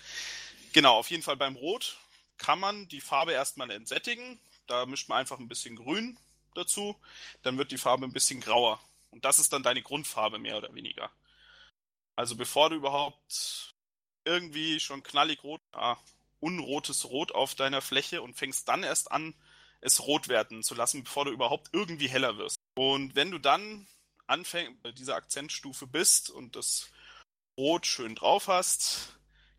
Genau, 0.73 0.97
auf 0.97 1.11
jeden 1.11 1.23
Fall 1.23 1.37
beim 1.37 1.57
Rot 1.57 1.99
kann 2.39 2.59
man 2.59 2.89
die 2.89 3.01
Farbe 3.01 3.33
erstmal 3.33 3.71
entsättigen. 3.71 4.41
Da 4.67 4.87
mischt 4.87 5.09
man 5.09 5.19
einfach 5.19 5.39
ein 5.39 5.49
bisschen 5.49 5.77
Grün 5.77 6.19
dazu. 6.55 6.97
Dann 7.43 7.59
wird 7.59 7.71
die 7.71 7.79
Farbe 7.79 8.07
ein 8.07 8.13
bisschen 8.13 8.41
grauer. 8.41 8.81
Und 9.11 9.25
das 9.25 9.39
ist 9.39 9.53
dann 9.53 9.63
deine 9.63 9.83
Grundfarbe 9.83 10.39
mehr 10.39 10.57
oder 10.57 10.75
weniger. 10.75 11.11
Also 12.17 12.37
bevor 12.37 12.71
du 12.71 12.77
überhaupt 12.77 13.72
irgendwie 14.25 14.81
schon 14.81 15.03
knallig 15.03 15.43
rot, 15.45 15.61
ah, 15.73 15.97
unrotes 16.41 17.05
Rot 17.07 17.33
auf 17.33 17.55
deiner 17.55 17.81
Fläche 17.81 18.23
und 18.23 18.35
fängst 18.35 18.69
dann 18.69 18.83
erst 18.83 19.13
an, 19.13 19.35
es 19.81 20.01
rot 20.01 20.29
werden 20.29 20.63
zu 20.63 20.75
lassen, 20.75 21.05
bevor 21.05 21.25
du 21.25 21.33
überhaupt 21.33 21.69
irgendwie 21.73 22.09
heller 22.09 22.39
wirst. 22.39 22.57
Und 22.75 23.15
wenn 23.15 23.31
du 23.31 23.39
dann 23.39 23.87
anfängst, 24.27 24.83
bei 24.83 24.93
dieser 24.93 25.17
Akzentstufe 25.17 25.87
bist 25.87 26.31
und 26.31 26.57
das 26.57 26.91
Rot 27.59 27.87
schön 27.87 28.15
drauf 28.15 28.49
hast, 28.49 29.19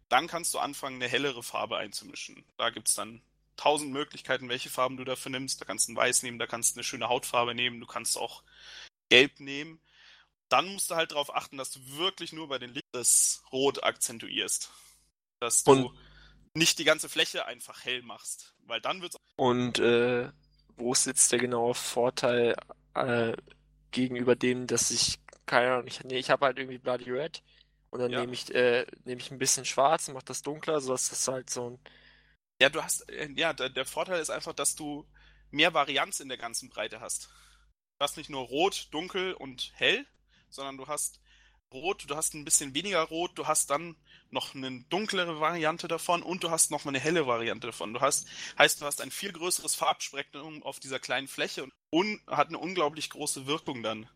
dann 0.09 0.27
kannst 0.27 0.53
du 0.53 0.59
anfangen, 0.59 0.95
eine 0.95 1.07
hellere 1.09 1.43
Farbe 1.43 1.77
einzumischen. 1.77 2.43
Da 2.57 2.69
gibt 2.69 2.87
es 2.87 2.95
dann 2.95 3.21
tausend 3.55 3.91
Möglichkeiten, 3.91 4.49
welche 4.49 4.69
Farben 4.69 4.97
du 4.97 5.03
dafür 5.03 5.31
nimmst. 5.31 5.61
Da 5.61 5.65
kannst 5.65 5.87
du 5.87 5.93
ein 5.93 5.95
Weiß 5.95 6.23
nehmen, 6.23 6.39
da 6.39 6.47
kannst 6.47 6.75
du 6.75 6.79
eine 6.79 6.83
schöne 6.83 7.09
Hautfarbe 7.09 7.53
nehmen, 7.53 7.79
du 7.79 7.85
kannst 7.85 8.17
auch 8.17 8.43
Gelb 9.09 9.39
nehmen. 9.39 9.79
Dann 10.53 10.71
musst 10.71 10.91
du 10.91 10.95
halt 10.95 11.09
darauf 11.09 11.33
achten, 11.33 11.57
dass 11.57 11.71
du 11.71 11.79
wirklich 11.97 12.31
nur 12.31 12.47
bei 12.47 12.59
den 12.59 12.75
Licht 12.75 12.85
das 12.91 13.41
Rot 13.51 13.83
akzentuierst. 13.83 14.69
Dass 15.39 15.63
du 15.63 15.71
und 15.71 15.97
nicht 16.53 16.77
die 16.77 16.83
ganze 16.83 17.09
Fläche 17.09 17.47
einfach 17.47 17.83
hell 17.83 18.03
machst, 18.03 18.53
weil 18.59 18.79
dann 18.79 19.01
wird's. 19.01 19.17
Und 19.35 19.79
äh, 19.79 20.29
wo 20.77 20.93
sitzt 20.93 21.31
der 21.31 21.39
genaue 21.39 21.73
Vorteil 21.73 22.55
äh, 22.93 23.35
gegenüber 23.89 24.35
dem, 24.35 24.67
dass 24.67 24.91
ich 24.91 25.17
keine 25.47 25.73
Ahnung, 25.73 25.87
ich, 25.87 26.03
nee, 26.03 26.19
ich 26.19 26.29
habe 26.29 26.45
halt 26.45 26.59
irgendwie 26.59 26.77
Bloody 26.77 27.09
Red 27.09 27.41
und 27.89 27.99
dann 27.99 28.11
ja. 28.11 28.19
nehme 28.19 28.33
ich 28.33 28.53
äh, 28.53 28.85
nehme 29.05 29.19
ich 29.19 29.31
ein 29.31 29.39
bisschen 29.39 29.65
Schwarz 29.65 30.07
und 30.07 30.13
mache 30.13 30.25
das 30.25 30.43
dunkler, 30.43 30.79
sodass 30.81 31.09
das 31.09 31.27
halt 31.27 31.49
so 31.49 31.71
ein 31.71 31.79
ja, 32.61 32.69
du 32.69 32.83
hast 32.83 33.09
äh, 33.09 33.27
ja 33.35 33.53
der, 33.53 33.69
der 33.69 33.85
Vorteil 33.85 34.21
ist 34.21 34.29
einfach, 34.29 34.53
dass 34.53 34.75
du 34.75 35.09
mehr 35.49 35.73
Varianz 35.73 36.19
in 36.19 36.29
der 36.29 36.37
ganzen 36.37 36.69
Breite 36.69 36.99
hast. 37.01 37.29
Du 37.97 38.03
hast 38.03 38.17
nicht 38.17 38.29
nur 38.29 38.43
rot, 38.43 38.89
dunkel 38.91 39.33
und 39.33 39.71
hell, 39.73 40.05
sondern 40.53 40.77
du 40.77 40.87
hast 40.87 41.19
Rot, 41.73 42.05
du 42.07 42.15
hast 42.15 42.35
ein 42.35 42.45
bisschen 42.45 42.75
weniger 42.75 43.01
Rot, 43.01 43.31
du 43.35 43.47
hast 43.47 43.71
dann 43.71 43.95
noch 44.29 44.53
eine 44.53 44.83
dunklere 44.89 45.39
Variante 45.39 45.87
davon 45.87 46.21
und 46.21 46.43
du 46.43 46.51
hast 46.51 46.69
noch 46.69 46.85
mal 46.85 46.91
eine 46.91 46.99
helle 46.99 47.25
Variante 47.25 47.67
davon. 47.67 47.93
Du 47.93 48.01
hast, 48.01 48.27
heißt, 48.57 48.79
du 48.79 48.85
hast 48.85 49.01
ein 49.01 49.11
viel 49.11 49.31
größeres 49.31 49.75
Farbspektrum 49.75 50.61
auf 50.63 50.79
dieser 50.79 50.99
kleinen 50.99 51.27
Fläche 51.27 51.63
und 51.63 51.73
un, 51.91 52.21
hat 52.27 52.49
eine 52.49 52.59
unglaublich 52.59 53.09
große 53.09 53.47
Wirkung 53.47 53.81
dann 53.81 54.07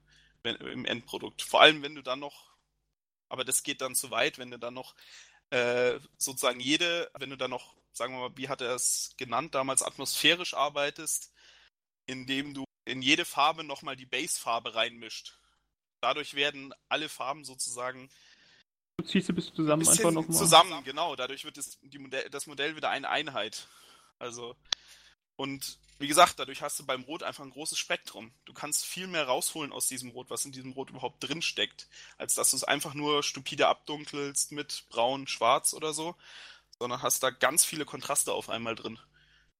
wenn, 0.43 0.55
im 0.57 0.85
Endprodukt. 0.85 1.41
Vor 1.41 1.61
allem, 1.61 1.81
wenn 1.81 1.95
du 1.95 2.03
dann 2.03 2.19
noch, 2.19 2.53
aber 3.27 3.43
das 3.43 3.63
geht 3.63 3.81
dann 3.81 3.95
zu 3.95 4.11
weit, 4.11 4.38
wenn 4.38 4.51
du 4.51 4.59
dann 4.59 4.75
noch 4.75 4.95
äh, 5.49 5.99
sozusagen 6.17 6.59
jede, 6.59 7.09
wenn 7.17 7.31
du 7.31 7.38
dann 7.38 7.49
noch, 7.49 7.75
sagen 7.91 8.13
wir 8.13 8.29
mal, 8.29 8.38
wie 8.38 8.49
hat 8.49 8.61
er 8.61 8.75
es 8.75 9.15
genannt, 9.17 9.55
damals 9.55 9.81
atmosphärisch 9.81 10.53
arbeitest, 10.53 11.33
indem 12.05 12.53
du 12.53 12.65
in 12.85 13.01
jede 13.01 13.25
Farbe 13.25 13.63
nochmal 13.63 13.95
die 13.95 14.05
Base-Farbe 14.05 14.75
reinmischt 14.75 15.39
dadurch 16.01 16.33
werden 16.33 16.73
alle 16.89 17.09
Farben 17.09 17.43
sozusagen. 17.45 18.09
Du 18.97 19.05
ziehst 19.05 19.27
sie 19.27 19.33
bis 19.33 19.53
zusammen 19.53 19.83
ein 19.83 19.89
einfach 19.89 20.11
nochmal. 20.11 20.37
Zusammen, 20.37 20.83
genau. 20.83 21.15
Dadurch 21.15 21.45
wird 21.45 21.57
das, 21.57 21.77
Modell, 21.81 22.29
das 22.29 22.47
Modell 22.47 22.75
wieder 22.75 22.89
eine 22.89 23.09
Einheit. 23.09 23.67
Also. 24.19 24.55
Und 25.35 25.77
wie 25.99 26.07
gesagt, 26.07 26.39
dadurch 26.39 26.61
hast 26.61 26.79
du 26.79 26.85
beim 26.85 27.03
Rot 27.03 27.23
einfach 27.23 27.43
ein 27.43 27.51
großes 27.51 27.77
Spektrum. 27.77 28.31
Du 28.45 28.53
kannst 28.53 28.85
viel 28.85 29.07
mehr 29.07 29.25
rausholen 29.25 29.71
aus 29.71 29.87
diesem 29.87 30.09
Rot, 30.09 30.29
was 30.29 30.45
in 30.45 30.51
diesem 30.51 30.71
Rot 30.71 30.89
überhaupt 30.89 31.23
drin 31.23 31.41
steckt, 31.41 31.87
als 32.17 32.35
dass 32.35 32.51
du 32.51 32.57
es 32.57 32.63
einfach 32.63 32.93
nur 32.93 33.23
stupide 33.23 33.67
abdunkelst 33.67 34.51
mit 34.51 34.85
Braun, 34.89 35.27
Schwarz 35.27 35.73
oder 35.73 35.93
so, 35.93 36.15
sondern 36.79 37.01
hast 37.01 37.23
da 37.23 37.29
ganz 37.31 37.65
viele 37.65 37.85
Kontraste 37.85 38.33
auf 38.33 38.49
einmal 38.49 38.75
drin. 38.75 38.99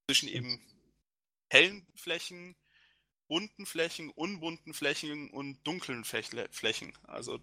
Zwischen 0.07 0.29
eben 0.29 0.59
hellen 1.49 1.85
Flächen, 1.95 2.55
bunten 3.28 3.65
Flächen, 3.65 4.09
unbunten 4.09 4.73
Flächen 4.73 5.30
und 5.30 5.61
dunklen 5.65 6.03
Flächen. 6.03 6.93
Also 7.03 7.39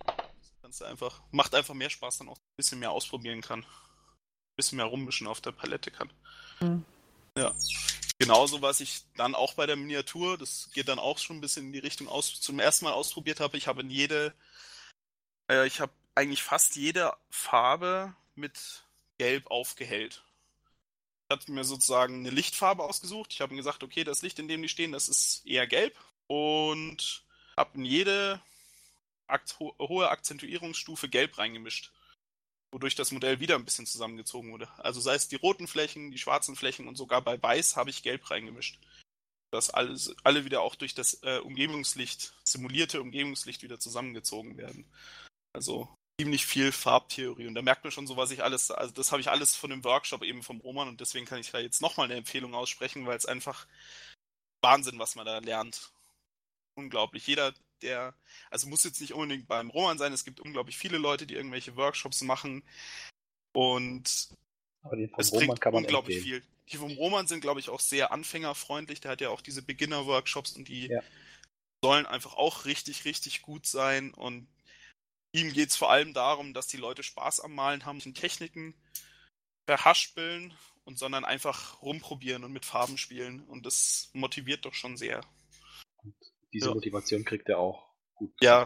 kannst 0.63 0.81
du 0.81 0.85
einfach, 0.85 1.23
macht 1.31 1.55
einfach 1.55 1.75
mehr 1.75 1.91
Spaß, 1.91 2.19
dann 2.19 2.29
auch 2.29 2.39
ein 2.39 2.57
bisschen 2.57 2.79
mehr 2.79 2.91
ausprobieren 2.91 3.43
kann. 3.43 3.61
Ein 3.61 4.57
bisschen 4.57 4.77
mehr 4.77 4.87
rummischen 4.87 5.27
auf 5.27 5.41
der 5.41 5.53
Palette 5.53 5.91
kann. 5.91 6.13
Mhm. 6.61 6.85
Ja. 7.37 7.55
Genauso, 8.19 8.63
was 8.63 8.81
ich 8.81 9.03
dann 9.17 9.35
auch 9.35 9.55
bei 9.55 9.67
der 9.67 9.77
Miniatur, 9.77 10.39
das 10.39 10.71
geht 10.73 10.89
dann 10.89 11.01
auch 11.01 11.19
schon 11.19 11.37
ein 11.37 11.41
bisschen 11.41 11.67
in 11.67 11.73
die 11.73 11.81
Richtung 11.81 12.09
aus, 12.09 12.41
zum 12.41 12.61
ersten 12.61 12.85
Mal 12.85 12.93
ausprobiert 12.93 13.41
habe. 13.41 13.57
Ich 13.57 13.67
habe 13.67 13.81
in 13.81 13.91
jede, 13.91 14.33
äh, 15.51 15.67
ich 15.67 15.81
habe 15.81 15.93
eigentlich 16.15 16.43
fast 16.43 16.77
jede 16.77 17.13
Farbe 17.29 18.15
mit 18.37 18.85
Gelb 19.19 19.51
aufgehellt 19.51 20.25
hat 21.35 21.49
mir 21.49 21.65
sozusagen 21.65 22.21
eine 22.21 22.31
Lichtfarbe 22.31 22.85
ausgesucht. 22.85 23.33
Ich 23.33 23.41
habe 23.41 23.53
ihm 23.55 23.59
gesagt, 23.59 23.83
okay, 23.83 24.05
das 24.05 24.23
Licht, 24.23 24.39
in 24.39 24.49
dem 24.49 24.63
die 24.63 24.69
stehen, 24.69 24.93
das 24.93 25.09
ist 25.09 25.45
eher 25.47 25.67
gelb. 25.67 25.97
Und 26.27 27.25
habe 27.57 27.77
in 27.79 27.85
jede 27.85 28.41
ho 29.59 29.75
hohe 29.79 30.11
Akzentuierungsstufe 30.11 31.09
gelb 31.09 31.39
reingemischt. 31.39 31.93
Wodurch 32.73 32.95
das 32.95 33.13
Modell 33.13 33.41
wieder 33.41 33.57
ein 33.57 33.65
bisschen 33.65 33.87
zusammengezogen 33.87 34.53
wurde. 34.53 34.69
Also 34.79 35.01
sei 35.01 35.15
es 35.15 35.29
die 35.29 35.37
roten 35.37 35.67
Flächen, 35.67 36.11
die 36.11 36.19
schwarzen 36.19 36.57
Flächen 36.57 36.89
und 36.89 36.97
sogar 36.97 37.21
bei 37.21 37.41
weiß 37.41 37.77
habe 37.77 37.91
ich 37.91 38.03
gelb 38.03 38.31
reingemischt. 38.31 38.79
Dass 39.51 39.71
alles, 39.71 40.15
alle 40.25 40.45
wieder 40.45 40.63
auch 40.63 40.75
durch 40.75 40.95
das 40.95 41.23
äh, 41.23 41.39
Umgebungslicht, 41.39 42.35
simulierte 42.45 43.01
Umgebungslicht 43.01 43.63
wieder 43.63 43.79
zusammengezogen 43.79 44.57
werden. 44.57 44.85
Also 45.53 45.89
ziemlich 46.21 46.47
viel 46.47 46.71
Farbtheorie 46.71 47.47
und 47.47 47.55
da 47.55 47.63
merkt 47.63 47.85
man 47.85 47.91
schon 47.91 48.07
so, 48.07 48.17
was 48.17 48.31
ich 48.31 48.43
alles, 48.43 48.71
also 48.71 48.95
das 48.95 49.11
habe 49.11 49.21
ich 49.21 49.31
alles 49.31 49.57
von 49.57 49.71
dem 49.71 49.83
Workshop 49.83 50.23
eben 50.23 50.43
vom 50.43 50.61
Roman 50.61 50.89
und 50.89 51.01
deswegen 51.01 51.27
kann 51.27 51.41
ich 51.41 51.51
da 51.51 51.59
jetzt 51.59 51.83
nochmal 51.83 52.07
eine 52.07 52.15
Empfehlung 52.15 52.55
aussprechen, 52.55 53.07
weil 53.07 53.17
es 53.17 53.27
einfach 53.27 53.67
Wahnsinn, 54.63 54.99
was 54.99 55.17
man 55.17 55.27
da 55.27 55.39
lernt. 55.39 55.93
Unglaublich. 56.77 57.27
Jeder, 57.27 57.53
der, 57.83 58.15
also 58.51 58.69
muss 58.69 58.85
jetzt 58.85 59.01
nicht 59.01 59.13
unbedingt 59.13 59.47
beim 59.47 59.71
Roman 59.71 59.99
sein, 59.99 60.13
es 60.13 60.25
gibt 60.25 60.41
unglaublich 60.41 60.79
viele 60.79 60.99
Leute, 60.99 61.27
die 61.27 61.35
irgendwelche 61.35 61.77
Workshops 61.77 62.23
machen 62.23 62.63
und 63.53 64.29
Aber 64.83 64.97
die 64.97 65.09
vom 65.09 65.21
es 65.21 65.33
Roman 65.33 65.59
kann 65.59 65.73
man 65.73 65.85
unglaublich 65.85 66.19
empfehlen. 66.19 66.43
viel. 66.43 66.51
Die 66.73 66.77
vom 66.79 66.93
Roman 66.93 67.27
sind, 67.27 67.41
glaube 67.41 67.61
ich, 67.61 67.69
auch 67.69 67.81
sehr 67.81 68.11
anfängerfreundlich. 68.11 69.01
Der 69.01 69.11
hat 69.11 69.21
ja 69.21 69.29
auch 69.29 69.43
diese 69.43 69.63
Beginner-Workshops 69.63 70.53
und 70.53 70.69
die 70.69 70.87
ja. 70.87 71.03
sollen 71.85 72.07
einfach 72.07 72.35
auch 72.35 72.65
richtig, 72.65 73.05
richtig 73.05 73.43
gut 73.43 73.67
sein 73.67 74.15
und 74.15 74.49
Ihm 75.35 75.53
geht 75.53 75.71
es 75.71 75.77
vor 75.77 75.91
allem 75.91 76.15
darum, 76.15 76.55
dass 76.55 76.69
die 76.69 76.77
Leute 76.77 77.03
Spaß 77.03 77.41
am 77.41 77.57
Malen 77.57 77.85
haben, 77.85 77.97
nicht 77.97 78.15
Techniken 78.15 78.73
verhaspeln 79.67 80.55
und 80.85 80.97
sondern 80.97 81.25
einfach 81.25 81.83
rumprobieren 81.83 82.45
und 82.45 82.53
mit 82.53 82.65
Farben 82.65 82.97
spielen. 82.97 83.41
Und 83.41 83.67
das 83.67 84.11
motiviert 84.13 84.65
doch 84.65 84.75
schon 84.75 84.97
sehr. 84.97 85.23
Und 85.97 86.15
diese 86.53 86.69
ja. 86.69 86.75
Motivation 86.75 87.25
kriegt 87.25 87.49
er 87.49 87.59
auch 87.59 87.85
gut 88.15 88.33
ja. 88.41 88.65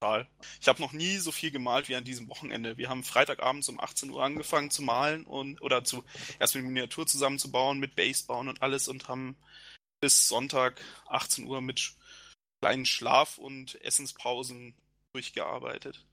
Total. 0.00 0.26
Ich 0.58 0.68
habe 0.68 0.80
noch 0.80 0.92
nie 0.92 1.18
so 1.18 1.32
viel 1.32 1.50
gemalt 1.50 1.90
wie 1.90 1.96
an 1.96 2.04
diesem 2.04 2.28
Wochenende. 2.30 2.78
Wir 2.78 2.88
haben 2.88 3.04
Freitagabends 3.04 3.68
um 3.68 3.78
18 3.78 4.08
Uhr 4.08 4.22
angefangen 4.22 4.70
zu 4.70 4.80
malen 4.80 5.26
und 5.26 5.60
oder 5.60 5.84
zu 5.84 6.02
erst 6.38 6.54
mit 6.54 6.64
Miniatur 6.64 7.06
zusammenzubauen, 7.06 7.78
mit 7.78 7.94
Base 7.94 8.24
bauen 8.26 8.48
und 8.48 8.62
alles 8.62 8.88
und 8.88 9.08
haben 9.08 9.36
bis 10.00 10.28
Sonntag 10.28 10.80
18 11.08 11.44
Uhr 11.44 11.60
mit 11.60 11.94
kleinen 12.62 12.86
Schlaf- 12.86 13.36
und 13.36 13.78
Essenspausen 13.82 14.74
durchgearbeitet. 15.14 16.04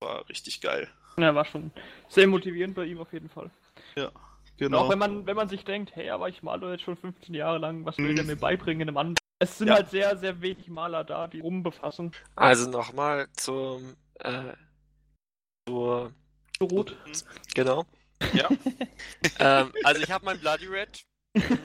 War 0.00 0.28
richtig 0.28 0.60
geil. 0.60 0.88
Ja, 1.16 1.34
war 1.34 1.44
schon 1.44 1.72
sehr 2.08 2.26
motivierend 2.26 2.74
bei 2.74 2.84
ihm 2.84 2.98
auf 2.98 3.12
jeden 3.12 3.28
Fall. 3.28 3.50
Ja, 3.96 4.12
genau. 4.56 4.78
Und 4.78 4.84
auch 4.84 4.90
wenn 4.90 4.98
man, 4.98 5.26
wenn 5.26 5.36
man 5.36 5.48
sich 5.48 5.64
denkt, 5.64 5.94
hey, 5.94 6.10
aber 6.10 6.28
ich 6.28 6.42
male 6.42 6.70
jetzt 6.72 6.84
schon 6.84 6.96
15 6.96 7.34
Jahre 7.34 7.58
lang, 7.58 7.84
was 7.84 7.98
will 7.98 8.12
mhm. 8.12 8.16
der 8.16 8.24
mir 8.24 8.36
beibringen 8.36 8.82
in 8.82 8.88
einem 8.88 8.96
anderen? 8.96 9.18
Es 9.40 9.58
sind 9.58 9.68
ja. 9.68 9.74
halt 9.74 9.90
sehr, 9.90 10.16
sehr 10.16 10.40
wenig 10.40 10.68
Maler 10.68 11.04
da, 11.04 11.28
die 11.28 11.40
rumbefassen. 11.40 12.12
Also 12.34 12.68
nochmal 12.70 13.28
zum 13.34 13.94
äh, 14.20 14.52
zur 15.68 16.12
Rot. 16.60 16.96
Genau. 17.54 17.84
Ja. 18.32 18.48
ähm, 19.38 19.72
also 19.84 20.02
ich 20.02 20.10
habe 20.10 20.24
mein 20.24 20.40
Bloody 20.40 20.66
Red. 20.66 21.04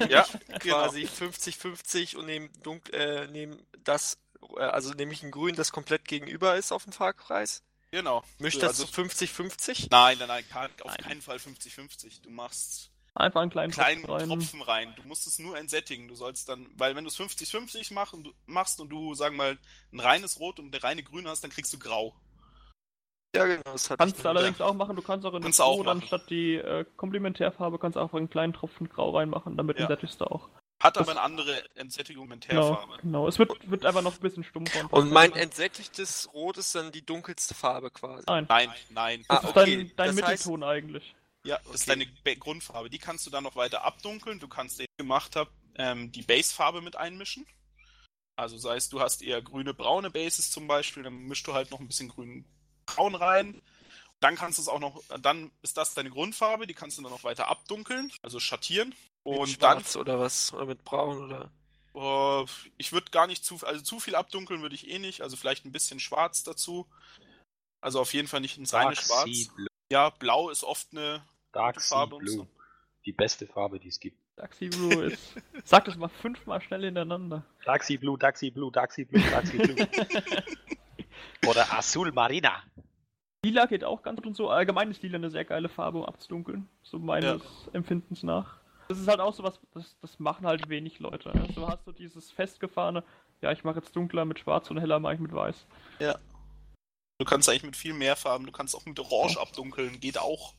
ja, 0.09 0.23
quasi 0.59 1.05
50-50 1.05 2.11
genau. 2.11 2.19
und 2.19 2.25
nehme 2.27 2.49
äh, 2.91 3.27
nehm 3.27 3.57
das 3.83 4.22
also 4.55 4.93
nämlich 4.93 5.23
ein 5.23 5.31
Grün, 5.31 5.55
das 5.55 5.71
komplett 5.71 6.05
gegenüber 6.05 6.55
ist 6.55 6.71
auf 6.71 6.83
dem 6.83 6.93
Fahrkreis. 6.93 7.63
Genau. 7.91 8.23
Mischt 8.39 8.61
das 8.61 8.79
also, 8.79 8.85
zu 8.85 9.01
50-50? 9.01 9.87
Nein, 9.91 10.17
nein, 10.17 10.27
nein, 10.27 10.43
kann, 10.49 10.71
auf 10.81 10.87
nein. 10.87 10.97
keinen 10.97 11.21
Fall 11.21 11.37
50-50. 11.37 12.23
Du 12.23 12.31
machst 12.31 12.91
Einfach 13.15 13.41
einen 13.41 13.51
kleinen 13.51 13.71
kleinen 13.71 14.03
Tropfen 14.03 14.29
rein. 14.29 14.39
Tropfen 14.39 14.61
rein. 14.63 14.93
Du 14.95 15.03
musst 15.03 15.27
es 15.27 15.37
nur 15.37 15.55
entsättigen. 15.55 16.07
Du 16.07 16.15
sollst 16.15 16.49
dann, 16.49 16.67
weil 16.75 16.95
wenn 16.95 17.03
du 17.03 17.09
es 17.09 17.19
50-50 17.19 17.93
mach, 17.93 18.13
machst 18.47 18.79
und 18.81 18.89
du, 18.89 19.13
sagen 19.13 19.35
wir 19.35 19.43
mal, 19.43 19.57
ein 19.91 19.99
reines 19.99 20.39
Rot 20.39 20.59
und 20.59 20.73
eine 20.73 20.83
reine 20.83 21.03
Grün 21.03 21.27
hast, 21.27 21.43
dann 21.43 21.51
kriegst 21.51 21.71
du 21.73 21.77
Grau. 21.77 22.15
Ja, 23.35 23.45
genau, 23.45 23.61
das 23.65 23.89
hat 23.89 23.99
Kannst 23.99 24.23
du 24.23 24.29
allerdings 24.29 24.61
auch 24.61 24.73
machen, 24.73 24.95
du 24.95 25.01
kannst 25.01 25.25
auch 25.25 25.33
in 25.33 25.41
Kannst 25.41 25.59
Rot 25.59 25.87
anstatt 25.87 26.29
die 26.29 26.55
äh, 26.55 26.85
Komplementärfarbe 26.97 27.79
kannst 27.79 27.95
du 27.95 27.99
auch 27.99 28.13
einen 28.13 28.29
kleinen 28.29 28.53
Tropfen 28.53 28.89
Grau 28.89 29.15
reinmachen, 29.15 29.57
damit 29.57 29.77
Ja. 29.77 29.83
entsättigst 29.83 30.21
du 30.21 30.25
auch. 30.25 30.49
Hat 30.83 30.97
Das- 30.97 31.01
aber 31.07 31.11
eine 31.11 31.21
andere 31.21 31.63
Entsättigung 31.75 32.27
mit 32.27 32.47
Genau, 32.47 32.69
Teerfarbe. 32.75 32.97
genau. 33.01 33.27
Es 33.27 33.39
wird, 33.39 33.69
wird 33.71 33.85
einfach 33.85 34.01
noch 34.01 34.13
ein 34.15 34.19
bisschen 34.19 34.43
stumpfer. 34.43 34.91
Und 34.91 35.11
mein 35.11 35.31
entsättigtes 35.33 36.29
Rot 36.33 36.57
ist 36.57 36.75
dann 36.75 36.91
die 36.91 37.05
dunkelste 37.05 37.53
Farbe 37.53 37.89
quasi. 37.89 38.23
Nein, 38.27 38.45
Nein, 38.49 38.73
nein. 38.89 39.25
Ah, 39.29 39.35
das 39.35 39.43
ist 39.45 39.49
okay, 39.51 39.77
dein, 39.77 39.95
dein 39.95 39.95
das 39.95 40.07
heißt- 40.25 40.29
Mittelton 40.31 40.63
eigentlich. 40.63 41.15
Ja, 41.45 41.57
das 41.65 41.75
ist 41.75 41.89
Okay. 41.89 41.99
deine 41.99 42.11
Ba- 42.23 42.39
Grundfarbe. 42.39 42.89
Die 42.89 42.99
kannst 42.99 43.25
du 43.25 43.29
dann 43.29 43.43
noch 43.43 43.55
weiter 43.55 43.83
abdunkeln. 43.83 44.39
Du 44.39 44.47
kannst, 44.47 44.79
den 44.79 44.85
ich 44.89 44.97
gemacht 44.97 45.35
habe, 45.35 45.49
ähm, 45.75 46.11
die 46.11 46.21
Basefarbe 46.21 46.81
mit 46.81 46.95
einmischen. 46.95 47.45
Also 48.35 48.57
sei 48.57 48.75
es, 48.77 48.89
du 48.89 48.99
hast 48.99 49.21
eher 49.21 49.41
grüne-braune 49.41 50.09
Bases 50.09 50.51
zum 50.51 50.67
Beispiel, 50.67 51.03
dann 51.03 51.13
mischst 51.13 51.45
du 51.47 51.53
halt 51.53 51.69
noch 51.71 51.79
ein 51.79 51.87
bisschen 51.87 52.09
grün-braun 52.09 53.15
rein. 53.15 53.61
Dann 54.19 54.35
kannst 54.35 54.57
du 54.57 54.61
es 54.63 54.67
auch 54.69 54.79
noch, 54.79 55.03
dann 55.21 55.51
ist 55.61 55.77
das 55.77 55.93
deine 55.93 56.09
Grundfarbe, 56.09 56.65
die 56.65 56.73
kannst 56.73 56.97
du 56.97 57.01
dann 57.03 57.11
noch 57.11 57.23
weiter 57.23 57.47
abdunkeln, 57.49 58.11
also 58.21 58.39
schattieren. 58.39 58.95
Mit 59.25 59.37
Und 59.37 59.61
dann, 59.63 59.79
schwarz 59.79 59.95
oder 59.95 60.19
was? 60.19 60.53
Oder 60.53 60.65
mit 60.65 60.83
braun 60.83 61.23
oder. 61.23 61.51
äh, 61.95 62.45
ich 62.77 62.91
würde 62.91 63.11
gar 63.11 63.27
nicht 63.27 63.45
zu, 63.45 63.59
also 63.65 63.81
zu 63.81 63.99
viel 63.99 64.15
abdunkeln 64.15 64.61
würde 64.61 64.75
ich 64.75 64.89
eh 64.89 64.99
nicht, 64.99 65.21
also 65.21 65.37
vielleicht 65.37 65.65
ein 65.65 65.71
bisschen 65.71 65.99
schwarz 65.99 66.43
dazu. 66.43 66.87
Also 67.81 67.99
auf 67.99 68.13
jeden 68.13 68.27
Fall 68.27 68.41
nicht 68.41 68.57
ins 68.57 68.73
reine 68.73 68.93
Dark 68.93 69.05
Schwarz. 69.05 69.29
Sea 69.29 69.51
Blue. 69.55 69.67
Ja, 69.91 70.09
blau 70.09 70.49
ist 70.49 70.63
oft 70.63 70.87
eine 70.91 71.23
Dark 71.51 71.75
Gute 71.75 71.85
Sea 71.85 71.95
Farbe, 71.97 72.17
Blue. 72.17 72.47
Die 73.05 73.11
beste 73.11 73.45
Farbe, 73.47 73.79
die 73.79 73.89
es 73.89 73.99
gibt. 73.99 74.17
Daxi 74.35 74.69
Blue 74.69 75.03
ist. 75.05 75.35
Sag 75.63 75.85
das 75.85 75.95
mal 75.95 76.09
fünfmal 76.09 76.61
schnell 76.61 76.83
hintereinander. 76.83 77.45
Dark 77.65 77.83
Sea 77.83 77.99
Blue, 77.99 78.17
Dark 78.17 78.37
Sea 78.37 78.51
Blue, 78.51 78.71
Dark 78.71 78.91
Sea 78.91 79.05
Blue, 79.05 79.21
Dark 79.29 79.45
Sea 79.47 79.61
Blue. 79.61 79.75
Oder 81.47 81.71
Azul 81.73 82.11
Marina. 82.11 82.63
Lila 83.45 83.65
geht 83.65 83.83
auch 83.83 84.01
ganz 84.01 84.17
gut 84.17 84.27
und 84.27 84.35
so. 84.35 84.49
Allgemein 84.49 84.89
ist 84.89 85.03
Lila 85.03 85.17
eine 85.17 85.29
sehr 85.29 85.45
geile 85.45 85.69
Farbe, 85.69 85.99
um 85.99 86.05
abzudunkeln. 86.05 86.69
So 86.81 86.97
meines 86.97 87.41
Empfindens 87.73 88.23
nach. 88.23 88.62
Das 88.87 88.99
ist 88.99 89.07
halt 89.07 89.19
auch 89.19 89.33
so 89.33 89.43
was, 89.43 89.59
das, 89.73 89.95
das 90.01 90.19
machen 90.19 90.45
halt 90.45 90.69
wenig 90.69 90.99
Leute. 90.99 91.31
Also 91.31 91.53
du 91.53 91.67
hast 91.67 91.85
so 91.85 91.91
dieses 91.91 92.31
festgefahrene, 92.31 93.03
ja, 93.41 93.51
ich 93.51 93.63
mache 93.63 93.79
jetzt 93.79 93.95
dunkler 93.95 94.25
mit 94.25 94.39
schwarz 94.39 94.69
und 94.69 94.79
heller 94.79 94.99
mache 94.99 95.15
ich 95.15 95.19
mit 95.19 95.33
weiß. 95.33 95.65
Du 97.19 97.25
kannst 97.25 97.47
eigentlich 97.47 97.63
mit 97.63 97.77
viel 97.77 97.93
mehr 97.93 98.15
Farben, 98.15 98.45
du 98.45 98.51
kannst 98.51 98.75
auch 98.75 98.85
mit 98.85 98.99
Orange 98.99 99.39
abdunkeln, 99.39 99.99
geht 99.99 100.17
auch. 100.17 100.53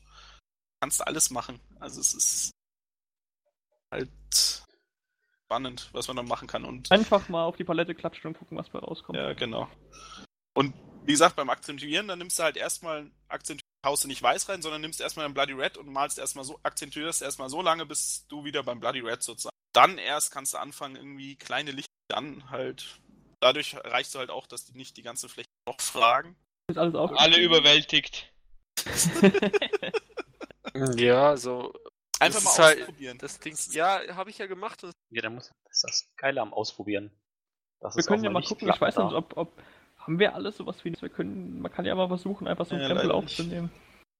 Kannst 0.79 1.05
alles 1.05 1.29
machen. 1.29 1.59
Also 1.79 2.01
es 2.01 2.13
ist 2.13 2.51
halt 3.91 4.09
spannend, 5.45 5.89
was 5.93 6.07
man 6.07 6.17
dann 6.17 6.27
machen 6.27 6.47
kann. 6.47 6.65
Und 6.65 6.91
Einfach 6.91 7.29
mal 7.29 7.43
auf 7.43 7.57
die 7.57 7.63
Palette 7.63 7.93
klatschen 7.93 8.29
und 8.29 8.39
gucken, 8.39 8.57
was 8.57 8.69
bei 8.69 8.79
rauskommt. 8.79 9.17
ja, 9.17 9.33
genau. 9.33 9.67
Und 10.53 10.73
wie 11.03 11.11
gesagt, 11.11 11.35
beim 11.35 11.49
Akzentuieren, 11.49 12.07
dann 12.07 12.19
nimmst 12.19 12.39
du 12.39 12.43
halt 12.43 12.57
erstmal 12.57 13.11
Akzentuieren, 13.27 13.64
haust 13.85 14.03
du 14.03 14.07
nicht 14.09 14.21
weiß 14.21 14.49
rein, 14.49 14.61
sondern 14.61 14.81
nimmst 14.81 14.99
erstmal 14.99 15.25
ein 15.25 15.33
Bloody 15.33 15.53
Red 15.53 15.77
und 15.77 15.87
malst 15.87 16.17
erstmal 16.19 16.43
so, 16.43 16.59
akzentuierst 16.63 17.21
erstmal 17.21 17.49
so 17.49 17.61
lange, 17.61 17.85
bis 17.85 18.25
du 18.27 18.43
wieder 18.43 18.63
beim 18.63 18.79
Bloody 18.81 18.99
Red 18.99 19.23
sozusagen. 19.23 19.55
Dann 19.73 19.97
erst 19.97 20.31
kannst 20.31 20.53
du 20.53 20.57
anfangen, 20.57 20.95
irgendwie 20.97 21.35
kleine 21.37 21.71
Lichter, 21.71 21.89
dann 22.09 22.49
halt. 22.49 22.99
Dadurch 23.41 23.75
reichst 23.83 24.15
du 24.15 24.19
halt 24.19 24.29
auch, 24.29 24.47
dass 24.47 24.65
die 24.65 24.77
nicht 24.77 24.97
die 24.97 25.01
ganze 25.03 25.29
Fläche 25.29 25.49
noch 25.67 25.79
fragen. 25.79 26.35
Ist 26.69 26.77
alles 26.77 26.95
auch 26.95 27.11
Alle 27.13 27.37
überwältigt. 27.39 28.31
Ja, 30.97 31.37
so. 31.37 31.73
Einfach 32.19 32.41
Das 32.43 32.57
mal 32.57 32.65
halt- 32.65 32.79
ausprobieren. 32.81 33.17
Das 33.17 33.39
Ding, 33.39 33.57
ja, 33.71 34.01
habe 34.15 34.29
ich 34.29 34.37
ja 34.37 34.45
gemacht. 34.47 34.81
Ja, 35.09 35.21
da 35.21 35.29
muss, 35.29 35.51
das 35.65 35.75
ist 35.77 35.83
das 35.83 36.07
Geile 36.17 36.41
am 36.41 36.53
Ausprobieren. 36.53 37.11
Dass 37.81 37.95
Wir 37.95 38.03
können 38.03 38.23
ja 38.23 38.29
mal 38.29 38.43
gucken, 38.43 38.69
ich 38.69 38.81
weiß 38.81 38.97
nicht, 38.97 39.13
ob, 39.13 39.37
ob 39.37 39.61
haben 40.05 40.19
wir 40.19 40.35
alles 40.35 40.57
sowas 40.57 40.85
wie 40.85 40.93
wir 40.93 41.09
können, 41.09 41.61
man 41.61 41.71
kann 41.71 41.85
ja 41.85 41.95
mal 41.95 42.07
versuchen, 42.07 42.47
einfach 42.47 42.65
so 42.65 42.75
ein 42.75 42.81
Ja, 42.81 42.87
Tempel 42.87 43.11
aufzunehmen. 43.11 43.71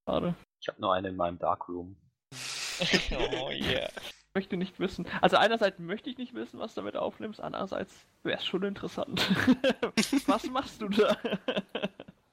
Schade. 0.07 0.33
Ich 0.59 0.67
habe 0.67 0.81
nur 0.81 0.93
eine 0.93 1.09
in 1.09 1.15
meinem 1.15 1.37
Darkroom. 1.37 1.95
oh 3.11 3.51
yeah. 3.51 3.87
Ich 3.99 4.13
möchte 4.33 4.57
nicht 4.57 4.79
wissen. 4.79 5.07
Also 5.21 5.37
einerseits 5.37 5.79
möchte 5.79 6.09
ich 6.09 6.17
nicht 6.17 6.33
wissen, 6.33 6.59
was 6.59 6.73
du 6.73 6.81
damit 6.81 6.97
aufnimmst, 6.97 7.39
andererseits 7.39 7.93
wäre 8.23 8.39
es 8.39 8.45
schon 8.45 8.63
interessant. 8.63 9.21
was 10.27 10.43
machst 10.45 10.81
du 10.81 10.89
da? 10.89 11.17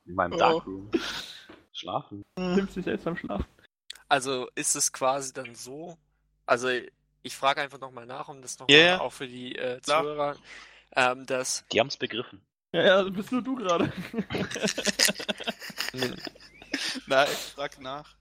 In 0.06 0.14
meinem 0.14 0.32
Oh. 0.32 0.38
Darkroom. 0.38 0.90
Schlafen. 1.74 2.22
Nimmst 2.38 2.76
dich 2.76 2.84
selbst 2.84 3.06
am 3.06 3.16
Schlafen. 3.16 3.46
Also 4.08 4.48
ist 4.54 4.74
es 4.76 4.92
quasi 4.92 5.32
dann 5.32 5.54
so, 5.54 5.96
also 6.46 6.68
ich 7.22 7.36
frage 7.36 7.60
einfach 7.60 7.78
nochmal 7.80 8.06
nach, 8.06 8.28
um 8.28 8.40
das 8.42 8.58
nochmal 8.58 8.76
ja. 8.76 9.00
auch 9.00 9.12
für 9.12 9.28
die 9.28 9.56
äh. 9.56 9.80
Zuhörer, 9.82 10.36
ähm, 10.96 11.26
dass 11.26 11.64
Die 11.70 11.80
haben 11.80 11.86
es 11.88 11.96
begriffen. 11.96 12.40
Ja, 12.72 12.82
ja, 12.82 13.02
bist 13.02 13.30
nur 13.32 13.42
du 13.42 13.54
gerade. 13.56 13.92
Nein, 17.06 17.28
frag 17.54 17.78
nach. 17.80 18.16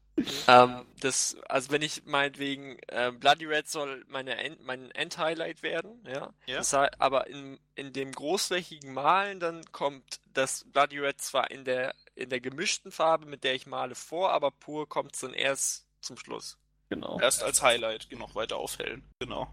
ähm, 0.47 0.85
das, 0.99 1.37
also 1.47 1.71
wenn 1.71 1.81
ich 1.81 2.03
meinetwegen 2.05 2.77
äh, 2.89 3.13
Bloody 3.13 3.45
Red 3.45 3.69
soll 3.69 4.03
meine 4.09 4.37
End, 4.37 4.61
mein 4.61 4.91
End-Highlight 4.91 5.63
werden, 5.63 6.03
ja. 6.05 6.33
Ja. 6.45 6.57
Das 6.57 6.73
heißt, 6.73 6.99
aber 6.99 7.27
in, 7.27 7.59
in 7.75 7.93
dem 7.93 8.11
großflächigen 8.11 8.93
Malen 8.93 9.39
dann 9.39 9.63
kommt 9.71 10.19
das 10.33 10.65
Bloody 10.65 10.99
Red 10.99 11.21
zwar 11.21 11.49
in 11.49 11.63
der 11.63 11.95
in 12.15 12.29
der 12.29 12.41
gemischten 12.41 12.91
Farbe, 12.91 13.25
mit 13.25 13.45
der 13.45 13.55
ich 13.55 13.67
male, 13.67 13.95
vor, 13.95 14.31
aber 14.31 14.51
pur 14.51 14.87
kommt 14.87 15.13
es 15.15 15.21
dann 15.21 15.33
erst 15.33 15.87
zum 16.01 16.17
Schluss. 16.17 16.57
genau. 16.89 17.19
Erst 17.21 17.41
als 17.41 17.61
Highlight 17.61 18.09
noch 18.11 18.35
weiter 18.35 18.57
aufhellen. 18.57 19.03
Genau. 19.19 19.47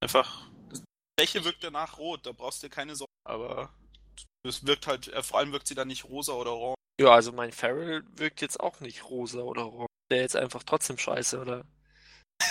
Einfach. 0.00 0.46
Die 1.22 1.26
Fläche 1.28 1.44
wirkt 1.44 1.62
danach 1.62 1.98
rot, 1.98 2.26
da 2.26 2.32
brauchst 2.32 2.62
du 2.62 2.68
dir 2.68 2.74
keine 2.74 2.96
Sorgen. 2.96 3.12
Aber 3.24 3.70
es 4.42 4.66
wirkt 4.66 4.86
halt, 4.86 5.08
äh, 5.08 5.22
vor 5.22 5.38
allem 5.38 5.52
wirkt 5.52 5.68
sie 5.68 5.74
dann 5.74 5.88
nicht 5.88 6.04
rosa 6.04 6.32
oder 6.32 6.52
orange. 6.52 6.76
Ja, 7.00 7.10
also 7.10 7.32
mein 7.32 7.52
Farrell 7.52 8.02
wirkt 8.16 8.40
jetzt 8.40 8.58
auch 8.60 8.80
nicht 8.80 9.08
rosa 9.08 9.40
oder 9.40 9.66
orange. 9.66 9.86
Der 10.10 10.20
jetzt 10.20 10.36
einfach 10.36 10.62
trotzdem 10.64 10.98
scheiße, 10.98 11.40
oder? 11.40 11.64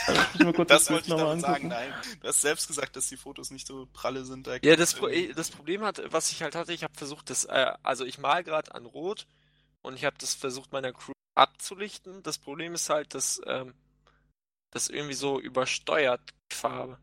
Ich 0.08 0.36
muss 0.36 0.44
mal 0.46 0.54
kurz 0.54 0.70
Das 0.70 0.86
Bild 0.86 0.96
wollte 0.96 1.08
ich 1.08 1.10
noch 1.10 1.18
mal 1.18 1.26
damit 1.26 1.42
sagen, 1.42 1.72
angucken. 1.72 1.92
nein. 1.92 2.20
Du 2.22 2.28
hast 2.30 2.42
selbst 2.42 2.68
gesagt, 2.68 2.96
dass 2.96 3.10
die 3.10 3.18
Fotos 3.18 3.52
nicht 3.52 3.68
so 3.68 3.88
pralle 3.92 4.24
sind. 4.24 4.48
Da 4.48 4.56
Ja, 4.62 4.78
das, 4.78 4.94
Pro 4.94 5.10
das 5.10 5.52
Problem 5.52 5.84
hat, 5.84 6.02
was 6.14 6.32
ich 6.32 6.42
halt 6.42 6.56
hatte, 6.56 6.72
ich 6.72 6.84
habe 6.84 6.94
versucht, 6.94 7.30
das, 7.30 7.44
äh, 7.46 7.74
also 7.84 8.06
ich 8.06 8.20
mal 8.20 8.44
gerade 8.44 8.74
an 8.74 8.86
Rot 8.86 9.28
und 9.82 9.96
ich 9.96 10.06
habe 10.06 10.16
das 10.18 10.34
versucht, 10.34 10.72
meiner 10.72 10.94
Crew 10.94 11.12
abzulichten. 11.36 12.24
Das 12.24 12.38
Problem 12.38 12.74
ist 12.74 12.90
halt, 12.90 13.14
dass 13.16 13.42
ähm, 13.46 13.74
das 14.72 14.88
irgendwie 14.88 15.14
so 15.14 15.40
übersteuert 15.42 16.22
die 16.52 16.56
Farbe. 16.56 16.98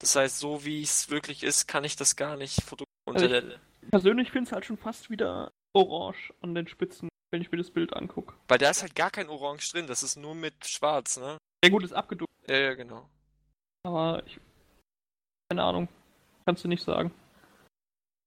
Das 0.00 0.16
heißt, 0.16 0.38
so 0.38 0.64
wie 0.64 0.82
es 0.82 1.10
wirklich 1.10 1.42
ist, 1.42 1.68
kann 1.68 1.84
ich 1.84 1.94
das 1.96 2.16
gar 2.16 2.36
nicht 2.36 2.62
fotografieren. 2.62 3.32
Also 3.32 3.56
Persönlich 3.90 4.30
finde 4.30 4.48
es 4.48 4.52
halt 4.52 4.64
schon 4.64 4.76
fast 4.76 5.10
wieder 5.10 5.52
orange 5.74 6.32
an 6.40 6.54
den 6.54 6.66
Spitzen, 6.68 7.08
wenn 7.30 7.42
ich 7.42 7.50
mir 7.50 7.58
das 7.58 7.70
Bild 7.70 7.94
angucke. 7.94 8.34
weil 8.48 8.58
da 8.58 8.70
ist 8.70 8.82
halt 8.82 8.94
gar 8.94 9.10
kein 9.10 9.28
Orange 9.28 9.70
drin, 9.72 9.86
das 9.86 10.02
ist 10.02 10.16
nur 10.16 10.34
mit 10.34 10.66
Schwarz, 10.66 11.18
ne? 11.18 11.38
Ja 11.64 11.70
gut, 11.70 11.84
ist 11.84 11.92
abgedunkelt, 11.92 12.48
Ja, 12.48 12.56
ja, 12.58 12.74
genau. 12.74 13.08
aber 13.86 14.22
ich... 14.26 14.40
Keine 15.50 15.62
Ahnung. 15.64 15.88
Kannst 16.46 16.64
du 16.64 16.68
nicht 16.68 16.82
sagen. 16.84 17.12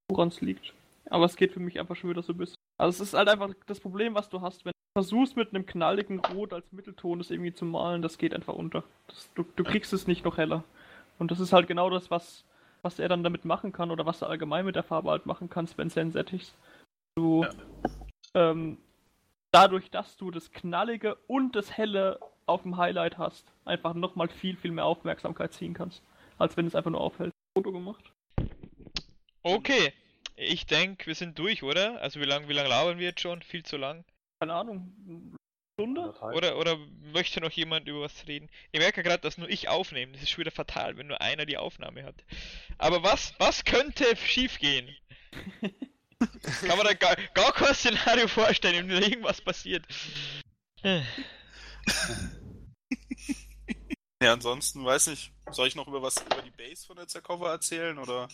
Woran 0.09 0.27
es 0.27 0.41
liegt. 0.41 0.73
Aber 1.09 1.25
es 1.25 1.35
geht 1.35 1.53
für 1.53 1.59
mich 1.59 1.79
einfach 1.79 1.95
schon 1.95 2.09
wieder 2.09 2.23
so 2.23 2.33
ein 2.33 2.37
bisschen. 2.37 2.55
Also 2.77 3.01
es 3.03 3.09
ist 3.09 3.13
halt 3.13 3.29
einfach 3.29 3.53
das 3.67 3.79
Problem, 3.79 4.15
was 4.15 4.29
du 4.29 4.41
hast, 4.41 4.65
wenn 4.65 4.71
du 4.71 5.01
versuchst 5.01 5.37
mit 5.37 5.49
einem 5.49 5.65
knalligen 5.65 6.19
Rot 6.19 6.53
als 6.53 6.69
Mittelton 6.71 7.19
das 7.19 7.31
irgendwie 7.31 7.53
zu 7.53 7.65
malen, 7.65 8.01
das 8.01 8.17
geht 8.17 8.33
einfach 8.33 8.53
unter. 8.53 8.83
Das, 9.07 9.29
du, 9.35 9.43
du 9.55 9.63
kriegst 9.63 9.93
es 9.93 10.07
nicht 10.07 10.25
noch 10.25 10.37
heller. 10.37 10.63
Und 11.19 11.31
das 11.31 11.39
ist 11.39 11.53
halt 11.53 11.67
genau 11.67 11.89
das, 11.89 12.11
was, 12.11 12.43
was 12.81 12.99
er 12.99 13.09
dann 13.09 13.23
damit 13.23 13.45
machen 13.45 13.71
kann 13.71 13.91
oder 13.91 14.05
was 14.05 14.19
du 14.19 14.25
allgemein 14.25 14.65
mit 14.65 14.75
der 14.75 14.83
Farbe 14.83 15.11
halt 15.11 15.25
machen 15.25 15.49
kannst, 15.49 15.77
wenn 15.77 15.89
du 15.89 15.99
entsättigst. 15.99 16.53
Du, 17.15 17.45
ähm, 18.33 18.77
dadurch, 19.51 19.89
dass 19.91 20.17
du 20.17 20.31
das 20.31 20.51
Knallige 20.51 21.15
und 21.27 21.55
das 21.55 21.77
Helle 21.77 22.19
auf 22.45 22.63
dem 22.63 22.77
Highlight 22.77 23.17
hast, 23.17 23.45
einfach 23.65 23.93
nochmal 23.93 24.27
viel, 24.27 24.57
viel 24.57 24.71
mehr 24.71 24.85
Aufmerksamkeit 24.85 25.53
ziehen 25.53 25.73
kannst, 25.73 26.01
als 26.37 26.57
wenn 26.57 26.65
es 26.67 26.75
einfach 26.75 26.91
nur 26.91 27.01
aufhält. 27.01 27.31
Foto 27.57 27.71
gemacht. 27.71 28.11
Okay. 29.43 29.93
Ich 30.35 30.65
denke, 30.65 31.05
wir 31.05 31.15
sind 31.15 31.37
durch, 31.37 31.61
oder? 31.61 32.01
Also 32.01 32.19
wie 32.19 32.25
lange 32.25 32.49
wie 32.49 32.53
lang 32.53 32.67
labern 32.67 32.97
wir 32.97 33.07
jetzt 33.07 33.21
schon? 33.21 33.41
Viel 33.43 33.63
zu 33.63 33.77
lang. 33.77 34.03
Keine 34.39 34.55
Ahnung. 34.55 35.35
Stunde? 35.73 36.13
Oder, 36.21 36.57
oder 36.57 36.77
möchte 37.11 37.41
noch 37.41 37.51
jemand 37.51 37.87
über 37.87 38.01
was 38.01 38.27
reden? 38.27 38.49
Ich 38.71 38.79
merke 38.79 39.01
gerade, 39.01 39.21
dass 39.21 39.37
nur 39.37 39.49
ich 39.49 39.69
aufnehme. 39.69 40.13
Das 40.13 40.21
ist 40.21 40.29
schon 40.29 40.41
wieder 40.41 40.51
fatal, 40.51 40.97
wenn 40.97 41.07
nur 41.07 41.19
einer 41.21 41.45
die 41.45 41.57
Aufnahme 41.57 42.03
hat. 42.03 42.23
Aber 42.77 43.03
was, 43.03 43.33
was 43.39 43.65
könnte 43.65 44.15
schiefgehen? 44.15 44.95
Kann 46.61 46.77
man 46.77 46.85
da 46.85 46.93
gar, 46.93 47.15
gar 47.33 47.51
kein 47.51 47.73
Szenario 47.73 48.27
vorstellen, 48.27 48.87
wenn 48.87 49.01
irgendwas 49.03 49.41
passiert. 49.41 49.85
Ja, 54.23 54.31
ansonsten 54.31 54.85
weiß 54.85 55.07
nicht. 55.07 55.33
Soll 55.51 55.67
ich 55.67 55.75
noch 55.75 55.87
über 55.87 56.01
was 56.01 56.15
über 56.17 56.41
die 56.41 56.51
Base 56.51 56.85
von 56.85 56.95
der 56.95 57.09
Zerkova 57.09 57.51
erzählen 57.51 57.97
oder? 57.97 58.29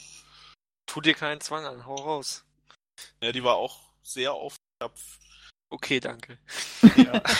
Tu 0.85 1.01
dir 1.01 1.15
keinen 1.15 1.41
Zwang 1.41 1.65
an, 1.65 1.85
hau 1.87 1.95
raus. 1.95 2.45
Ja, 3.23 3.31
die 3.31 3.43
war 3.43 3.55
auch 3.55 3.79
sehr 4.03 4.33
auf. 4.33 4.55
Okay, 5.69 5.99
danke. 5.99 6.37
Ja. 6.95 7.21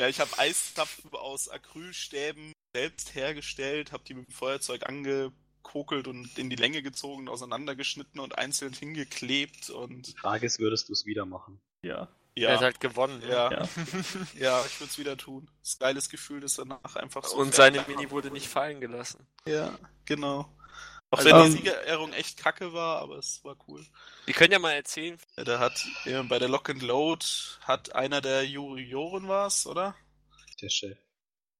Ja, 0.00 0.08
ich 0.08 0.18
habe 0.18 0.30
Eiszapfen 0.38 1.10
aus 1.12 1.50
Acrylstäben 1.50 2.54
selbst 2.74 3.14
hergestellt, 3.14 3.92
habe 3.92 4.02
die 4.04 4.14
mit 4.14 4.28
dem 4.28 4.32
Feuerzeug 4.32 4.88
angekokelt 4.88 6.08
und 6.08 6.38
in 6.38 6.48
die 6.48 6.56
Länge 6.56 6.82
gezogen, 6.82 7.28
auseinandergeschnitten 7.28 8.18
und 8.18 8.38
einzeln 8.38 8.72
hingeklebt 8.72 9.68
und 9.68 10.06
Die 10.06 10.16
Frage 10.16 10.46
ist, 10.46 10.58
würdest 10.58 10.88
du 10.88 10.94
es 10.94 11.04
wieder 11.04 11.26
machen? 11.26 11.60
Ja. 11.82 12.08
Er 12.34 12.52
hat 12.54 12.60
ja, 12.60 12.64
halt 12.64 12.80
gewonnen. 12.80 13.18
ne? 13.18 13.28
ja, 13.28 13.50
Ja. 13.52 13.68
ja, 14.38 14.64
ich 14.64 14.80
würde 14.80 14.90
es 14.90 14.98
wieder 14.98 15.18
tun. 15.18 15.50
Das 15.60 15.72
ist 15.72 15.80
geiles 15.80 16.08
Gefühl, 16.08 16.40
das 16.40 16.54
danach 16.54 16.96
einfach 16.96 17.24
so 17.24 17.36
Und 17.36 17.54
seine. 17.54 17.84
Mini 17.86 18.10
wurde 18.10 18.30
nicht 18.30 18.48
fallen 18.48 18.80
gelassen. 18.80 19.26
Ja, 19.46 19.78
genau. 20.06 20.50
Auch 21.12 21.18
Also, 21.18 21.30
wenn 21.30 21.36
ähm, 21.36 21.44
die 21.46 21.50
Siegerehrung 21.58 22.12
echt 22.12 22.36
kacke 22.38 22.72
war, 22.72 23.00
aber 23.00 23.16
es 23.18 23.42
war 23.44 23.56
cool. 23.68 23.84
Wir 24.26 24.34
können 24.34 24.52
ja 24.52 24.58
mal 24.58 24.72
erzählen, 24.72 25.18
Ja, 25.36 25.44
Da 25.44 25.58
hat 25.58 25.84
ja, 26.04 26.22
bei 26.22 26.38
der 26.38 26.48
Lock 26.48 26.70
and 26.70 26.82
Load 26.82 27.24
hat 27.62 27.94
einer 27.94 28.20
der 28.20 28.46
Juroren 28.46 29.26
war's, 29.28 29.66
oder? 29.66 29.96
Der 30.62 30.68
Chef. 30.70 30.96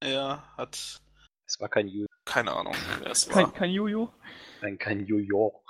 Er 0.00 0.44
hat 0.56 1.00
Es 1.46 1.58
war 1.60 1.68
kein 1.68 1.88
Ju 1.88 2.06
keine 2.26 2.52
Ahnung, 2.52 2.76
wer 3.00 3.10
es 3.10 3.28
Kein, 3.28 3.44
war. 3.46 3.52
kein 3.52 3.70
Juju. 3.70 4.08
nein, 4.60 4.78
kein 4.78 5.04
Jojo. 5.04 5.64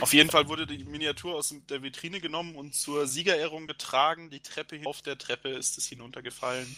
Auf 0.00 0.12
jeden 0.12 0.28
Fall 0.28 0.48
wurde 0.48 0.66
die 0.66 0.84
Miniatur 0.84 1.34
aus 1.36 1.54
der 1.70 1.82
Vitrine 1.82 2.20
genommen 2.20 2.56
und 2.56 2.74
zur 2.74 3.06
Siegerehrung 3.06 3.66
getragen. 3.66 4.28
Die 4.28 4.40
Treppe 4.42 4.82
auf 4.84 5.00
der 5.00 5.16
Treppe 5.16 5.48
ist 5.48 5.78
es 5.78 5.86
hinuntergefallen. 5.86 6.76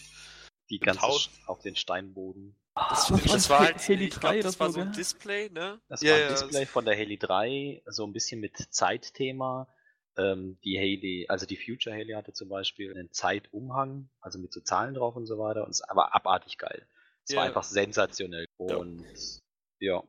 Die 0.69 0.79
ganze. 0.79 1.01
Sch- 1.01 1.29
auf 1.45 1.59
den 1.59 1.75
Steinboden. 1.75 2.55
Das, 2.89 3.07
das 3.07 3.49
war 3.49 3.59
war 3.59 3.65
das? 3.67 3.75
halt, 3.75 3.79
Heli 3.87 4.05
ich 4.05 4.13
3 4.13 4.19
glaub, 4.19 4.33
oder 4.33 4.43
das 4.43 4.59
war 4.59 4.69
so, 4.71 4.81
ein? 4.81 4.91
Display, 4.91 5.49
ne? 5.49 5.79
Das 5.89 6.01
Ja, 6.01 6.11
war 6.11 6.17
ein 6.17 6.21
ja, 6.23 6.29
Display 6.29 6.61
das- 6.65 6.69
von 6.71 6.85
der 6.85 6.95
Heli 6.95 7.17
3, 7.17 7.81
so 7.85 8.05
ein 8.05 8.13
bisschen 8.13 8.39
mit 8.39 8.57
Zeitthema. 8.73 9.67
Ähm, 10.17 10.57
die 10.63 10.77
Heli, 10.79 11.25
also 11.29 11.45
die 11.45 11.57
Future 11.57 11.95
Heli 11.95 12.13
hatte 12.13 12.33
zum 12.33 12.49
Beispiel 12.49 12.91
einen 12.91 13.11
Zeitumhang, 13.11 14.09
also 14.19 14.39
mit 14.39 14.51
so 14.51 14.61
Zahlen 14.61 14.95
drauf 14.95 15.15
und 15.15 15.27
so 15.27 15.37
weiter. 15.37 15.63
Und 15.63 15.69
es 15.71 15.81
war 15.93 16.15
abartig 16.15 16.57
geil. 16.57 16.87
Es 17.23 17.35
war 17.35 17.43
Ja. 17.43 17.49
einfach 17.49 17.63
sensationell. 17.63 18.45
Ja. 18.59 18.77
Und 18.77 19.05
ja, 19.79 20.03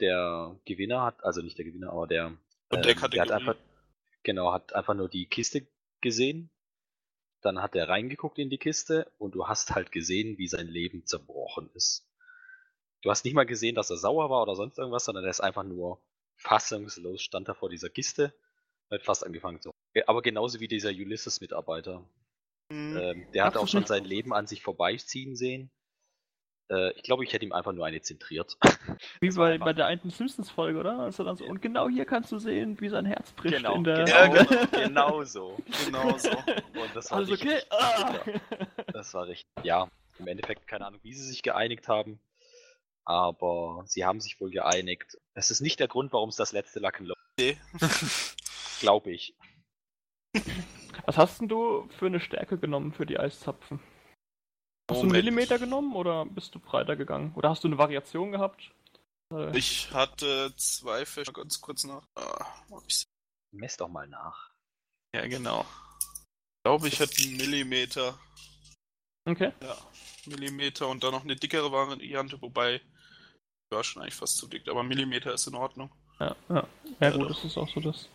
der 0.00 0.58
Gewinner 0.64 1.02
hat, 1.02 1.22
also 1.22 1.40
nicht 1.42 1.56
der 1.58 1.64
Gewinner, 1.66 1.90
aber 1.92 2.06
der, 2.08 2.26
Und 2.26 2.38
ähm, 2.72 2.82
der 2.82 2.94
der 3.08 3.20
hat 3.22 3.30
einfach, 3.30 3.56
genau, 4.24 4.52
hat 4.52 4.72
einfach 4.74 4.94
nur 4.94 5.08
die 5.08 5.26
Kiste 5.26 5.66
gesehen. 6.00 6.50
Dann 7.42 7.60
hat 7.60 7.74
er 7.74 7.88
reingeguckt 7.88 8.38
in 8.38 8.50
die 8.50 8.58
Kiste 8.58 9.10
und 9.18 9.34
du 9.34 9.46
hast 9.48 9.74
halt 9.74 9.92
gesehen, 9.92 10.38
wie 10.38 10.48
sein 10.48 10.68
Leben 10.68 11.04
zerbrochen 11.06 11.70
ist. 11.74 12.08
Du 13.02 13.10
hast 13.10 13.24
nicht 13.24 13.34
mal 13.34 13.46
gesehen, 13.46 13.74
dass 13.74 13.90
er 13.90 13.96
sauer 13.96 14.30
war 14.30 14.42
oder 14.42 14.54
sonst 14.54 14.78
irgendwas, 14.78 15.04
sondern 15.04 15.24
er 15.24 15.30
ist 15.30 15.40
einfach 15.40 15.64
nur 15.64 16.00
fassungslos, 16.36 17.20
stand 17.20 17.48
da 17.48 17.54
vor 17.54 17.68
dieser 17.68 17.90
Kiste 17.90 18.32
hat 18.92 19.04
fast 19.04 19.24
angefangen 19.24 19.60
zu. 19.60 19.70
Aber 20.06 20.22
genauso 20.22 20.60
wie 20.60 20.68
dieser 20.68 20.90
Ulysses-Mitarbeiter. 20.90 22.04
Hm, 22.70 22.96
Ähm, 22.96 23.26
der 23.32 23.44
hat 23.44 23.56
auch 23.56 23.68
schon 23.68 23.86
sein 23.86 24.04
Leben 24.04 24.32
an 24.32 24.46
sich 24.46 24.62
vorbeiziehen 24.62 25.34
sehen. 25.34 25.70
Äh, 26.70 26.92
ich 26.92 27.02
glaube, 27.02 27.24
ich 27.24 27.32
hätte 27.32 27.44
ihm 27.44 27.52
einfach 27.52 27.72
nur 27.72 27.84
eine 27.86 28.00
zentriert. 28.00 28.56
Wie 29.20 29.30
bei, 29.30 29.52
einfach- 29.54 29.64
bei 29.66 29.72
der 29.72 29.86
einen 29.86 30.10
Simpsons-Folge, 30.10 30.78
oder? 30.78 30.98
Also 31.00 31.24
dann 31.24 31.36
so, 31.36 31.44
und 31.44 31.60
genau 31.62 31.88
hier 31.88 32.04
kannst 32.04 32.32
du 32.32 32.38
sehen, 32.38 32.80
wie 32.80 32.88
sein 32.88 33.04
Herz 33.06 33.32
bricht 33.32 33.56
Genau, 33.56 33.74
in 33.76 33.84
der. 33.84 34.04
Genau, 34.04 34.32
genau. 34.44 34.66
genau 34.72 35.24
so. 35.24 35.58
genau 35.84 36.16
so. 36.18 36.30
Und 36.82 36.94
das 36.94 37.10
war 37.10 37.18
Alles 37.18 37.30
richtig, 37.30 37.50
okay? 37.50 37.62
Ah. 37.70 38.20
Das 38.92 39.12
war 39.14 39.26
richtig. 39.26 39.46
Ja, 39.64 39.88
im 40.18 40.26
Endeffekt 40.28 40.66
keine 40.66 40.86
Ahnung, 40.86 41.00
wie 41.02 41.12
sie 41.14 41.24
sich 41.26 41.42
geeinigt 41.42 41.88
haben. 41.88 42.20
Aber 43.04 43.82
sie 43.86 44.04
haben 44.04 44.20
sich 44.20 44.40
wohl 44.40 44.50
geeinigt. 44.50 45.18
Es 45.34 45.50
ist 45.50 45.60
nicht 45.60 45.80
der 45.80 45.88
Grund, 45.88 46.12
warum 46.12 46.28
es 46.28 46.36
das 46.36 46.52
letzte 46.52 46.78
Luck 46.80 46.98
and 47.00 47.08
Load 47.08 47.20
Nee. 47.38 47.56
glaube 48.80 49.10
ich. 49.10 49.34
Was 51.06 51.16
hast 51.18 51.40
denn 51.40 51.48
du 51.48 51.88
für 51.98 52.06
eine 52.06 52.20
Stärke 52.20 52.58
genommen 52.58 52.92
für 52.92 53.06
die 53.06 53.18
Eiszapfen? 53.18 53.80
Hast 54.92 54.98
du 54.98 55.02
einen 55.02 55.08
Moment. 55.08 55.24
Millimeter 55.24 55.58
genommen 55.58 55.94
oder 55.94 56.24
bist 56.24 56.54
du 56.54 56.58
breiter 56.58 56.96
gegangen? 56.96 57.32
Oder 57.34 57.50
hast 57.50 57.64
du 57.64 57.68
eine 57.68 57.78
Variation 57.78 58.32
gehabt? 58.32 58.70
Äh, 59.32 59.56
Ich 59.56 59.92
hatte 59.92 60.52
zwei 60.56 61.04
Fische, 61.04 61.32
ganz 61.32 61.60
kurz 61.60 61.84
nach. 61.84 62.06
Ah, 62.14 62.46
Mess 63.52 63.76
doch 63.76 63.88
mal 63.88 64.06
nach. 64.08 64.50
Ja, 65.14 65.26
genau. 65.26 65.66
Ich 66.08 66.64
glaube, 66.64 66.88
ich 66.88 67.00
hatte 67.00 67.22
einen 67.22 67.36
Millimeter. 67.36 68.18
Okay. 69.24 69.52
Ja, 69.62 69.76
Millimeter 70.26 70.88
und 70.88 71.02
dann 71.04 71.12
noch 71.12 71.24
eine 71.24 71.36
dickere 71.36 71.70
Variante, 71.70 72.40
wobei 72.40 72.78
die 72.78 73.76
war 73.76 73.84
schon 73.84 74.02
eigentlich 74.02 74.14
fast 74.14 74.36
zu 74.36 74.46
dick, 74.46 74.68
aber 74.68 74.82
Millimeter 74.82 75.32
ist 75.32 75.46
in 75.46 75.54
Ordnung. 75.54 75.90
Ja, 76.18 76.34
ja. 76.48 76.54
ja 76.56 76.66
Ja, 77.00 77.10
gut, 77.10 77.22
doch. 77.22 77.28
das 77.28 77.44
ist 77.44 77.56
auch 77.56 77.68
so 77.68 77.80
das. 77.80 78.08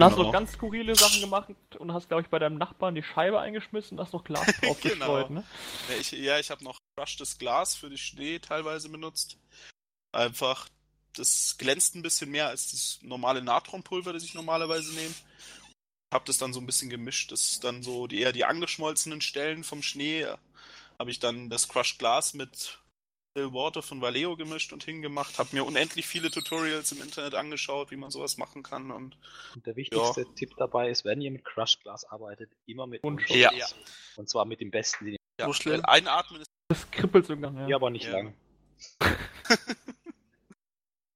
Dann 0.00 0.04
hast 0.04 0.12
du 0.12 0.16
Genau. 0.18 0.26
noch 0.28 0.32
ganz 0.32 0.52
skurrile 0.52 0.94
Sachen 0.94 1.20
gemacht 1.20 1.50
und 1.78 1.92
hast, 1.92 2.08
glaube 2.08 2.22
ich, 2.22 2.28
bei 2.28 2.38
deinem 2.38 2.58
Nachbarn 2.58 2.94
die 2.94 3.02
Scheibe 3.02 3.40
eingeschmissen 3.40 3.98
und 3.98 4.04
hast 4.04 4.12
noch 4.12 4.24
Glas 4.24 4.46
drauf 4.60 4.80
Genau. 4.80 5.28
ne? 5.28 5.44
Ja, 5.88 5.96
ich, 5.96 6.10
ja, 6.12 6.38
ich 6.38 6.50
habe 6.50 6.62
noch 6.64 6.78
crushtes 6.96 7.38
Glas 7.38 7.74
für 7.74 7.88
die 7.90 7.98
Schnee 7.98 8.38
teilweise 8.38 8.88
benutzt. 8.88 9.38
Einfach, 10.12 10.68
das 11.14 11.56
glänzt 11.58 11.94
ein 11.94 12.02
bisschen 12.02 12.30
mehr 12.30 12.48
als 12.48 12.70
das 12.72 12.98
normale 13.02 13.42
Natronpulver, 13.42 14.12
das 14.12 14.22
ich 14.24 14.34
normalerweise 14.34 14.92
nehme. 14.94 15.14
Hab 16.12 16.24
das 16.26 16.38
dann 16.38 16.52
so 16.52 16.60
ein 16.60 16.66
bisschen 16.66 16.90
gemischt. 16.90 17.32
Das 17.32 17.40
ist 17.42 17.64
dann 17.64 17.82
so 17.82 18.06
die, 18.06 18.20
eher 18.20 18.32
die 18.32 18.44
angeschmolzenen 18.44 19.20
Stellen 19.20 19.64
vom 19.64 19.82
Schnee. 19.82 20.26
Habe 20.98 21.10
ich 21.10 21.18
dann 21.18 21.50
das 21.50 21.68
Crushed 21.68 21.98
Glas 21.98 22.32
mit 22.34 22.78
Water 23.36 23.82
von 23.82 24.00
Vallejo 24.00 24.36
gemischt 24.36 24.72
und 24.72 24.82
hingemacht. 24.84 25.38
Habe 25.38 25.50
mir 25.52 25.64
unendlich 25.64 26.06
viele 26.06 26.30
Tutorials 26.30 26.92
im 26.92 27.02
Internet 27.02 27.34
angeschaut, 27.34 27.90
wie 27.90 27.96
man 27.96 28.10
sowas 28.10 28.36
machen 28.38 28.62
kann. 28.62 28.90
Und 28.90 29.16
Und 29.54 29.66
der 29.66 29.76
wichtigste 29.76 30.26
Tipp 30.34 30.54
dabei 30.56 30.90
ist, 30.90 31.04
wenn 31.04 31.20
ihr 31.20 31.30
mit 31.30 31.44
Crushed 31.44 31.82
Glas 31.82 32.04
arbeitet, 32.04 32.50
immer 32.66 32.86
mit 32.86 33.02
Mundschutz. 33.04 33.30
Mundschutz. 33.36 33.58
Ja. 33.58 33.66
Und 34.16 34.28
zwar 34.28 34.44
mit 34.46 34.60
dem 34.60 34.70
besten, 34.70 35.04
den 35.04 35.14
ihr 35.14 35.18
ja, 35.38 35.46
So 35.46 35.52
schlimm? 35.52 35.74
weil 35.74 35.84
einatmen 35.84 36.40
ist 36.40 36.50
Das 36.68 36.90
kribbelt 36.90 37.26
sogar, 37.26 37.52
ja. 37.54 37.68
ja, 37.68 37.76
aber 37.76 37.90
nicht 37.90 38.06
Ja. 38.06 38.12
lang. 38.12 38.34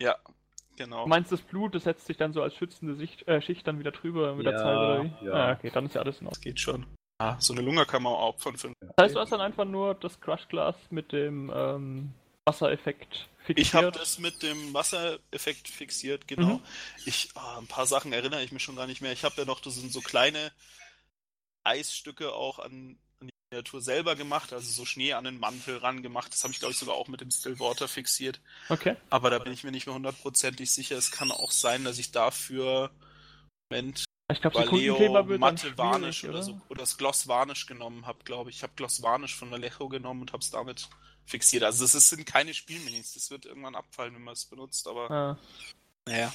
ja 0.01 0.17
genau. 0.77 1.03
Du 1.05 1.09
meinst, 1.09 1.31
das 1.33 1.41
Blut, 1.43 1.75
das 1.75 1.85
setzt 1.85 2.07
sich 2.07 2.17
dann 2.17 2.33
so 2.33 2.43
als 2.43 2.55
schützende 2.55 2.95
Sicht, 2.95 3.27
äh, 3.29 3.41
Schicht 3.43 3.67
dann 3.67 3.79
wieder 3.79 3.91
drüber 3.93 4.35
mit 4.35 4.47
der 4.47 4.53
Ja, 4.55 4.59
Zeit, 4.59 4.77
oder 4.77 5.05
wie? 5.05 5.27
ja. 5.27 5.33
Ah, 5.33 5.53
okay, 5.53 5.71
dann 5.71 5.87
ist 5.87 5.95
ja 5.95 6.01
alles 6.03 6.21
in 6.21 6.27
Ordnung. 6.27 6.31
Das 6.35 6.41
geht 6.41 6.61
schon. 6.61 6.87
Ah, 7.21 7.37
so 7.39 7.53
eine 7.53 7.61
Lunge 7.61 7.85
kann 7.85 8.03
man 8.03 8.15
auch 8.15 8.29
opfern 8.29 8.57
für 8.57 8.73
Das 8.81 9.05
heißt, 9.05 9.15
du 9.15 9.21
hast 9.21 9.31
dann 9.31 9.43
einfach 9.43 9.67
nur 9.67 9.95
das 9.95 10.19
Crushglas 10.23 10.75
mit 10.89 11.13
dem 11.13 11.53
ähm, 11.55 12.15
Wassereffekt 12.47 13.29
fixiert. 13.45 13.59
Ich 13.59 13.75
habe 13.75 13.93
das 13.93 14.19
mit 14.19 14.43
dem 14.43 14.73
Wassereffekt 14.73 15.69
fixiert, 15.69 16.27
genau. 16.27 16.55
Mhm. 16.55 16.63
Ich, 17.05 17.29
ah, 17.35 17.59
ein 17.59 17.67
paar 17.67 17.85
Sachen 17.85 18.15
erinnere 18.15 18.43
ich 18.43 18.53
mich 18.53 18.63
schon 18.63 18.77
gar 18.77 18.87
nicht 18.87 19.03
mehr. 19.03 19.13
Ich 19.13 19.23
habe 19.23 19.35
ja 19.37 19.45
noch, 19.45 19.61
das 19.61 19.75
sind 19.75 19.93
so 19.93 20.01
kleine 20.01 20.51
Eisstücke 21.63 22.33
auch 22.33 22.59
an, 22.59 22.97
an 23.21 23.29
die 23.29 23.35
Miniatur 23.51 23.83
selber 23.83 24.17
gemacht, 24.17 24.55
also 24.55 24.71
so 24.71 24.87
Schnee 24.87 25.13
an 25.13 25.25
den 25.25 25.39
Mantel 25.39 25.77
ran 25.77 26.03
gemacht. 26.03 26.33
Das 26.33 26.43
habe 26.43 26.55
ich, 26.55 26.59
glaube 26.59 26.73
ich, 26.73 26.79
sogar 26.79 26.95
auch 26.95 27.09
mit 27.09 27.21
dem 27.21 27.31
Stillwater 27.31 27.87
fixiert. 27.87 28.41
Okay. 28.71 28.97
Aber 29.11 29.29
da 29.29 29.39
bin 29.39 29.53
ich 29.53 29.63
mir 29.63 29.73
nicht 29.73 29.85
mehr 29.85 29.95
hundertprozentig 29.95 30.73
sicher. 30.73 30.97
Es 30.97 31.11
kann 31.11 31.33
auch 31.33 31.51
sein, 31.51 31.85
dass 31.85 31.99
ich 31.99 32.13
dafür 32.13 32.91
Moment 33.71 34.05
Ich 34.33 34.41
glaube, 34.41 34.59
Sekundenthema 34.63 35.27
wird 35.29 35.41
Matte 35.41 35.77
Varnish 35.79 36.19
schwierig, 36.19 36.35
oder 36.35 36.43
so 36.43 36.61
oder 36.69 36.81
das 36.81 36.97
Gloss 36.97 37.27
Varnish 37.29 37.67
genommen 37.67 38.07
habe, 38.07 38.23
glaube 38.25 38.51
ich. 38.51 38.57
Ich 38.57 38.63
habe 38.63 38.73
Gloss 38.77 39.03
Varnish 39.03 39.35
von 39.37 39.51
Vallejo 39.51 39.89
genommen 39.89 40.23
und 40.23 40.33
habe 40.33 40.43
es 40.43 40.51
damit 40.51 40.89
fixiert. 41.25 41.63
Also 41.65 41.85
das 41.85 41.95
ist- 41.95 42.11
sind 42.11 42.27
keine 42.27 42.55
Spielminis. 42.55 43.15
Das 43.15 43.31
wird 43.31 43.47
irgendwann 43.47 43.75
abfallen, 43.75 44.15
wenn 44.15 44.23
man 44.25 44.35
es 44.35 44.45
benutzt. 44.47 44.87
Aber 44.89 45.11
Ah, 45.11 45.39
naja. 46.07 46.33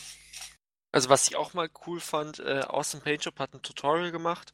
Also 0.92 1.10
was 1.10 1.28
ich 1.28 1.36
auch 1.36 1.54
mal 1.54 1.70
cool 1.86 2.00
fand, 2.00 2.40
äh, 2.40 2.62
Awesome 2.68 3.04
Paint 3.04 3.24
Shop 3.24 3.38
hat 3.40 3.54
ein 3.54 3.62
Tutorial 3.62 4.12
gemacht. 4.12 4.54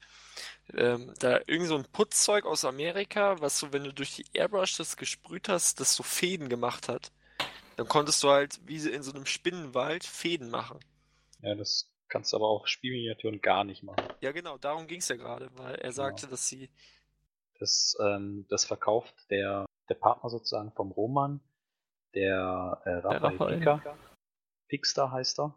Ähm, 0.73 1.13
da 1.19 1.39
irgend 1.45 1.67
so 1.67 1.75
ein 1.75 1.85
Putzzeug 1.91 2.45
aus 2.45 2.65
Amerika, 2.65 3.39
was 3.41 3.59
so, 3.59 3.71
wenn 3.73 3.83
du 3.83 3.93
durch 3.93 4.15
die 4.15 4.25
Airbrush 4.33 4.77
das 4.77 4.97
gesprüht 4.97 5.49
hast, 5.49 5.79
das 5.79 5.95
so 5.95 6.01
Fäden 6.01 6.49
gemacht 6.49 6.87
hat. 6.89 7.11
Dann 7.77 7.87
konntest 7.87 8.23
du 8.23 8.29
halt 8.29 8.59
wie 8.65 8.77
in 8.77 9.03
so 9.03 9.11
einem 9.13 9.25
Spinnenwald 9.27 10.03
Fäden 10.03 10.49
machen. 10.49 10.79
Ja, 11.41 11.53
das 11.55 11.87
kannst 12.11 12.33
du 12.33 12.37
aber 12.37 12.47
auch 12.47 12.67
Spielminiaturen 12.67 13.41
gar 13.41 13.63
nicht 13.63 13.81
machen. 13.81 14.03
Ja, 14.19 14.31
genau, 14.31 14.57
darum 14.57 14.85
ging 14.85 14.99
es 14.99 15.07
ja 15.07 15.15
gerade, 15.15 15.49
weil 15.55 15.75
er 15.75 15.91
sagte, 15.91 16.27
dass 16.27 16.47
sie. 16.47 16.69
Das, 17.59 17.95
ähm, 18.03 18.45
das 18.49 18.65
verkauft 18.65 19.13
der, 19.29 19.65
der 19.87 19.95
Partner 19.95 20.29
sozusagen 20.29 20.71
vom 20.73 20.91
Roman, 20.91 21.39
der, 22.13 22.81
äh, 22.85 22.89
Raphael 22.95 23.37
Raphael. 23.37 23.57
Picker. 23.57 23.97
Pixstar 24.67 25.11
heißt 25.11 25.39
er. 25.39 25.55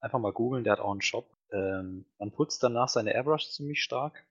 Einfach 0.00 0.18
mal 0.18 0.32
googeln, 0.32 0.64
der 0.64 0.74
hat 0.74 0.80
auch 0.80 0.92
einen 0.92 1.00
Shop. 1.00 1.30
Ähm, 1.50 2.04
man 2.18 2.32
putzt 2.32 2.62
danach 2.62 2.88
seine 2.88 3.14
Airbrush 3.14 3.50
ziemlich 3.50 3.82
stark. 3.82 4.26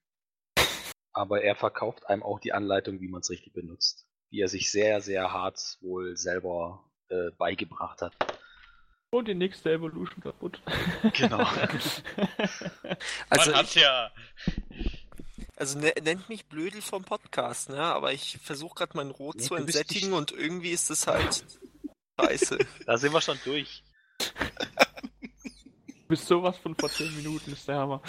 Aber 1.13 1.41
er 1.41 1.55
verkauft 1.55 2.07
einem 2.07 2.23
auch 2.23 2.39
die 2.39 2.53
Anleitung, 2.53 2.99
wie 3.01 3.07
man 3.07 3.21
es 3.21 3.29
richtig 3.29 3.53
benutzt. 3.53 4.07
Die 4.31 4.41
er 4.41 4.47
sich 4.47 4.71
sehr, 4.71 5.01
sehr 5.01 5.31
hart 5.31 5.77
wohl 5.81 6.17
selber 6.17 6.91
äh, 7.09 7.31
beigebracht 7.37 8.01
hat. 8.01 8.13
Und 9.15 9.27
die 9.29 9.33
nächste 9.35 9.71
Evolution 9.71 10.21
kaputt. 10.21 10.61
Genau. 11.13 11.37
Also, 13.29 13.51
Man 13.51 13.59
hat's 13.59 13.75
ja. 13.75 14.11
also 15.55 15.79
ne, 15.79 15.93
nennt 16.03 16.27
mich 16.29 16.45
Blödel 16.47 16.81
vom 16.81 17.03
Podcast, 17.03 17.69
ne? 17.69 17.79
Aber 17.81 18.11
ich 18.13 18.37
versuche 18.41 18.75
gerade 18.75 18.91
mein 18.97 19.11
Rot 19.11 19.35
Nee, 19.37 19.43
zu 19.43 19.55
entsättigen 19.55 20.13
und 20.13 20.31
irgendwie 20.31 20.71
ist 20.71 20.89
es 20.89 21.07
halt 21.07 21.45
scheiße. 22.19 22.57
da 22.85 22.97
sind 22.97 23.13
wir 23.13 23.21
schon 23.21 23.39
durch. 23.45 23.83
Du 24.19 26.07
bist 26.09 26.27
sowas 26.27 26.57
von 26.57 26.75
vor 26.75 26.89
10 26.89 27.15
Minuten, 27.15 27.53
ist 27.53 27.67
der 27.67 27.77
Hammer. 27.77 28.01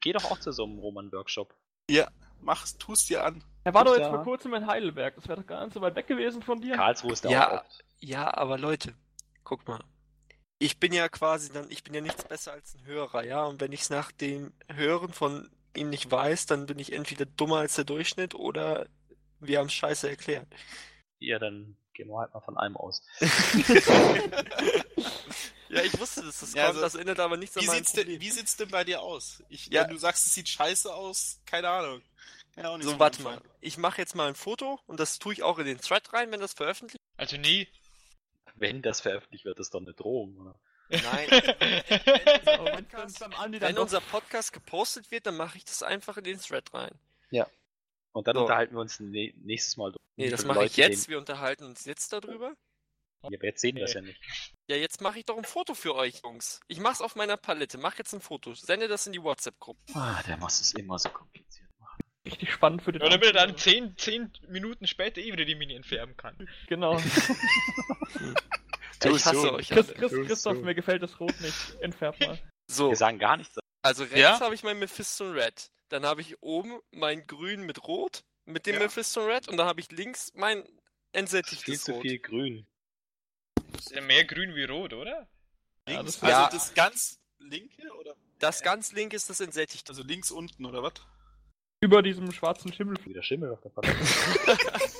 Geh 0.00 0.12
doch 0.12 0.24
auch 0.30 0.40
zu 0.40 0.52
so 0.52 0.64
einem 0.64 0.78
Roman-Workshop. 0.78 1.54
mach's, 2.40 2.76
tust 2.78 3.08
dir 3.10 3.24
an. 3.24 3.44
Er 3.64 3.72
war 3.74 3.84
doch 3.84 3.92
jetzt 3.92 4.02
Ja. 4.06 4.10
vor 4.10 4.24
kurzem 4.24 4.54
in 4.54 4.66
Heidelberg. 4.66 5.14
Das 5.16 5.28
wäre 5.28 5.40
doch 5.40 5.46
gar 5.46 5.64
nicht 5.64 5.74
so 5.74 5.80
weit 5.80 5.94
weg 5.96 6.06
gewesen 6.06 6.42
von 6.42 6.60
dir. 6.60 6.76
Karlsruhe 6.76 7.12
ist 7.12 7.24
der 7.24 7.30
Ja. 7.30 7.48
auch 7.50 7.60
oft. 7.64 7.84
Ja, 8.00 8.34
aber 8.36 8.58
Leute, 8.58 8.94
guck 9.44 9.66
mal. 9.68 9.80
Ich 10.58 10.78
bin 10.78 10.92
ja 10.92 11.08
quasi 11.08 11.52
dann, 11.52 11.70
ich 11.70 11.82
bin 11.84 11.94
ja 11.94 12.00
nichts 12.00 12.24
besser 12.24 12.52
als 12.52 12.74
ein 12.74 12.84
Hörer, 12.86 13.24
ja. 13.24 13.44
Und 13.44 13.60
wenn 13.60 13.72
ich 13.72 13.82
es 13.82 13.90
nach 13.90 14.12
dem 14.12 14.52
Hören 14.72 15.12
von 15.12 15.50
ihm 15.76 15.90
nicht 15.90 16.10
weiß, 16.10 16.46
dann 16.46 16.66
bin 16.66 16.78
ich 16.78 16.92
entweder 16.92 17.26
dummer 17.26 17.58
als 17.58 17.74
der 17.74 17.84
Durchschnitt 17.84 18.34
oder 18.34 18.86
wir 19.40 19.58
haben 19.58 19.68
Scheiße 19.68 20.08
erklärt. 20.08 20.46
Ja, 21.18 21.38
dann 21.38 21.76
gehen 21.92 22.08
wir 22.08 22.18
halt 22.18 22.32
mal 22.34 22.40
von 22.40 22.56
einem 22.56 22.76
aus. 22.76 23.02
Ja, 25.68 25.82
ich 25.82 25.98
wusste, 25.98 26.22
dass 26.22 26.40
das 26.40 26.54
Ja, 26.54 26.66
kommt, 26.66 26.76
also, 26.76 26.80
das 26.82 26.94
ändert 26.94 27.18
aber 27.18 27.36
nichts 27.36 27.56
an 27.56 27.62
Wie 27.64 27.66
meinem 27.66 27.78
sieht's, 27.78 27.92
denn, 27.92 28.06
wie 28.06 28.30
sieht's 28.30 28.56
denn 28.56 28.68
bei 28.70 28.84
dir 28.84 29.02
aus? 29.02 29.42
Ich, 29.48 29.66
Ja. 29.66 29.82
Wenn 29.82 29.90
du 29.90 29.96
sagst, 29.96 30.26
es 30.26 30.34
sieht 30.34 30.48
scheiße 30.48 30.92
aus, 30.94 31.40
keine 31.46 31.68
Ahnung. 31.68 32.02
Auch 32.62 32.76
nicht 32.76 32.88
So, 32.88 32.98
warte 33.00 33.22
mal. 33.22 33.40
Ich 33.60 33.76
mache 33.78 34.00
jetzt 34.00 34.14
mal 34.14 34.28
ein 34.28 34.36
Foto 34.36 34.78
und 34.86 35.00
das 35.00 35.18
tue 35.18 35.32
ich 35.32 35.42
auch 35.42 35.58
in 35.58 35.66
den 35.66 35.80
Thread 35.80 36.12
rein, 36.12 36.30
wenn 36.30 36.40
das 36.40 36.52
veröffentlicht 36.52 37.00
Also 37.16 37.36
nie. 37.36 37.66
Wenn 38.54 38.82
das 38.82 39.00
veröffentlicht 39.00 39.44
wird, 39.44 39.58
ist 39.58 39.74
doch 39.74 39.80
eine 39.80 39.94
Drohung, 39.94 40.36
oder? 40.38 40.54
Nein. 40.90 41.28
Wenn, 41.30 41.82
wenn 41.88 42.64
Podcast, 42.86 43.20
wenn 43.60 43.78
unser 43.78 44.00
Podcast 44.00 44.52
gepostet 44.52 45.10
wird, 45.10 45.26
dann 45.26 45.36
mache 45.36 45.56
ich 45.58 45.64
das 45.64 45.82
einfach 45.82 46.16
in 46.18 46.24
den 46.24 46.38
Thread 46.38 46.72
rein. 46.74 46.92
Und 48.16 48.28
dann 48.28 48.36
So. 48.36 48.42
unterhalten 48.42 48.76
wir 48.76 48.80
uns 48.80 49.00
nä- 49.00 49.34
nächstes 49.38 49.76
Mal. 49.76 49.90
drüber, 49.90 50.04
Nee, 50.14 50.28
das 50.30 50.44
mache 50.44 50.64
ich 50.66 50.76
jetzt. 50.76 51.08
Wir 51.08 51.18
unterhalten 51.18 51.64
uns 51.64 51.84
jetzt 51.84 52.12
darüber. 52.12 52.54
Den... 53.24 53.32
Ja, 53.32 53.38
aber 53.40 53.46
jetzt 53.46 53.60
sehen 53.60 53.74
wir 53.74 53.82
es 53.86 53.94
Nee. 53.94 54.00
ja 54.02 54.06
nicht. 54.06 54.20
Ja, 54.68 54.76
jetzt 54.76 55.00
mache 55.00 55.18
ich 55.18 55.24
doch 55.24 55.36
ein 55.36 55.42
Foto 55.44 55.74
für 55.74 55.96
euch, 55.96 56.20
Jungs. 56.22 56.60
Ich 56.68 56.78
mach's 56.78 57.00
auf 57.00 57.16
meiner 57.16 57.36
Palette. 57.36 57.76
Mach 57.76 57.98
jetzt 57.98 58.12
ein 58.14 58.20
Foto. 58.20 58.54
Sende 58.54 58.86
das 58.86 59.08
in 59.08 59.14
die 59.14 59.20
WhatsApp-Gruppe. 59.22 59.80
Ah, 59.94 60.22
der 60.28 60.36
muss 60.36 60.60
es 60.60 60.74
immer 60.74 60.96
so 60.96 61.08
kompliziert. 61.08 61.63
Richtig 62.26 62.52
spannend 62.52 62.82
für 62.82 62.92
den 62.92 63.02
Oder 63.02 63.10
damit 63.12 63.26
er 63.28 63.32
dann 63.34 63.50
Andi. 63.50 63.62
10, 63.62 63.96
10 63.98 64.32
Minuten 64.48 64.86
später 64.86 65.20
eh 65.20 65.32
wieder 65.32 65.44
die 65.44 65.54
Mini 65.54 65.74
entfärben 65.74 66.16
kann. 66.16 66.48
Genau. 66.68 67.00
Ich 69.06 69.26
hasse 69.26 69.52
euch 69.52 69.68
Chris. 69.68 69.88
Chris, 69.88 70.12
Christoph, 70.26 70.56
mir 70.62 70.74
gefällt 70.74 71.02
das 71.02 71.20
Rot 71.20 71.38
nicht. 71.40 71.76
Entfärb 71.80 72.18
mal. 72.20 72.38
So, 72.70 72.88
Wir 72.90 72.96
sagen 72.96 73.18
gar 73.18 73.36
nichts. 73.36 73.58
also 73.82 74.04
rechts 74.04 74.18
Ja? 74.18 74.40
habe 74.40 74.54
ich 74.54 74.62
mein 74.62 74.78
Mephisto 74.78 75.30
Red. 75.30 75.70
Dann 75.90 76.06
habe 76.06 76.22
ich 76.22 76.40
oben 76.42 76.78
mein 76.90 77.26
Grün 77.26 77.66
mit 77.66 77.84
Rot, 77.86 78.24
mit 78.46 78.64
dem 78.66 78.76
Ja. 78.76 78.80
Mephisto 78.80 79.26
Red. 79.26 79.48
Und 79.48 79.58
dann 79.58 79.66
habe 79.66 79.80
ich 79.80 79.90
links 79.92 80.32
mein 80.34 80.62
Das 80.62 80.64
ist 80.64 80.72
viel 80.72 81.18
entsättigtes 81.20 81.84
zu 81.84 81.92
Rot. 81.92 82.02
viel 82.02 82.18
grün. 82.18 82.66
Das 83.72 83.86
ist 83.88 83.94
ja 83.94 84.00
mehr 84.00 84.24
grün 84.24 84.54
wie 84.54 84.64
rot, 84.64 84.94
oder? 84.94 85.28
Ja, 85.86 85.98
Links, 85.98 86.18
das- 86.18 86.22
also 86.22 86.42
Ja. 86.42 86.48
das 86.48 86.72
ganz 86.74 87.20
linke 87.38 87.92
oder? 88.00 88.14
Das 88.38 88.62
ganz 88.62 88.92
linke 88.92 89.16
ist 89.16 89.28
das 89.28 89.40
entsättigte. 89.40 89.90
Also 89.90 90.02
links 90.02 90.30
unten 90.30 90.64
oder 90.64 90.82
was? 90.82 90.94
Über 91.84 92.00
diesem 92.00 92.32
schwarzen 92.32 92.72
Schimmel. 92.72 92.96
Wieder 93.04 93.22
Schimmel 93.22 93.50
auf 93.52 93.60
der 93.60 93.68
Palette. 93.68 93.94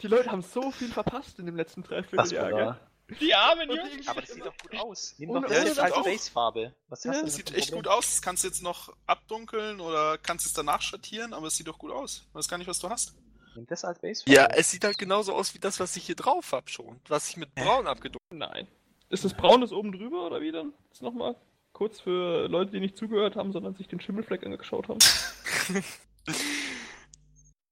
Die 0.00 0.08
Leute 0.08 0.30
haben 0.30 0.40
so 0.40 0.70
viel 0.70 0.88
verpasst 0.88 1.38
in 1.38 1.44
dem 1.44 1.56
letzten 1.56 1.82
Das 1.82 1.90
Dreivierteljahr, 1.90 2.78
gell? 3.08 3.18
Die 3.20 3.34
armen 3.34 3.70
Jungs. 3.70 4.08
Aber 4.08 4.22
das 4.22 4.30
sieht 4.30 4.46
doch 4.46 4.56
gut 4.56 4.80
aus. 4.80 5.14
Nimm 5.18 5.28
Und- 5.28 5.42
doch 5.42 5.50
Ja, 5.50 5.62
das 5.64 5.78
als. 5.78 5.94
Basefarbe. 6.04 6.74
Was 6.88 7.04
Ja, 7.04 7.10
hast 7.10 7.20
du 7.20 7.24
Das 7.26 7.34
sieht 7.36 7.54
echt 7.54 7.72
gut 7.72 7.86
aus. 7.86 8.06
Das 8.06 8.22
kannst 8.22 8.44
du 8.44 8.48
jetzt 8.48 8.62
noch 8.62 8.96
abdunkeln 9.06 9.78
oder 9.80 10.16
kannst 10.16 10.46
es 10.46 10.54
danach 10.54 10.80
schattieren, 10.80 11.34
aber 11.34 11.48
es 11.48 11.56
sieht 11.58 11.68
doch 11.68 11.78
gut 11.78 11.92
aus. 11.92 12.24
Ich 12.30 12.34
weiß 12.34 12.48
gar 12.48 12.56
nicht, 12.56 12.66
was 12.68 12.78
du 12.78 12.88
hast. 12.88 13.14
Nimm 13.56 13.66
das 13.66 13.84
als 13.84 13.98
Basefarbe. 14.00 14.32
Ja, 14.34 14.46
es 14.56 14.70
sieht 14.70 14.84
halt 14.84 14.96
genauso 14.96 15.34
aus 15.34 15.52
wie 15.52 15.58
das, 15.58 15.78
was 15.80 15.94
ich 15.96 16.06
hier 16.06 16.16
drauf 16.16 16.52
habe 16.52 16.70
schon. 16.70 16.98
Was 17.08 17.28
ich 17.28 17.36
mit 17.36 17.54
braun 17.54 17.86
abgedruckt 17.86 18.22
Nein. 18.32 18.66
Ist 19.10 19.24
das 19.26 19.34
Braunes 19.34 19.70
oben 19.70 19.92
drüber 19.92 20.26
oder 20.26 20.40
wie 20.40 20.50
dann? 20.50 20.72
Jetzt 20.88 21.02
nochmal 21.02 21.36
kurz 21.76 22.00
für 22.00 22.48
Leute, 22.48 22.70
die 22.70 22.80
nicht 22.80 22.96
zugehört 22.96 23.36
haben, 23.36 23.52
sondern 23.52 23.74
sich 23.74 23.86
den 23.86 24.00
Schimmelfleck 24.00 24.46
angeschaut 24.46 24.88
haben. 24.88 24.98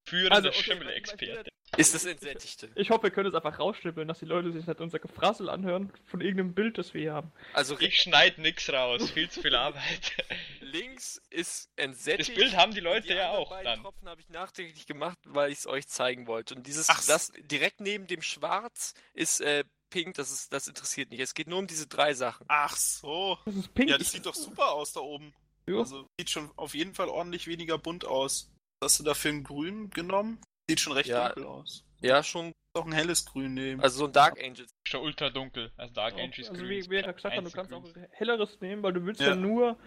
Führender 0.07 0.37
Also, 0.37 0.49
okay, 0.51 0.63
Schimmel-Experte. 0.63 1.49
Ist 1.79 1.95
das 1.95 2.05
entsättigte. 2.05 2.71
Ich 2.75 2.91
hoffe, 2.91 3.05
wir 3.05 3.11
können 3.11 3.31
es 3.31 3.35
einfach 3.35 3.59
rausschnippeln, 3.59 4.07
dass 4.07 4.19
die 4.19 4.27
Leute 4.27 4.53
sich 4.53 4.67
nicht 4.67 4.81
unser 4.81 4.99
Gefrassel 4.99 5.49
anhören 5.49 5.91
von 6.05 6.21
irgendeinem 6.21 6.53
Bild, 6.53 6.77
das 6.77 6.93
wir 6.93 7.01
hier 7.01 7.15
haben. 7.15 7.33
Also 7.55 7.81
Ich 7.81 7.99
schneid 7.99 8.37
nix 8.37 8.71
raus, 8.71 9.11
viel 9.11 9.31
zu 9.31 9.41
viel 9.41 9.55
Arbeit. 9.55 10.13
links 10.61 11.21
ist 11.31 11.71
entsättigt. 11.77 12.29
Das 12.29 12.37
Bild 12.37 12.57
haben 12.57 12.75
die 12.75 12.81
Leute 12.81 13.09
die 13.09 13.15
ja 13.15 13.31
auch 13.31 13.49
beiden 13.49 13.65
dann. 13.65 13.83
Tropfen 13.83 14.09
habe 14.09 14.21
ich 14.21 14.29
nachträglich 14.29 14.87
gemacht, 14.87 15.19
weil 15.25 15.51
ich 15.51 15.59
es 15.59 15.67
euch 15.67 15.89
zeigen 15.89 16.27
wollte. 16.27 16.55
Und 16.55 16.67
dieses, 16.67 16.91
Ach 16.91 17.03
das 17.07 17.33
direkt 17.39 17.81
neben 17.81 18.07
dem 18.07 18.21
Schwarz 18.21 18.93
ist 19.15 19.41
äh, 19.41 19.65
pink, 19.95 20.15
das, 20.17 20.31
ist, 20.33 20.53
das 20.53 20.67
interessiert 20.69 21.11
nicht. 21.11 21.21
Es 21.21 21.35
geht 21.35 21.47
nur 21.49 21.59
um 21.59 21.67
diese 21.67 21.87
drei 21.87 22.13
Sachen. 22.15 22.45
Ach 22.49 22.77
so. 22.77 23.39
Das 23.45 23.55
ist 23.55 23.75
pink. 23.75 23.91
Ja, 23.91 23.99
das 23.99 24.11
sieht 24.13 24.27
doch 24.27 24.35
super 24.35 24.73
aus 24.73 24.93
da 24.93 25.01
oben. 25.01 25.33
Jo. 25.67 25.79
Also 25.81 26.09
sieht 26.19 26.31
schon 26.31 26.51
auf 26.57 26.75
jeden 26.75 26.93
Fall 26.95 27.09
ordentlich 27.09 27.47
weniger 27.47 27.79
bunt 27.79 28.05
aus. 28.05 28.51
Was 28.81 28.93
hast 28.95 29.01
du 29.01 29.05
da 29.05 29.15
für 29.15 29.29
ein 29.31 29.45
Grün 29.45 29.91
genommen? 29.91 30.39
Sieht 30.69 30.81
schon 30.81 30.93
recht 30.95 31.09
Ja. 31.09 31.29
dunkel 31.29 31.45
aus. 31.47 31.85
Ja, 32.03 32.23
schon. 32.23 32.49
Ist 32.49 32.55
Auch 32.81 32.87
ein 32.87 32.93
helles 32.93 33.25
Grün 33.25 33.55
nehmen. 33.55 33.81
Also 33.81 33.99
so 33.99 34.07
ein 34.07 34.13
Dark 34.13 34.43
Angel. 34.43 34.67
Schon 34.87 35.01
ultra 35.03 35.31
dunkel. 35.31 35.71
Also 35.77 35.95
Dark 35.95 36.15
Angels 36.15 36.49
also 36.51 36.61
grün. 36.61 36.71
wie, 36.71 36.79
ist 36.79 36.91
wie 36.91 36.97
gerade 36.97 37.15
gesagt 37.15 37.37
hat, 37.37 37.45
du 37.47 37.51
kannst 37.51 37.71
grün. 37.71 37.83
auch 37.85 38.09
helleres 38.19 38.61
nehmen, 38.61 38.83
weil 38.83 38.93
du 38.93 39.05
willst 39.07 39.21
ja, 39.21 39.29
Ja. 39.29 39.37
nur 39.37 39.79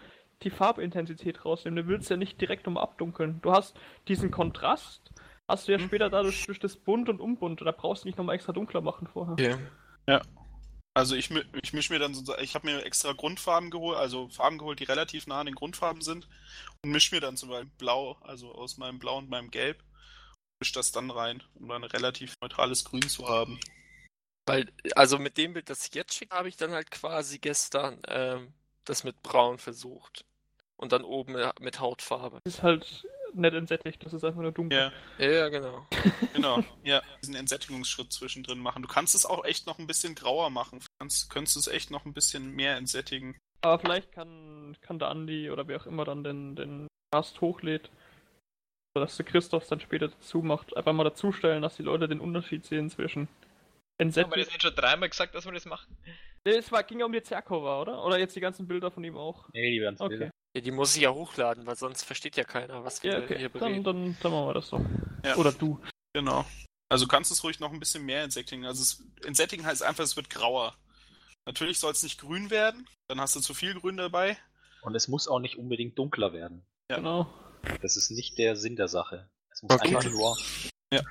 die 0.44 0.50
Farbintensität 0.52 1.44
rausnehmen. 1.46 1.84
Du 1.84 1.90
willst 1.90 2.10
ja 2.10 2.16
nicht 2.18 2.40
direkt 2.40 2.66
um 2.68 2.78
abdunkeln. 2.78 3.42
Du 3.42 3.52
hast 3.52 3.76
diesen 4.08 4.32
Kontrast, 4.32 5.12
hast 5.50 5.68
du 5.68 5.74
ja 5.74 5.78
Mhm. 5.80 5.84
später 5.88 6.10
dadurch 6.10 6.46
durch 6.46 6.60
das 6.60 6.78
Bunt 6.78 7.10
und 7.10 7.20
Unbunt. 7.20 7.60
Da 7.62 7.72
brauchst 7.72 8.04
du 8.04 8.08
nicht 8.08 8.18
nochmal 8.18 8.36
extra 8.36 8.54
dunkler 8.54 8.82
machen 8.82 9.08
vorher. 9.08 9.34
Okay. 9.34 9.58
Also 10.98 11.16
ich, 11.16 11.30
ich 11.62 11.74
mische 11.74 11.94
mir 11.94 12.00
dann 12.00 12.16
so, 12.16 12.36
ich 12.40 12.56
habe 12.56 12.66
mir 12.66 12.84
extra 12.84 13.14
Grundfarben 13.14 13.70
geholt, 13.70 14.00
also 14.00 14.30
Farben 14.30 14.58
geholt, 14.58 14.80
die 14.80 14.86
relativ 14.86 15.28
nah 15.28 15.42
an 15.42 15.46
den 15.46 15.54
Grundfarben 15.54 16.02
sind 16.02 16.28
und 16.84 16.90
mische 16.90 17.14
mir 17.14 17.22
dann 17.22 17.38
zum 17.38 17.50
Beispiel 17.50 17.70
Blau, 17.78 18.18
also 18.22 18.52
aus 18.52 18.78
meinem 18.78 18.98
Blau 18.98 19.20
und 19.20 19.30
meinem 19.30 19.52
Gelb, 19.52 19.84
mische 20.60 20.74
das 20.74 20.92
dann 20.92 21.12
rein, 21.12 21.44
um 21.54 21.68
dann 21.68 21.84
ein 21.84 21.92
relativ 21.92 22.34
neutrales 22.42 22.84
Grün 22.84 23.08
zu 23.08 23.28
haben. 23.30 23.60
Weil, 24.48 24.72
also 24.96 25.20
mit 25.20 25.38
dem 25.38 25.54
Bild, 25.54 25.70
das 25.70 25.86
ich 25.86 25.94
jetzt 25.94 26.16
schicke, 26.16 26.36
habe 26.36 26.50
ich 26.50 26.58
dann 26.58 26.72
halt 26.72 26.90
quasi 26.90 27.38
gestern 27.38 28.02
ähm, 28.08 28.54
das 28.86 29.04
mit 29.04 29.22
Braun 29.22 29.60
versucht. 29.60 30.26
Und 30.78 30.94
dann 30.94 31.04
oben 31.04 31.36
mit 31.60 31.80
Hautfarbe. 31.80 32.40
Das 32.44 32.56
ist 32.56 32.64
halt 32.64 33.08
nicht 33.34 33.54
entsättigt, 33.54 34.04
das 34.06 34.14
ist 34.14 34.24
einfach 34.24 34.42
nur 34.42 34.52
dunkel. 34.52 34.92
Ja, 35.18 35.26
Ja, 35.26 35.50
genau. 35.50 35.86
genau. 36.34 36.64
ja, 36.84 37.02
diesen 37.22 37.36
Entsättigungsschritt 37.36 38.12
zwischendrin 38.12 38.60
machen. 38.60 38.82
Du 38.82 38.88
kannst 38.88 39.16
es 39.16 39.26
auch 39.26 39.46
echt 39.46 39.68
noch 39.68 39.80
ein 39.80 39.88
bisschen 39.88 40.16
grauer 40.16 40.50
machen. 40.50 40.80
Du 40.80 40.86
kannst, 41.00 41.30
könntest 41.30 41.58
es 41.58 41.68
echt 41.68 41.92
noch 41.92 42.06
ein 42.06 42.14
bisschen 42.14 42.52
mehr 42.52 42.78
entsättigen. 42.78 43.38
Aber 43.62 43.80
vielleicht 43.80 44.12
kann, 44.12 44.78
kann 44.82 45.00
der 45.00 45.10
Andi 45.10 45.50
oder 45.50 45.68
wer 45.68 45.82
auch 45.82 45.86
immer 45.88 46.06
dann 46.06 46.24
den, 46.24 46.56
den 46.56 46.88
Cast 47.12 47.42
hochlädt, 47.42 47.90
sodass 48.96 49.18
der 49.18 49.26
Christoph 49.26 49.68
dann 49.68 49.80
später 49.80 50.10
dazu 50.10 50.42
macht, 50.42 50.76
einfach 50.78 50.94
mal 50.94 51.04
dazustellen, 51.04 51.62
dass 51.62 51.76
die 51.76 51.84
Leute 51.84 52.08
den 52.08 52.20
Unterschied 52.20 52.66
sehen 52.66 52.90
zwischen 52.90 53.28
Haben 53.28 53.28
wir 53.28 54.06
das 54.06 54.18
entsättigt. 54.18 54.48
nicht 54.54 54.62
schon 54.62 54.76
dreimal 54.76 55.10
gesagt, 55.10 55.34
dass 55.36 55.46
wir 55.46 55.52
das 55.54 55.66
machen? 55.66 55.98
Nee, 56.46 56.54
es 56.54 56.72
war, 56.72 56.84
ging 56.84 57.00
ja 57.00 57.06
um 57.06 57.12
die 57.12 57.22
Zerkova, 57.22 57.82
oder? 57.82 58.06
Oder 58.06 58.20
jetzt 58.20 58.36
die 58.36 58.40
ganzen 58.40 58.68
Bilder 58.68 58.92
von 58.92 59.04
ihm 59.04 59.18
auch? 59.18 59.50
Nee, 59.54 59.72
die 59.72 59.82
werden 59.82 59.96
Okay. 60.00 60.30
Ja, 60.58 60.62
die 60.62 60.72
muss 60.72 60.96
ich 60.96 61.04
ja 61.04 61.12
hochladen, 61.14 61.68
weil 61.68 61.76
sonst 61.76 62.04
versteht 62.04 62.36
ja 62.36 62.44
keiner, 62.44 62.84
was 62.84 63.04
wir 63.04 63.12
Ja, 63.12 63.18
hier 63.18 63.26
okay. 63.26 63.44
Dann, 63.44 63.52
bereden. 63.62 63.84
dann, 63.84 64.18
dann 64.24 64.32
machen 64.32 64.48
wir 64.48 64.54
das 64.56 64.68
so. 64.70 64.84
Ja. 65.24 65.36
Oder 65.36 65.52
du. 65.52 65.80
Genau. 66.14 66.46
Also 66.90 67.06
du 67.06 67.10
kannst 67.12 67.32
es 67.32 67.44
ruhig 67.44 67.60
noch 67.60 67.72
ein 67.72 67.80
bisschen 67.80 68.04
mehr 68.04 68.24
entsättigen. 68.24 68.66
Also 68.66 68.82
es, 68.82 69.04
entsättigen 69.24 69.64
heißt 69.68 69.84
einfach, 69.84 70.04
es 70.04 70.16
wird 70.16 70.32
grauer. 70.32 70.76
Natürlich 71.46 71.78
soll 71.78 71.92
es 71.92 72.02
nicht 72.02 72.20
grün 72.20 72.50
werden, 72.50 72.88
dann 73.08 73.22
hast 73.22 73.36
du 73.36 73.40
zu 73.40 73.54
viel 73.54 73.80
Grün 73.80 73.98
dabei. 73.98 74.36
Und 74.82 74.96
es 74.96 75.08
muss 75.08 75.28
auch 75.28 75.40
nicht 75.40 75.60
unbedingt 75.60 76.00
dunkler 76.00 76.34
werden. 76.34 76.66
Ja. 76.90 76.98
Genau. 76.98 77.32
Das 77.84 77.98
ist 77.98 78.10
nicht 78.10 78.40
der 78.40 78.56
Sinn 78.56 78.76
der 78.78 78.88
Sache. 78.88 79.30
Es 79.52 79.62
muss 79.62 79.74
Okay. 79.74 79.96
einfach 79.96 80.10
nur 80.10 80.36
Ja. 80.92 81.02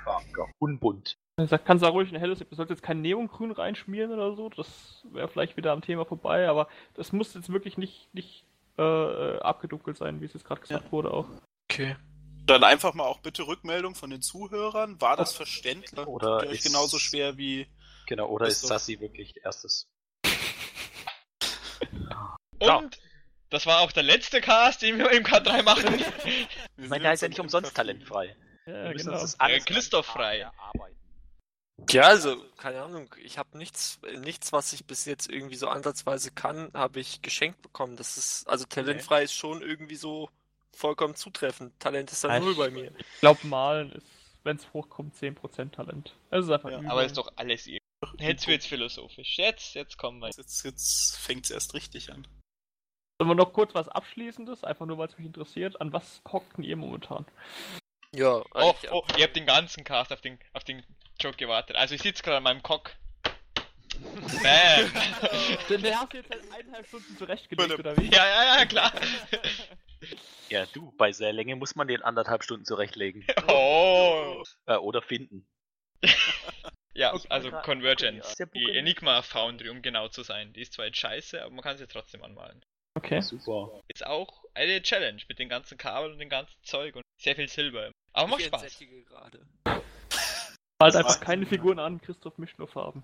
unbunt. 0.59 1.16
Sagt, 1.39 1.66
kannst 1.66 1.85
du 1.85 1.89
ruhig 1.89 2.10
ein 2.12 2.18
helles, 2.18 2.40
du 2.40 2.55
sollst 2.56 2.70
jetzt 2.70 2.82
kein 2.82 3.01
Neongrün 3.02 3.52
reinschmieren 3.52 4.10
oder 4.10 4.35
so, 4.35 4.48
das 4.48 5.05
wäre 5.12 5.28
vielleicht 5.28 5.56
wieder 5.56 5.70
am 5.73 5.82
Thema 5.82 6.05
vorbei, 6.06 6.48
aber 6.48 6.66
das 6.94 7.12
muss 7.12 7.35
jetzt 7.35 7.52
wirklich 7.52 7.77
nicht, 7.77 8.09
nicht 8.14 8.44
äh, 8.78 8.82
äh, 8.82 9.38
abgedunkelt 9.40 9.96
sein, 9.96 10.20
wie 10.20 10.24
es 10.26 10.34
jetzt 10.34 10.44
gerade 10.44 10.60
gesagt 10.60 10.92
wurde 10.92 11.10
auch. 11.12 11.26
Okay. 11.70 11.96
Dann 12.44 12.62
einfach 12.62 12.94
mal 12.94 13.04
auch 13.04 13.18
bitte 13.20 13.46
Rückmeldung 13.46 13.94
von 13.94 14.10
den 14.10 14.22
Zuhörern. 14.22 15.00
War 15.00 15.16
das 15.16 15.34
verständlich? 15.34 16.06
Oder 16.06 16.44
ihr 16.44 16.50
euch 16.50 16.58
ist- 16.58 16.64
genauso 16.66 16.98
schwer 16.98 17.36
wie. 17.36 17.66
Genau, 18.06 18.28
oder 18.28 18.46
Ist 18.46 18.54
ist 18.54 18.60
so. 18.62 18.68
Sassy 18.68 19.00
wirklich 19.00 19.34
erstes? 19.42 19.88
Und 22.58 22.66
Ja. 22.68 22.82
das 23.50 23.66
war 23.66 23.80
auch 23.80 23.92
der 23.92 24.02
letzte 24.04 24.40
Cast, 24.40 24.82
den 24.82 24.98
wir 24.98 25.10
im 25.10 25.24
K3 25.24 25.62
machen. 25.64 25.94
Ich 26.76 26.88
meine, 26.88 27.04
da 27.04 27.12
ist 27.12 27.20
ja 27.22 27.28
nicht 27.28 27.40
umsonst 27.40 27.74
talentfrei. 27.74 28.36
Ja, 28.66 28.92
genau. 28.92 29.12
Ja, 29.24 29.58
Christoph 29.60 30.06
frei. 30.06 30.50
Ja, 31.90 32.04
also, 32.04 32.42
keine 32.56 32.82
Ahnung, 32.82 33.14
ich 33.22 33.38
habe 33.38 33.56
nichts, 33.58 34.00
nichts, 34.18 34.52
was 34.52 34.72
ich 34.72 34.86
bis 34.86 35.04
jetzt 35.04 35.28
irgendwie 35.28 35.56
so 35.56 35.68
ansatzweise 35.68 36.30
kann, 36.30 36.70
habe 36.72 37.00
ich 37.00 37.20
geschenkt 37.20 37.60
bekommen. 37.62 37.96
Das 37.96 38.16
ist, 38.16 38.48
also 38.48 38.64
talentfrei 38.64 39.22
ist 39.24 39.34
schon 39.34 39.60
irgendwie 39.60 39.96
so 39.96 40.30
vollkommen 40.72 41.14
zutreffend. 41.14 41.78
Talent 41.78 42.10
ist 42.12 42.24
dann 42.24 42.30
Ja, 42.30 42.40
null 42.40 42.54
bei 42.54 42.70
mir. 42.70 42.92
Ich 42.98 43.20
glaube, 43.20 43.46
Malen 43.46 43.92
ist, 43.92 44.06
wenn 44.42 44.56
es 44.56 44.72
hochkommt, 44.72 45.14
10% 45.16 45.72
Talent. 45.72 46.14
Es 46.30 46.46
ist 46.46 46.50
einfach 46.50 46.70
Ja, 46.70 46.78
Übung. 46.78 46.90
Aber 46.90 47.04
ist 47.04 47.16
doch 47.18 47.30
alles 47.36 47.66
ihr. 47.66 47.78
Jetzt 48.18 48.46
wird's 48.46 48.66
philosophisch. 48.66 49.36
Jetzt, 49.36 49.74
jetzt 49.74 49.98
kommen 49.98 50.20
wir. 50.20 50.28
Jetzt, 50.28 50.64
jetzt 50.64 51.16
fängt 51.16 51.44
es 51.44 51.50
erst 51.50 51.74
richtig 51.74 52.10
an. 52.12 52.26
Sollen 53.18 53.30
wir 53.30 53.34
noch 53.34 53.52
kurz 53.52 53.74
was 53.74 53.88
Abschließendes, 53.88 54.64
einfach 54.64 54.86
nur 54.86 54.98
weil 54.98 55.08
es 55.08 55.16
mich 55.18 55.26
interessiert. 55.26 55.80
An 55.80 55.92
was 55.92 56.22
hockt 56.30 56.56
denn 56.56 56.64
ihr 56.64 56.76
momentan? 56.76 57.26
Ja, 58.12 58.42
Oh, 58.54 58.74
oh, 58.90 59.02
ihr 59.16 59.24
habt 59.24 59.36
den 59.36 59.46
ganzen 59.46 59.84
Cast 59.84 60.12
auf 60.12 60.20
den, 60.20 60.38
auf 60.52 60.64
den 60.64 60.84
Joke 61.20 61.36
gewartet. 61.36 61.76
Also 61.76 61.94
ich 61.94 62.02
sitze 62.02 62.22
gerade 62.22 62.38
an 62.38 62.43
meinem 62.43 62.62
Cock. 62.62 62.93
Bam. 64.43 64.93
Der 65.82 66.01
hast 66.01 66.12
du 66.12 66.16
jetzt 66.18 66.28
seit 66.28 66.52
eineinhalb 66.52 66.86
Stunden 66.86 67.16
zurechtgelegt, 67.16 67.78
oder 67.78 67.97
wie? 67.97 68.10
ja, 68.10 68.26
ja, 68.26 68.59
ja, 68.59 68.66
klar. 68.66 68.93
Ja, 70.48 70.64
du, 70.66 70.93
bei 70.97 71.10
sehr 71.10 71.32
Länge 71.32 71.56
muss 71.56 71.74
man 71.74 71.88
den 71.88 72.02
anderthalb 72.02 72.44
Stunden 72.44 72.64
zurechtlegen. 72.64 73.26
Oh. 73.48 74.44
Äh, 74.66 74.76
oder 74.76 75.02
finden. 75.02 75.47
Ja, 76.94 77.14
Ich 77.14 77.30
also 77.30 77.51
Convergence. 77.51 78.26
Ist 78.26 78.38
der 78.38 78.47
Die 78.47 78.70
Enigma 78.70 79.20
Foundry, 79.20 79.68
um 79.68 79.82
genau 79.82 80.09
zu 80.09 80.22
sein. 80.22 80.55
Die 80.55 80.62
ist 80.62 80.72
zwar 80.72 80.86
jetzt 80.86 80.97
scheiße, 80.97 81.43
aber 81.43 81.52
man 81.52 81.62
kann 81.62 81.76
sie 81.76 81.86
trotzdem 81.86 82.22
anmalen. 82.22 82.64
Okay. 82.94 83.20
Super. 83.20 83.82
Ist 83.88 84.06
auch 84.06 84.44
eine 84.55 84.80
Challenge 84.80 85.20
mit 85.28 85.38
den 85.38 85.51
ganzen 85.51 85.76
Kabeln 85.76 86.12
und 86.12 86.18
dem 86.18 86.30
ganzen 86.30 86.56
Zeug 86.62 86.97
und 86.97 87.02
sehr 87.20 87.36
viel 87.36 87.48
Silber. 87.48 87.93
Aber 88.14 88.28
macht 88.28 88.44
Spaß. 88.44 88.78
gerade. 88.78 89.47
Halt 90.82 90.94
einfach 90.96 91.20
keine 91.20 91.46
Figuren 91.46 91.78
an, 91.78 92.00
Christoph 92.02 92.36
mischt 92.38 92.58
nur 92.58 92.68
Farben. 92.68 93.02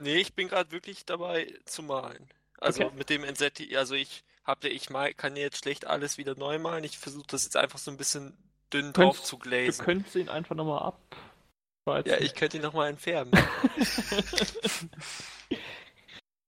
Nee, 0.00 0.16
ich 0.16 0.34
bin 0.34 0.48
gerade 0.48 0.70
wirklich 0.72 1.04
dabei 1.06 1.52
zu 1.64 1.82
malen. 1.82 2.28
Also 2.58 2.84
Okay. 2.84 2.94
mit 2.96 3.08
dem 3.10 3.24
Entsättigen, 3.24 3.76
also 3.76 3.94
ich 3.94 4.24
habe 4.44 4.68
ich 4.68 4.90
mal, 4.90 5.14
kann 5.14 5.36
jetzt 5.36 5.58
schlecht 5.58 5.86
alles 5.86 6.18
wieder 6.18 6.34
neu 6.36 6.58
malen. 6.58 6.84
Ich 6.84 6.98
versuche 6.98 7.26
das 7.28 7.44
jetzt 7.44 7.56
einfach 7.56 7.78
so 7.78 7.90
ein 7.90 7.96
bisschen 7.96 8.36
dünn 8.72 8.92
Könntest- 8.92 8.98
drauf 8.98 9.22
zu 9.22 9.36
Du 9.36 9.42
glazen. 9.48 9.84
könntest 9.84 10.16
ihn 10.16 10.28
einfach 10.28 10.54
nochmal 10.54 10.82
ab. 10.82 10.98
Ja, 11.86 12.18
ich 12.18 12.34
könnte 12.34 12.56
ihn 12.58 12.62
nochmal 12.62 12.90
entfärben. 12.90 13.30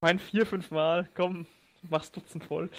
mein 0.00 0.18
vier, 0.18 0.46
fünf 0.46 0.70
Mal, 0.70 1.08
komm, 1.14 1.46
mach's 1.82 2.10
Dutzend 2.10 2.44
voll. 2.44 2.70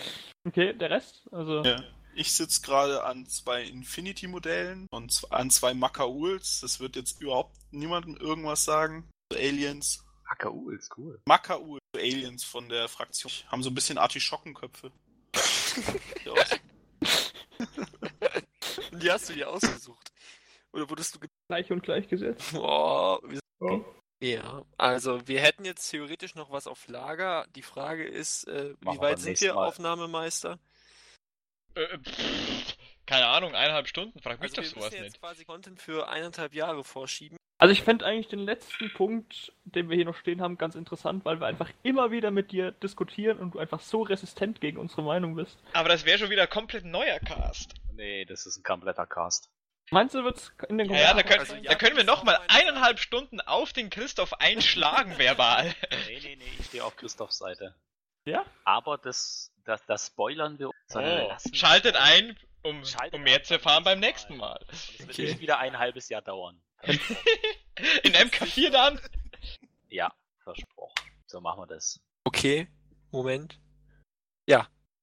Okay, 0.45 0.73
der 0.73 0.89
Rest? 0.91 1.27
Also, 1.31 1.64
Ja. 1.64 1.77
Ich 2.18 2.34
sitze 2.34 2.61
gerade 2.61 3.03
an 3.03 3.27
zwei 3.27 3.61
Infinity-Modellen 3.61 4.88
und 4.89 5.22
an 5.30 5.52
zwei 5.52 5.76
Makauls. 5.76 6.61
Das 6.61 6.80
wird 6.80 6.95
jetzt 6.95 7.22
überhaupt 7.22 7.56
niemandem 7.69 8.18
irgendwas 8.18 8.65
sagen. 8.65 9.07
So 9.31 9.38
Aliens. 9.38 10.03
Ist 10.76 10.98
cool. 10.98 11.22
Makaul, 11.27 11.80
so 11.94 12.02
Aliens 12.02 12.44
von 12.44 12.69
der 12.69 12.88
Fraktion. 12.88 13.31
Haben 13.49 13.61
so 13.61 13.69
ein 13.69 13.76
bisschen 13.76 13.99
Artischockenköpfe. 13.99 14.91
Die 18.94 19.11
hast 19.11 19.30
du 19.30 19.34
dir 19.34 19.49
ausgesucht. 19.49 20.11
Oder 20.73 20.89
wurdest 20.89 21.15
du 21.15 21.19
gleich 21.48 21.72
und 21.72 21.84
gleich 21.84 22.07
gesetzt. 22.07 22.52
Boah, 22.52 23.22
wir 23.23 23.39
Okay. 23.60 23.85
Ja, 24.19 24.64
also 24.77 25.27
wir 25.27 25.41
hätten 25.41 25.65
jetzt 25.65 25.89
theoretisch 25.89 26.34
noch 26.34 26.49
was 26.49 26.65
auf 26.65 26.88
Lager. 26.88 27.45
Die 27.56 27.61
Frage 27.61 28.06
ist, 28.06 28.48
äh, 28.48 28.73
wie 28.81 28.98
weit 28.98 29.19
sind 29.19 29.39
wir. 29.39 29.56
Aufnahmemeister? 29.56 30.60
Äh, 31.78 31.98
pff, 31.99 32.76
keine 33.06 33.28
Ahnung, 33.28 33.56
eineinhalb 33.56 33.88
Stunden, 33.88 34.20
frag 34.22 34.40
mich 34.41 34.52
Also 34.52 34.56
doch 34.56 34.64
wir 34.64 34.70
sowas 34.70 34.84
müssen 34.91 35.04
jetzt 35.04 35.14
nicht. 35.14 35.22
quasi 35.22 35.45
Content 35.45 35.82
für 35.82 36.10
eineinhalb 36.10 36.54
Jahre 36.54 36.84
vorschieben. 36.84 37.38
Also 37.60 37.72
ich 37.72 37.82
fände 37.82 38.06
eigentlich 38.06 38.28
den 38.28 38.40
letzten 38.40 38.94
Punkt, 38.94 39.52
den 39.64 39.90
wir 39.90 39.95
hier 39.95 40.06
noch 40.06 40.16
stehen 40.18 40.41
haben, 40.41 40.58
ganz 40.60 40.76
interessant, 40.76 41.26
weil 41.26 41.40
wir 41.40 41.48
einfach 41.48 41.72
immer 41.84 42.12
wieder 42.12 42.30
mit 42.30 42.52
dir 42.52 42.72
diskutieren 42.72 43.40
und 43.40 43.56
du 43.56 43.60
einfach 43.60 43.80
so 43.80 44.04
resistent 44.04 44.62
gegen 44.62 44.78
unsere 44.78 45.02
Meinung 45.02 45.36
bist. 45.36 45.58
Aber 45.74 45.90
das 45.90 46.06
wäre 46.06 46.20
schon 46.20 46.30
wieder 46.30 46.45
komplett 46.45 46.86
neuer 46.86 47.20
Cast. 47.20 47.74
Nee, 47.94 48.26
das 48.26 48.45
ist 48.45 48.58
ein 48.58 48.64
kompletter 48.64 49.08
Cast. 49.08 49.49
Meinst 49.90 50.14
du, 50.14 50.24
wird's 50.24 50.52
in 50.70 50.78
den 50.78 50.90
Ja, 50.91 50.98
ja, 50.98 51.14
da, 51.14 51.22
Kommentaren- 51.22 51.28
können, 51.30 51.40
Also, 51.40 51.56
ja, 51.56 51.62
da 51.72 51.76
können 51.76 51.98
wir 51.98 52.04
nochmal 52.04 52.38
eineinhalb 52.49 52.99
Stunden 52.99 53.40
auf 53.41 53.74
den 53.74 53.90
Christoph 53.90 54.34
einschlagen, 54.34 55.18
verbal. 55.18 55.74
Nee, 56.08 56.20
nee, 56.22 56.36
nee, 56.36 56.44
ich 56.60 56.66
stehe 56.66 56.84
auf 56.84 56.95
Christophs 56.98 57.38
Seite. 57.40 57.74
Ja? 58.28 58.45
Aber 58.66 58.98
das, 58.98 59.52
das, 59.66 59.86
das 59.86 60.08
spoilern 60.08 60.60
wir. 60.60 60.70
Oh, 60.70 61.38
schaltet 61.54 61.95
ein, 61.95 62.38
um, 62.64 62.84
Schaltet 62.86 63.14
um 63.14 63.22
mehr 63.24 63.38
ein 63.40 63.44
zu 63.44 63.56
erfahren 63.56 63.84
beim 63.84 63.99
nächsten 63.99 64.38
Mal. 64.38 64.60
Und 64.68 64.74
es 64.74 64.99
wird 64.99 65.10
Okay. 65.12 65.26
nicht 65.26 65.40
wieder 65.40 65.60
ein 65.60 65.78
halbes 65.78 66.10
Jahr 66.10 66.22
dauern. 66.22 66.62
In 68.04 68.14
MK4 68.14 68.70
dann? 68.70 68.99
Ja, 69.90 70.14
versprochen. 70.44 70.95
So 71.26 71.41
machen 71.41 71.62
wir 71.62 71.68
das. 71.68 71.99
Okay, 72.26 72.68
Moment. 73.12 73.60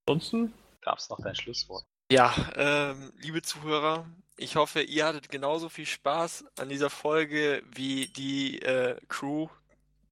Ansonsten, 0.07 0.53
Gab's 0.83 1.09
noch 1.09 1.21
dein 1.23 1.35
Schlusswort? 1.35 1.85
Ja, 2.13 2.35
ähm, 2.57 3.13
liebe 3.17 3.41
Zuhörer, 3.41 4.07
ich 4.37 4.57
hoffe, 4.57 4.83
ihr 4.83 5.07
hattet 5.07 5.31
genauso 5.31 5.71
viel 5.71 5.87
Spaß 5.87 6.45
an 6.59 6.69
dieser 6.69 6.91
Folge 6.91 7.63
wie 7.75 8.09
die 8.09 8.61
äh, 8.61 9.01
Crew 9.09 9.49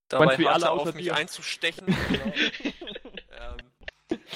dabei 0.08 0.34
alle 0.36 0.48
hatte, 0.48 0.70
außer 0.70 0.88
auf 0.88 0.94
mich 0.94 1.04
dir? 1.04 1.14
einzustechen. 1.14 1.86
Genau. 2.08 2.91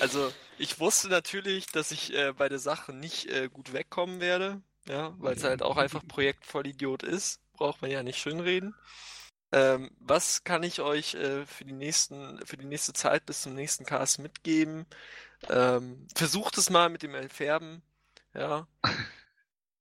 Also, 0.01 0.33
ich 0.59 0.79
wusste 0.81 1.09
natürlich, 1.09 1.67
dass 1.67 1.91
ich 1.91 2.13
äh, 2.15 2.33
bei 2.33 2.49
der 2.49 2.59
Sache 2.59 2.93
nicht 2.93 3.27
äh, 3.27 3.49
gut 3.49 3.73
wegkommen 3.73 4.21
werde, 4.21 4.63
ja, 4.89 5.15
weil 5.19 5.37
es 5.37 5.45
halt 5.45 5.63
auch 5.63 5.77
einfach 5.77 6.07
Projekt 6.07 6.45
Vollidiot 6.47 7.03
ist. 7.03 7.41
Braucht 7.53 7.83
man 7.83 7.91
ja 7.91 8.03
nicht 8.03 8.19
schönreden. 8.19 8.75
Ähm, 9.53 9.91
was 10.01 10.45
kann 10.45 10.63
ich 10.63 10.81
euch 10.81 11.15
äh, 11.15 11.47
für 11.47 11.65
die 11.65 11.73
nächsten, 11.73 12.45
für 12.45 12.57
die 12.57 12.67
nächste 12.67 12.93
Zeit 12.93 13.25
bis 13.27 13.43
zum 13.43 13.55
nächsten 13.55 13.85
Cast 13.87 14.19
mitgeben? 14.19 14.87
Ähm, 15.49 16.07
versucht 16.15 16.59
es 16.59 16.69
mal 16.71 16.89
mit 16.91 17.03
dem 17.03 17.15
Entfärben. 17.15 17.83
Ja. 18.35 18.67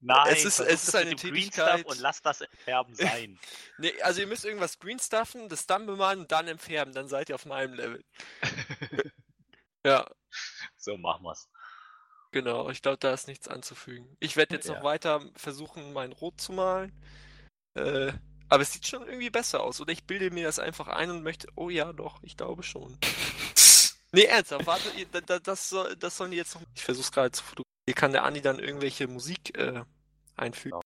Nein, 0.02 0.28
Es 0.34 0.46
ist- 0.46 0.60
es 0.60 0.88
ist 0.88 0.96
eine 0.96 1.16
Tätigkeit- 1.16 1.80
Stuff 1.80 1.92
und 1.92 2.00
lass 2.00 2.22
das 2.22 2.44
Färben 2.64 2.94
sein. 2.96 3.40
Nee, 3.80 3.94
also 4.04 4.22
ihr 4.22 4.28
müsst 4.28 4.46
irgendwas 4.46 4.78
greenstuffen, 4.80 5.50
das 5.50 5.66
dann 5.66 5.88
bemalen 5.88 6.20
und 6.22 6.32
dann 6.32 6.48
entfärben, 6.48 6.94
dann 6.94 7.08
seid 7.08 7.30
ihr 7.30 7.36
auf 7.36 7.46
meinem 7.46 7.74
Level. 7.74 8.04
Ja, 9.86 10.06
so 10.76 10.98
machen 10.98 11.24
wir's. 11.24 11.48
genau. 12.32 12.70
Ich 12.70 12.82
glaube, 12.82 12.98
da 12.98 13.14
ist 13.14 13.28
nichts 13.28 13.48
anzufügen. 13.48 14.18
Ich 14.20 14.36
werde 14.36 14.56
jetzt 14.56 14.68
Ja. 14.68 14.76
noch 14.76 14.84
weiter 14.84 15.22
versuchen, 15.36 15.94
mein 15.94 16.12
Rot 16.12 16.42
zu 16.42 16.52
malen. 16.54 16.92
Äh, 17.76 18.12
aber 18.50 18.62
es 18.64 18.74
sieht 18.74 18.88
schon 18.88 19.08
irgendwie 19.08 19.30
besser 19.30 19.62
aus. 19.64 19.80
Oder 19.82 19.94
ich 19.94 20.06
bilde 20.06 20.32
mir 20.32 20.46
das 20.46 20.60
einfach 20.60 20.88
ein 20.88 21.10
und 21.12 21.24
möchte. 21.24 21.48
Oh 21.56 21.70
ja, 21.70 21.94
doch, 21.94 22.22
ich 22.24 22.36
glaube 22.38 22.64
schon. 22.64 22.98
Nee, 24.12 24.24
ernsthaft, 24.26 24.66
warte, 24.66 25.42
das, 25.44 25.68
soll, 25.68 25.94
das 25.98 26.16
sollen 26.16 26.32
die 26.32 26.38
jetzt 26.38 26.56
noch. 26.56 26.62
Ich 26.74 26.84
versuche 26.84 27.12
gerade 27.12 27.32
zu 27.32 27.44
fotografieren. 27.44 27.66
Hier 27.86 27.96
kann 27.96 28.14
der 28.14 28.24
Andi 28.24 28.42
dann 28.42 28.60
irgendwelche 28.60 29.08
Musik 29.10 29.58
äh, 29.58 29.84
einfügen. 30.38 30.80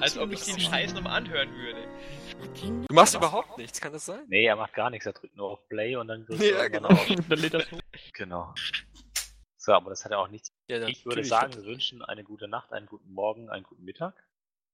Als 0.00 0.18
ob 0.18 0.30
ich 0.32 0.42
den. 0.44 0.60
Scheiß 0.60 0.94
nochmal 0.94 1.16
anhören 1.18 1.50
würde. 1.54 1.88
Du 2.88 2.94
machst 2.94 3.14
überhaupt 3.14 3.56
nichts, 3.58 3.80
kann 3.80 3.92
das 3.92 4.06
sein? 4.06 4.24
Nee, 4.28 4.44
er 4.44 4.56
macht 4.56 4.74
gar 4.74 4.90
nichts, 4.90 5.06
er 5.06 5.12
drückt 5.14 5.34
nur 5.36 5.50
auf 5.52 5.68
Play 5.68 5.96
und 5.96 6.08
dann 6.08 6.26
drückt 6.26 6.42
Ja, 6.42 6.56
er 6.58 6.70
genau. 6.70 6.88
auf. 6.88 7.06
Dann 7.06 7.38
lädt 7.38 7.54
das 7.54 7.70
hoch. 7.72 7.80
Genau. 8.12 8.54
So, 9.56 9.72
aber 9.72 9.90
das 9.90 10.04
hat 10.04 10.12
ja 10.12 10.18
auch 10.18 10.28
nichts. 10.28 10.52
Ja, 10.68 10.86
Ich 10.86 11.04
würde 11.06 11.24
sagen, 11.24 11.54
wir 11.54 11.64
wünschen 11.64 12.02
eine 12.02 12.22
gute 12.22 12.46
Nacht, 12.48 12.72
einen 12.72 12.86
guten 12.86 13.12
Morgen, 13.12 13.48
einen 13.50 13.64
guten 13.64 13.84
Mittag. 13.84 14.14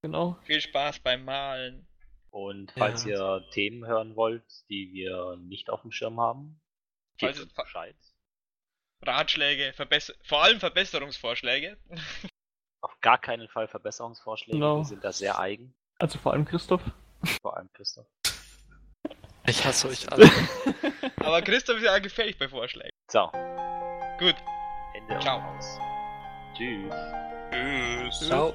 Genau. 0.03 0.37
Viel 0.45 0.61
Spaß 0.61 1.01
beim 1.01 1.25
Malen. 1.25 1.87
Und 2.31 2.73
falls 2.73 3.05
Ja. 3.05 3.37
ihr 3.39 3.51
Themen 3.51 3.87
hören 3.87 4.17
wollt, 4.17 4.45
die 4.69 4.91
wir 4.93 5.37
nicht 5.37 5.71
auf 5.71 5.83
dem 5.83 5.93
Schirm 5.93 6.19
haben, 6.21 6.61
gebt 7.19 7.37
Falls- 7.37 7.45
uns 7.45 7.55
Bescheid. 7.55 7.97
Ratschläge, 9.03 9.73
Verbesser 9.73 10.15
vor 10.25 10.43
allem 10.45 10.61
Verbesserungsvorschläge. 10.61 11.77
Auf 12.83 12.99
gar 13.01 13.19
keinen 13.19 13.49
Fall 13.49 13.69
Verbesserungsvorschläge, 13.69 14.59
Genau. 14.59 14.79
wir 14.79 14.85
sind 14.85 15.05
da 15.05 15.13
sehr 15.13 15.39
eigen, 15.39 15.75
Also 15.99 16.19
vor 16.19 16.33
allem 16.33 16.45
Christoph. 16.45 16.83
vor 17.41 17.57
allem 17.57 17.73
Christoph. 17.73 18.07
Ich 19.47 19.65
hasse 19.65 19.89
euch 19.89 20.11
alle. 20.11 20.29
Aber 21.17 21.43
Christoph 21.43 21.79
ist 21.79 21.85
ja 21.85 21.99
gefällig 21.99 22.39
bei 22.39 22.49
Vorschlägen. 22.49 22.91
So, 23.11 23.31
Gut. 24.19 24.37
Ende 24.95 25.19
Ciao. 25.21 25.41
aus. 25.57 25.79
Tschüss. 26.57 26.95
Tschüss. 27.51 28.29
Ciao. 28.29 28.55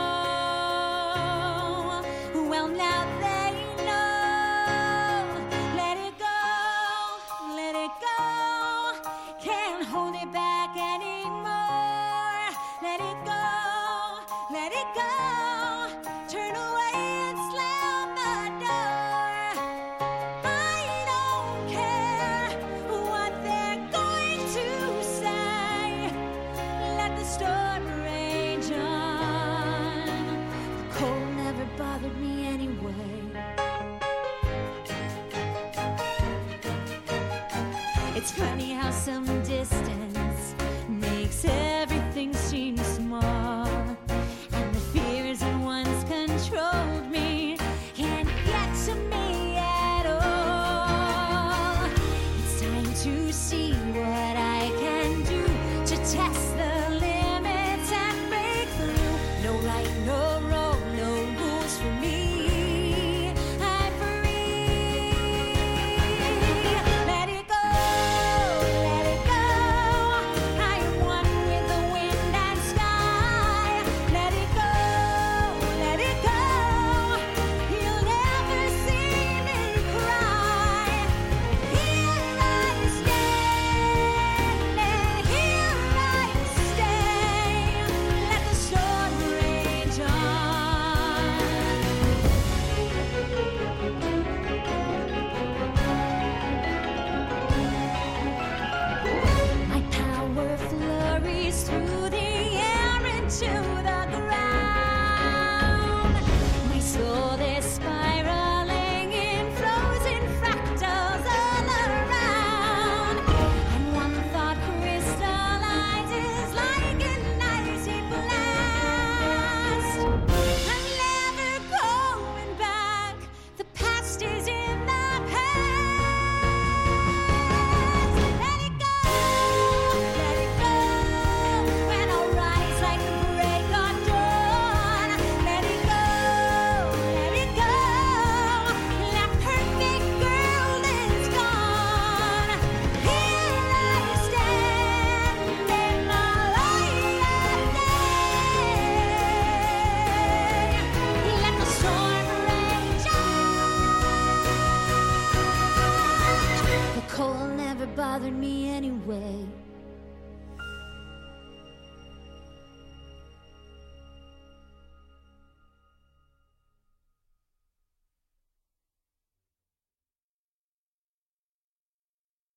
It's 38.21 38.33
funny 38.33 38.71
how 38.71 38.91
some 38.91 39.30